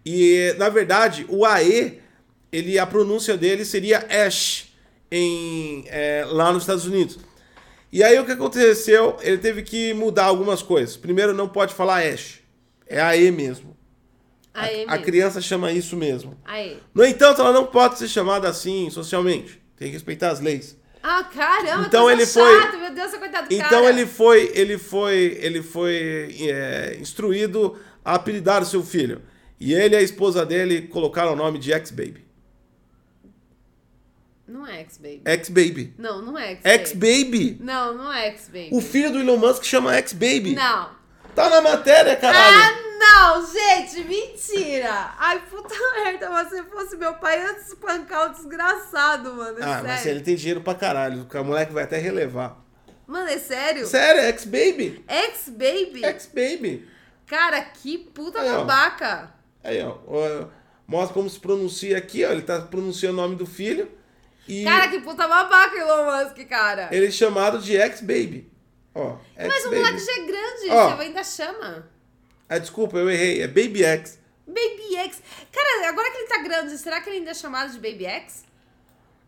E, 0.05 0.53
na 0.57 0.67
verdade, 0.67 1.25
o 1.29 1.45
AE, 1.45 2.01
ele, 2.51 2.77
a 2.77 2.85
pronúncia 2.85 3.37
dele 3.37 3.63
seria 3.63 3.99
Ash 3.99 4.73
em, 5.09 5.85
é, 5.87 6.25
lá 6.27 6.51
nos 6.51 6.63
Estados 6.63 6.85
Unidos. 6.85 7.17
E 7.95 8.01
aí 8.03 8.17
o 8.19 8.25
que 8.25 8.31
aconteceu? 8.31 9.17
Ele 9.21 9.37
teve 9.37 9.61
que 9.61 9.93
mudar 9.93 10.23
algumas 10.25 10.63
coisas. 10.63 10.97
Primeiro, 10.97 11.31
não 11.31 11.47
pode 11.47 11.75
falar 11.75 12.03
Ash. 12.03 12.39
É 12.87 12.99
AE 12.99 13.29
mesmo. 13.29 13.77
A 14.51 14.63
mesmo. 14.63 15.03
criança 15.03 15.39
chama 15.39 15.71
isso 15.71 15.95
mesmo. 15.95 16.35
Aí. 16.43 16.79
No 16.91 17.05
entanto, 17.05 17.39
ela 17.41 17.51
não 17.53 17.67
pode 17.67 17.99
ser 17.99 18.07
chamada 18.07 18.49
assim 18.49 18.89
socialmente. 18.89 19.61
Tem 19.77 19.89
que 19.89 19.93
respeitar 19.93 20.31
as 20.31 20.39
leis. 20.39 20.75
Ah, 21.03 21.23
caramba, 21.23 21.85
Então 21.85 22.09
ele 22.09 22.25
foi- 22.25 22.61
chata, 22.61 22.77
Meu 22.77 22.95
Deus, 22.95 23.11
coitado 23.13 23.47
do 23.49 23.53
Então 23.53 23.69
cara. 23.83 23.89
ele 23.89 24.07
foi, 24.07 24.51
ele 24.55 24.77
foi, 24.79 25.37
ele 25.39 25.61
foi 25.61 26.35
é, 26.49 26.97
instruído 26.99 27.77
a 28.03 28.15
apelidar 28.15 28.63
o 28.63 28.65
seu 28.65 28.81
filho. 28.83 29.21
E 29.59 29.71
ele 29.71 29.93
e 29.93 29.97
a 29.99 30.01
esposa 30.01 30.43
dele 30.43 30.83
colocaram 30.83 31.33
o 31.33 31.35
nome 31.35 31.59
de 31.59 31.71
X-Baby. 31.71 32.25
Não 34.47 34.67
é 34.67 34.81
X-Baby. 34.81 35.21
X-Baby. 35.25 35.93
Não, 35.97 36.21
não 36.21 36.37
é 36.37 36.51
X-Baby. 36.51 36.69
X-Baby. 36.79 37.57
Não, 37.61 37.93
não 37.95 38.11
é 38.13 38.27
X-Baby. 38.27 38.69
O 38.73 38.81
filho 38.81 39.11
do 39.11 39.19
Elon 39.19 39.37
Musk 39.37 39.63
chama 39.63 39.95
X-Baby. 39.95 40.53
Não. 40.55 40.89
Tá 41.33 41.49
na 41.49 41.61
matéria, 41.61 42.15
caralho. 42.15 42.55
Ah, 42.55 42.79
não, 42.99 43.47
gente, 43.51 44.03
mentira. 44.03 45.13
Ai, 45.17 45.41
puta 45.49 45.73
merda, 45.95 46.29
mas 46.29 46.49
se 46.49 46.61
fosse 46.63 46.95
meu 46.97 47.13
pai, 47.15 47.39
eu 47.39 47.43
ia 47.53 47.57
espancar 47.59 48.29
o 48.29 48.33
desgraçado, 48.33 49.33
mano. 49.33 49.57
É 49.59 49.63
Ah, 49.63 49.67
sério. 49.75 49.87
mas 49.87 50.05
ele 50.05 50.19
tem 50.21 50.35
dinheiro 50.35 50.61
pra 50.61 50.75
caralho. 50.75 51.25
O 51.33 51.43
moleque 51.43 51.73
vai 51.73 51.85
até 51.85 51.97
relevar. 51.97 52.61
Mano, 53.07 53.29
é 53.29 53.37
sério? 53.39 53.85
Sério, 53.87 54.21
X-Baby. 54.23 55.03
X-Baby? 55.07 56.05
X-Baby. 56.05 56.87
Cara, 57.25 57.61
que 57.61 57.97
puta 57.97 58.39
Aí, 58.41 58.49
ó. 58.51 58.57
babaca. 58.59 59.33
Aí, 59.63 59.81
ó, 59.81 59.97
ó. 60.05 60.45
Mostra 60.85 61.13
como 61.13 61.29
se 61.29 61.39
pronuncia 61.39 61.97
aqui, 61.97 62.23
ó. 62.25 62.31
Ele 62.31 62.41
tá 62.43 62.59
pronunciando 62.61 63.17
o 63.17 63.21
nome 63.21 63.35
do 63.35 63.45
filho. 63.45 63.89
E 64.47 64.63
Cara, 64.63 64.87
que 64.89 64.99
puta 64.99 65.27
babaca, 65.27 65.75
Elon 65.77 66.05
Musk, 66.05 66.37
cara. 66.47 66.89
ele 66.91 67.07
é 67.07 67.11
chamado 67.11 67.59
de 67.59 67.77
X-Baby. 67.77 68.51
Ó, 68.93 69.17
Mas 69.37 69.65
o 69.65 69.69
moleque 69.71 69.99
já 69.99 70.11
é 70.11 70.25
grande, 70.25 70.69
Ó. 70.69 70.95
você 70.95 71.01
ainda 71.03 71.23
chama. 71.23 71.89
Ah, 72.47 72.57
desculpa, 72.59 72.97
eu 72.97 73.09
errei. 73.09 73.41
É 73.41 73.47
Baby 73.47 73.83
X. 73.83 74.19
Baby 74.45 74.95
X. 74.97 75.21
Cara, 75.51 75.89
agora 75.89 76.11
que 76.11 76.17
ele 76.17 76.27
tá 76.27 76.37
grande, 76.43 76.77
será 76.77 77.01
que 77.01 77.09
ele 77.09 77.17
ainda 77.19 77.31
é 77.31 77.33
chamado 77.33 77.71
de 77.71 77.79
Baby 77.79 78.05
X? 78.05 78.43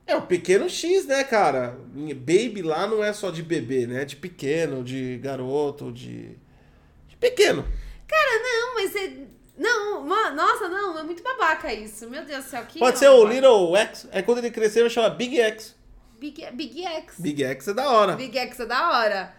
É 0.06 0.16
o 0.16 0.22
pequeno 0.22 0.70
X, 0.70 1.06
né, 1.08 1.24
cara? 1.24 1.80
Baby 1.94 2.62
lá 2.62 2.86
não 2.86 3.04
é 3.04 3.12
só 3.12 3.32
de 3.32 3.42
bebê, 3.42 3.88
né? 3.88 4.04
É 4.04 4.06
de 4.06 4.16
pequeno, 4.16 4.84
de 4.84 5.18
garoto, 5.18 5.92
de. 5.92 6.38
de 7.08 7.16
pequeno. 7.20 7.66
Cara, 8.08 8.40
não, 8.44 8.76
mas 8.76 8.92
você. 8.92 9.28
Não, 9.58 10.06
nossa, 10.06 10.68
não, 10.68 10.98
é 11.00 11.04
muito 11.04 11.24
babaca 11.24 11.74
isso. 11.74 12.10
Meu 12.10 12.26
Deus 12.26 12.46
do 12.46 12.50
céu, 12.50 12.66
que. 12.66 12.80
Pode 12.80 13.00
ser 13.00 13.10
o. 13.10 13.26
Little 13.26 13.76
X. 13.78 14.08
Aí 14.12 14.22
quando 14.24 14.40
ele 14.40 14.52
crescer, 14.52 14.82
vai 14.82 14.90
chamar 14.90 15.10
Big 15.12 15.40
X. 15.40 15.76
Big, 16.20 16.46
Big 16.54 16.86
X. 16.86 17.16
Big 17.20 17.44
X 17.44 17.68
é 17.68 17.74
da 17.74 17.90
hora. 17.90 18.16
Big 18.16 18.38
X 18.38 18.60
é 18.60 18.66
da 18.66 18.90
hora. 18.90 19.36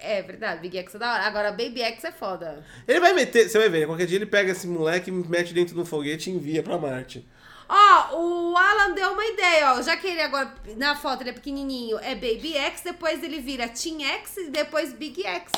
É 0.00 0.22
verdade, 0.22 0.60
Big 0.60 0.76
X 0.76 0.94
é 0.94 0.98
da 0.98 1.12
hora. 1.14 1.22
Agora, 1.22 1.50
Baby 1.50 1.80
X 1.80 2.04
é 2.04 2.12
foda. 2.12 2.64
Ele 2.86 3.00
vai 3.00 3.12
meter, 3.14 3.48
você 3.48 3.58
vai 3.58 3.70
ver, 3.70 3.86
qualquer 3.86 4.06
dia 4.06 4.18
ele 4.18 4.26
pega 4.26 4.52
esse 4.52 4.66
moleque, 4.66 5.10
mete 5.10 5.54
dentro 5.54 5.74
de 5.74 5.80
um 5.80 5.84
foguete 5.84 6.30
e 6.30 6.34
envia 6.34 6.62
pra 6.62 6.76
Marte. 6.76 7.26
Ó, 7.66 8.18
o 8.18 8.56
Alan 8.56 8.92
deu 8.92 9.12
uma 9.12 9.24
ideia, 9.24 9.72
ó. 9.72 9.82
Já 9.82 9.96
que 9.96 10.06
ele 10.06 10.20
agora, 10.20 10.52
na 10.76 10.94
foto, 10.94 11.22
ele 11.22 11.30
é 11.30 11.32
pequenininho, 11.32 11.98
é 11.98 12.14
Baby 12.14 12.54
X, 12.54 12.82
depois 12.82 13.22
ele 13.22 13.40
vira 13.40 13.66
Teen 13.68 14.04
X 14.04 14.36
e 14.36 14.50
depois 14.50 14.92
Big 14.92 15.24
X. 15.26 15.50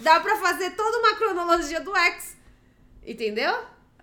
Dá 0.00 0.18
pra 0.18 0.36
fazer 0.36 0.70
toda 0.72 0.98
uma 0.98 1.14
cronologia 1.14 1.80
do 1.80 1.94
X. 1.96 2.36
Entendeu? 3.06 3.54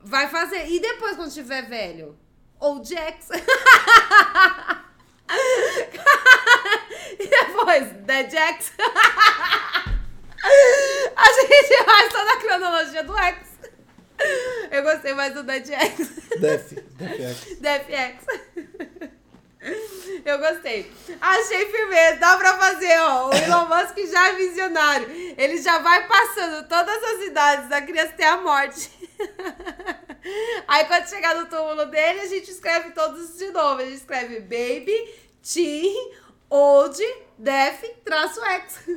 Vai 0.01 0.29
fazer. 0.29 0.65
E 0.67 0.79
depois, 0.79 1.15
quando 1.17 1.33
tiver 1.33 1.67
velho? 1.67 2.17
Old 2.59 2.95
X. 2.95 3.29
e 7.19 7.27
depois, 7.27 7.91
Dead 8.05 8.33
X. 8.33 8.71
A 11.15 11.33
gente 11.33 11.83
faz 11.85 12.11
toda 12.11 12.33
a 12.33 12.37
cronologia 12.37 13.03
do 13.03 13.17
X. 13.17 13.53
Eu 14.71 14.83
gostei 14.83 15.13
mais 15.13 15.33
do 15.33 15.43
Dead 15.43 15.69
X. 15.69 16.09
Def, 16.39 16.71
Def 17.59 17.89
X. 17.89 18.25
DFX. 18.25 18.25
Eu 20.25 20.37
gostei. 20.39 20.91
Achei 21.19 21.65
firmeza. 21.69 22.17
Dá 22.17 22.37
pra 22.37 22.57
fazer, 22.57 22.99
ó. 22.99 23.29
O 23.29 23.33
Elon 23.33 23.65
Musk 23.67 23.97
já 24.11 24.29
é 24.29 24.33
visionário. 24.33 25.07
Ele 25.37 25.61
já 25.61 25.79
vai 25.79 26.07
passando 26.07 26.67
todas 26.67 27.03
as 27.03 27.23
idades 27.23 27.69
da 27.69 27.81
criança 27.81 28.09
até 28.13 28.27
a 28.27 28.37
morte. 28.37 28.89
Aí 30.67 30.85
quando 30.85 31.07
chegar 31.07 31.35
no 31.35 31.45
túmulo 31.47 31.85
dele, 31.85 32.21
a 32.21 32.27
gente 32.27 32.49
escreve 32.49 32.91
todos 32.91 33.37
de 33.37 33.51
novo. 33.51 33.81
A 33.81 33.85
gente 33.85 33.95
escreve 33.97 34.39
Baby, 34.41 34.95
Teen, 35.41 36.13
Old, 36.49 36.97
Def, 37.37 37.83
traço 38.03 38.43
X. 38.45 38.79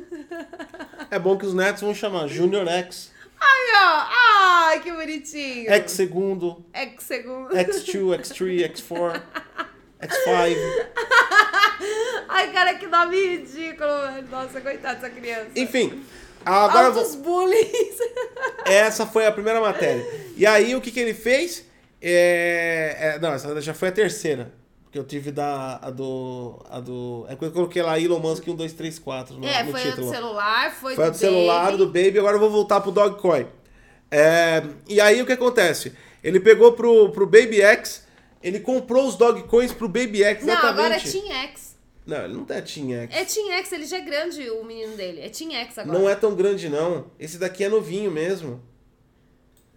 É 1.09 1.17
bom 1.17 1.37
que 1.37 1.45
os 1.45 1.53
netos 1.53 1.81
vão 1.81 1.95
chamar 1.95 2.27
Junior 2.27 2.67
X, 2.67 3.13
Ai, 3.39 3.71
ó. 3.75 4.07
Ai, 4.09 4.79
que 4.81 4.91
bonitinho. 4.91 5.71
X 5.71 5.91
segundo, 5.91 6.65
X 6.73 7.03
segundo. 7.03 7.55
X2, 7.55 8.19
X3, 8.19 8.73
X4, 8.73 9.21
X5. 10.01 10.57
Ai, 12.29 12.51
cara, 12.51 12.75
que 12.75 12.87
nome 12.87 13.15
ridículo, 13.37 13.89
velho. 14.01 14.27
Nossa, 14.29 14.61
coitada 14.61 14.95
dessa 14.95 15.09
criança. 15.09 15.47
Enfim, 15.55 16.03
agora 16.45 16.91
vou- 16.91 17.01
Altos 17.01 17.15
bullies. 17.15 17.97
essa 18.65 19.05
foi 19.05 19.25
a 19.25 19.31
primeira 19.31 19.59
matéria. 19.61 20.05
E 20.35 20.45
aí, 20.45 20.75
o 20.75 20.81
que, 20.81 20.91
que 20.91 20.99
ele 20.99 21.13
fez? 21.13 21.65
É, 22.01 23.15
é, 23.15 23.19
não, 23.19 23.33
essa 23.33 23.59
já 23.61 23.73
foi 23.73 23.89
a 23.89 23.91
terceira. 23.91 24.53
Porque 24.83 24.97
eu 24.97 25.03
tive 25.03 25.31
da, 25.31 25.79
a 25.81 25.89
do. 25.89 26.59
A 26.69 26.79
do. 26.79 27.25
É 27.27 27.35
quando 27.35 27.51
eu 27.51 27.55
coloquei 27.55 27.81
lá 27.81 27.99
Elon 27.99 28.19
Musk 28.19 28.47
1, 28.47 28.55
2, 28.55 28.73
3, 28.73 28.99
4 28.99 29.35
no, 29.37 29.45
é, 29.45 29.63
no 29.63 29.71
foi 29.71 29.81
título. 29.81 30.07
do 30.07 30.13
celular, 30.13 30.71
foi, 30.73 30.95
Foi 30.95 31.03
a 31.03 31.07
do 31.09 31.11
do 31.13 31.17
celular, 31.17 31.75
do 31.75 31.85
Baby, 31.87 32.19
agora 32.19 32.35
eu 32.37 32.39
vou 32.39 32.49
voltar 32.49 32.79
pro 32.79 32.91
Dogcoin. 32.91 33.47
É, 34.09 34.63
e 34.87 35.01
aí 35.01 35.21
o 35.21 35.25
que 35.25 35.33
acontece? 35.33 35.91
Ele 36.23 36.39
pegou 36.39 36.71
pro, 36.71 37.09
pro 37.09 37.25
Baby 37.25 37.61
X, 37.61 38.06
ele 38.41 38.59
comprou 38.59 39.07
os 39.07 39.15
Dogcoins 39.15 39.73
pro 39.73 39.87
Baby 39.87 40.23
X, 40.23 40.45
Não, 40.45 40.53
exatamente. 40.53 40.79
agora 40.79 40.95
é 40.95 40.99
Team 40.99 41.31
X. 41.31 41.77
Não, 42.05 42.23
ele 42.23 42.33
não 42.33 42.45
é 42.49 42.61
Team 42.61 42.91
X. 42.91 43.15
É 43.15 43.25
Team 43.25 43.51
X, 43.51 43.71
ele 43.73 43.85
já 43.85 43.97
é 43.97 44.01
grande, 44.01 44.49
o 44.49 44.63
menino 44.63 44.95
dele. 44.95 45.21
É 45.21 45.29
Team 45.29 45.51
X 45.51 45.77
agora. 45.77 45.99
Não 45.99 46.09
é 46.09 46.15
tão 46.15 46.35
grande, 46.35 46.69
não. 46.69 47.11
Esse 47.19 47.37
daqui 47.37 47.63
é 47.63 47.69
novinho 47.69 48.09
mesmo. 48.09 48.61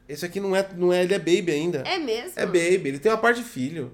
Esse 0.09 0.27
aqui 0.27 0.41
não 0.41 0.55
é, 0.55 0.69
não 0.77 0.93
é 0.93 1.03
ele 1.03 1.15
é 1.15 1.19
Baby 1.19 1.53
ainda. 1.53 1.85
É 1.87 1.99
mesmo? 1.99 2.33
É 2.37 2.45
Baby, 2.45 2.89
ele 2.89 2.99
tem 2.99 3.11
uma 3.11 3.19
parte 3.19 3.43
de 3.43 3.49
filho. 3.49 3.93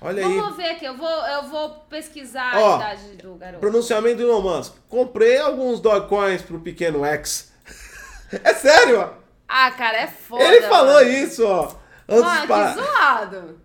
Olha 0.00 0.24
aí. 0.26 0.36
Vamos 0.38 0.56
ver 0.56 0.70
aqui, 0.70 0.84
eu 0.84 0.96
vou, 0.96 1.08
eu 1.08 1.44
vou 1.44 1.70
pesquisar 1.88 2.58
Ó, 2.58 2.74
a 2.74 2.76
idade 2.76 3.16
do 3.16 3.34
garoto. 3.34 3.60
Pronunciamento 3.60 4.18
do 4.18 4.22
Elon 4.24 4.42
Musk. 4.42 4.74
Comprei 4.88 5.38
alguns 5.38 5.80
Dogcoins 5.80 6.42
pro 6.42 6.60
pequeno 6.60 7.04
X. 7.04 7.52
é 8.44 8.54
sério, 8.54 9.00
ó. 9.00 9.12
Ah, 9.48 9.70
cara, 9.70 9.98
é 9.98 10.06
foda. 10.06 10.44
Ele 10.44 10.62
falou 10.62 10.94
mano. 10.94 11.10
isso, 11.10 11.46
ó. 11.46 11.74
Antes 12.08 12.40
de 12.40 12.46
que 12.46 12.74
zoado. 12.74 13.60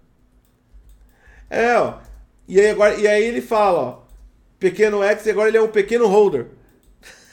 É, 1.52 1.76
ó. 1.78 2.00
E 2.48 2.60
aí, 2.60 2.70
agora, 2.70 2.96
e 2.96 3.06
aí 3.06 3.24
ele 3.24 3.42
fala, 3.42 3.80
ó. 3.80 4.02
Pequeno 4.58 5.04
X, 5.04 5.26
e 5.26 5.32
agora 5.32 5.50
ele 5.50 5.58
é 5.58 5.62
um 5.62 5.68
pequeno 5.68 6.08
holder. 6.08 6.48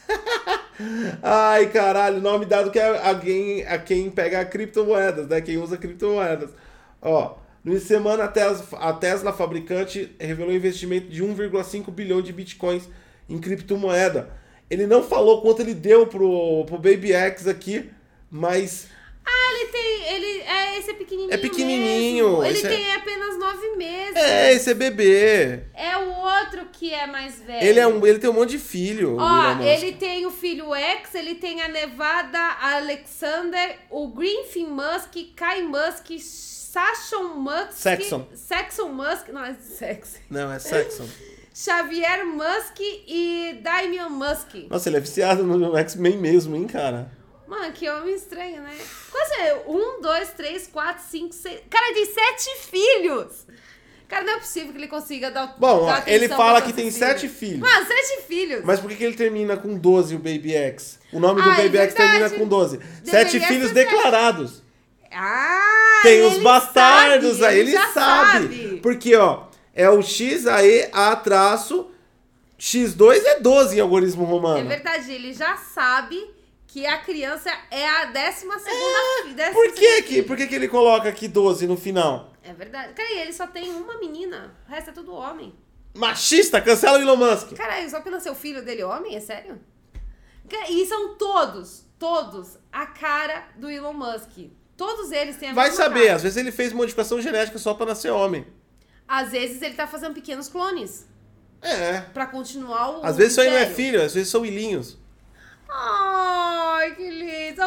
Ai, 1.23 1.67
caralho, 1.71 2.21
nome 2.21 2.45
dado 2.45 2.71
que 2.71 2.79
é 2.79 3.09
a 3.09 3.15
quem, 3.15 3.65
a 3.65 3.79
quem 3.79 4.11
pega 4.11 4.45
criptomoedas, 4.45 5.29
né? 5.29 5.41
Quem 5.41 5.59
usa 5.59 5.77
criptomoedas. 5.77 6.51
Ó, 7.01 7.37
no 7.63 7.79
semana 7.79 8.25
a 8.25 8.29
Tesla, 8.29 8.79
a 8.79 8.93
Tesla 8.93 9.33
fabricante 9.33 10.15
revelou 10.19 10.53
investimento 10.53 11.09
de 11.09 11.23
1,5 11.23 11.91
bilhão 11.93 12.21
de 12.21 12.33
bitcoins 12.33 12.89
em 13.29 13.39
criptomoeda. 13.39 14.31
Ele 14.71 14.87
não 14.87 15.03
falou 15.03 15.43
quanto 15.43 15.61
ele 15.61 15.75
deu 15.75 16.07
pro, 16.07 16.65
pro 16.65 16.79
Baby 16.79 17.13
X 17.13 17.47
aqui, 17.47 17.91
mas 18.31 18.89
Ah, 19.31 19.55
ele 19.55 19.67
tem. 19.71 20.15
Ele, 20.15 20.41
é, 20.41 20.79
esse 20.79 20.91
é 20.91 20.95
pequenininho. 20.95 21.35
É 21.35 21.37
pequenininho, 21.37 22.29
mesmo. 22.41 22.45
Ele 22.45 22.59
é- 22.67 22.69
tem 22.69 22.95
apenas 22.95 23.39
nove 23.39 23.77
meses. 23.77 24.17
É, 24.17 24.55
esse 24.55 24.71
é 24.71 24.75
bebê. 24.75 25.61
É 25.75 25.97
o 25.99 26.09
outro 26.11 26.67
que 26.73 26.95
é 26.95 27.07
mais 27.07 27.41
velho. 27.43 27.63
Ele, 27.67 27.79
é 27.79 27.87
um, 27.87 28.07
ele 28.07 28.19
tem 28.19 28.31
um 28.31 28.33
monte 28.33 28.51
de 28.51 28.59
filho. 28.59 29.17
Ó, 29.19 29.63
ele 29.63 29.93
tem 29.93 30.25
o 30.25 30.31
filho 30.31 30.75
X, 30.75 31.15
ele 31.15 31.35
tem 31.35 31.61
a 31.61 31.69
Nevada 31.69 32.39
Alexander, 32.61 33.77
o 33.91 34.09
Greenfin 34.09 34.67
Musk, 34.67 35.15
Kai 35.37 35.63
Musk, 35.63 36.07
Saxon 36.19 37.35
Musk. 37.35 37.73
Saxon. 37.73 38.27
Saxon 38.35 38.89
Musk. 38.89 39.29
Não, 39.29 39.45
é 39.45 39.55
Saxon. 39.55 40.19
Não, 40.31 40.53
é 40.53 40.59
Saxon. 40.59 41.07
Xavier 41.55 42.25
Musk 42.25 42.79
e 42.79 43.59
Damian 43.63 44.09
Musk. 44.11 44.55
Nossa, 44.71 44.89
ele 44.89 44.97
é 44.99 45.01
viciado 45.01 45.43
no 45.43 45.77
X-Men 45.77 46.17
mesmo, 46.17 46.55
hein, 46.55 46.69
cara? 46.69 47.11
Mano, 47.49 47.73
que 47.73 47.89
homem 47.89 48.15
estranho, 48.15 48.63
né? 48.63 48.77
Quantos 49.11 49.39
é? 49.39 49.63
Um, 49.67 50.01
dois, 50.03 50.31
três, 50.31 50.67
quatro, 50.67 51.03
cinco, 51.09 51.35
seis. 51.35 51.61
Cara, 51.71 51.95
tem 51.95 52.05
sete 52.05 52.57
filhos! 52.71 53.47
Cara, 54.07 54.25
não 54.25 54.35
é 54.35 54.39
possível 54.39 54.73
que 54.73 54.79
ele 54.79 54.89
consiga 54.89 55.31
dar 55.31 55.55
Bom, 55.59 55.85
dar 55.87 56.03
ó, 56.07 56.11
ele 56.11 56.29
fala 56.29 56.61
que 56.63 56.73
tem 56.73 56.85
todos 56.85 56.95
os 56.95 56.99
sete 56.99 57.29
filhos. 57.29 57.39
filhos. 57.39 57.61
Mano, 57.61 57.87
sete 57.87 58.23
filhos! 58.27 58.65
Mas 58.65 58.81
por 58.81 58.89
que, 58.91 58.97
que 58.97 59.05
ele 59.05 59.17
termina 59.17 59.57
com 59.57 59.77
12 59.79 60.15
o 60.15 60.19
Baby 60.19 60.55
X? 60.55 60.99
O 61.13 61.19
nome 61.21 61.43
do 61.43 61.49
Ah, 61.49 61.55
é 61.55 61.57
Baby 61.65 61.79
X 61.79 61.95
verdade. 61.95 61.95
termina 61.95 62.31
com 62.31 62.47
12. 62.49 62.77
Deveria 62.79 63.11
Sete 63.11 63.41
filhos 63.41 63.69
ser 63.69 63.75
declarados. 63.75 64.63
Ah! 65.13 66.01
Tem 66.03 66.23
os 66.27 66.35
ele 66.35 66.43
bastardos 66.45 67.39
sabe, 67.39 67.47
aí, 67.47 67.59
ele 67.61 67.73
já 67.73 67.89
sabe. 67.89 68.81
Porque, 68.83 69.17
ó, 69.17 69.45
é 69.75 69.89
o 69.91 70.03
X, 70.03 70.47
aí, 70.47 70.89
A 70.93 71.17
traço, 71.17 71.91
X2 72.59 73.25
é 73.25 73.41
12 73.41 73.77
em 73.77 73.81
algoritmo 73.81 74.25
É 74.25 74.27
romano. 74.27 74.69
verdade, 74.69 75.13
ele 75.13 75.33
já 75.33 75.57
sabe 75.57 76.31
que 76.69 76.87
a 76.87 76.99
criança 76.99 77.51
é 77.71 77.89
a 77.89 78.05
décima 78.05 78.57
segunda. 78.59 79.43
É, 79.43 79.51
Por 79.53 79.73
que 79.73 80.03
que, 80.03 80.23
por 80.23 80.37
que 80.37 80.47
que 80.47 80.55
ele 80.55 80.69
coloca 80.69 81.09
aqui 81.09 81.27
12 81.27 81.67
no 81.67 81.77
final? 81.77 82.33
É 82.43 82.53
verdade. 82.53 82.93
Cara, 82.93 83.11
e 83.11 83.19
ele 83.21 83.33
só 83.33 83.47
tem 83.47 83.71
uma 83.73 83.99
menina. 83.99 84.55
O 84.69 84.71
resto 84.71 84.91
é 84.91 84.93
tudo 84.93 85.13
homem. 85.13 85.53
Machista, 85.95 86.61
cancela 86.61 86.99
o 86.99 87.03
Elon 87.03 87.17
Musk. 87.17 87.55
Caralho, 87.57 87.89
só 87.91 88.01
pelo 88.01 88.21
seu 88.21 88.35
filho 88.35 88.63
dele 88.65 88.85
homem? 88.85 89.17
É 89.17 89.21
sério? 89.21 89.59
E 90.69 90.87
são 90.87 91.17
todos, 91.17 91.85
todos 91.99 92.57
a 92.71 92.87
cara 92.87 93.49
do 93.57 93.69
Elon 93.69 93.93
Musk. 93.95 94.51
Todos 94.77 95.11
eles 95.11 95.37
têm 95.37 95.51
a 95.51 95.55
Vai 95.55 95.73
saber, 95.73 96.05
cara. 96.05 96.15
às 96.17 96.23
vezes 96.23 96.37
ele 96.39 96.53
fez 96.53 96.73
modificação 96.73 97.21
genética 97.21 97.59
só 97.59 97.75
pra 97.75 97.87
nascer 97.87 98.11
homem. 98.13 98.47
Às 99.09 99.33
vezes 99.33 99.61
ele 99.61 99.75
tá 99.75 99.87
fazendo 99.87 100.15
pequenos 100.15 100.49
clones. 100.49 101.07
É. 101.61 102.01
Pra 102.15 102.27
continuar 102.27 102.99
o. 103.01 103.05
Às 103.05 103.17
vezes 103.17 103.33
isso 103.33 103.41
aí 103.41 103.51
não 103.51 103.57
é 103.57 103.67
filho, 103.67 104.01
às 104.03 104.15
vezes 104.15 104.29
são 104.31 104.45
ilhinhos. 104.47 104.91
Que 104.91 105.73
lindo. 105.73 105.79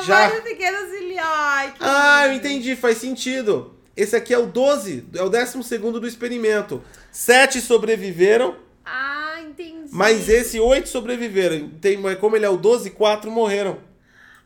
São 0.01 0.05
Já. 0.07 0.27
vários 0.27 0.43
pequenos 0.43 0.89
filhos. 0.89 1.17
Ai, 1.21 1.71
que 1.73 1.77
Ah, 1.81 2.27
eu 2.27 2.33
entendi, 2.33 2.75
faz 2.75 2.97
sentido. 2.97 3.75
Esse 3.95 4.15
aqui 4.15 4.33
é 4.33 4.37
o 4.37 4.45
12, 4.47 5.05
é 5.13 5.21
o 5.21 5.29
12 5.29 5.63
segundo 5.63 5.99
do 5.99 6.07
experimento. 6.07 6.81
Sete 7.11 7.59
sobreviveram, 7.61 8.55
Ah, 8.85 9.39
entendi. 9.41 9.89
mas 9.91 10.29
esse 10.29 10.59
oito 10.59 10.87
sobreviveram. 10.89 11.69
Tem, 11.81 11.97
mas 11.97 12.17
como 12.17 12.35
ele 12.35 12.45
é 12.45 12.49
o 12.49 12.57
12, 12.57 12.91
quatro 12.91 13.29
morreram. 13.29 13.79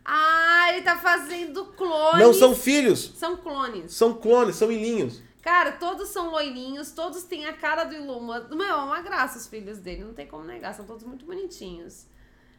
Ah, 0.03 0.68
ele 0.74 0.82
tá 0.84 0.97
fazendo 0.97 1.66
clones. 1.78 2.20
Não 2.20 2.34
são 2.34 2.56
filhos, 2.56 3.14
São 3.18 3.38
clones. 3.38 3.93
são 3.93 4.14
clones, 4.14 4.56
são 4.56 4.72
ilhinhos. 4.72 5.22
Cara, 5.41 5.74
todos 5.74 6.10
são 6.10 6.32
loirinhos, 6.32 6.91
todos 6.91 7.24
têm 7.24 7.45
a 7.45 7.53
cara 7.53 7.84
do 7.84 7.95
Musk. 8.20 8.49
Meu, 8.51 8.66
é 8.68 8.74
uma 8.76 9.01
graça 9.01 9.38
os 9.38 9.47
filhos 9.47 9.78
dele, 9.78 10.03
não 10.03 10.14
tem 10.14 10.26
como 10.28 10.43
negar, 10.43 10.74
são 10.74 10.86
todos 10.86 11.03
muito 11.03 11.24
bonitinhos. 11.26 12.08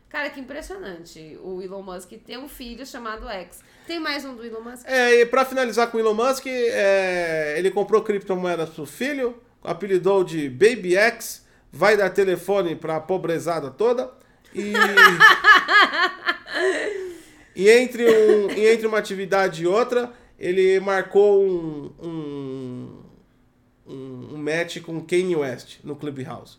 Cara, 0.09 0.31
que 0.31 0.41
impressionante. 0.41 1.39
O 1.43 1.61
Elon 1.61 1.83
Musk 1.83 2.13
tem 2.25 2.39
um 2.39 2.49
filho 2.49 2.87
chamado 2.87 3.29
X. 3.29 3.63
Tem 3.87 3.99
mais 3.99 4.25
um 4.25 4.37
do 4.37 4.45
Elon 4.45 4.61
Musk? 4.61 4.87
É, 4.87 5.21
e 5.21 5.27
pra 5.27 5.45
finalizar 5.45 5.91
com 5.91 5.99
o 5.99 6.01
Elon 6.01 6.15
Musk, 6.15 6.47
é, 6.47 7.57
ele 7.59 7.71
comprou 7.71 8.03
criptomoedas 8.03 8.71
pro 8.71 8.87
filho, 8.87 9.37
apelidou 9.63 10.23
de 10.23 10.49
Baby 10.49 10.97
X, 10.97 11.45
vai 11.73 11.97
dar 11.97 12.11
telefone 12.11 12.77
pra 12.77 13.01
pobrezada 13.01 13.71
toda. 13.71 14.13
E, 14.55 14.73
e, 17.55 17.69
entre 17.69 18.05
um, 18.05 18.51
e 18.53 18.67
entre 18.67 18.87
uma 18.87 18.99
atividade 18.99 19.65
e 19.65 19.67
outra, 19.67 20.13
ele 20.39 20.79
marcou 20.81 21.45
um, 21.45 21.93
um, 22.01 23.03
um, 23.87 24.35
um 24.35 24.37
match 24.37 24.81
com 24.81 25.01
Kanye 25.01 25.37
West 25.37 25.81
no 25.83 25.97
Clubhouse. 25.97 26.59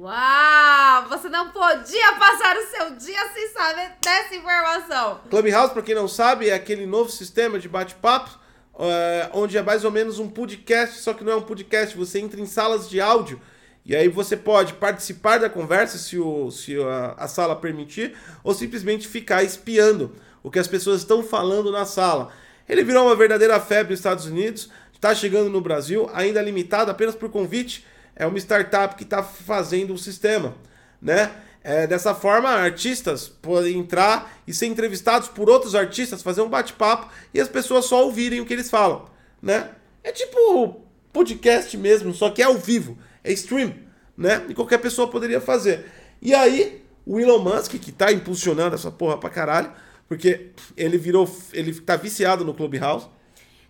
Uau! 0.00 1.08
Você 1.08 1.28
não 1.28 1.50
podia 1.50 2.12
passar 2.12 2.56
o 2.56 2.66
seu 2.70 2.90
dia 2.94 3.18
sem 3.34 3.48
saber 3.48 3.90
dessa 4.00 4.36
informação. 4.36 5.20
Clubhouse, 5.28 5.72
pra 5.72 5.82
quem 5.82 5.92
não 5.92 6.06
sabe, 6.06 6.48
é 6.48 6.54
aquele 6.54 6.86
novo 6.86 7.10
sistema 7.10 7.58
de 7.58 7.68
bate-papo, 7.68 8.30
é, 8.78 9.28
onde 9.32 9.58
é 9.58 9.62
mais 9.62 9.84
ou 9.84 9.90
menos 9.90 10.20
um 10.20 10.28
podcast, 10.28 11.00
só 11.00 11.12
que 11.12 11.24
não 11.24 11.32
é 11.32 11.36
um 11.36 11.42
podcast, 11.42 11.96
você 11.96 12.20
entra 12.20 12.40
em 12.40 12.46
salas 12.46 12.88
de 12.88 13.00
áudio 13.00 13.40
e 13.84 13.96
aí 13.96 14.06
você 14.06 14.36
pode 14.36 14.74
participar 14.74 15.38
da 15.38 15.50
conversa, 15.50 15.98
se, 15.98 16.16
o, 16.16 16.48
se 16.52 16.80
a, 16.80 17.14
a 17.18 17.26
sala 17.26 17.56
permitir, 17.56 18.16
ou 18.44 18.54
simplesmente 18.54 19.08
ficar 19.08 19.42
espiando 19.42 20.14
o 20.44 20.50
que 20.50 20.60
as 20.60 20.68
pessoas 20.68 21.00
estão 21.00 21.24
falando 21.24 21.72
na 21.72 21.84
sala. 21.84 22.30
Ele 22.68 22.84
virou 22.84 23.06
uma 23.06 23.16
verdadeira 23.16 23.58
febre 23.58 23.90
nos 23.90 23.98
Estados 23.98 24.26
Unidos, 24.26 24.70
está 24.94 25.12
chegando 25.12 25.50
no 25.50 25.60
Brasil, 25.60 26.08
ainda 26.14 26.40
limitado 26.40 26.88
apenas 26.88 27.16
por 27.16 27.28
convite, 27.30 27.84
é 28.18 28.26
uma 28.26 28.36
startup 28.36 28.96
que 28.96 29.04
está 29.04 29.22
fazendo 29.22 29.94
o 29.94 29.98
sistema, 29.98 30.54
né? 31.00 31.30
É, 31.62 31.86
dessa 31.86 32.14
forma, 32.14 32.48
artistas 32.48 33.28
podem 33.28 33.78
entrar 33.78 34.40
e 34.46 34.52
ser 34.52 34.66
entrevistados 34.66 35.28
por 35.28 35.48
outros 35.48 35.74
artistas, 35.74 36.22
fazer 36.22 36.40
um 36.40 36.48
bate-papo 36.48 37.08
e 37.32 37.40
as 37.40 37.48
pessoas 37.48 37.84
só 37.84 38.04
ouvirem 38.04 38.40
o 38.40 38.46
que 38.46 38.52
eles 38.52 38.68
falam, 38.68 39.06
né? 39.40 39.70
É 40.02 40.10
tipo 40.10 40.82
podcast 41.12 41.76
mesmo, 41.76 42.12
só 42.12 42.30
que 42.30 42.42
é 42.42 42.44
ao 42.44 42.54
vivo, 42.54 42.98
é 43.22 43.32
stream, 43.32 43.74
né? 44.16 44.44
E 44.48 44.54
qualquer 44.54 44.78
pessoa 44.78 45.08
poderia 45.08 45.40
fazer. 45.40 45.86
E 46.20 46.34
aí, 46.34 46.82
o 47.06 47.20
Elon 47.20 47.38
Musk, 47.38 47.72
que 47.74 47.92
tá 47.92 48.10
impulsionando 48.12 48.74
essa 48.74 48.90
porra 48.90 49.16
pra 49.16 49.30
caralho, 49.30 49.72
porque 50.08 50.50
ele 50.76 50.98
virou, 50.98 51.30
ele 51.52 51.74
tá 51.80 51.96
viciado 51.96 52.44
no 52.44 52.54
Clubhouse, 52.54 53.06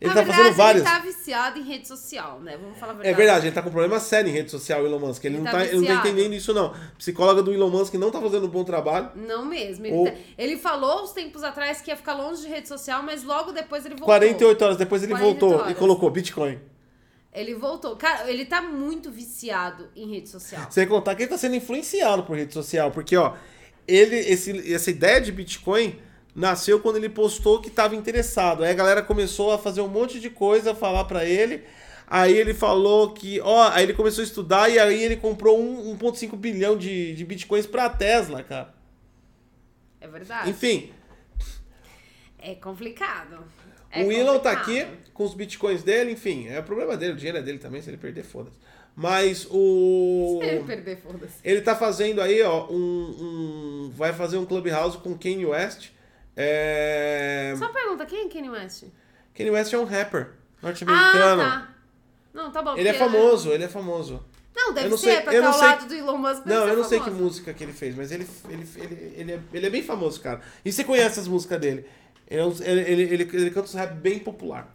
ele 0.00 0.10
Na 0.10 0.14
tá 0.14 0.22
verdade, 0.22 0.38
fazendo 0.42 0.56
várias... 0.56 0.82
ele 0.86 0.92
tá 0.94 0.98
viciado 1.00 1.58
em 1.58 1.62
rede 1.62 1.88
social, 1.88 2.40
né? 2.40 2.56
Vamos 2.56 2.78
falar 2.78 2.92
a 2.92 2.94
É 2.94 2.98
verdade. 2.98 3.16
verdade, 3.16 3.46
ele 3.46 3.54
tá 3.54 3.62
com 3.62 3.70
problema 3.70 3.98
sério 3.98 4.28
em 4.30 4.32
rede 4.32 4.50
social, 4.50 4.82
o 4.82 4.86
Elon 4.86 4.98
Musk. 5.00 5.24
Ele, 5.24 5.34
Ele 5.36 5.42
não, 5.44 5.50
tá 5.50 5.58
tá, 5.58 5.64
ele 5.66 5.76
não 5.76 5.86
tá 5.86 5.94
entendendo 5.94 6.32
isso, 6.34 6.54
não. 6.54 6.66
A 6.66 6.74
psicóloga 6.96 7.42
do 7.42 7.52
Elon 7.52 7.68
Musk 7.70 7.94
não 7.94 8.10
tá 8.10 8.20
fazendo 8.20 8.46
um 8.46 8.48
bom 8.50 8.62
trabalho. 8.62 9.10
Não 9.16 9.44
mesmo. 9.44 9.86
Ele, 9.86 9.94
Ou- 9.96 10.04
tá- 10.06 10.14
ele 10.38 10.56
falou 10.56 11.02
uns 11.02 11.10
tempos 11.12 11.42
atrás 11.42 11.80
que 11.80 11.90
ia 11.90 11.96
ficar 11.96 12.14
longe 12.14 12.42
de 12.42 12.48
rede 12.48 12.68
social, 12.68 13.02
mas 13.02 13.24
logo 13.24 13.50
depois 13.50 13.84
ele 13.84 13.94
voltou. 13.96 14.06
48 14.06 14.62
horas 14.64 14.76
depois 14.76 15.02
ele 15.02 15.12
48 15.12 15.40
voltou 15.40 15.58
e 15.58 15.62
horas. 15.64 15.78
colocou 15.78 16.10
Bitcoin. 16.10 16.58
Ele 17.32 17.54
voltou. 17.54 17.94
Cara, 17.96 18.30
ele 18.30 18.44
tá 18.46 18.62
muito 18.62 19.10
viciado 19.10 19.88
em 19.96 20.08
rede 20.10 20.28
social. 20.28 20.66
Sem 20.70 20.86
contar 20.86 21.14
que 21.14 21.22
ele 21.22 21.30
tá 21.30 21.36
sendo 21.38 21.56
influenciado 21.56 22.22
por 22.22 22.36
rede 22.36 22.54
social, 22.54 22.90
porque, 22.90 23.16
ó, 23.16 23.34
ele, 23.86 24.16
esse, 24.16 24.72
essa 24.72 24.90
ideia 24.90 25.20
de 25.20 25.30
Bitcoin 25.32 25.98
nasceu 26.38 26.80
quando 26.80 26.96
ele 26.96 27.08
postou 27.08 27.60
que 27.60 27.68
tava 27.70 27.94
interessado. 27.96 28.62
Aí 28.64 28.70
a 28.70 28.74
galera 28.74 29.02
começou 29.02 29.52
a 29.52 29.58
fazer 29.58 29.80
um 29.80 29.88
monte 29.88 30.20
de 30.20 30.30
coisa, 30.30 30.74
falar 30.74 31.04
pra 31.04 31.24
ele. 31.24 31.64
Aí 32.06 32.34
ele 32.36 32.54
falou 32.54 33.12
que, 33.12 33.38
ó, 33.40 33.68
aí 33.68 33.82
ele 33.84 33.92
começou 33.92 34.22
a 34.22 34.26
estudar 34.26 34.70
e 34.70 34.78
aí 34.78 35.02
ele 35.02 35.16
comprou 35.16 35.60
um- 35.60 35.90
1,5 35.94 36.36
bilhão 36.36 36.76
de, 36.78 37.14
de 37.14 37.24
bitcoins 37.24 37.66
pra 37.66 37.90
Tesla, 37.90 38.42
cara. 38.42 38.72
É 40.00 40.08
verdade. 40.08 40.48
Enfim, 40.50 40.90
É 42.38 42.54
complicado. 42.54 43.44
É 43.90 44.04
o 44.04 44.12
Elon 44.12 44.38
tá 44.38 44.52
aqui 44.52 44.86
com 45.12 45.24
os 45.24 45.34
bitcoins 45.34 45.82
dele, 45.82 46.12
enfim, 46.12 46.46
é 46.48 46.60
o 46.60 46.62
problema 46.62 46.96
dele, 46.96 47.14
o 47.14 47.16
dinheiro 47.16 47.38
é 47.38 47.42
dele 47.42 47.58
também, 47.58 47.80
se 47.82 47.88
ele 47.90 47.96
perder, 47.96 48.22
foda-se. 48.22 48.56
Mas 48.94 49.46
o. 49.50 50.38
Se 50.42 50.46
ele 50.48 50.64
perder, 50.64 50.96
foda-se. 51.00 51.34
Ele 51.44 51.60
tá 51.60 51.74
fazendo 51.76 52.20
aí, 52.20 52.42
ó, 52.42 52.66
um. 52.70 52.76
um- 52.76 53.90
vai 53.94 54.12
fazer 54.12 54.36
um 54.38 54.44
Clubhouse 54.46 54.98
com 54.98 55.16
Kanye 55.16 55.46
West. 55.46 55.90
É... 56.40 57.52
Só 57.58 57.64
uma 57.64 57.72
pergunta, 57.72 58.06
quem 58.06 58.26
é 58.26 58.28
Kanye 58.28 58.48
West? 58.48 58.84
Kanye 59.34 59.50
West 59.50 59.72
é 59.72 59.78
um 59.78 59.84
rapper 59.84 60.34
norte-americano. 60.62 61.42
Ah, 61.42 61.50
tá. 61.50 61.74
Não, 62.32 62.52
tá 62.52 62.62
bom. 62.62 62.76
Ele 62.76 62.88
é 62.88 62.94
famoso, 62.94 63.50
ele 63.50 63.64
é 63.64 63.68
famoso. 63.68 64.24
Não, 64.54 64.72
deve 64.72 64.86
Eu 64.86 64.90
não 64.90 64.98
ser, 64.98 65.14
sei- 65.14 65.20
pra 65.22 65.34
estar 65.34 65.44
não 65.44 65.52
ao 65.52 65.60
lado 65.60 65.88
do 65.88 65.94
Elon 65.94 66.16
Musk. 66.18 66.46
Não, 66.46 66.68
eu 66.68 66.76
não 66.76 66.84
sei 66.84 66.98
que 67.00 67.06
famoso. 67.06 67.24
música 67.24 67.52
que 67.52 67.64
ele 67.64 67.72
fez, 67.72 67.96
mas 67.96 68.12
ele, 68.12 68.26
ele, 68.48 68.68
ele, 68.76 69.14
ele, 69.16 69.32
é, 69.32 69.40
ele 69.52 69.66
é 69.66 69.70
bem 69.70 69.82
famoso, 69.82 70.20
cara. 70.20 70.40
E 70.64 70.70
você 70.70 70.84
conhece 70.84 71.18
as 71.18 71.26
músicas 71.26 71.60
dele. 71.60 71.84
Ele, 72.28 72.40
é 72.40 72.70
ele, 72.70 72.80
ele, 72.80 73.02
ele, 73.02 73.30
ele 73.32 73.50
canta 73.50 73.72
um 73.72 73.76
rap 73.76 73.94
bem 73.94 74.20
popular. 74.20 74.72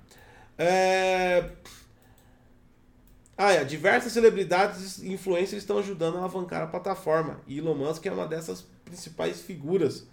É... 0.58 1.50
Ah, 3.38 3.54
é. 3.54 3.64
Diversas 3.64 4.12
celebridades 4.12 4.98
e 4.98 5.14
influencers 5.14 5.62
estão 5.62 5.78
ajudando 5.78 6.16
a 6.16 6.20
alavancar 6.20 6.64
a 6.64 6.68
plataforma. 6.68 7.40
E 7.48 7.60
Elon 7.60 7.76
Musk 7.76 8.06
é 8.06 8.12
uma 8.12 8.28
dessas 8.28 8.66
principais 8.84 9.42
figuras. 9.42 10.08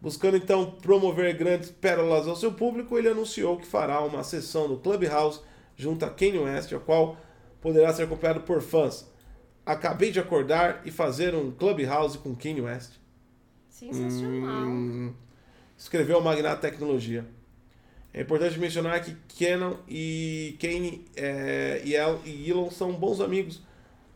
Buscando 0.00 0.36
então 0.36 0.70
promover 0.70 1.36
grandes 1.36 1.70
pérolas 1.70 2.26
ao 2.26 2.34
seu 2.34 2.52
público, 2.52 2.96
ele 2.96 3.08
anunciou 3.08 3.58
que 3.58 3.66
fará 3.66 4.00
uma 4.00 4.24
sessão 4.24 4.66
no 4.66 4.78
Clubhouse 4.78 5.40
junto 5.76 6.04
a 6.04 6.10
Kanye 6.10 6.38
West, 6.38 6.72
a 6.72 6.78
qual 6.78 7.18
poderá 7.60 7.92
ser 7.92 8.04
acompanhado 8.04 8.40
por 8.40 8.62
fãs. 8.62 9.06
Acabei 9.64 10.10
de 10.10 10.18
acordar 10.18 10.82
e 10.86 10.90
fazer 10.90 11.34
um 11.34 11.50
Clubhouse 11.50 12.16
com 12.18 12.34
Kanye 12.34 12.62
West. 12.62 12.92
Sensacional. 13.68 14.66
Hum, 14.66 15.12
escreveu 15.76 16.18
o 16.18 16.24
Magnata 16.24 16.70
Tecnologia. 16.70 17.26
É 18.12 18.22
importante 18.22 18.58
mencionar 18.58 19.02
que 19.02 19.16
Canon 19.38 19.76
e 19.88 20.56
Kane 20.60 21.04
é, 21.14 21.80
e, 21.84 21.94
El, 21.94 22.20
e 22.24 22.50
Elon 22.50 22.70
são 22.70 22.92
bons 22.92 23.20
amigos, 23.20 23.62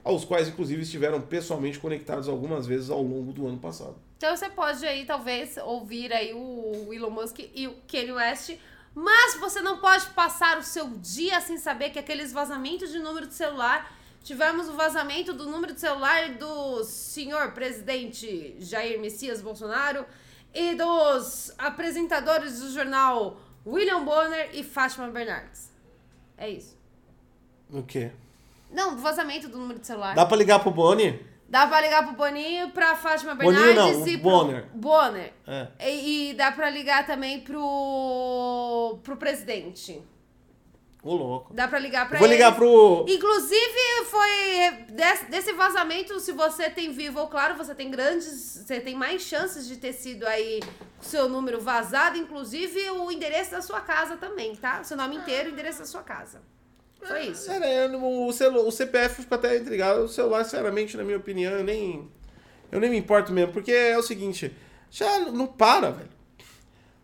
aos 0.02 0.24
quais 0.24 0.48
inclusive 0.48 0.82
estiveram 0.82 1.20
pessoalmente 1.20 1.78
conectados 1.78 2.28
algumas 2.28 2.66
vezes 2.66 2.90
ao 2.90 3.02
longo 3.02 3.32
do 3.32 3.46
ano 3.46 3.58
passado. 3.58 3.96
Então 4.16 4.36
você 4.36 4.48
pode 4.48 4.86
aí, 4.86 5.04
talvez, 5.04 5.56
ouvir 5.58 6.12
aí 6.12 6.32
o 6.32 6.92
Elon 6.92 7.10
Musk 7.10 7.40
e 7.54 7.66
o 7.66 7.74
Kanye 7.88 8.12
West, 8.12 8.56
mas 8.94 9.34
você 9.36 9.60
não 9.60 9.78
pode 9.78 10.06
passar 10.10 10.56
o 10.58 10.62
seu 10.62 10.88
dia 10.88 11.40
sem 11.40 11.58
saber 11.58 11.90
que 11.90 11.98
aqueles 11.98 12.32
vazamentos 12.32 12.92
de 12.92 12.98
número 12.98 13.26
de 13.26 13.34
celular. 13.34 13.92
Tivemos 14.22 14.68
o 14.68 14.72
vazamento 14.72 15.34
do 15.34 15.46
número 15.46 15.74
de 15.74 15.80
celular 15.80 16.30
do 16.36 16.82
senhor 16.84 17.52
presidente 17.52 18.56
Jair 18.58 18.98
Messias 18.98 19.42
Bolsonaro 19.42 20.06
e 20.54 20.74
dos 20.74 21.52
apresentadores 21.58 22.60
do 22.60 22.70
jornal 22.70 23.36
William 23.66 24.02
Bonner 24.04 24.50
e 24.54 24.62
Fátima 24.62 25.08
Bernardes. 25.08 25.70
É 26.38 26.48
isso. 26.48 26.74
O 27.70 27.82
quê? 27.82 28.12
Não, 28.70 28.96
do 28.96 29.02
vazamento 29.02 29.48
do 29.48 29.58
número 29.58 29.78
de 29.78 29.86
celular. 29.86 30.14
Dá 30.14 30.24
pra 30.24 30.36
ligar 30.36 30.60
pro 30.60 30.70
Boni? 30.70 31.20
Dá 31.54 31.68
pra 31.68 31.80
ligar 31.80 32.02
pro 32.04 32.16
Boninho, 32.16 32.70
pra 32.70 32.96
Fátima 32.96 33.32
Boninho 33.36 33.64
Bernardes 33.64 34.00
não, 34.00 34.08
e 34.08 34.18
pro 34.18 34.28
Bonner. 34.28 34.66
Bonner. 34.74 35.32
É. 35.46 35.68
E, 35.88 36.30
e 36.30 36.34
dá 36.34 36.50
pra 36.50 36.68
ligar 36.68 37.06
também 37.06 37.42
pro 37.42 38.98
pro 39.04 39.16
presidente. 39.16 40.02
Ô, 41.00 41.14
louco. 41.14 41.54
Dá 41.54 41.68
pra 41.68 41.78
ligar 41.78 42.08
pra 42.08 42.18
vou 42.18 42.26
ligar 42.26 42.48
eles. 42.48 42.58
pro. 42.58 43.06
Inclusive, 43.08 44.04
foi 44.06 44.70
desse, 44.88 45.26
desse 45.26 45.52
vazamento, 45.52 46.18
se 46.18 46.32
você 46.32 46.68
tem 46.68 46.90
vivo 46.90 47.20
ou 47.20 47.28
claro, 47.28 47.54
você 47.54 47.72
tem 47.72 47.88
grandes, 47.88 48.64
você 48.66 48.80
tem 48.80 48.96
mais 48.96 49.22
chances 49.22 49.68
de 49.68 49.76
ter 49.76 49.92
sido 49.92 50.26
aí 50.26 50.58
o 51.00 51.04
seu 51.04 51.28
número 51.28 51.60
vazado, 51.60 52.18
inclusive 52.18 52.90
o 52.90 53.12
endereço 53.12 53.52
da 53.52 53.62
sua 53.62 53.80
casa 53.80 54.16
também, 54.16 54.56
tá? 54.56 54.82
Seu 54.82 54.96
nome 54.96 55.14
inteiro, 55.14 55.50
o 55.50 55.52
endereço 55.52 55.78
da 55.78 55.86
sua 55.86 56.02
casa. 56.02 56.42
Foi 57.06 57.20
isso. 57.26 57.42
Sério, 57.44 57.66
eu 57.66 57.88
não- 57.90 58.26
o, 58.26 58.32
celu, 58.32 58.66
o 58.66 58.70
CPF 58.72 59.22
fica 59.22 59.34
até 59.34 59.56
intrigado. 59.58 60.00
O 60.04 60.08
celular, 60.08 60.44
sinceramente, 60.44 60.96
na 60.96 61.04
minha 61.04 61.16
opinião, 61.18 61.52
eu 61.52 61.64
nem. 61.64 62.08
Eu 62.72 62.80
nem 62.80 62.90
me 62.90 62.96
importo 62.96 63.32
mesmo, 63.32 63.52
porque 63.52 63.70
é 63.70 63.96
o 63.96 64.02
seguinte, 64.02 64.52
já 64.90 65.18
não 65.30 65.46
para, 65.46 65.90
velho. 65.90 66.08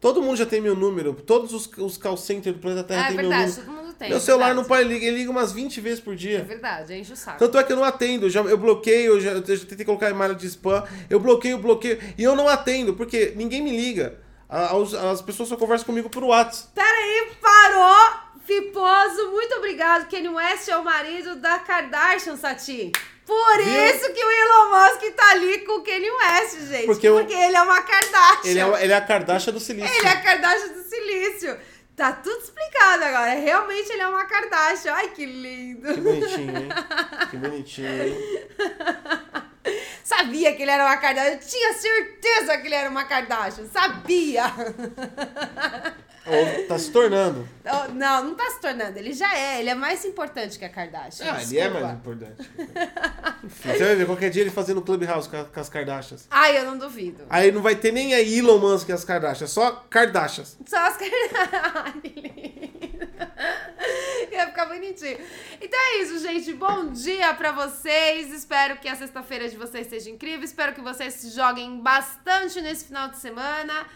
Todo 0.01 0.23
mundo 0.23 0.37
já 0.37 0.47
tem 0.47 0.63
meu 0.63 0.75
número, 0.75 1.13
todos 1.13 1.53
os, 1.53 1.71
os 1.77 1.99
call 1.99 2.17
centers 2.17 2.57
do 2.57 2.61
planeta 2.63 2.85
Terra 2.85 3.03
Ah, 3.03 3.05
é 3.05 3.09
têm 3.09 3.17
meu 3.19 3.29
verdade, 3.29 3.51
número. 3.51 3.67
todo 3.67 3.77
mundo 3.85 3.95
tem. 3.95 4.09
meu 4.09 4.17
é 4.17 4.21
celular 4.21 4.55
não 4.55 4.63
verdade. 4.63 4.69
para, 4.69 4.81
ele 4.81 4.95
liga, 4.95 5.07
ele 5.07 5.17
liga 5.19 5.31
umas 5.31 5.53
20 5.53 5.79
vezes 5.83 6.01
por 6.01 6.15
É 6.15 6.17
dia. 6.17 6.43
verdade, 6.43 6.95
enche 6.95 7.13
o 7.13 7.17
saco. 7.17 7.39
Tanto 7.39 7.59
é 7.59 7.63
que 7.63 7.71
eu 7.71 7.77
não 7.77 7.85
atendo, 7.85 8.25
eu 8.25 8.31
já, 8.31 8.41
eu 8.41 8.57
bloqueio, 8.57 9.13
eu 9.13 9.21
já, 9.21 9.33
eu 9.33 9.57
já 9.57 9.67
tentei 9.67 9.85
colocar 9.85 10.11
em 10.11 10.15
malha 10.15 10.35
de 10.35 10.47
spam, 10.47 10.83
eu 11.11 11.21
bloqueio, 11.21 11.59
bloqueio, 11.59 11.99
e 12.17 12.23
eu 12.25 12.35
não 12.35 12.49
atendo, 12.49 12.95
porque 12.95 13.35
ninguém 13.37 13.61
me 13.63 13.77
liga. 13.77 14.19
As, 14.49 14.95
as 14.95 15.21
pessoas 15.23 15.51
só 15.51 15.57
conversam 15.57 15.85
comigo 15.87 16.09
por 16.09 16.25
WhatsApp. 16.25 16.71
Peraí, 16.75 17.31
parou! 17.41 18.30
Fiposo, 18.45 19.31
muito 19.31 19.55
obrigado. 19.57 20.09
Kanye 20.11 20.29
West 20.29 20.69
é 20.69 20.77
o 20.77 20.85
marido 20.85 21.37
da 21.37 21.59
Kardashian, 21.59 22.37
Sati. 22.37 22.91
Por 23.27 23.57
Viu? 23.63 23.85
isso 23.87 24.13
que 24.13 24.25
o 24.25 24.31
Elon 24.31 24.71
Musk 24.71 25.15
tá 25.15 25.31
ali 25.31 25.59
com 25.61 25.73
o 25.79 25.83
Kanye 25.85 26.11
West, 26.11 26.59
gente. 26.69 26.87
Porque 26.87 27.09
Porque, 27.11 27.35
o- 27.35 27.39
ele 27.39 27.57
é 27.57 27.63
uma 27.63 27.81
Kardashian. 27.83 28.51
Ele 28.51 28.59
é, 28.61 28.83
ele 28.85 28.93
é 28.93 28.97
a 28.97 29.01
Kardashian 29.01 29.53
do 29.53 29.61
silício. 29.61 29.95
Ele 29.97 30.07
é 30.07 30.11
a 30.11 30.21
Kardashian 30.21 30.69
do 30.73 30.83
silício. 30.83 31.57
Tá 31.95 32.13
tudo 32.13 32.43
explicado 32.43 33.05
agora. 33.05 33.35
Realmente 33.35 33.93
ele 33.93 34.03
é 34.03 34.09
uma 34.09 34.25
Kardashian. 34.25 34.95
Ai, 34.95 35.09
que 35.11 35.27
lindo. 35.27 35.93
Que 35.95 36.01
bonitinho, 36.01 36.57
hein? 36.57 36.69
Que 37.31 37.37
bonitinho, 37.37 38.03
hein? 38.03 38.49
Sabia 40.03 40.55
que 40.57 40.63
ele 40.63 40.71
era 40.71 40.85
uma 40.87 40.97
Kardashian. 40.97 41.35
Eu 41.35 41.39
tinha 41.41 41.73
certeza 41.75 42.57
que 42.59 42.67
ele 42.67 42.75
era 42.75 42.89
uma 42.91 43.05
Kardashian. 43.05 43.67
Sabia. 43.73 44.45
Ou 46.31 46.67
tá 46.69 46.79
se 46.79 46.91
tornando. 46.91 47.49
Não, 47.95 48.25
não 48.25 48.35
tá 48.35 48.45
se 48.51 48.61
tornando. 48.61 48.99
Ele 48.99 49.13
já 49.13 49.33
é. 49.37 49.61
Ele 49.61 49.69
é 49.71 49.75
mais 49.75 50.05
importante 50.05 50.59
que 50.59 50.65
a 50.65 50.69
Kardashian. 50.69 51.27
Ah, 51.33 51.43
ele 51.43 51.59
é 51.59 51.63
Desculpa. 51.69 51.81
mais 51.87 51.99
importante. 51.99 52.51
Enfim, 53.45 53.69
você 53.79 53.85
vai 53.85 53.95
ver 53.97 54.07
qualquer 54.07 54.31
dia 54.31 54.43
ele 54.43 54.51
fazendo 54.51 54.81
Clubhouse 54.83 55.29
com, 55.29 55.37
a- 55.41 55.45
com 55.45 55.61
as 55.61 55.69
Kardashians. 55.69 56.27
Ai, 56.31 56.59
eu 56.59 56.65
não 56.65 56.79
duvido. 56.79 57.25
Aí 57.31 57.53
não 57.53 57.61
vai 57.63 57.77
ter 57.77 57.93
nem 57.93 58.15
a 58.15 58.21
Elon 58.21 58.59
Musk 58.59 58.89
e 58.89 58.93
as 58.93 59.05
Kardashians, 59.05 59.51
só 59.51 59.85
Kardashians. 59.91 60.57
Só 60.67 60.79
as 60.79 60.99
lindo. 61.01 62.71
Ia 64.33 64.47
ficar 64.47 64.67
bonitinho. 64.67 65.19
Então 65.61 65.79
é 65.81 65.99
isso, 66.03 66.19
gente. 66.21 66.53
Bom 66.55 66.91
dia 66.93 67.33
pra 67.35 67.53
vocês. 67.53 68.33
Espero 68.33 68.77
que 68.79 68.89
a 68.89 68.97
sexta-feira 68.97 69.49
de 69.49 69.57
vocês 69.57 69.87
seja 69.89 70.11
incrível. 70.11 70.45
Espero 70.45 70.73
que 70.75 70.81
vocês 70.81 71.33
joguem 71.35 71.81
bastante 71.81 72.61
nesse 72.61 72.85
final 72.87 73.09
de 73.09 73.19
semana. 73.19 73.87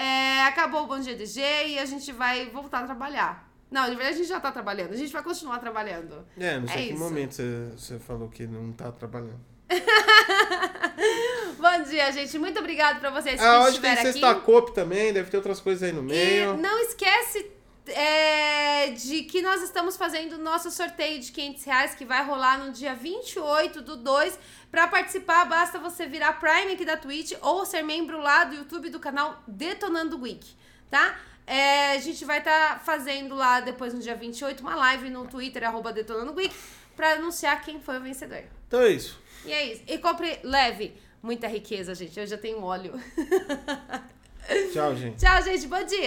É, 0.00 0.42
acabou 0.44 0.84
o 0.84 0.86
Bom 0.86 1.00
Dia 1.00 1.14
DG 1.16 1.40
e 1.68 1.78
a 1.78 1.84
gente 1.84 2.12
vai 2.12 2.48
voltar 2.50 2.80
a 2.80 2.86
trabalhar. 2.86 3.48
Não, 3.70 3.82
de 3.84 3.90
verdade 3.96 4.14
a 4.14 4.18
gente 4.18 4.28
já 4.28 4.38
tá 4.40 4.50
trabalhando. 4.52 4.92
A 4.92 4.96
gente 4.96 5.12
vai 5.12 5.22
continuar 5.22 5.58
trabalhando. 5.58 6.24
É, 6.38 6.58
não 6.58 6.68
sei 6.68 6.76
É 6.76 6.86
que 6.86 6.92
isso. 6.94 7.02
momento 7.02 7.34
você, 7.34 7.68
você 7.76 7.98
falou 7.98 8.28
que 8.28 8.46
não 8.46 8.72
tá 8.72 8.90
trabalhando. 8.92 9.40
Bom 11.58 11.82
dia, 11.90 12.10
gente. 12.12 12.38
Muito 12.38 12.58
obrigada 12.58 12.98
pra 13.00 13.10
vocês 13.10 13.38
que 13.40 13.46
Ah, 13.46 13.62
hoje 13.64 13.80
tem 13.80 13.90
aqui. 13.90 14.02
sexta 14.02 14.34
cope 14.36 14.72
também, 14.72 15.12
deve 15.12 15.30
ter 15.30 15.36
outras 15.36 15.60
coisas 15.60 15.82
aí 15.82 15.92
no 15.92 16.00
E 16.02 16.04
meio. 16.04 16.56
não 16.56 16.78
esquece 16.80 17.50
é, 17.90 18.90
de 18.90 19.22
que 19.22 19.40
nós 19.42 19.62
estamos 19.62 19.96
fazendo 19.96 20.34
o 20.34 20.38
nosso 20.38 20.70
sorteio 20.70 21.20
de 21.20 21.32
500 21.32 21.64
reais 21.64 21.94
que 21.94 22.04
vai 22.04 22.24
rolar 22.24 22.58
no 22.58 22.72
dia 22.72 22.94
28 22.94 23.82
do 23.82 23.96
2. 23.96 24.38
Para 24.70 24.86
participar, 24.86 25.44
basta 25.44 25.78
você 25.78 26.06
virar 26.06 26.34
Prime 26.34 26.72
aqui 26.72 26.84
da 26.84 26.96
Twitch 26.96 27.32
ou 27.40 27.64
ser 27.64 27.82
membro 27.82 28.20
lá 28.20 28.44
do 28.44 28.56
YouTube 28.56 28.90
do 28.90 29.00
canal 29.00 29.42
Detonando 29.46 30.20
Week, 30.20 30.46
tá? 30.90 31.18
É, 31.46 31.92
a 31.92 31.98
gente 31.98 32.24
vai 32.24 32.38
estar 32.38 32.80
fazendo 32.84 33.34
lá 33.34 33.60
depois 33.60 33.94
no 33.94 34.00
dia 34.00 34.14
28 34.14 34.60
uma 34.60 34.74
live 34.74 35.08
no 35.08 35.26
Twitter, 35.26 35.64
arroba 35.64 35.92
Detonando 35.92 36.34
Week, 36.34 36.54
pra 36.94 37.14
anunciar 37.14 37.62
quem 37.62 37.80
foi 37.80 37.96
o 37.98 38.02
vencedor. 38.02 38.42
Então 38.66 38.80
é 38.80 38.90
isso. 38.90 39.18
E 39.46 39.52
é 39.52 39.72
isso. 39.72 39.82
E 39.86 39.96
compre 39.98 40.38
leve. 40.42 40.94
Muita 41.22 41.48
riqueza, 41.48 41.94
gente. 41.94 42.18
Eu 42.18 42.26
já 42.26 42.36
tenho 42.36 42.62
óleo. 42.62 42.92
Tchau, 44.72 44.94
gente. 44.96 45.18
Tchau, 45.18 45.42
gente. 45.42 45.66
Bom 45.66 45.82
dia. 45.84 46.06